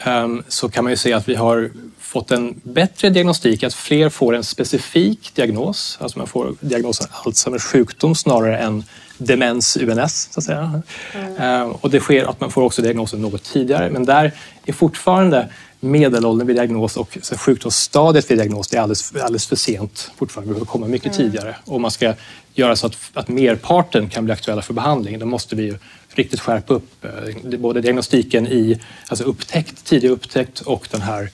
eh, 0.05 0.27
så 0.47 0.69
kan 0.69 0.83
man 0.83 0.93
ju 0.93 0.97
se 0.97 1.13
att 1.13 1.29
vi 1.29 1.35
har 1.35 1.71
fått 2.11 2.31
en 2.31 2.61
bättre 2.63 3.09
diagnostik, 3.09 3.63
att 3.63 3.73
fler 3.73 4.09
får 4.09 4.35
en 4.35 4.43
specifik 4.43 5.31
diagnos, 5.35 5.97
alltså 6.01 6.17
man 6.17 6.27
får 6.27 6.55
diagnosen 6.59 7.07
Alzheimers 7.25 7.63
sjukdom 7.63 8.15
snarare 8.15 8.57
än 8.57 8.83
demens 9.17 9.77
UNS. 9.77 10.29
Så 10.31 10.39
att 10.39 10.43
säga. 10.43 10.81
Mm. 11.13 11.71
Och 11.71 11.89
det 11.89 11.99
sker 11.99 12.25
att 12.25 12.39
man 12.39 12.51
får 12.51 12.61
också 12.61 12.81
diagnosen 12.81 13.21
något 13.21 13.43
tidigare, 13.43 13.89
men 13.89 14.05
där 14.05 14.31
är 14.65 14.73
fortfarande 14.73 15.49
medelåldern 15.79 16.47
vid 16.47 16.55
diagnos 16.55 16.97
och 16.97 17.17
sjukdomsstadiet 17.37 18.31
vid 18.31 18.37
diagnos 18.37 18.67
det 18.67 18.77
är 18.77 18.81
alldeles, 18.81 19.15
alldeles 19.15 19.47
för 19.47 19.55
sent. 19.55 20.11
Fortfarande 20.15 20.47
behöver 20.47 20.65
komma 20.65 20.87
mycket 20.87 21.17
mm. 21.17 21.17
tidigare. 21.17 21.55
Om 21.65 21.81
man 21.81 21.91
ska 21.91 22.13
göra 22.53 22.75
så 22.75 22.87
att, 22.87 22.97
att 23.13 23.27
merparten 23.27 24.09
kan 24.09 24.25
bli 24.25 24.33
aktuella 24.33 24.61
för 24.61 24.73
behandling, 24.73 25.19
då 25.19 25.25
måste 25.25 25.55
vi 25.55 25.63
ju 25.63 25.77
riktigt 26.13 26.39
skärpa 26.39 26.73
upp 26.73 27.05
eh, 27.05 27.59
både 27.59 27.81
diagnostiken 27.81 28.47
i 28.47 28.79
alltså 29.07 29.23
upptäckt, 29.23 29.85
tidig 29.85 30.09
upptäckt 30.09 30.61
och 30.61 30.87
den 30.91 31.01
här 31.01 31.29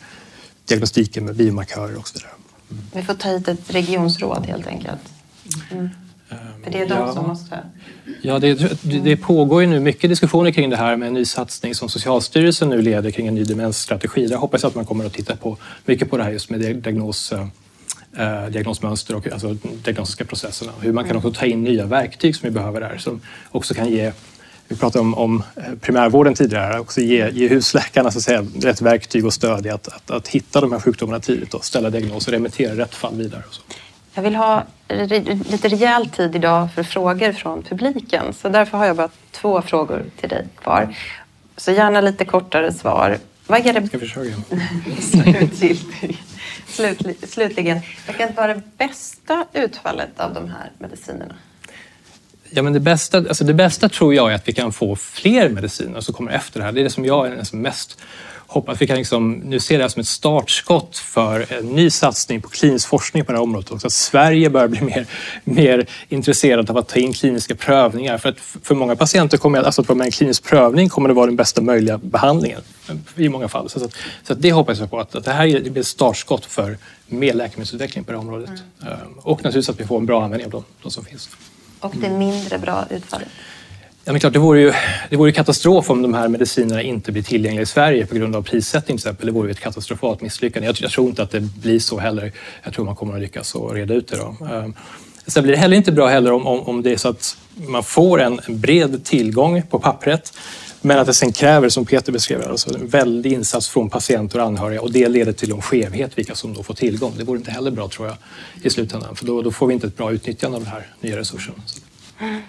diagnostiken 0.68 1.26
med 1.26 1.36
biomarkörer 1.36 1.97
och 1.97 2.07
så 2.07 2.13
vidare. 2.13 2.32
Mm. 2.72 2.84
Vi 2.93 3.03
får 3.03 3.13
ta 3.13 3.30
hit 3.30 3.47
ett 3.47 3.74
regionsråd 3.74 4.45
helt 4.45 4.68
enkelt. 4.68 5.01
Mm. 5.72 5.89
För 6.63 6.72
det 6.72 6.82
är 6.82 6.88
de 6.88 6.93
ja. 6.93 7.13
som 7.13 7.28
måste... 7.28 7.59
Ja, 8.22 8.39
det, 8.39 8.78
det, 9.03 9.18
pågår 9.18 9.61
ju 9.61 9.68
nu 9.68 9.80
mycket 9.80 10.09
diskussioner 10.09 10.51
kring 10.51 10.70
det 10.70 10.78
här 10.78 10.95
med 10.95 11.07
en 11.07 11.13
ny 11.13 11.26
satsning 11.26 11.76
som 11.76 11.89
Socialstyrelsen 11.89 12.70
nu 12.70 12.82
leder 12.82 13.11
kring 13.11 13.28
en 13.28 13.36
ny 13.36 13.43
demensstrategi. 13.43 14.28
Där 14.28 14.36
hoppas 14.36 14.63
jag 14.63 14.70
att 14.70 14.76
man 14.76 14.86
kommer 14.86 15.05
att 15.05 15.13
titta 15.13 15.36
på 15.36 15.57
mycket 15.86 16.09
på 16.09 16.18
det 16.18 16.24
här 16.24 16.32
just 16.32 16.49
med 16.49 16.59
diagnos, 16.59 17.32
eh, 17.32 18.47
diagnosmönster 18.49 19.15
och 19.15 19.28
alltså 19.32 19.53
diagnostiska 19.84 20.26
processerna. 20.26 20.72
Hur 20.82 20.93
man 20.93 21.05
kan 21.05 21.18
också 21.18 21.32
ta 21.32 21.45
in 21.45 21.63
nya 21.63 21.86
verktyg 21.86 22.36
som 22.36 22.49
vi 22.49 22.51
behöver 22.53 22.82
där 22.82 22.97
som 22.97 23.22
också 23.51 23.74
kan 23.74 23.89
ge 23.89 24.11
vi 24.68 24.76
pratade 24.76 25.01
om, 25.01 25.13
om 25.13 25.43
eh, 25.55 25.63
primärvården 25.82 26.34
tidigare, 26.34 26.80
också 26.80 27.01
ge, 27.01 27.30
ge 27.30 27.47
husläkarna 27.47 28.11
så 28.11 28.18
att 28.18 28.24
säga, 28.24 28.45
rätt 28.61 28.82
verktyg 28.82 29.26
och 29.26 29.34
stöd 29.34 29.65
i 29.65 29.70
att, 29.70 29.88
att, 29.88 30.11
att 30.11 30.28
hitta 30.28 30.61
de 30.61 30.72
här 30.72 30.80
sjukdomarna 30.80 31.20
tidigt 31.20 31.53
och 31.53 31.65
ställa 31.65 31.89
diagnoser 31.89 32.32
och 32.32 32.34
remittera 32.34 32.76
rätt 32.78 32.95
fall 32.95 33.15
vidare. 33.15 33.43
Och 33.47 33.53
så. 33.53 33.61
Jag 34.13 34.24
vill 34.24 34.36
ha 34.36 34.63
lite 35.49 35.68
rejäl 35.68 36.09
tid 36.09 36.36
idag 36.36 36.74
för 36.76 36.84
frågor 36.84 37.32
från 37.32 37.63
publiken 37.63 38.34
så 38.34 38.49
därför 38.49 38.78
har 38.78 38.86
jag 38.86 38.95
bara 38.95 39.09
två 39.32 39.61
frågor 39.61 40.05
till 40.20 40.30
dig 40.30 40.47
kvar. 40.61 40.95
Så 41.57 41.72
gärna 41.72 42.01
lite 42.01 42.26
kortare 42.26 42.74
svar. 42.74 43.18
Vad 43.47 43.68
är 43.68 43.74
det... 43.74 43.88
Ska 43.88 43.99
försöka. 43.99 44.36
Slutligen, 47.28 47.82
kan 48.18 48.34
vara 48.36 48.53
det 48.53 48.61
bästa 48.78 49.45
utfallet 49.53 50.20
av 50.20 50.34
de 50.34 50.49
här 50.49 50.72
medicinerna? 50.78 51.36
Ja, 52.49 52.61
men 52.61 52.73
det, 52.73 52.79
bästa, 52.79 53.17
alltså 53.17 53.43
det 53.43 53.53
bästa 53.53 53.89
tror 53.89 54.15
jag 54.15 54.31
är 54.31 54.35
att 54.35 54.47
vi 54.47 54.53
kan 54.53 54.73
få 54.73 54.95
fler 54.95 55.49
mediciner 55.49 56.01
som 56.01 56.13
kommer 56.13 56.31
efter 56.31 56.59
det 56.59 56.65
här. 56.65 56.71
Det 56.71 56.81
är 56.81 56.83
det 56.83 56.89
som 56.89 57.05
jag 57.05 57.27
är 57.27 57.55
mest 57.55 57.97
hoppas 58.47 58.81
vi 58.81 58.87
kan 58.87 58.97
liksom, 58.97 59.31
nu 59.33 59.59
se 59.59 59.77
det 59.77 59.83
här 59.83 59.89
som 59.89 59.99
ett 59.99 60.07
startskott 60.07 60.97
för 60.97 61.53
en 61.53 61.65
ny 61.65 61.89
satsning 61.89 62.41
på 62.41 62.49
klinisk 62.49 62.87
forskning 62.87 63.25
på 63.25 63.31
det 63.31 63.37
här 63.37 63.43
området. 63.43 63.71
Också 63.71 63.87
att 63.87 63.93
Sverige 63.93 64.49
bör 64.49 64.67
bli 64.67 64.81
mer, 64.81 65.05
mer 65.43 65.85
intresserat 66.09 66.69
av 66.69 66.77
att 66.77 66.87
ta 66.87 66.99
in 66.99 67.13
kliniska 67.13 67.55
prövningar. 67.55 68.17
För 68.17 68.29
att 68.29 68.39
för 68.39 68.75
många 68.75 68.95
patienter 68.95 69.37
kommer 69.37 69.63
alltså 69.63 69.81
att 69.81 69.87
vara 69.87 69.97
med 69.97 70.05
en 70.05 70.11
klinisk 70.11 70.43
prövning 70.43 70.89
kommer 70.89 71.07
det 71.07 71.13
vara 71.13 71.25
den 71.25 71.35
bästa 71.35 71.61
möjliga 71.61 71.97
behandlingen 71.97 72.61
i 73.15 73.29
många 73.29 73.47
fall. 73.47 73.69
Så, 73.69 73.85
att, 73.85 73.95
så 74.23 74.33
att 74.33 74.41
det 74.41 74.51
hoppas 74.51 74.79
jag 74.79 74.89
på, 74.89 74.99
att, 74.99 75.15
att 75.15 75.25
det 75.25 75.31
här 75.31 75.47
blir 75.61 75.79
ett 75.79 75.87
startskott 75.87 76.45
för 76.45 76.77
mer 77.07 77.33
läkemedelsutveckling 77.33 78.03
på 78.03 78.11
det 78.11 78.17
här 78.17 78.25
området. 78.25 78.49
Mm. 78.49 78.93
Ehm, 78.93 79.13
och 79.17 79.43
naturligtvis 79.43 79.69
att 79.69 79.79
vi 79.79 79.85
får 79.85 79.97
en 79.97 80.05
bra 80.05 80.23
användning 80.23 80.45
av 80.45 80.51
de, 80.51 80.63
de 80.83 80.91
som 80.91 81.05
finns. 81.05 81.29
Och 81.88 81.95
det 82.01 82.09
mindre 82.09 82.57
bra 82.57 82.85
utfallet? 82.89 83.27
Ja, 84.05 84.11
men 84.11 84.19
klart, 84.19 84.33
det, 84.33 84.39
vore 84.39 84.61
ju, 84.61 84.73
det 85.09 85.15
vore 85.17 85.31
katastrof 85.31 85.89
om 85.89 86.01
de 86.01 86.13
här 86.13 86.27
medicinerna 86.27 86.81
inte 86.81 87.11
blir 87.11 87.23
tillgängliga 87.23 87.61
i 87.61 87.65
Sverige 87.65 88.05
på 88.05 88.15
grund 88.15 88.35
av 88.35 88.41
prissättning 88.41 88.97
till 88.97 89.07
exempel. 89.07 89.25
Det 89.25 89.31
vore 89.31 89.47
ju 89.47 89.51
ett 89.51 89.59
katastrofalt 89.59 90.21
misslyckande. 90.21 90.67
Jag, 90.67 90.75
jag, 90.79 90.91
tror 90.91 91.07
inte 91.07 91.23
att 91.23 91.31
det 91.31 91.39
blir 91.39 91.79
så 91.79 91.99
heller. 91.99 92.31
Jag 92.63 92.73
tror 92.73 92.85
man 92.85 92.95
kommer 92.95 93.13
att 93.13 93.21
lyckas 93.21 93.55
att 93.55 93.73
reda 93.73 93.93
ut 93.93 94.07
det. 94.07 94.17
Då. 94.17 94.45
Ehm, 94.45 94.73
sen 95.27 95.43
blir 95.43 95.53
det 95.53 95.59
heller 95.59 95.77
inte 95.77 95.91
bra 95.91 96.07
heller 96.07 96.31
om, 96.31 96.47
om, 96.47 96.59
om 96.59 96.83
det 96.83 96.91
är 96.91 96.97
så 96.97 97.09
att 97.09 97.38
man 97.55 97.83
får 97.83 98.21
en, 98.21 98.39
en 98.47 98.59
bred 98.59 99.05
tillgång 99.05 99.61
på 99.61 99.79
pappret 99.79 100.33
men 100.88 100.99
att 100.99 101.07
det 101.07 101.13
sen 101.13 101.31
kräver, 101.31 101.69
som 101.69 101.85
Peter 101.85 102.11
beskrev, 102.11 102.49
alltså 102.49 102.75
en 102.75 102.88
väldig 102.88 103.33
insats 103.33 103.69
från 103.69 103.89
patienter 103.89 104.39
och 104.39 104.45
anhöriga 104.45 104.81
och 104.81 104.91
det 104.91 105.07
leder 105.07 105.33
till 105.33 105.51
en 105.51 105.61
skevhet 105.61 106.17
vilka 106.17 106.35
som 106.35 106.53
då 106.53 106.63
får 106.63 106.73
tillgång. 106.73 107.13
Det 107.17 107.23
vore 107.23 107.38
inte 107.38 107.51
heller 107.51 107.71
bra 107.71 107.88
tror 107.88 108.07
jag 108.07 108.17
i 108.61 108.69
slutändan 108.69 109.15
för 109.15 109.25
då, 109.25 109.41
då 109.41 109.51
får 109.51 109.67
vi 109.67 109.73
inte 109.73 109.88
ett 109.88 109.97
bra 109.97 110.11
utnyttjande 110.11 110.57
av 110.57 110.63
den 110.63 110.71
här 110.71 110.88
nya 111.01 111.17
resursen. 111.17 111.53
Mm. 112.19 112.41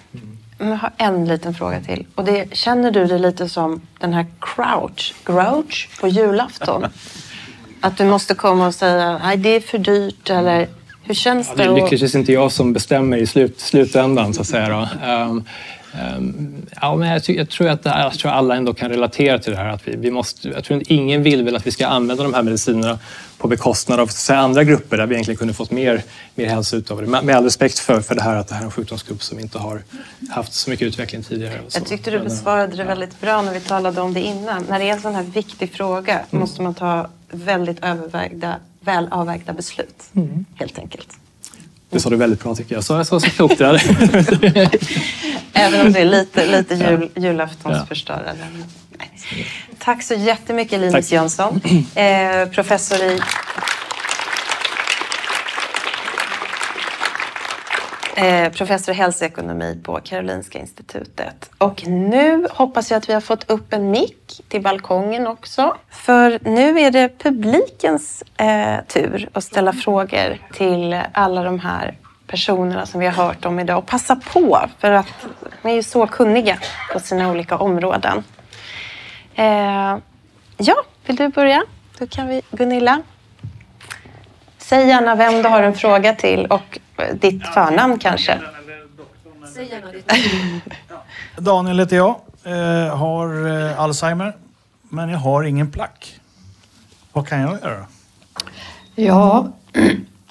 Jag 0.58 0.76
har 0.76 0.92
en 0.96 1.24
liten 1.24 1.54
fråga 1.54 1.80
till. 1.80 2.06
Och 2.14 2.24
det, 2.24 2.56
känner 2.56 2.90
du 2.90 3.06
det 3.06 3.18
lite 3.18 3.48
som 3.48 3.80
den 4.00 4.12
här 4.12 4.26
Crouch, 4.40 5.14
Grouch 5.24 5.88
på 6.00 6.08
julafton? 6.08 6.86
Att 7.80 7.96
du 7.96 8.04
måste 8.04 8.34
komma 8.34 8.66
och 8.66 8.74
säga 8.74 9.18
nej 9.18 9.36
det 9.36 9.48
är 9.48 9.60
för 9.60 9.78
dyrt 9.78 10.30
eller 10.30 10.68
hur 11.02 11.14
känns 11.14 11.48
ja, 11.48 11.54
det? 11.56 11.62
Det 11.62 11.70
är 11.70 11.74
lyckligtvis 11.74 12.14
inte 12.14 12.32
jag 12.32 12.52
som 12.52 12.72
bestämmer 12.72 13.16
i 13.16 13.26
slut, 13.26 13.60
slutändan 13.60 14.34
så 14.34 14.40
att 14.40 14.46
säga. 14.46 14.68
Då. 14.68 14.88
Um, 15.94 16.66
ja, 16.80 16.96
men 16.96 17.08
jag, 17.08 17.22
jag, 17.26 17.48
tror 17.48 17.68
att 17.68 17.84
jag 17.84 18.12
tror 18.12 18.30
alla 18.30 18.56
ändå 18.56 18.74
kan 18.74 18.90
relatera 18.90 19.38
till 19.38 19.52
det 19.52 19.58
här. 19.58 19.68
Att 19.68 19.88
vi, 19.88 19.96
vi 19.96 20.10
måste, 20.10 20.48
jag 20.48 20.64
tror 20.64 20.76
att 20.76 20.82
ingen 20.86 21.22
vill 21.22 21.44
väl 21.44 21.56
att 21.56 21.66
vi 21.66 21.70
ska 21.70 21.86
använda 21.86 22.22
de 22.22 22.34
här 22.34 22.42
medicinerna 22.42 22.98
på 23.38 23.48
bekostnad 23.48 24.00
av 24.00 24.06
säga, 24.06 24.38
andra 24.38 24.64
grupper 24.64 24.96
där 24.96 25.06
vi 25.06 25.14
egentligen 25.14 25.38
kunde 25.38 25.54
fått 25.54 25.70
mer, 25.70 26.02
mer 26.34 26.46
hälsa 26.46 26.76
utav 26.76 27.00
det. 27.00 27.06
Med, 27.06 27.24
med 27.24 27.36
all 27.36 27.44
respekt 27.44 27.78
för, 27.78 28.00
för 28.00 28.14
det 28.14 28.22
här 28.22 28.36
att 28.36 28.48
det 28.48 28.54
här 28.54 28.62
är 28.62 28.64
en 28.64 28.70
sjukdomsgrupp 28.70 29.22
som 29.22 29.38
inte 29.38 29.58
har 29.58 29.82
haft 30.30 30.52
så 30.52 30.70
mycket 30.70 30.86
utveckling 30.86 31.22
tidigare. 31.22 31.60
Jag 31.74 31.86
tyckte 31.86 32.10
du 32.10 32.18
besvarade 32.18 32.76
det 32.76 32.84
väldigt 32.84 33.20
bra 33.20 33.42
när 33.42 33.54
vi 33.54 33.60
talade 33.60 34.00
om 34.00 34.14
det 34.14 34.20
innan. 34.20 34.64
När 34.68 34.78
det 34.78 34.84
är 34.84 34.92
en 34.92 35.00
sån 35.00 35.14
här 35.14 35.22
viktig 35.22 35.72
fråga 35.72 36.12
mm. 36.14 36.40
måste 36.40 36.62
man 36.62 36.74
ta 36.74 37.08
väldigt 37.30 37.84
övervägda, 37.84 38.56
väl 38.80 39.08
avvägda 39.10 39.52
beslut. 39.52 40.02
Mm. 40.14 40.44
Helt 40.54 40.78
enkelt. 40.78 41.08
Det 41.90 42.00
sa 42.00 42.10
du 42.10 42.16
väldigt 42.16 42.42
bra 42.42 42.54
tycker 42.54 42.74
jag. 42.74 42.84
Så 42.84 42.94
jag 42.94 43.06
så, 43.06 43.20
så 43.20 43.30
klokt 43.30 43.58
där. 43.58 43.82
Även 45.52 45.86
om 45.86 45.92
det 45.92 46.00
är 46.00 46.04
lite, 46.04 46.46
lite 46.46 46.74
jul, 46.74 47.10
julaftonsförstörare. 47.14 48.36
Ja. 48.98 49.04
Tack 49.78 50.02
så 50.02 50.14
jättemycket 50.14 50.80
Linus 50.80 50.92
Tack. 50.92 51.12
Jönsson, 51.12 51.60
eh, 51.94 52.48
professor 52.48 52.98
i 52.98 53.20
eh, 58.18 58.52
professor 58.52 58.94
i 58.94 58.98
hälsoekonomi 58.98 59.80
på 59.84 60.00
Karolinska 60.04 60.58
institutet. 60.58 61.50
Och 61.58 61.86
nu 61.86 62.46
hoppas 62.50 62.90
jag 62.90 62.98
att 62.98 63.08
vi 63.08 63.12
har 63.12 63.20
fått 63.20 63.50
upp 63.50 63.72
en 63.72 63.90
mick 63.90 64.40
till 64.48 64.62
balkongen 64.62 65.26
också. 65.26 65.76
För 65.90 66.38
nu 66.42 66.80
är 66.80 66.90
det 66.90 67.18
publikens 67.18 68.24
eh, 68.36 68.84
tur 68.86 69.28
att 69.32 69.44
ställa 69.44 69.72
frågor 69.72 70.38
till 70.52 71.00
alla 71.12 71.42
de 71.42 71.60
här 71.60 71.96
personerna 72.26 72.86
som 72.86 73.00
vi 73.00 73.06
har 73.06 73.24
hört 73.24 73.44
om 73.44 73.60
idag. 73.60 73.78
Och 73.78 73.86
passa 73.86 74.16
på, 74.16 74.60
för 74.78 74.90
att 74.90 75.26
de 75.62 75.68
är 75.68 75.74
ju 75.74 75.82
så 75.82 76.06
kunniga 76.06 76.58
på 76.92 77.00
sina 77.00 77.30
olika 77.30 77.56
områden. 77.56 78.24
Eh, 79.34 79.96
ja, 80.56 80.76
vill 81.06 81.16
du 81.16 81.28
börja? 81.28 81.64
Då 81.98 82.06
kan 82.06 82.28
vi, 82.28 82.42
Gunilla. 82.50 83.02
Säg 84.58 84.88
gärna 84.88 85.14
vem 85.14 85.42
du 85.42 85.48
har 85.48 85.62
en 85.62 85.74
fråga 85.74 86.14
till 86.14 86.46
och 86.46 86.78
ditt 87.20 87.46
förnamn 87.46 87.98
kanske. 87.98 88.40
Säg 89.54 89.68
gärna 89.68 89.92
ditt 89.92 90.10
Daniel 91.36 91.78
heter 91.78 91.96
jag. 91.96 92.16
Eh, 92.44 92.96
har 92.96 93.46
eh, 93.46 93.80
Alzheimer, 93.80 94.36
men 94.82 95.08
jag 95.08 95.18
har 95.18 95.42
ingen 95.42 95.70
plack. 95.70 96.20
Vad 97.12 97.28
kan 97.28 97.40
jag 97.40 97.60
göra? 97.60 97.86
Ja, 98.94 99.48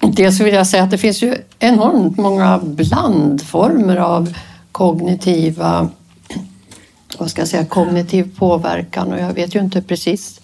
dels 0.00 0.40
vill 0.40 0.54
jag 0.54 0.66
säga 0.66 0.82
att 0.82 0.90
det 0.90 0.98
finns 0.98 1.22
ju 1.22 1.36
enormt 1.58 2.16
många 2.16 2.58
blandformer 2.58 3.96
av 3.96 4.34
kognitiva, 4.72 5.88
vad 7.18 7.30
ska 7.30 7.40
jag 7.40 7.48
säga, 7.48 7.64
kognitiv 7.64 8.38
påverkan 8.38 9.12
och 9.12 9.20
jag 9.20 9.32
vet 9.32 9.54
ju 9.54 9.60
inte 9.60 9.82
precis 9.82 10.40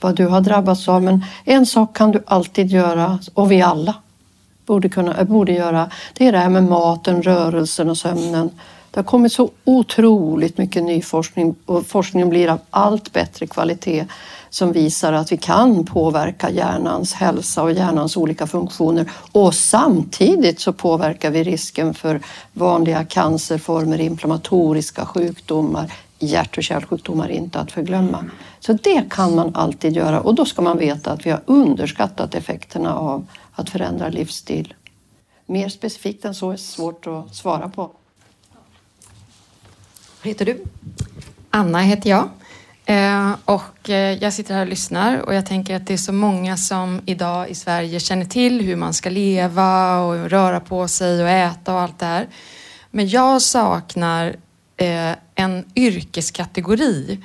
vad 0.00 0.16
du 0.16 0.26
har 0.26 0.40
drabbats 0.40 0.88
av 0.88 1.02
men 1.02 1.24
en 1.44 1.66
sak 1.66 1.96
kan 1.96 2.10
du 2.10 2.22
alltid 2.26 2.70
göra 2.70 3.18
och 3.34 3.52
vi 3.52 3.62
alla 3.62 3.94
borde, 4.66 4.88
kunna, 4.88 5.24
borde 5.24 5.52
göra. 5.52 5.90
Det 6.14 6.26
är 6.26 6.32
det 6.32 6.38
här 6.38 6.48
med 6.48 6.64
maten, 6.64 7.22
rörelsen 7.22 7.90
och 7.90 7.98
sömnen. 7.98 8.50
Det 8.90 9.00
har 9.00 9.04
kommit 9.04 9.32
så 9.32 9.50
otroligt 9.64 10.58
mycket 10.58 10.82
ny 10.82 11.02
forskning 11.02 11.54
och 11.66 11.86
forskningen 11.86 12.28
blir 12.28 12.48
av 12.48 12.58
allt 12.70 13.12
bättre 13.12 13.46
kvalitet 13.46 14.06
som 14.50 14.72
visar 14.72 15.12
att 15.12 15.32
vi 15.32 15.36
kan 15.36 15.84
påverka 15.84 16.50
hjärnans 16.50 17.14
hälsa 17.14 17.62
och 17.62 17.72
hjärnans 17.72 18.16
olika 18.16 18.46
funktioner 18.46 19.10
och 19.32 19.54
samtidigt 19.54 20.60
så 20.60 20.72
påverkar 20.72 21.30
vi 21.30 21.44
risken 21.44 21.94
för 21.94 22.20
vanliga 22.52 23.04
cancerformer, 23.04 24.00
inflammatoriska 24.00 25.06
sjukdomar, 25.06 25.92
hjärt 26.18 26.56
och 26.56 26.64
kärlsjukdomar 26.64 27.28
inte 27.28 27.60
att 27.60 27.72
förglömma. 27.72 28.24
Så 28.60 28.72
det 28.72 29.10
kan 29.10 29.34
man 29.34 29.54
alltid 29.54 29.96
göra 29.96 30.20
och 30.20 30.34
då 30.34 30.44
ska 30.44 30.62
man 30.62 30.78
veta 30.78 31.12
att 31.12 31.26
vi 31.26 31.30
har 31.30 31.40
underskattat 31.46 32.34
effekterna 32.34 32.94
av 32.94 33.26
att 33.54 33.70
förändra 33.70 34.08
livsstil. 34.08 34.74
Mer 35.46 35.68
specifikt 35.68 36.24
än 36.24 36.34
så 36.34 36.50
är 36.50 36.56
svårt 36.56 37.06
att 37.06 37.34
svara 37.34 37.68
på. 37.68 37.82
Vad 40.22 40.28
heter 40.28 40.44
du? 40.44 40.64
Anna 41.50 41.80
heter 41.80 42.10
jag. 42.10 42.28
Eh, 42.86 43.32
och 43.44 43.90
eh, 43.90 44.22
jag 44.22 44.32
sitter 44.32 44.54
här 44.54 44.62
och 44.62 44.68
lyssnar 44.68 45.18
och 45.18 45.34
jag 45.34 45.46
tänker 45.46 45.76
att 45.76 45.86
det 45.86 45.92
är 45.92 45.98
så 45.98 46.12
många 46.12 46.56
som 46.56 47.00
idag 47.06 47.48
i 47.48 47.54
Sverige 47.54 48.00
känner 48.00 48.24
till 48.24 48.60
hur 48.60 48.76
man 48.76 48.94
ska 48.94 49.10
leva 49.10 49.98
och 49.98 50.30
röra 50.30 50.60
på 50.60 50.88
sig 50.88 51.22
och 51.22 51.28
äta 51.28 51.74
och 51.74 51.80
allt 51.80 51.98
det 51.98 52.06
här. 52.06 52.28
Men 52.90 53.08
jag 53.08 53.42
saknar 53.42 54.36
eh, 54.76 55.12
en 55.34 55.64
yrkeskategori 55.76 57.20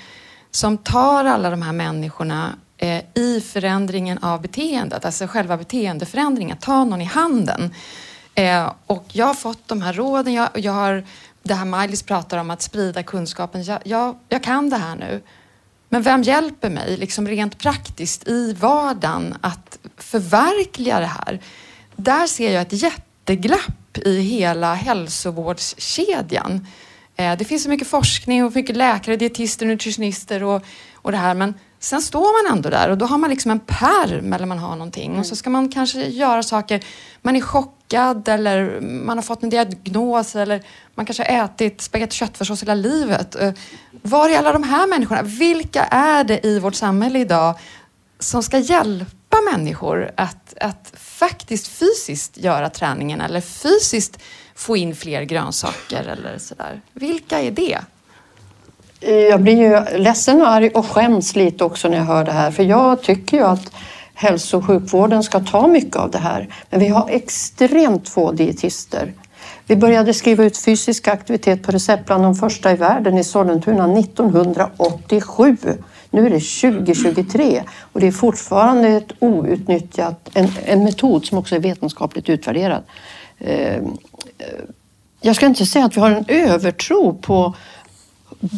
som 0.51 0.77
tar 0.77 1.25
alla 1.25 1.49
de 1.49 1.61
här 1.61 1.73
människorna 1.73 2.53
Eh, 2.81 3.03
i 3.13 3.41
förändringen 3.41 4.17
av 4.17 4.41
beteendet, 4.41 5.05
alltså 5.05 5.27
själva 5.27 5.57
beteendeförändringen, 5.57 6.57
ta 6.57 6.83
någon 6.83 7.01
i 7.01 7.05
handen. 7.05 7.73
Eh, 8.35 8.71
och 8.85 9.05
jag 9.11 9.25
har 9.25 9.33
fått 9.33 9.67
de 9.67 9.81
här 9.81 9.93
råden, 9.93 10.33
jag, 10.33 10.49
jag 10.53 10.71
har 10.71 11.03
det 11.43 11.53
här 11.53 11.65
Maj-Lis 11.65 12.03
pratar 12.03 12.37
om 12.37 12.49
att 12.49 12.61
sprida 12.61 13.03
kunskapen. 13.03 13.63
Jag, 13.63 13.79
jag, 13.83 14.19
jag, 14.29 14.43
kan 14.43 14.69
det 14.69 14.77
här 14.77 14.95
nu. 14.95 15.21
Men 15.89 16.01
vem 16.01 16.23
hjälper 16.23 16.69
mig 16.69 16.97
liksom 16.97 17.27
rent 17.27 17.57
praktiskt 17.57 18.27
i 18.27 18.53
vardagen 18.53 19.35
att 19.41 19.79
förverkliga 19.97 20.99
det 20.99 21.05
här? 21.05 21.39
Där 21.95 22.27
ser 22.27 22.53
jag 22.53 22.61
ett 22.61 22.73
jätteglapp 22.73 23.97
i 23.97 24.19
hela 24.21 24.73
hälsovårdskedjan. 24.73 26.67
Eh, 27.15 27.37
det 27.37 27.45
finns 27.45 27.63
så 27.63 27.69
mycket 27.69 27.87
forskning 27.87 28.45
och 28.45 28.55
mycket 28.55 28.77
läkare, 28.77 29.15
dietister, 29.15 29.65
nutritionister 29.65 30.43
och, 30.43 30.63
och 30.95 31.11
det 31.11 31.17
här 31.17 31.33
men 31.33 31.53
sen 31.79 32.01
står 32.01 32.43
man 32.43 32.57
ändå 32.57 32.69
där 32.69 32.89
och 32.89 32.97
då 32.97 33.05
har 33.05 33.17
man 33.17 33.29
liksom 33.29 33.51
en 33.51 33.59
pärm 33.59 34.33
eller 34.33 34.45
man 34.45 34.59
har 34.59 34.75
någonting 34.75 35.19
och 35.19 35.25
så 35.25 35.35
ska 35.35 35.49
man 35.49 35.69
kanske 35.69 36.05
göra 36.05 36.43
saker. 36.43 36.83
Man 37.21 37.35
är 37.35 37.41
chockad 37.41 38.27
eller 38.27 38.81
man 38.81 39.17
har 39.17 39.23
fått 39.23 39.43
en 39.43 39.49
diagnos 39.49 40.35
eller 40.35 40.63
man 40.95 41.05
kanske 41.05 41.23
har 41.23 41.45
ätit 41.45 41.81
spagetti 41.81 42.09
och 42.09 42.13
köttfärssås 42.13 42.61
hela 42.61 42.73
livet. 42.73 43.35
Eh, 43.35 43.51
var 44.01 44.29
är 44.29 44.37
alla 44.37 44.53
de 44.53 44.63
här 44.63 44.87
människorna? 44.87 45.21
Vilka 45.21 45.83
är 45.83 46.23
det 46.23 46.45
i 46.45 46.59
vårt 46.59 46.75
samhälle 46.75 47.19
idag 47.19 47.55
som 48.19 48.43
ska 48.43 48.57
hjälpa 48.57 49.37
människor 49.51 50.11
att, 50.17 50.53
att 50.61 50.93
faktiskt 50.95 51.67
fysiskt 51.67 52.37
göra 52.37 52.69
träningen 52.69 53.21
eller 53.21 53.41
fysiskt 53.41 54.19
få 54.55 54.77
in 54.77 54.95
fler 54.95 55.23
grönsaker 55.23 56.03
eller 56.03 56.37
sådär? 56.37 56.81
Vilka 56.93 57.41
är 57.41 57.51
det? 57.51 57.79
Eh, 59.01 59.13
jag 59.13 59.41
blir 59.41 59.57
ju 59.57 59.97
ledsen 59.97 60.41
och 60.41 60.47
arg 60.47 60.69
och 60.69 60.85
skäms 60.85 61.35
lite 61.35 61.63
också 61.63 61.87
när 61.87 61.97
jag 61.97 62.03
hör 62.03 62.23
det 62.23 62.31
här 62.31 62.51
för 62.51 62.63
jag 62.63 63.01
tycker 63.01 63.37
ju 63.37 63.43
att 63.43 63.71
hälso 64.13 64.57
och 64.57 64.65
sjukvården 64.65 65.23
ska 65.23 65.39
ta 65.39 65.67
mycket 65.67 65.95
av 65.95 66.11
det 66.11 66.17
här. 66.17 66.47
Men 66.69 66.79
vi 66.79 66.87
har 66.87 67.09
extremt 67.09 68.09
få 68.09 68.31
dietister. 68.31 69.13
Vi 69.67 69.75
började 69.75 70.13
skriva 70.13 70.43
ut 70.43 70.57
fysisk 70.57 71.07
aktivitet 71.07 71.63
på 71.63 71.71
recept 71.71 72.05
bland 72.05 72.23
de 72.23 72.35
första 72.35 72.71
i 72.71 72.75
världen 72.75 73.17
i 73.17 73.23
Sollentuna 73.23 73.99
1987. 73.99 75.57
Nu 76.11 76.25
är 76.25 76.29
det 76.29 76.73
2023 76.73 77.63
och 77.93 77.99
det 77.99 78.07
är 78.07 78.11
fortfarande 78.11 78.87
ett 78.87 79.11
outnyttjat, 79.19 80.29
en, 80.33 80.47
en 80.65 80.83
metod 80.83 81.25
som 81.25 81.37
också 81.37 81.55
är 81.55 81.59
vetenskapligt 81.59 82.29
utvärderad. 82.29 82.83
Eh, 83.39 83.81
jag 85.21 85.35
ska 85.35 85.45
inte 85.45 85.65
säga 85.65 85.85
att 85.85 85.97
vi 85.97 86.01
har 86.01 86.11
en 86.11 86.25
övertro 86.27 87.13
på 87.13 87.55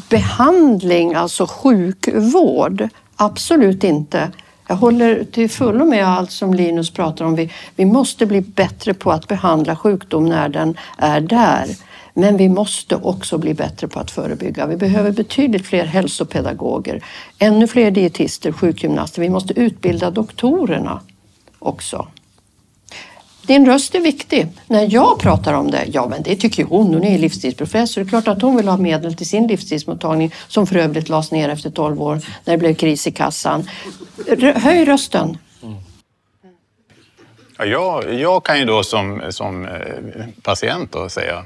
behandling, 0.09 1.13
alltså 1.13 1.47
sjukvård. 1.47 2.89
Absolut 3.15 3.83
inte. 3.83 4.31
Jag 4.67 4.75
håller 4.75 5.23
till 5.23 5.49
fullo 5.49 5.85
med 5.85 6.07
allt 6.07 6.31
som 6.31 6.53
Linus 6.53 6.91
pratar 6.91 7.25
om. 7.25 7.35
Vi, 7.35 7.51
vi 7.75 7.85
måste 7.85 8.25
bli 8.25 8.41
bättre 8.41 8.93
på 8.93 9.11
att 9.11 9.27
behandla 9.27 9.75
sjukdom 9.75 10.25
när 10.25 10.49
den 10.49 10.77
är 10.97 11.21
där. 11.21 11.67
Men 12.13 12.37
vi 12.37 12.49
måste 12.49 12.95
också 12.95 13.37
bli 13.37 13.53
bättre 13.53 13.87
på 13.87 13.99
att 13.99 14.11
förebygga. 14.11 14.65
Vi 14.67 14.75
behöver 14.77 15.11
betydligt 15.11 15.65
fler 15.65 15.85
hälsopedagoger, 15.85 17.03
ännu 17.39 17.67
fler 17.67 17.91
dietister, 17.91 18.51
sjukgymnaster. 18.51 19.21
Vi 19.21 19.29
måste 19.29 19.59
utbilda 19.59 20.11
doktorerna 20.11 21.01
också. 21.59 22.07
Din 23.41 23.65
röst 23.65 23.95
är 23.95 23.99
viktig. 23.99 24.47
När 24.67 24.93
jag 24.93 25.19
pratar 25.19 25.53
om 25.53 25.71
det, 25.71 25.85
ja 25.87 26.07
men 26.07 26.23
det 26.23 26.35
tycker 26.35 26.63
ju 26.63 26.69
hon, 26.69 26.93
hon 26.93 27.03
är 27.03 27.17
livsstilsprofessor. 27.17 28.01
Det 28.01 28.07
är 28.07 28.09
klart 28.09 28.27
att 28.27 28.41
hon 28.41 28.55
vill 28.55 28.67
ha 28.67 28.77
medel 28.77 29.15
till 29.15 29.29
sin 29.29 29.47
livsstilsmottagning 29.47 30.33
som 30.47 30.67
för 30.67 30.75
övrigt 30.75 31.09
lades 31.09 31.31
ner 31.31 31.49
efter 31.49 31.69
12 31.69 32.01
år 32.01 32.21
när 32.45 32.53
det 32.53 32.57
blev 32.57 32.75
kris 32.75 33.07
i 33.07 33.11
kassan. 33.11 33.69
Höj 34.55 34.85
rösten. 34.85 35.37
Ja, 37.57 37.65
jag, 37.65 38.13
jag 38.13 38.43
kan 38.43 38.59
ju 38.59 38.65
då 38.65 38.83
som, 38.83 39.21
som 39.29 39.65
eh, 39.65 40.25
patient 40.41 40.91
då 40.91 41.09
säga, 41.09 41.45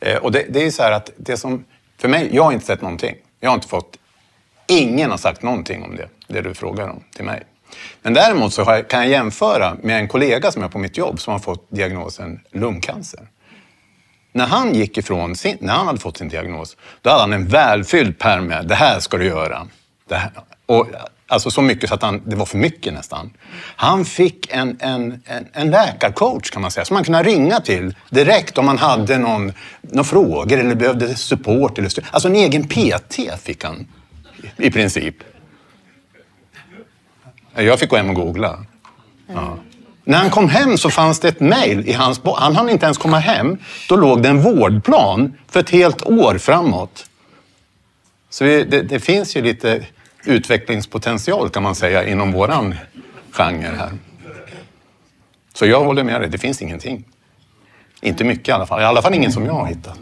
eh, 0.00 0.16
och 0.16 0.32
det, 0.32 0.46
det 0.48 0.66
är 0.66 0.70
så 0.70 0.82
här 0.82 0.92
att 0.92 1.10
det 1.16 1.36
som, 1.36 1.64
för 1.98 2.08
mig, 2.08 2.30
jag 2.32 2.44
har 2.44 2.52
inte 2.52 2.66
sett 2.66 2.82
någonting. 2.82 3.16
Jag 3.40 3.50
har 3.50 3.54
inte 3.54 3.68
fått, 3.68 3.96
ingen 4.66 5.10
har 5.10 5.18
sagt 5.18 5.42
någonting 5.42 5.84
om 5.84 5.96
det, 5.96 6.08
det 6.26 6.40
du 6.40 6.54
frågar 6.54 6.88
om 6.88 7.04
till 7.14 7.24
mig. 7.24 7.42
Men 8.02 8.14
däremot 8.14 8.52
så 8.52 8.64
kan 8.64 9.00
jag 9.00 9.08
jämföra 9.08 9.76
med 9.82 9.98
en 9.98 10.08
kollega 10.08 10.52
som 10.52 10.62
är 10.62 10.68
på 10.68 10.78
mitt 10.78 10.96
jobb 10.96 11.20
som 11.20 11.32
har 11.32 11.40
fått 11.40 11.66
diagnosen 11.70 12.40
lungcancer. 12.52 13.28
När 14.32 14.46
han 14.46 14.74
gick 14.74 14.98
ifrån 14.98 15.36
sin, 15.36 15.56
när 15.60 15.72
han 15.72 15.86
hade 15.86 15.98
fått 15.98 16.16
sin 16.16 16.28
diagnos, 16.28 16.76
då 17.02 17.10
hade 17.10 17.22
han 17.22 17.32
en 17.32 17.48
välfylld 17.48 18.18
pärm 18.18 18.46
med 18.46 18.68
det 18.68 18.74
här 18.74 19.00
ska 19.00 19.16
du 19.16 19.24
göra. 19.24 19.66
Det 20.08 20.14
här. 20.14 20.30
Och, 20.66 20.86
alltså 21.26 21.50
så 21.50 21.62
mycket 21.62 21.88
så 21.88 21.94
att 21.94 22.02
han, 22.02 22.22
det 22.24 22.36
var 22.36 22.46
för 22.46 22.58
mycket 22.58 22.92
nästan. 22.92 23.30
Han 23.76 24.04
fick 24.04 24.52
en, 24.52 24.76
en, 24.80 25.22
en, 25.26 25.46
en 25.52 25.70
läkarcoach 25.70 26.50
kan 26.50 26.62
man 26.62 26.70
säga, 26.70 26.84
som 26.84 26.94
man 26.94 27.04
kunde 27.04 27.22
ringa 27.22 27.60
till 27.60 27.94
direkt 28.10 28.58
om 28.58 28.66
man 28.66 28.78
hade 28.78 29.18
någon, 29.18 29.52
någon 29.80 30.04
frågor 30.04 30.58
eller 30.58 30.74
behövde 30.74 31.14
support. 31.14 31.78
Eller. 31.78 31.92
Alltså 32.10 32.28
en 32.28 32.36
egen 32.36 32.68
PT 32.68 33.42
fick 33.42 33.64
han 33.64 33.86
i 34.56 34.70
princip. 34.70 35.16
Jag 37.56 37.78
fick 37.78 37.90
gå 37.90 37.96
hem 37.96 38.08
och 38.08 38.14
googla. 38.14 38.64
Ja. 39.26 39.58
När 40.04 40.18
han 40.18 40.30
kom 40.30 40.48
hem 40.48 40.78
så 40.78 40.90
fanns 40.90 41.20
det 41.20 41.28
ett 41.28 41.40
mejl 41.40 41.88
i 41.88 41.92
hans... 41.92 42.20
Han 42.36 42.56
hann 42.56 42.70
inte 42.70 42.86
ens 42.86 42.98
komma 42.98 43.18
hem. 43.18 43.58
Då 43.88 43.96
låg 43.96 44.22
det 44.22 44.28
en 44.28 44.42
vårdplan 44.42 45.32
för 45.48 45.60
ett 45.60 45.70
helt 45.70 46.02
år 46.02 46.38
framåt. 46.38 47.06
Så 48.30 48.44
vi, 48.44 48.64
det, 48.64 48.82
det, 48.82 49.00
finns 49.00 49.36
ju 49.36 49.42
lite 49.42 49.86
utvecklingspotential 50.24 51.50
kan 51.50 51.62
man 51.62 51.74
säga 51.74 52.08
inom 52.08 52.32
våran 52.32 52.74
genre 53.30 53.76
här. 53.78 53.92
Så 55.54 55.66
jag 55.66 55.84
håller 55.84 56.04
med 56.04 56.20
dig, 56.20 56.30
det 56.30 56.38
finns 56.38 56.62
ingenting. 56.62 57.04
Inte 58.00 58.24
mycket 58.24 58.48
i 58.48 58.52
alla 58.52 58.66
fall. 58.66 58.80
I 58.80 58.84
alla 58.84 59.02
fall 59.02 59.14
ingen 59.14 59.32
som 59.32 59.46
jag 59.46 59.52
har 59.52 59.66
hittat. 59.66 59.98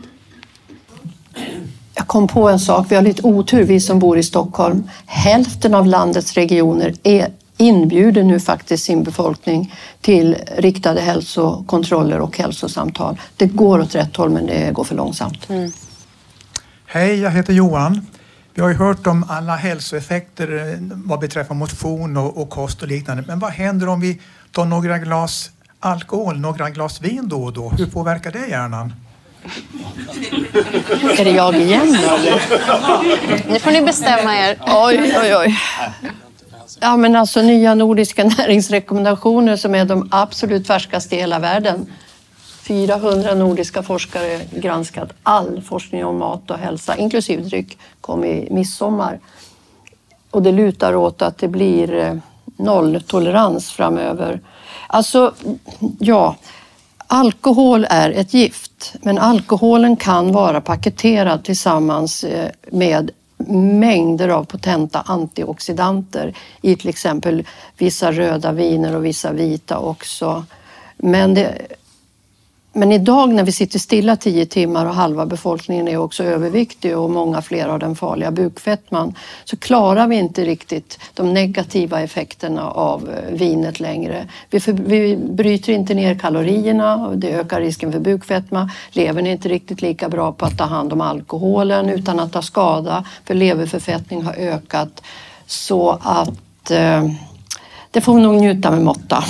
Jag 1.95 2.07
kom 2.07 2.29
på 2.29 2.49
en 2.49 2.59
sak, 2.59 2.87
vi 2.91 2.95
har 2.95 3.03
lite 3.03 3.23
otur 3.23 3.65
vi 3.65 3.81
som 3.81 3.99
bor 3.99 4.19
i 4.19 4.23
Stockholm. 4.23 4.91
Hälften 5.07 5.75
av 5.75 5.87
landets 5.87 6.35
regioner 6.35 6.95
är 7.03 7.29
inbjuder 7.63 8.23
nu 8.23 8.41
faktiskt 8.41 8.85
sin 8.85 9.03
befolkning 9.03 9.75
till 10.01 10.37
riktade 10.57 11.01
hälsokontroller 11.01 12.21
och 12.21 12.39
hälsosamtal. 12.39 13.21
Det 13.37 13.47
går 13.47 13.81
åt 13.81 13.95
rätt 13.95 14.17
håll 14.17 14.31
men 14.31 14.47
det 14.47 14.73
går 14.73 14.85
för 14.85 14.95
långsamt. 14.95 15.51
Mm. 15.51 15.73
Hej, 16.87 17.21
jag 17.21 17.31
heter 17.31 17.53
Johan. 17.53 18.07
Vi 18.55 18.63
har 18.63 18.69
ju 18.69 18.75
hört 18.75 19.07
om 19.07 19.25
alla 19.29 19.57
hälsoeffekter 19.57 20.69
eh, 20.73 20.79
vad 20.81 21.21
beträffar 21.21 21.55
motion 21.55 22.17
och, 22.17 22.43
och 22.43 22.51
kost 22.51 22.83
och 22.83 22.89
liknande. 22.89 23.25
Men 23.27 23.39
vad 23.39 23.51
händer 23.51 23.89
om 23.89 24.01
vi 24.01 24.21
tar 24.53 24.65
några 24.65 24.99
glas 24.99 25.51
alkohol, 25.81 26.41
några 26.41 26.71
glas 26.71 27.01
vin 27.01 27.29
då 27.29 27.43
och 27.43 27.53
då? 27.53 27.69
Hur 27.69 27.87
påverkar 27.87 28.33
det 28.33 28.47
hjärnan? 28.49 28.93
Är 31.19 31.25
det 31.25 31.31
jag 31.31 31.55
igen 31.55 31.95
eller? 31.95 32.43
Nu 33.53 33.59
får 33.59 33.71
ni 33.71 33.83
bestämma 33.83 34.37
er. 34.37 34.59
Oj, 34.67 35.15
oj, 35.23 35.37
oj. 35.37 35.59
Alltså. 36.73 36.87
Ja, 36.87 36.97
men 36.97 37.17
alltså 37.17 37.43
nya 37.43 37.75
nordiska 37.75 38.25
näringsrekommendationer 38.39 39.57
som 39.57 39.75
är 39.75 39.85
de 39.85 40.09
absolut 40.11 40.67
färskaste 40.67 41.17
i 41.17 41.19
hela 41.19 41.39
världen. 41.39 41.87
400 42.63 43.35
nordiska 43.35 43.83
forskare 43.83 44.41
granskat 44.51 45.13
all 45.23 45.63
forskning 45.63 46.05
om 46.05 46.19
mat 46.19 46.51
och 46.51 46.59
hälsa, 46.59 46.97
inklusive 46.97 47.43
dryck, 47.43 47.79
kom 48.01 48.25
i 48.25 48.49
midsommar. 48.51 49.21
Och 50.31 50.43
det 50.43 50.53
lutar 50.53 50.95
åt 50.95 51.23
att 51.23 51.39
det 51.39 51.49
blir 51.49 51.95
eh, 51.95 52.15
nolltolerans 52.57 53.73
framöver. 53.73 54.41
Alltså, 54.87 55.35
ja, 55.99 56.37
alkohol 57.07 57.87
är 57.91 58.11
ett 58.11 58.35
gift, 58.35 58.95
men 59.03 59.19
alkoholen 59.19 59.97
kan 59.97 60.33
vara 60.33 60.61
paketerad 60.61 61.45
tillsammans 61.45 62.25
eh, 62.25 62.51
med 62.71 63.11
mängder 63.49 64.29
av 64.29 64.45
potenta 64.45 65.01
antioxidanter 65.01 66.35
i 66.61 66.77
till 66.77 66.89
exempel 66.89 67.47
vissa 67.79 68.13
röda 68.13 68.53
viner 68.53 68.97
och 68.97 69.05
vissa 69.05 69.33
vita 69.33 69.79
också. 69.79 70.45
Men 70.97 71.35
det, 71.35 71.59
men 72.73 72.93
idag 72.93 73.35
när 73.35 73.45
vi 73.45 73.53
sitter 73.53 73.79
stilla 73.79 74.17
tio 74.17 74.47
timmar 74.47 74.87
och 74.87 74.95
halva 74.95 75.27
befolkningen 75.27 75.89
är 75.89 75.97
också 75.97 76.25
överviktig 76.25 76.99
och 76.99 77.11
många 77.11 77.43
fler 77.43 77.69
har 77.69 77.79
den 77.79 77.97
farliga 77.97 78.31
bukfettman 78.31 79.15
så 79.45 79.57
klarar 79.57 80.07
vi 80.07 80.17
inte 80.17 80.45
riktigt 80.45 80.99
de 81.15 81.35
negativa 81.35 82.01
effekterna 82.01 82.71
av 82.71 83.11
eh, 83.11 83.35
vinet 83.35 83.81
längre. 83.81 84.29
Vi, 84.51 84.61
för, 84.61 84.73
vi 84.73 85.17
bryter 85.17 85.73
inte 85.73 85.95
ner 85.95 86.15
kalorierna 86.15 87.07
och 87.07 87.19
det 87.19 87.33
ökar 87.33 87.61
risken 87.61 87.93
för 87.93 88.01
bukfetma. 88.01 88.71
Levern 88.91 89.27
är 89.27 89.33
inte 89.33 89.49
riktigt 89.49 89.83
lika 89.83 90.09
bra 90.09 90.33
på 90.33 90.47
att 90.47 90.59
ta 90.59 90.65
hand 90.65 90.93
om 90.93 91.01
alkoholen 91.01 91.89
utan 91.89 92.21
att 92.21 92.33
ta 92.33 92.43
skada 92.43 93.05
för 93.25 93.35
leverförfettning 93.35 94.23
har 94.23 94.35
ökat 94.35 95.03
så 95.47 95.99
att 96.03 96.71
eh, 96.71 97.05
det 97.91 98.01
får 98.01 98.15
vi 98.15 98.23
nog 98.23 98.35
njuta 98.35 98.71
med 98.71 98.83
måtta. 98.83 99.25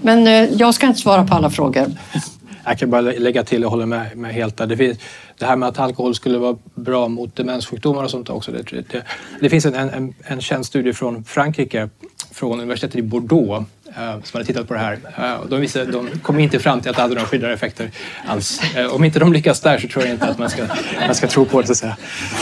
Men 0.00 0.26
eh, 0.26 0.32
jag 0.32 0.74
ska 0.74 0.86
inte 0.86 1.00
svara 1.00 1.24
på 1.24 1.34
alla 1.34 1.50
frågor. 1.50 1.86
Jag 2.68 2.78
kan 2.78 2.90
bara 2.90 3.00
lägga 3.00 3.44
till 3.44 3.64
och 3.64 3.70
håller 3.70 3.86
med, 3.86 4.16
med 4.16 4.34
helt 4.34 4.56
där. 4.56 4.66
Det, 4.66 4.76
finns, 4.76 4.98
det 5.38 5.46
här 5.46 5.56
med 5.56 5.68
att 5.68 5.78
alkohol 5.78 6.14
skulle 6.14 6.38
vara 6.38 6.56
bra 6.74 7.08
mot 7.08 7.36
demenssjukdomar 7.36 8.04
och 8.04 8.10
sånt 8.10 8.30
också. 8.30 8.52
Det, 8.52 8.62
det, 8.62 9.02
det 9.40 9.50
finns 9.50 9.66
en, 9.66 9.74
en, 9.74 10.14
en 10.24 10.40
känd 10.40 10.66
studie 10.66 10.92
från 10.92 11.24
Frankrike, 11.24 11.88
från 12.32 12.60
universitetet 12.60 12.96
i 12.96 13.02
Bordeaux 13.02 13.66
Eh, 13.98 14.22
som 14.22 14.38
hade 14.38 14.44
tittat 14.44 14.68
på 14.68 14.74
det 14.74 14.80
här. 14.80 14.98
Eh, 15.18 15.46
de, 15.48 15.60
visade, 15.60 15.92
de 15.92 16.10
kom 16.22 16.38
inte 16.38 16.58
fram 16.58 16.80
till 16.80 16.90
att 16.90 16.96
det 16.96 17.02
hade 17.02 17.14
några 17.14 17.26
skyddade 17.26 17.52
effekter 17.52 17.90
alls. 18.26 18.60
Eh, 18.76 18.94
om 18.94 19.04
inte 19.04 19.18
de 19.18 19.32
lyckas 19.32 19.60
där 19.60 19.78
så 19.78 19.88
tror 19.88 20.04
jag 20.04 20.14
inte 20.14 20.26
att 20.26 20.38
man 20.38 20.50
ska, 20.50 20.62
man 21.06 21.14
ska 21.14 21.26
tro 21.26 21.44
på 21.44 21.60
det. 21.60 21.66
Så 21.66 21.72
att 21.72 21.78
säga. 21.78 21.96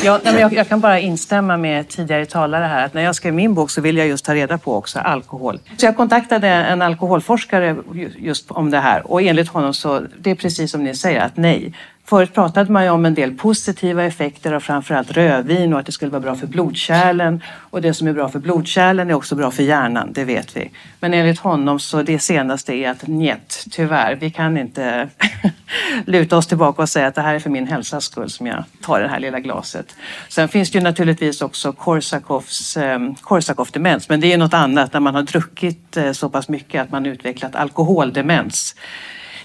Ja, 0.05 0.20
nej, 0.24 0.40
jag, 0.40 0.52
jag, 0.52 0.68
kan 0.68 0.81
bara 0.81 1.01
instämma 1.01 1.56
med 1.56 1.89
tidigare 1.89 2.26
talare 2.26 2.64
här. 2.64 2.85
Att 2.86 2.94
när 2.94 3.02
jag 3.02 3.14
skrev 3.14 3.35
min 3.35 3.55
bok 3.55 3.70
så 3.70 3.81
ville 3.81 4.01
jag 4.01 4.09
just 4.09 4.24
ta 4.24 4.35
reda 4.35 4.59
på 4.59 4.74
också 4.74 4.98
alkohol. 4.98 5.60
Så 5.76 5.86
jag 5.86 5.97
kontaktade 5.97 6.48
en 6.48 6.82
alkoholforskare 6.82 7.76
just 8.18 8.51
om 8.51 8.70
det 8.70 8.78
här 8.81 9.10
och 9.10 9.22
enligt 9.22 9.48
honom 9.48 9.74
så 9.74 10.02
det 10.18 10.31
är 10.31 10.35
precis 10.35 10.70
som 10.70 10.85
ni 10.85 10.94
säger 10.94 11.20
att 11.20 11.36
nej, 11.36 11.72
Förut 12.06 12.35
pratade 12.35 12.72
man 12.72 12.85
ju 12.85 12.90
om 12.90 13.05
en 13.05 13.14
del 13.14 13.35
positiva 13.35 14.05
effekter 14.05 14.52
av 14.52 14.60
framförallt 14.60 15.10
rödvin 15.10 15.72
och 15.72 15.81
att 15.81 15.86
det 15.86 15.93
skulle 15.93 16.10
vara 16.10 16.20
bra 16.20 16.35
för 16.35 16.47
blodkärlen. 16.47 17.43
Och 17.70 17.82
det 17.82 17.94
som 17.94 18.09
är 18.09 18.12
bra 18.12 18.28
för 18.28 18.39
blodkärlen 18.39 19.10
är 19.10 19.14
också 19.14 19.35
bra 19.35 19.51
för 19.51 19.62
hjärnan, 19.62 20.12
det 20.12 20.24
vet 20.24 20.56
vi. 20.56 20.70
Men 21.01 21.14
enligt 21.14 21.39
honom 21.39 21.81
så 21.81 22.02
det 22.02 22.18
senaste 22.18 22.74
är 22.74 22.90
att 22.90 23.06
njet, 23.06 23.64
tyvärr, 23.70 24.14
vi 24.14 24.31
kan 24.31 24.56
inte 24.56 25.09
luta 26.05 26.36
oss 26.36 26.47
tillbaka 26.47 26.82
och 26.82 26.89
säga 26.89 27.06
att 27.06 27.14
det 27.14 27.22
här 27.22 27.35
är 27.35 27.39
för 27.39 27.51
min 27.51 27.66
hälsas 27.66 28.05
skull 28.05 28.31
som 28.31 28.47
jag 28.47 28.64
tar 28.82 29.01
det 29.01 29.09
här 29.09 29.20
lilla 29.20 29.40
glaset. 29.40 29.97
Sen 30.28 30.48
finns 30.48 30.70
det 30.70 30.78
ju 30.78 30.85
naturligtvis 30.85 31.43
också 31.43 31.72
Korsakoffs, 31.72 32.76
eh, 32.76 32.98
Korsakoff-demens, 33.20 34.09
men 34.09 34.20
det 34.20 34.32
är 34.32 34.39
något 34.39 34.55
annat 34.55 34.93
när 34.93 35.01
man 35.01 35.14
har 35.14 35.22
druckit 35.22 35.97
eh, 35.97 36.12
så 36.12 36.28
pass 36.28 36.48
mycket 36.48 36.82
att 36.82 36.90
man 36.90 37.06
utvecklat 37.06 37.55
alkoholdemens. 37.55 38.74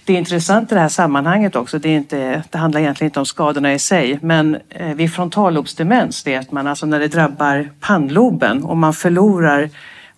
Det 0.09 0.13
är 0.13 0.17
intressant 0.17 0.71
i 0.71 0.75
det 0.75 0.81
här 0.81 0.89
sammanhanget 0.89 1.55
också, 1.55 1.79
det, 1.79 1.89
är 1.89 1.95
inte, 1.95 2.43
det 2.49 2.57
handlar 2.57 2.81
egentligen 2.81 3.09
inte 3.09 3.19
om 3.19 3.25
skadorna 3.25 3.73
i 3.73 3.79
sig, 3.79 4.19
men 4.21 4.57
eh, 4.69 4.93
vid 4.93 5.13
frontallobsdemens 5.13 6.27
vet 6.27 6.51
man, 6.51 6.67
alltså 6.67 6.85
när 6.85 6.99
det 6.99 7.07
drabbar 7.07 7.69
pannloben 7.79 8.63
och 8.63 8.77
man 8.77 8.93
förlorar 8.93 9.69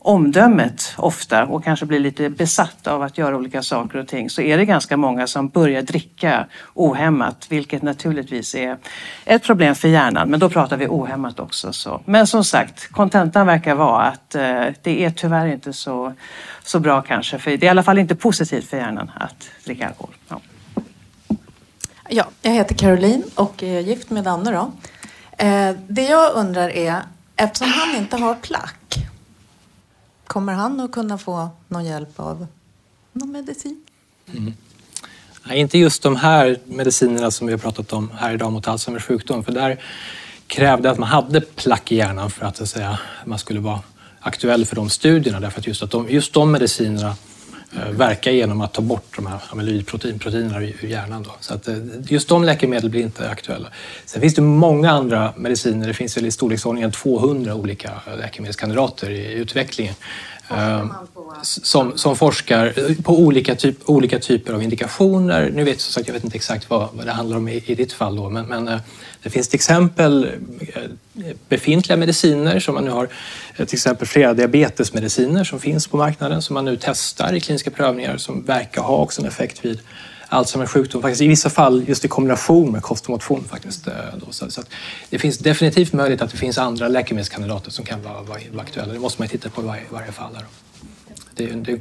omdömet 0.04 0.94
ofta 0.98 1.46
och 1.46 1.64
kanske 1.64 1.86
blir 1.86 2.00
lite 2.00 2.30
besatt 2.30 2.88
av 2.88 3.02
att 3.02 3.18
göra 3.18 3.38
olika 3.38 3.64
saker 3.64 4.00
och 4.00 4.08
ting 4.08 4.30
så 4.30 4.42
är 4.42 4.58
det 4.58 4.66
ganska 4.66 4.98
många 4.98 5.28
som 5.28 5.48
börjar 5.50 5.82
dricka 5.82 6.46
ohämmat 6.74 7.46
vilket 7.50 7.82
naturligtvis 7.82 8.56
är 8.56 8.78
ett 9.26 9.44
problem 9.44 9.76
för 9.76 9.88
hjärnan 9.88 10.30
men 10.30 10.40
då 10.40 10.50
pratar 10.50 10.78
vi 10.78 10.88
ohämmat 10.88 11.40
också. 11.40 11.74
Så. 11.74 12.02
Men 12.06 12.28
som 12.28 12.44
sagt, 12.44 12.92
kontentan 12.92 13.48
verkar 13.48 13.76
vara 13.76 14.02
att 14.02 14.36
eh, 14.36 14.66
det 14.82 15.06
är 15.06 15.12
tyvärr 15.12 15.48
inte 15.48 15.74
så, 15.74 16.14
så 16.64 16.80
bra 16.80 17.02
kanske 17.02 17.40
för 17.40 17.52
det 17.52 17.64
är 17.64 17.64
i 17.64 17.70
alla 17.70 17.84
fall 17.84 17.98
inte 17.98 18.16
positivt 18.16 18.70
för 18.70 18.78
hjärnan 18.78 19.12
att 19.16 19.50
dricka 19.66 19.88
alkohol. 19.88 20.16
Ja. 20.28 20.42
Ja, 22.10 22.26
jag 22.42 22.52
heter 22.52 22.76
Caroline 22.76 23.24
och 23.36 23.64
är 23.64 23.80
gift 23.80 24.10
med 24.10 24.24
Danne. 24.24 24.52
Då. 24.52 24.72
Eh, 25.46 25.76
det 25.88 26.04
jag 26.04 26.34
undrar 26.34 26.70
är, 26.70 26.96
eftersom 27.36 27.68
han 27.68 27.96
inte 27.96 28.18
har 28.18 28.36
plack 28.36 28.76
Kommer 30.32 30.54
han 30.54 30.80
att 30.80 30.92
kunna 30.92 31.18
få 31.18 31.50
någon 31.68 31.86
hjälp 31.86 32.20
av 32.20 32.48
någon 33.14 33.32
medicin? 33.32 33.84
Mm. 34.34 34.54
Nej, 35.44 35.60
inte 35.60 35.78
just 35.78 36.04
de 36.04 36.16
här 36.16 36.60
medicinerna 36.66 37.32
som 37.32 37.48
vi 37.48 37.54
har 37.54 37.58
pratat 37.58 37.94
om 37.94 38.12
här 38.16 38.34
idag 38.34 38.52
mot 38.52 38.68
Alzheimers 38.68 39.06
sjukdom. 39.06 39.44
För 39.44 39.52
där 39.52 39.84
krävde 40.48 40.92
att 40.92 41.00
man 41.00 41.10
hade 41.10 41.42
plack 41.42 41.92
i 41.92 41.96
hjärnan 41.96 42.32
för 42.32 42.46
att, 42.46 42.62
att 42.62 42.70
säga, 42.70 43.00
man 43.26 43.40
skulle 43.40 43.60
vara 43.60 43.80
aktuell 44.20 44.66
för 44.66 44.76
de 44.76 44.90
studierna. 44.90 45.40
Därför 45.40 45.60
att 45.60 45.68
just, 45.68 45.84
att 45.84 45.92
de, 45.92 46.10
just 46.10 46.34
de 46.34 46.52
medicinerna 46.52 47.16
verka 47.92 48.32
genom 48.32 48.62
att 48.62 48.74
ta 48.74 48.82
bort 48.82 49.16
de 49.16 49.26
här 49.26 49.40
amyloidproteinerna 49.50 50.62
ur 50.62 50.86
hjärnan. 50.86 51.24
Då. 51.24 51.32
Så 51.40 51.54
att 51.54 51.68
eh, 51.68 51.76
just 52.08 52.30
de 52.30 52.44
läkemedel 52.44 52.90
blir 52.90 53.02
inte 53.02 53.30
aktuella. 53.30 53.68
Sen 54.06 54.22
finns 54.22 54.36
det 54.36 54.42
många 54.42 54.92
andra 54.92 55.34
mediciner. 55.38 55.88
Det 55.88 55.94
finns 55.94 56.18
väl 56.18 56.26
i 56.26 56.32
storleksordningen 56.32 56.92
200 56.92 57.56
olika 57.56 57.92
läkemedelskandidater 58.18 59.10
i 59.10 59.34
utvecklingen. 59.34 59.96
Eh, 60.50 60.86
som, 61.42 61.98
som 61.98 62.16
forskar 62.16 63.02
på 63.04 63.20
olika, 63.20 63.56
typ, 63.56 63.78
olika 63.86 64.20
typer 64.20 64.54
av 64.54 64.64
indikationer. 64.64 65.50
Nu 65.54 65.64
vet 65.64 65.82
som 65.82 65.94
sagt, 65.94 66.08
jag 66.08 66.14
vet 66.14 66.24
inte 66.24 66.38
exakt 66.38 66.70
vad, 66.70 66.90
vad 66.94 67.06
det 67.06 67.12
handlar 67.12 67.38
om 67.38 67.48
i, 67.48 67.64
i 67.66 67.76
ditt 67.76 67.94
fall, 67.94 68.16
då, 68.16 68.30
men, 68.30 68.46
men 68.46 68.80
det 69.24 69.30
finns 69.30 69.48
till 69.48 69.58
exempel 69.58 70.32
eh, 70.76 70.82
befintliga 71.50 71.98
mediciner 71.98 72.60
som 72.60 72.76
man 72.76 72.86
nu 72.86 72.92
har, 72.92 73.08
eh, 73.56 73.66
till 73.66 73.76
exempel 73.76 74.08
flera 74.08 74.34
diabetesmediciner 74.34 75.44
som 75.44 75.60
finns 75.60 75.88
på 75.88 75.98
marknaden 75.98 76.42
som 76.42 76.54
man 76.54 76.66
nu 76.66 76.78
testar 76.82 77.34
i 77.34 77.40
kliniska 77.40 77.72
prövningar 77.72 78.18
som 78.18 78.44
verkar 78.44 78.82
ha 78.82 78.98
också 78.98 79.22
en 79.22 79.28
effekt 79.28 79.66
vid 79.66 79.80
Alzheimers 80.28 80.70
sjukdom. 80.70 81.02
Faktiskt, 81.02 81.22
I 81.22 81.28
vissa 81.28 81.50
fall 81.50 81.84
just 81.88 82.06
i 82.06 82.08
kombination 82.08 82.72
med 82.72 82.82
kost 82.82 83.06
och 83.06 83.10
motion. 83.10 83.44
Faktiskt, 83.44 83.88
eh, 83.88 83.94
då. 84.18 84.32
Så, 84.32 84.52
så 84.52 84.62
det 85.10 85.20
finns 85.20 85.38
definitivt 85.38 85.94
möjlighet 85.94 86.22
att 86.22 86.32
det 86.32 86.38
finns 86.38 86.58
andra 86.58 86.88
läkemedelskandidater 86.88 87.72
som 87.72 87.86
kan 87.86 88.02
vara, 88.02 88.14
vara, 88.14 88.40
vara 88.52 88.62
aktuella. 88.62 88.94
Det 88.94 89.00
måste 89.00 89.22
man 89.22 89.28
titta 89.28 89.50
på 89.50 89.62
i 89.62 89.66
varje, 89.66 89.84
varje 89.90 90.12
fall. 90.12 90.36
Här. 90.36 90.46
Det 91.36 91.44
är, 91.44 91.56
det 91.56 91.72
är 91.72 91.76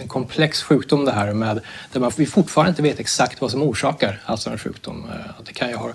en 0.00 0.08
komplex 0.08 0.62
sjukdom 0.62 1.04
det 1.04 1.12
här 1.12 1.32
med, 1.32 1.60
där 1.92 2.00
man, 2.00 2.12
vi 2.16 2.26
fortfarande 2.26 2.70
inte 2.70 2.82
vet 2.82 3.00
exakt 3.00 3.40
vad 3.40 3.50
som 3.50 3.62
orsakar 3.62 4.20
Alzheimers 4.24 4.62
sjukdom. 4.62 5.06
Det 5.46 5.52
kan 5.52 5.68
ju 5.68 5.76
ha 5.76 5.92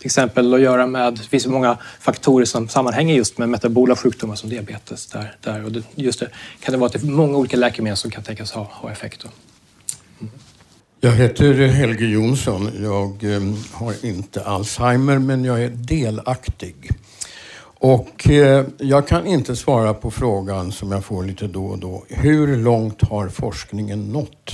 till 0.00 0.06
exempel 0.06 0.54
att 0.54 0.60
göra 0.60 0.86
med, 0.86 1.14
det 1.14 1.22
finns 1.22 1.46
många 1.46 1.78
faktorer 2.00 2.44
som 2.44 2.68
sammanhänger 2.68 3.14
just 3.14 3.38
med 3.38 3.48
metabola 3.48 3.96
sjukdomar 3.96 4.34
som 4.34 4.50
diabetes. 4.50 5.06
Där, 5.06 5.36
där, 5.40 5.64
och 5.64 5.72
det, 5.72 5.82
just 5.94 6.20
det 6.20 6.28
kan 6.60 6.72
det 6.72 6.78
vara 6.78 6.86
att 6.86 6.92
det 6.92 7.02
är 7.02 7.10
många 7.10 7.36
olika 7.36 7.56
läkemedel 7.56 7.96
som 7.96 8.10
kan 8.10 8.22
tänkas 8.22 8.52
ha, 8.52 8.68
ha 8.72 8.90
effekt. 8.90 9.24
Mm. 9.24 10.32
Jag 11.00 11.12
heter 11.12 11.66
Helge 11.66 12.06
Jonsson. 12.06 12.70
Jag 12.82 13.24
ehm, 13.24 13.56
har 13.72 13.94
inte 14.06 14.44
Alzheimer 14.44 15.18
men 15.18 15.44
jag 15.44 15.62
är 15.62 15.68
delaktig. 15.68 16.90
Och 17.82 18.30
eh, 18.30 18.66
jag 18.78 19.08
kan 19.08 19.26
inte 19.26 19.56
svara 19.56 19.94
på 19.94 20.10
frågan 20.10 20.72
som 20.72 20.92
jag 20.92 21.04
får 21.04 21.24
lite 21.24 21.46
då 21.46 21.66
och 21.66 21.78
då. 21.78 22.04
Hur 22.08 22.56
långt 22.56 23.02
har 23.02 23.28
forskningen 23.28 24.12
nått? 24.12 24.52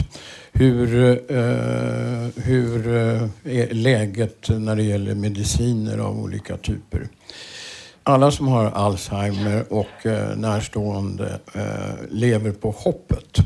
Hur, 0.59 0.97
eh, 1.31 2.45
hur 2.45 2.97
eh, 2.97 3.29
är 3.45 3.75
läget 3.75 4.49
när 4.49 4.77
det 4.77 4.83
gäller 4.83 5.15
mediciner 5.15 5.99
av 5.99 6.19
olika 6.21 6.57
typer? 6.57 7.09
Alla 8.03 8.31
som 8.31 8.49
har 8.49 8.65
Alzheimer 8.71 9.73
och 9.73 10.07
eh, 10.07 10.37
närstående 10.37 11.39
eh, 11.55 11.95
lever 12.11 12.53
på 12.53 12.71
hoppet. 12.71 13.39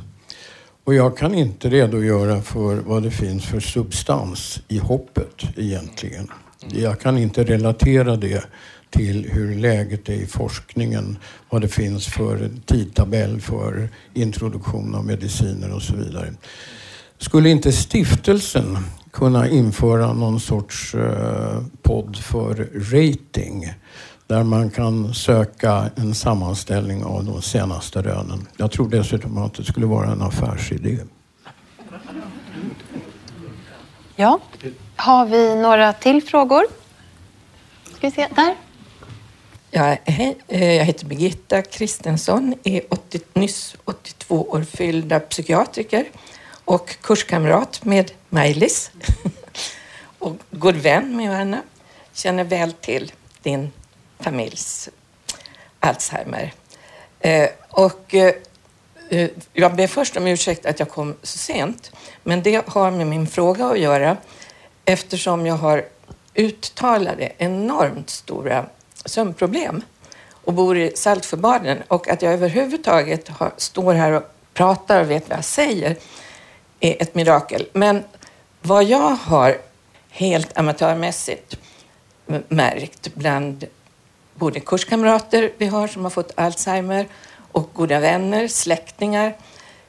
Och 0.85 0.95
jag 0.95 1.17
kan 1.17 1.35
inte 1.35 1.69
redogöra 1.69 2.43
för 2.43 2.77
vad 2.77 3.03
det 3.03 3.11
finns 3.11 3.47
för 3.47 3.61
substans 3.61 4.63
i 4.69 4.79
hoppet 4.79 5.43
egentligen. 5.57 6.29
Jag 6.73 7.01
kan 7.01 7.19
inte 7.19 7.45
relatera 7.45 8.17
det 8.17 8.45
till 8.91 9.31
hur 9.31 9.55
läget 9.55 10.09
är 10.09 10.13
i 10.15 10.27
forskningen, 10.27 11.19
vad 11.51 11.63
det 11.63 11.69
finns 11.69 12.07
för 12.07 12.51
tidtabell 12.67 13.41
för 13.41 13.89
introduktion 14.15 14.95
av 14.95 15.07
mediciner 15.07 15.75
och 15.75 15.83
så 15.83 15.97
vidare. 15.97 16.35
Skulle 17.21 17.51
inte 17.51 17.73
stiftelsen 17.73 18.79
kunna 19.11 19.49
införa 19.49 20.13
någon 20.13 20.41
sorts 20.41 20.95
eh, 20.95 21.63
podd 21.83 22.17
för 22.17 22.69
rating 22.93 23.75
där 24.27 24.45
man 24.45 24.71
kan 24.71 25.15
söka 25.15 25.91
en 25.97 26.15
sammanställning 26.15 27.05
av 27.05 27.25
de 27.25 27.43
senaste 27.43 28.03
rönen. 28.03 28.49
Jag 28.57 28.71
tror 28.71 28.89
dessutom 28.89 29.39
att 29.39 29.55
det 29.55 29.65
skulle 29.65 29.87
vara 29.87 30.11
en 30.13 30.23
affärsidé. 30.23 30.99
Ja, 34.17 34.41
har 34.97 35.27
vi 35.27 35.55
några 35.55 35.93
till 35.93 36.23
frågor? 36.23 36.63
Ska 37.97 38.07
vi 38.07 38.11
se, 38.11 38.29
där. 38.37 38.55
Ja, 39.71 39.97
hej, 40.05 40.39
eh, 40.49 40.75
jag 40.75 40.85
heter 40.85 41.07
Birgitta 41.07 41.63
Kristensson, 41.63 42.55
är 42.65 42.83
80, 42.91 43.21
nyss 43.33 43.77
82 43.85 44.51
år 44.51 44.63
fyllda 44.63 45.21
psykiatriker 45.21 46.05
och 46.71 46.97
kurskamrat 47.01 47.85
med 47.85 48.13
Maj-Lis 48.29 48.91
och 50.19 50.37
god 50.51 50.77
vän 50.77 51.17
med 51.17 51.27
Johanna. 51.27 51.63
Känner 52.13 52.45
väl 52.45 52.73
till 52.73 53.13
din 53.43 53.73
familjs 54.21 54.89
Alzheimer. 55.81 56.53
Eh, 57.21 57.49
och 57.69 58.15
eh, 58.15 58.35
eh, 59.09 59.31
jag 59.53 59.75
ber 59.77 59.87
först 59.87 60.17
om 60.17 60.27
ursäkt 60.27 60.67
att 60.67 60.79
jag 60.79 60.91
kom 60.91 61.15
så 61.23 61.39
sent, 61.39 61.93
men 62.23 62.43
det 62.43 62.69
har 62.69 62.91
med 62.91 63.07
min 63.07 63.27
fråga 63.27 63.67
att 63.67 63.79
göra 63.79 64.17
eftersom 64.85 65.47
jag 65.47 65.57
har 65.57 65.85
uttalade 66.35 67.33
enormt 67.39 68.11
stora 68.11 68.67
sömnproblem 69.05 69.83
och 70.31 70.53
bor 70.53 70.79
i 70.79 70.93
Saltsjöbaden 70.97 71.79
och 71.89 72.09
att 72.09 72.23
jag 72.23 72.33
överhuvudtaget 72.33 73.29
har, 73.29 73.53
står 73.57 73.95
här 73.95 74.13
och 74.13 74.23
pratar 74.55 75.01
och 75.01 75.11
vet 75.11 75.29
vad 75.29 75.39
jag 75.39 75.45
säger 75.45 75.97
är 76.81 77.03
ett 77.03 77.15
mirakel. 77.15 77.67
Men 77.73 78.05
vad 78.63 78.85
jag 78.85 79.11
har 79.11 79.59
helt 80.11 80.59
amatörmässigt 80.59 81.57
märkt 82.49 83.15
bland 83.15 83.65
både 84.35 84.61
kurskamrater 84.61 85.53
vi 85.59 85.67
har 85.67 85.89
som 85.89 86.03
har 86.03 86.11
fått 86.11 86.33
Alzheimer 86.35 87.09
och 87.53 87.71
goda 87.75 88.01
vänner, 88.01 88.49
släktingar, 88.49 89.37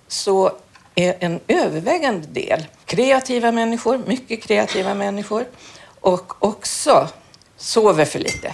så 0.07 0.51
är 0.95 1.15
en 1.19 1.39
övervägande 1.47 2.27
del 2.27 2.65
kreativa 2.85 3.51
människor, 3.51 4.01
mycket 4.07 4.43
kreativa 4.43 4.93
människor 4.93 5.45
och 5.99 6.43
också 6.43 7.07
sover 7.57 8.05
för 8.05 8.19
lite. 8.19 8.53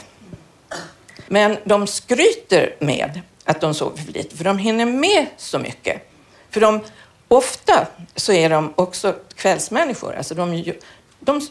Men 1.27 1.57
de 1.63 1.87
skryter 1.87 2.75
med 2.79 3.21
att 3.43 3.61
de 3.61 3.73
sover 3.73 3.97
för 3.97 4.11
lite, 4.11 4.37
för 4.37 4.43
de 4.43 4.57
hinner 4.57 4.85
med 4.85 5.25
så 5.37 5.59
mycket. 5.59 6.11
För 6.49 6.61
de, 6.61 6.81
ofta 7.27 7.87
så 8.15 8.33
är 8.33 8.49
de 8.49 8.73
också 8.75 9.13
kvällsmänniskor. 9.35 10.15
Alltså 10.17 10.35
de, 10.35 10.73
de 11.19 11.41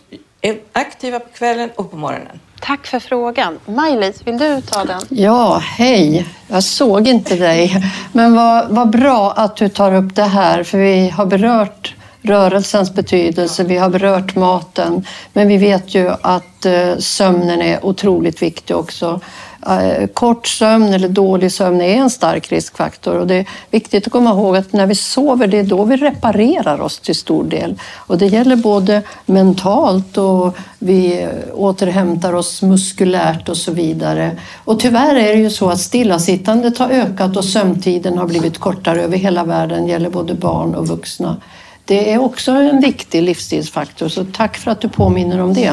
är 0.40 0.58
aktiva 0.72 1.20
på 1.20 1.28
kvällen 1.28 1.70
och 1.76 1.90
på 1.90 1.96
morgonen. 1.96 2.40
Tack 2.60 2.86
för 2.86 2.98
frågan. 2.98 3.58
Maj-Lis, 3.66 4.26
vill 4.26 4.38
du 4.38 4.60
ta 4.60 4.84
den? 4.84 5.00
Ja, 5.08 5.58
hej. 5.62 6.26
Jag 6.48 6.64
såg 6.64 7.08
inte 7.08 7.36
dig. 7.36 7.82
Men 8.12 8.34
vad, 8.34 8.68
vad 8.68 8.90
bra 8.90 9.32
att 9.32 9.56
du 9.56 9.68
tar 9.68 9.94
upp 9.94 10.14
det 10.14 10.22
här, 10.22 10.62
för 10.62 10.78
vi 10.78 11.08
har 11.08 11.26
berört 11.26 11.94
rörelsens 12.22 12.94
betydelse, 12.94 13.64
vi 13.64 13.76
har 13.76 13.90
berört 13.90 14.36
maten, 14.36 15.06
men 15.32 15.48
vi 15.48 15.56
vet 15.56 15.94
ju 15.94 16.10
att 16.20 16.66
eh, 16.66 16.96
sömnen 16.98 17.62
är 17.62 17.86
otroligt 17.86 18.42
viktig 18.42 18.76
också. 18.76 19.20
Eh, 19.68 20.06
kort 20.06 20.46
sömn 20.46 20.94
eller 20.94 21.08
dålig 21.08 21.52
sömn 21.52 21.80
är 21.80 21.96
en 21.96 22.10
stark 22.10 22.52
riskfaktor 22.52 23.18
och 23.18 23.26
det 23.26 23.34
är 23.34 23.46
viktigt 23.70 24.06
att 24.06 24.12
komma 24.12 24.30
ihåg 24.30 24.56
att 24.56 24.72
när 24.72 24.86
vi 24.86 24.94
sover, 24.94 25.46
det 25.46 25.58
är 25.58 25.64
då 25.64 25.84
vi 25.84 25.96
reparerar 25.96 26.80
oss 26.80 27.00
till 27.00 27.14
stor 27.14 27.44
del. 27.44 27.80
Och 27.94 28.18
det 28.18 28.26
gäller 28.26 28.56
både 28.56 29.02
mentalt 29.26 30.18
och 30.18 30.56
vi 30.78 31.28
återhämtar 31.54 32.32
oss 32.32 32.62
muskulärt 32.62 33.48
och 33.48 33.56
så 33.56 33.72
vidare. 33.72 34.38
Och 34.64 34.80
tyvärr 34.80 35.14
är 35.14 35.36
det 35.36 35.42
ju 35.42 35.50
så 35.50 35.68
att 35.68 35.80
stillasittandet 35.80 36.78
har 36.78 36.90
ökat 36.90 37.36
och 37.36 37.44
sömntiden 37.44 38.18
har 38.18 38.26
blivit 38.26 38.58
kortare 38.58 39.02
över 39.02 39.16
hela 39.16 39.44
världen, 39.44 39.84
det 39.84 39.90
gäller 39.90 40.10
både 40.10 40.34
barn 40.34 40.74
och 40.74 40.88
vuxna. 40.88 41.36
Det 41.84 42.12
är 42.12 42.18
också 42.18 42.52
en 42.52 42.80
viktig 42.80 43.22
livsstilsfaktor, 43.22 44.08
så 44.08 44.24
tack 44.24 44.56
för 44.56 44.70
att 44.70 44.80
du 44.80 44.88
påminner 44.88 45.40
om 45.40 45.54
det. 45.54 45.72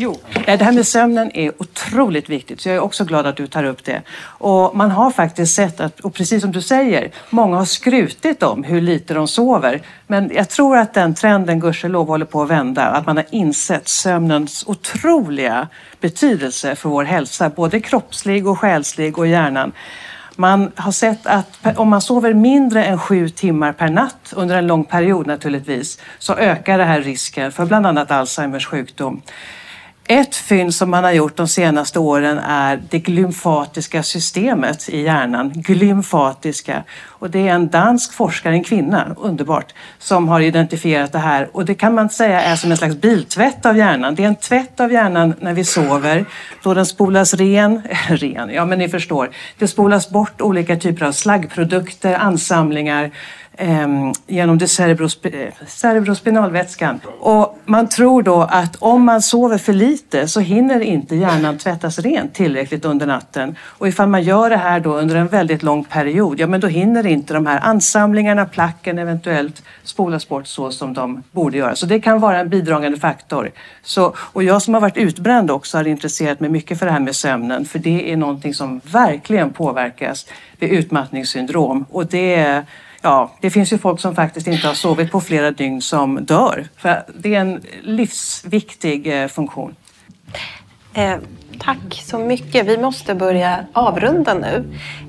Jo, 0.00 0.16
eh, 0.46 0.58
det 0.58 0.64
här 0.64 0.72
med 0.72 0.86
sömnen 0.86 1.30
är 1.34 1.52
otroligt 1.58 2.28
viktigt, 2.28 2.60
så 2.60 2.68
jag 2.68 2.76
är 2.76 2.80
också 2.80 3.04
glad 3.04 3.26
att 3.26 3.36
du 3.36 3.46
tar 3.46 3.64
upp 3.64 3.84
det. 3.84 4.02
Och 4.20 4.76
man 4.76 4.90
har 4.90 5.10
faktiskt 5.10 5.54
sett 5.54 5.80
att, 5.80 6.00
och 6.00 6.14
precis 6.14 6.42
som 6.42 6.52
du 6.52 6.62
säger, 6.62 7.10
många 7.30 7.56
har 7.56 7.64
skrutit 7.64 8.42
om 8.42 8.64
hur 8.64 8.80
lite 8.80 9.14
de 9.14 9.28
sover. 9.28 9.82
Men 10.06 10.30
jag 10.34 10.48
tror 10.48 10.78
att 10.78 10.94
den 10.94 11.14
trenden 11.14 11.60
gudskelov 11.60 12.06
håller 12.06 12.26
på 12.26 12.42
att 12.42 12.50
vända, 12.50 12.82
att 12.82 13.06
man 13.06 13.16
har 13.16 13.26
insett 13.30 13.88
sömnens 13.88 14.64
otroliga 14.66 15.68
betydelse 16.00 16.76
för 16.76 16.88
vår 16.88 17.04
hälsa, 17.04 17.48
både 17.48 17.80
kroppslig 17.80 18.46
och 18.46 18.58
själslig 18.58 19.18
och 19.18 19.26
hjärnan. 19.26 19.72
Man 20.36 20.72
har 20.76 20.92
sett 20.92 21.26
att 21.26 21.58
om 21.76 21.88
man 21.88 22.00
sover 22.00 22.34
mindre 22.34 22.84
än 22.84 22.98
sju 22.98 23.28
timmar 23.28 23.72
per 23.72 23.88
natt 23.88 24.32
under 24.36 24.56
en 24.56 24.66
lång 24.66 24.84
period 24.84 25.26
naturligtvis, 25.26 25.98
så 26.18 26.34
ökar 26.34 26.78
det 26.78 26.84
här 26.84 27.00
risken 27.00 27.52
för 27.52 27.66
bland 27.66 27.86
annat 27.86 28.10
Alzheimers 28.10 28.66
sjukdom. 28.66 29.22
Ett 30.10 30.36
fynd 30.36 30.74
som 30.74 30.90
man 30.90 31.04
har 31.04 31.12
gjort 31.12 31.36
de 31.36 31.48
senaste 31.48 31.98
åren 31.98 32.38
är 32.38 32.82
det 32.90 32.98
glymfatiska 32.98 34.02
systemet 34.02 34.88
i 34.88 35.02
hjärnan. 35.02 35.52
Glymfatiska. 35.54 36.84
Och 37.04 37.30
det 37.30 37.48
är 37.48 37.54
en 37.54 37.68
dansk 37.68 38.12
forskare, 38.12 38.52
en 38.52 38.64
kvinna, 38.64 39.14
underbart, 39.16 39.74
som 39.98 40.28
har 40.28 40.40
identifierat 40.40 41.12
det 41.12 41.18
här. 41.18 41.48
Och 41.52 41.64
det 41.64 41.74
kan 41.74 41.94
man 41.94 42.10
säga 42.10 42.40
är 42.40 42.56
som 42.56 42.70
en 42.70 42.76
slags 42.76 42.96
biltvätt 42.96 43.66
av 43.66 43.76
hjärnan. 43.76 44.14
Det 44.14 44.24
är 44.24 44.28
en 44.28 44.36
tvätt 44.36 44.80
av 44.80 44.92
hjärnan 44.92 45.34
när 45.40 45.54
vi 45.54 45.64
sover, 45.64 46.24
då 46.62 46.74
den 46.74 46.86
spolas 46.86 47.34
ren, 47.34 47.82
ren, 48.08 48.50
ja 48.50 48.64
men 48.64 48.78
ni 48.78 48.88
förstår. 48.88 49.30
Det 49.58 49.68
spolas 49.68 50.10
bort 50.10 50.40
olika 50.40 50.76
typer 50.76 51.06
av 51.06 51.12
slaggprodukter, 51.12 52.14
ansamlingar, 52.14 53.10
eh, 53.58 53.88
genom 54.26 54.58
det 54.58 54.68
cerebrosp 54.68 55.26
eh, 55.26 55.32
cerebrospinalvätskan. 55.66 57.00
Och 57.20 57.58
man 57.64 57.88
tror 57.88 58.22
då 58.22 58.42
att 58.42 58.76
om 58.78 59.04
man 59.04 59.22
sover 59.22 59.58
för 59.58 59.72
lite 59.72 60.28
så 60.28 60.40
hinner 60.40 60.80
inte 60.80 61.16
hjärnan 61.16 61.58
tvättas 61.58 61.98
rent 61.98 62.34
tillräckligt 62.34 62.84
under 62.84 63.06
natten. 63.06 63.56
Och 63.62 63.88
ifall 63.88 64.08
man 64.08 64.22
gör 64.22 64.50
det 64.50 64.56
här 64.56 64.80
då 64.80 64.94
under 64.94 65.16
en 65.16 65.26
väldigt 65.26 65.62
lång 65.62 65.84
period, 65.84 66.40
ja 66.40 66.46
men 66.46 66.60
då 66.60 66.66
hinner 66.66 67.06
inte 67.06 67.34
de 67.34 67.46
här 67.46 67.60
ansamlingarna, 67.60 68.46
placken 68.46 68.98
eventuellt 68.98 69.62
spolas 69.84 70.28
bort 70.28 70.46
så 70.46 70.70
som 70.70 70.94
de 70.94 71.22
borde 71.32 71.56
göra. 71.56 71.74
Så 71.76 71.86
det 71.86 72.00
kan 72.00 72.20
vara 72.20 72.38
en 72.38 72.48
bidragande 72.48 72.98
faktor. 72.98 73.50
Så, 73.82 74.14
och 74.16 74.42
jag 74.42 74.62
som 74.62 74.74
har 74.74 74.80
varit 74.80 74.96
utbränd 74.96 75.50
också 75.50 75.76
har 75.76 75.86
intresserat 75.86 76.40
mig 76.40 76.50
mycket 76.50 76.78
för 76.78 76.86
det 76.86 76.92
här 76.92 77.00
med 77.00 77.16
sömnen, 77.16 77.64
för 77.64 77.78
det 77.78 78.12
är 78.12 78.16
någonting 78.16 78.54
som 78.54 78.80
verkligen 78.84 79.52
påverkas 79.52 80.26
vid 80.58 80.70
utmattningssyndrom. 80.70 81.84
Och 81.90 82.06
det 82.06 82.64
Ja, 83.02 83.30
det 83.40 83.50
finns 83.50 83.72
ju 83.72 83.78
folk 83.78 84.00
som 84.00 84.14
faktiskt 84.14 84.46
inte 84.46 84.66
har 84.66 84.74
sovit 84.74 85.12
på 85.12 85.20
flera 85.20 85.50
dygn 85.50 85.82
som 85.82 86.24
dör. 86.24 86.66
För 86.76 87.04
det 87.18 87.34
är 87.34 87.40
en 87.40 87.62
livsviktig 87.82 89.22
eh, 89.22 89.28
funktion. 89.28 89.74
Eh, 90.94 91.16
tack 91.58 92.02
så 92.04 92.18
mycket. 92.18 92.66
Vi 92.66 92.78
måste 92.78 93.14
börja 93.14 93.64
avrunda 93.72 94.34
nu. 94.34 94.64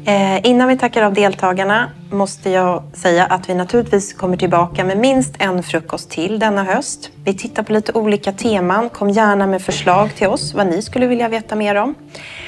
Eh, 0.06 0.46
innan 0.46 0.68
vi 0.68 0.78
tackar 0.78 1.04
av 1.04 1.14
deltagarna 1.14 1.90
måste 2.12 2.50
jag 2.50 2.84
säga 2.94 3.26
att 3.26 3.50
vi 3.50 3.54
naturligtvis 3.54 4.14
kommer 4.14 4.38
tillbaka 4.38 4.84
med 4.84 4.98
minst 4.98 5.36
en 5.40 5.64
frukost 5.64 6.10
till 6.10 6.40
denna 6.40 6.64
höst. 6.64 7.12
Vi 7.24 7.34
tittar 7.34 7.64
på 7.64 7.74
lite 7.74 7.92
olika 7.92 8.32
teman. 8.32 8.90
Kom 8.90 9.10
gärna 9.10 9.48
med 9.48 9.62
förslag 9.62 10.16
till 10.16 10.28
oss 10.28 10.54
vad 10.54 10.68
ni 10.68 10.82
skulle 10.82 11.08
vilja 11.08 11.30
veta 11.30 11.56
mer 11.56 11.76
om. 11.76 11.96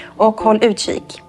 Och 0.06 0.42
håll 0.42 0.64
utkik 0.64 1.22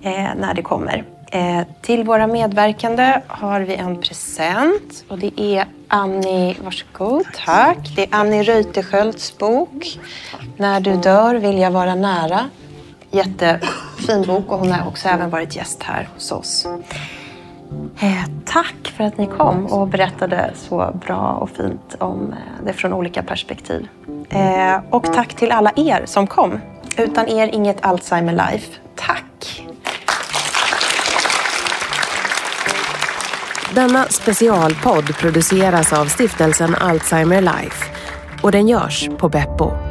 eh, 0.00 0.28
när 0.36 0.54
det 0.54 0.62
kommer. 0.62 1.13
Eh, 1.34 1.62
till 1.80 2.04
våra 2.04 2.26
medverkande 2.26 3.20
har 3.26 3.60
vi 3.60 3.74
en 3.74 4.00
present 4.00 5.04
och 5.08 5.18
det 5.18 5.40
är 5.40 5.66
Annie, 5.88 6.56
varsågod, 6.64 7.24
tack. 7.44 7.92
Det 7.96 8.02
är 8.02 8.08
Annie 8.10 8.42
Reuterskiölds 8.42 9.38
bok 9.38 9.98
När 10.56 10.80
du 10.80 10.96
dör 10.96 11.34
vill 11.34 11.58
jag 11.58 11.70
vara 11.70 11.94
nära. 11.94 12.40
Jättefin 13.10 14.22
bok 14.26 14.52
och 14.52 14.58
hon 14.58 14.72
har 14.72 14.88
också 14.88 15.08
även 15.08 15.30
varit 15.30 15.56
gäst 15.56 15.82
här 15.82 16.08
hos 16.14 16.32
oss. 16.32 16.66
Eh, 18.00 18.24
tack 18.44 18.92
för 18.96 19.04
att 19.04 19.18
ni 19.18 19.26
kom 19.26 19.66
och 19.66 19.88
berättade 19.88 20.50
så 20.54 21.00
bra 21.06 21.38
och 21.40 21.50
fint 21.50 21.96
om 21.98 22.32
eh, 22.32 22.64
det 22.66 22.72
från 22.72 22.92
olika 22.92 23.22
perspektiv. 23.22 23.88
Eh, 24.28 24.80
och 24.90 25.12
tack 25.12 25.34
till 25.34 25.52
alla 25.52 25.72
er 25.76 26.02
som 26.06 26.26
kom. 26.26 26.60
Utan 26.96 27.28
er 27.28 27.50
inget 27.52 27.84
Alzheimer 27.84 28.32
Life. 28.32 28.78
Tack! 28.94 29.64
Denna 33.74 34.06
specialpodd 34.08 35.16
produceras 35.16 35.92
av 35.92 36.06
stiftelsen 36.06 36.74
Alzheimer 36.74 37.40
Life 37.40 37.84
och 38.42 38.52
den 38.52 38.68
görs 38.68 39.08
på 39.18 39.28
Beppo. 39.28 39.83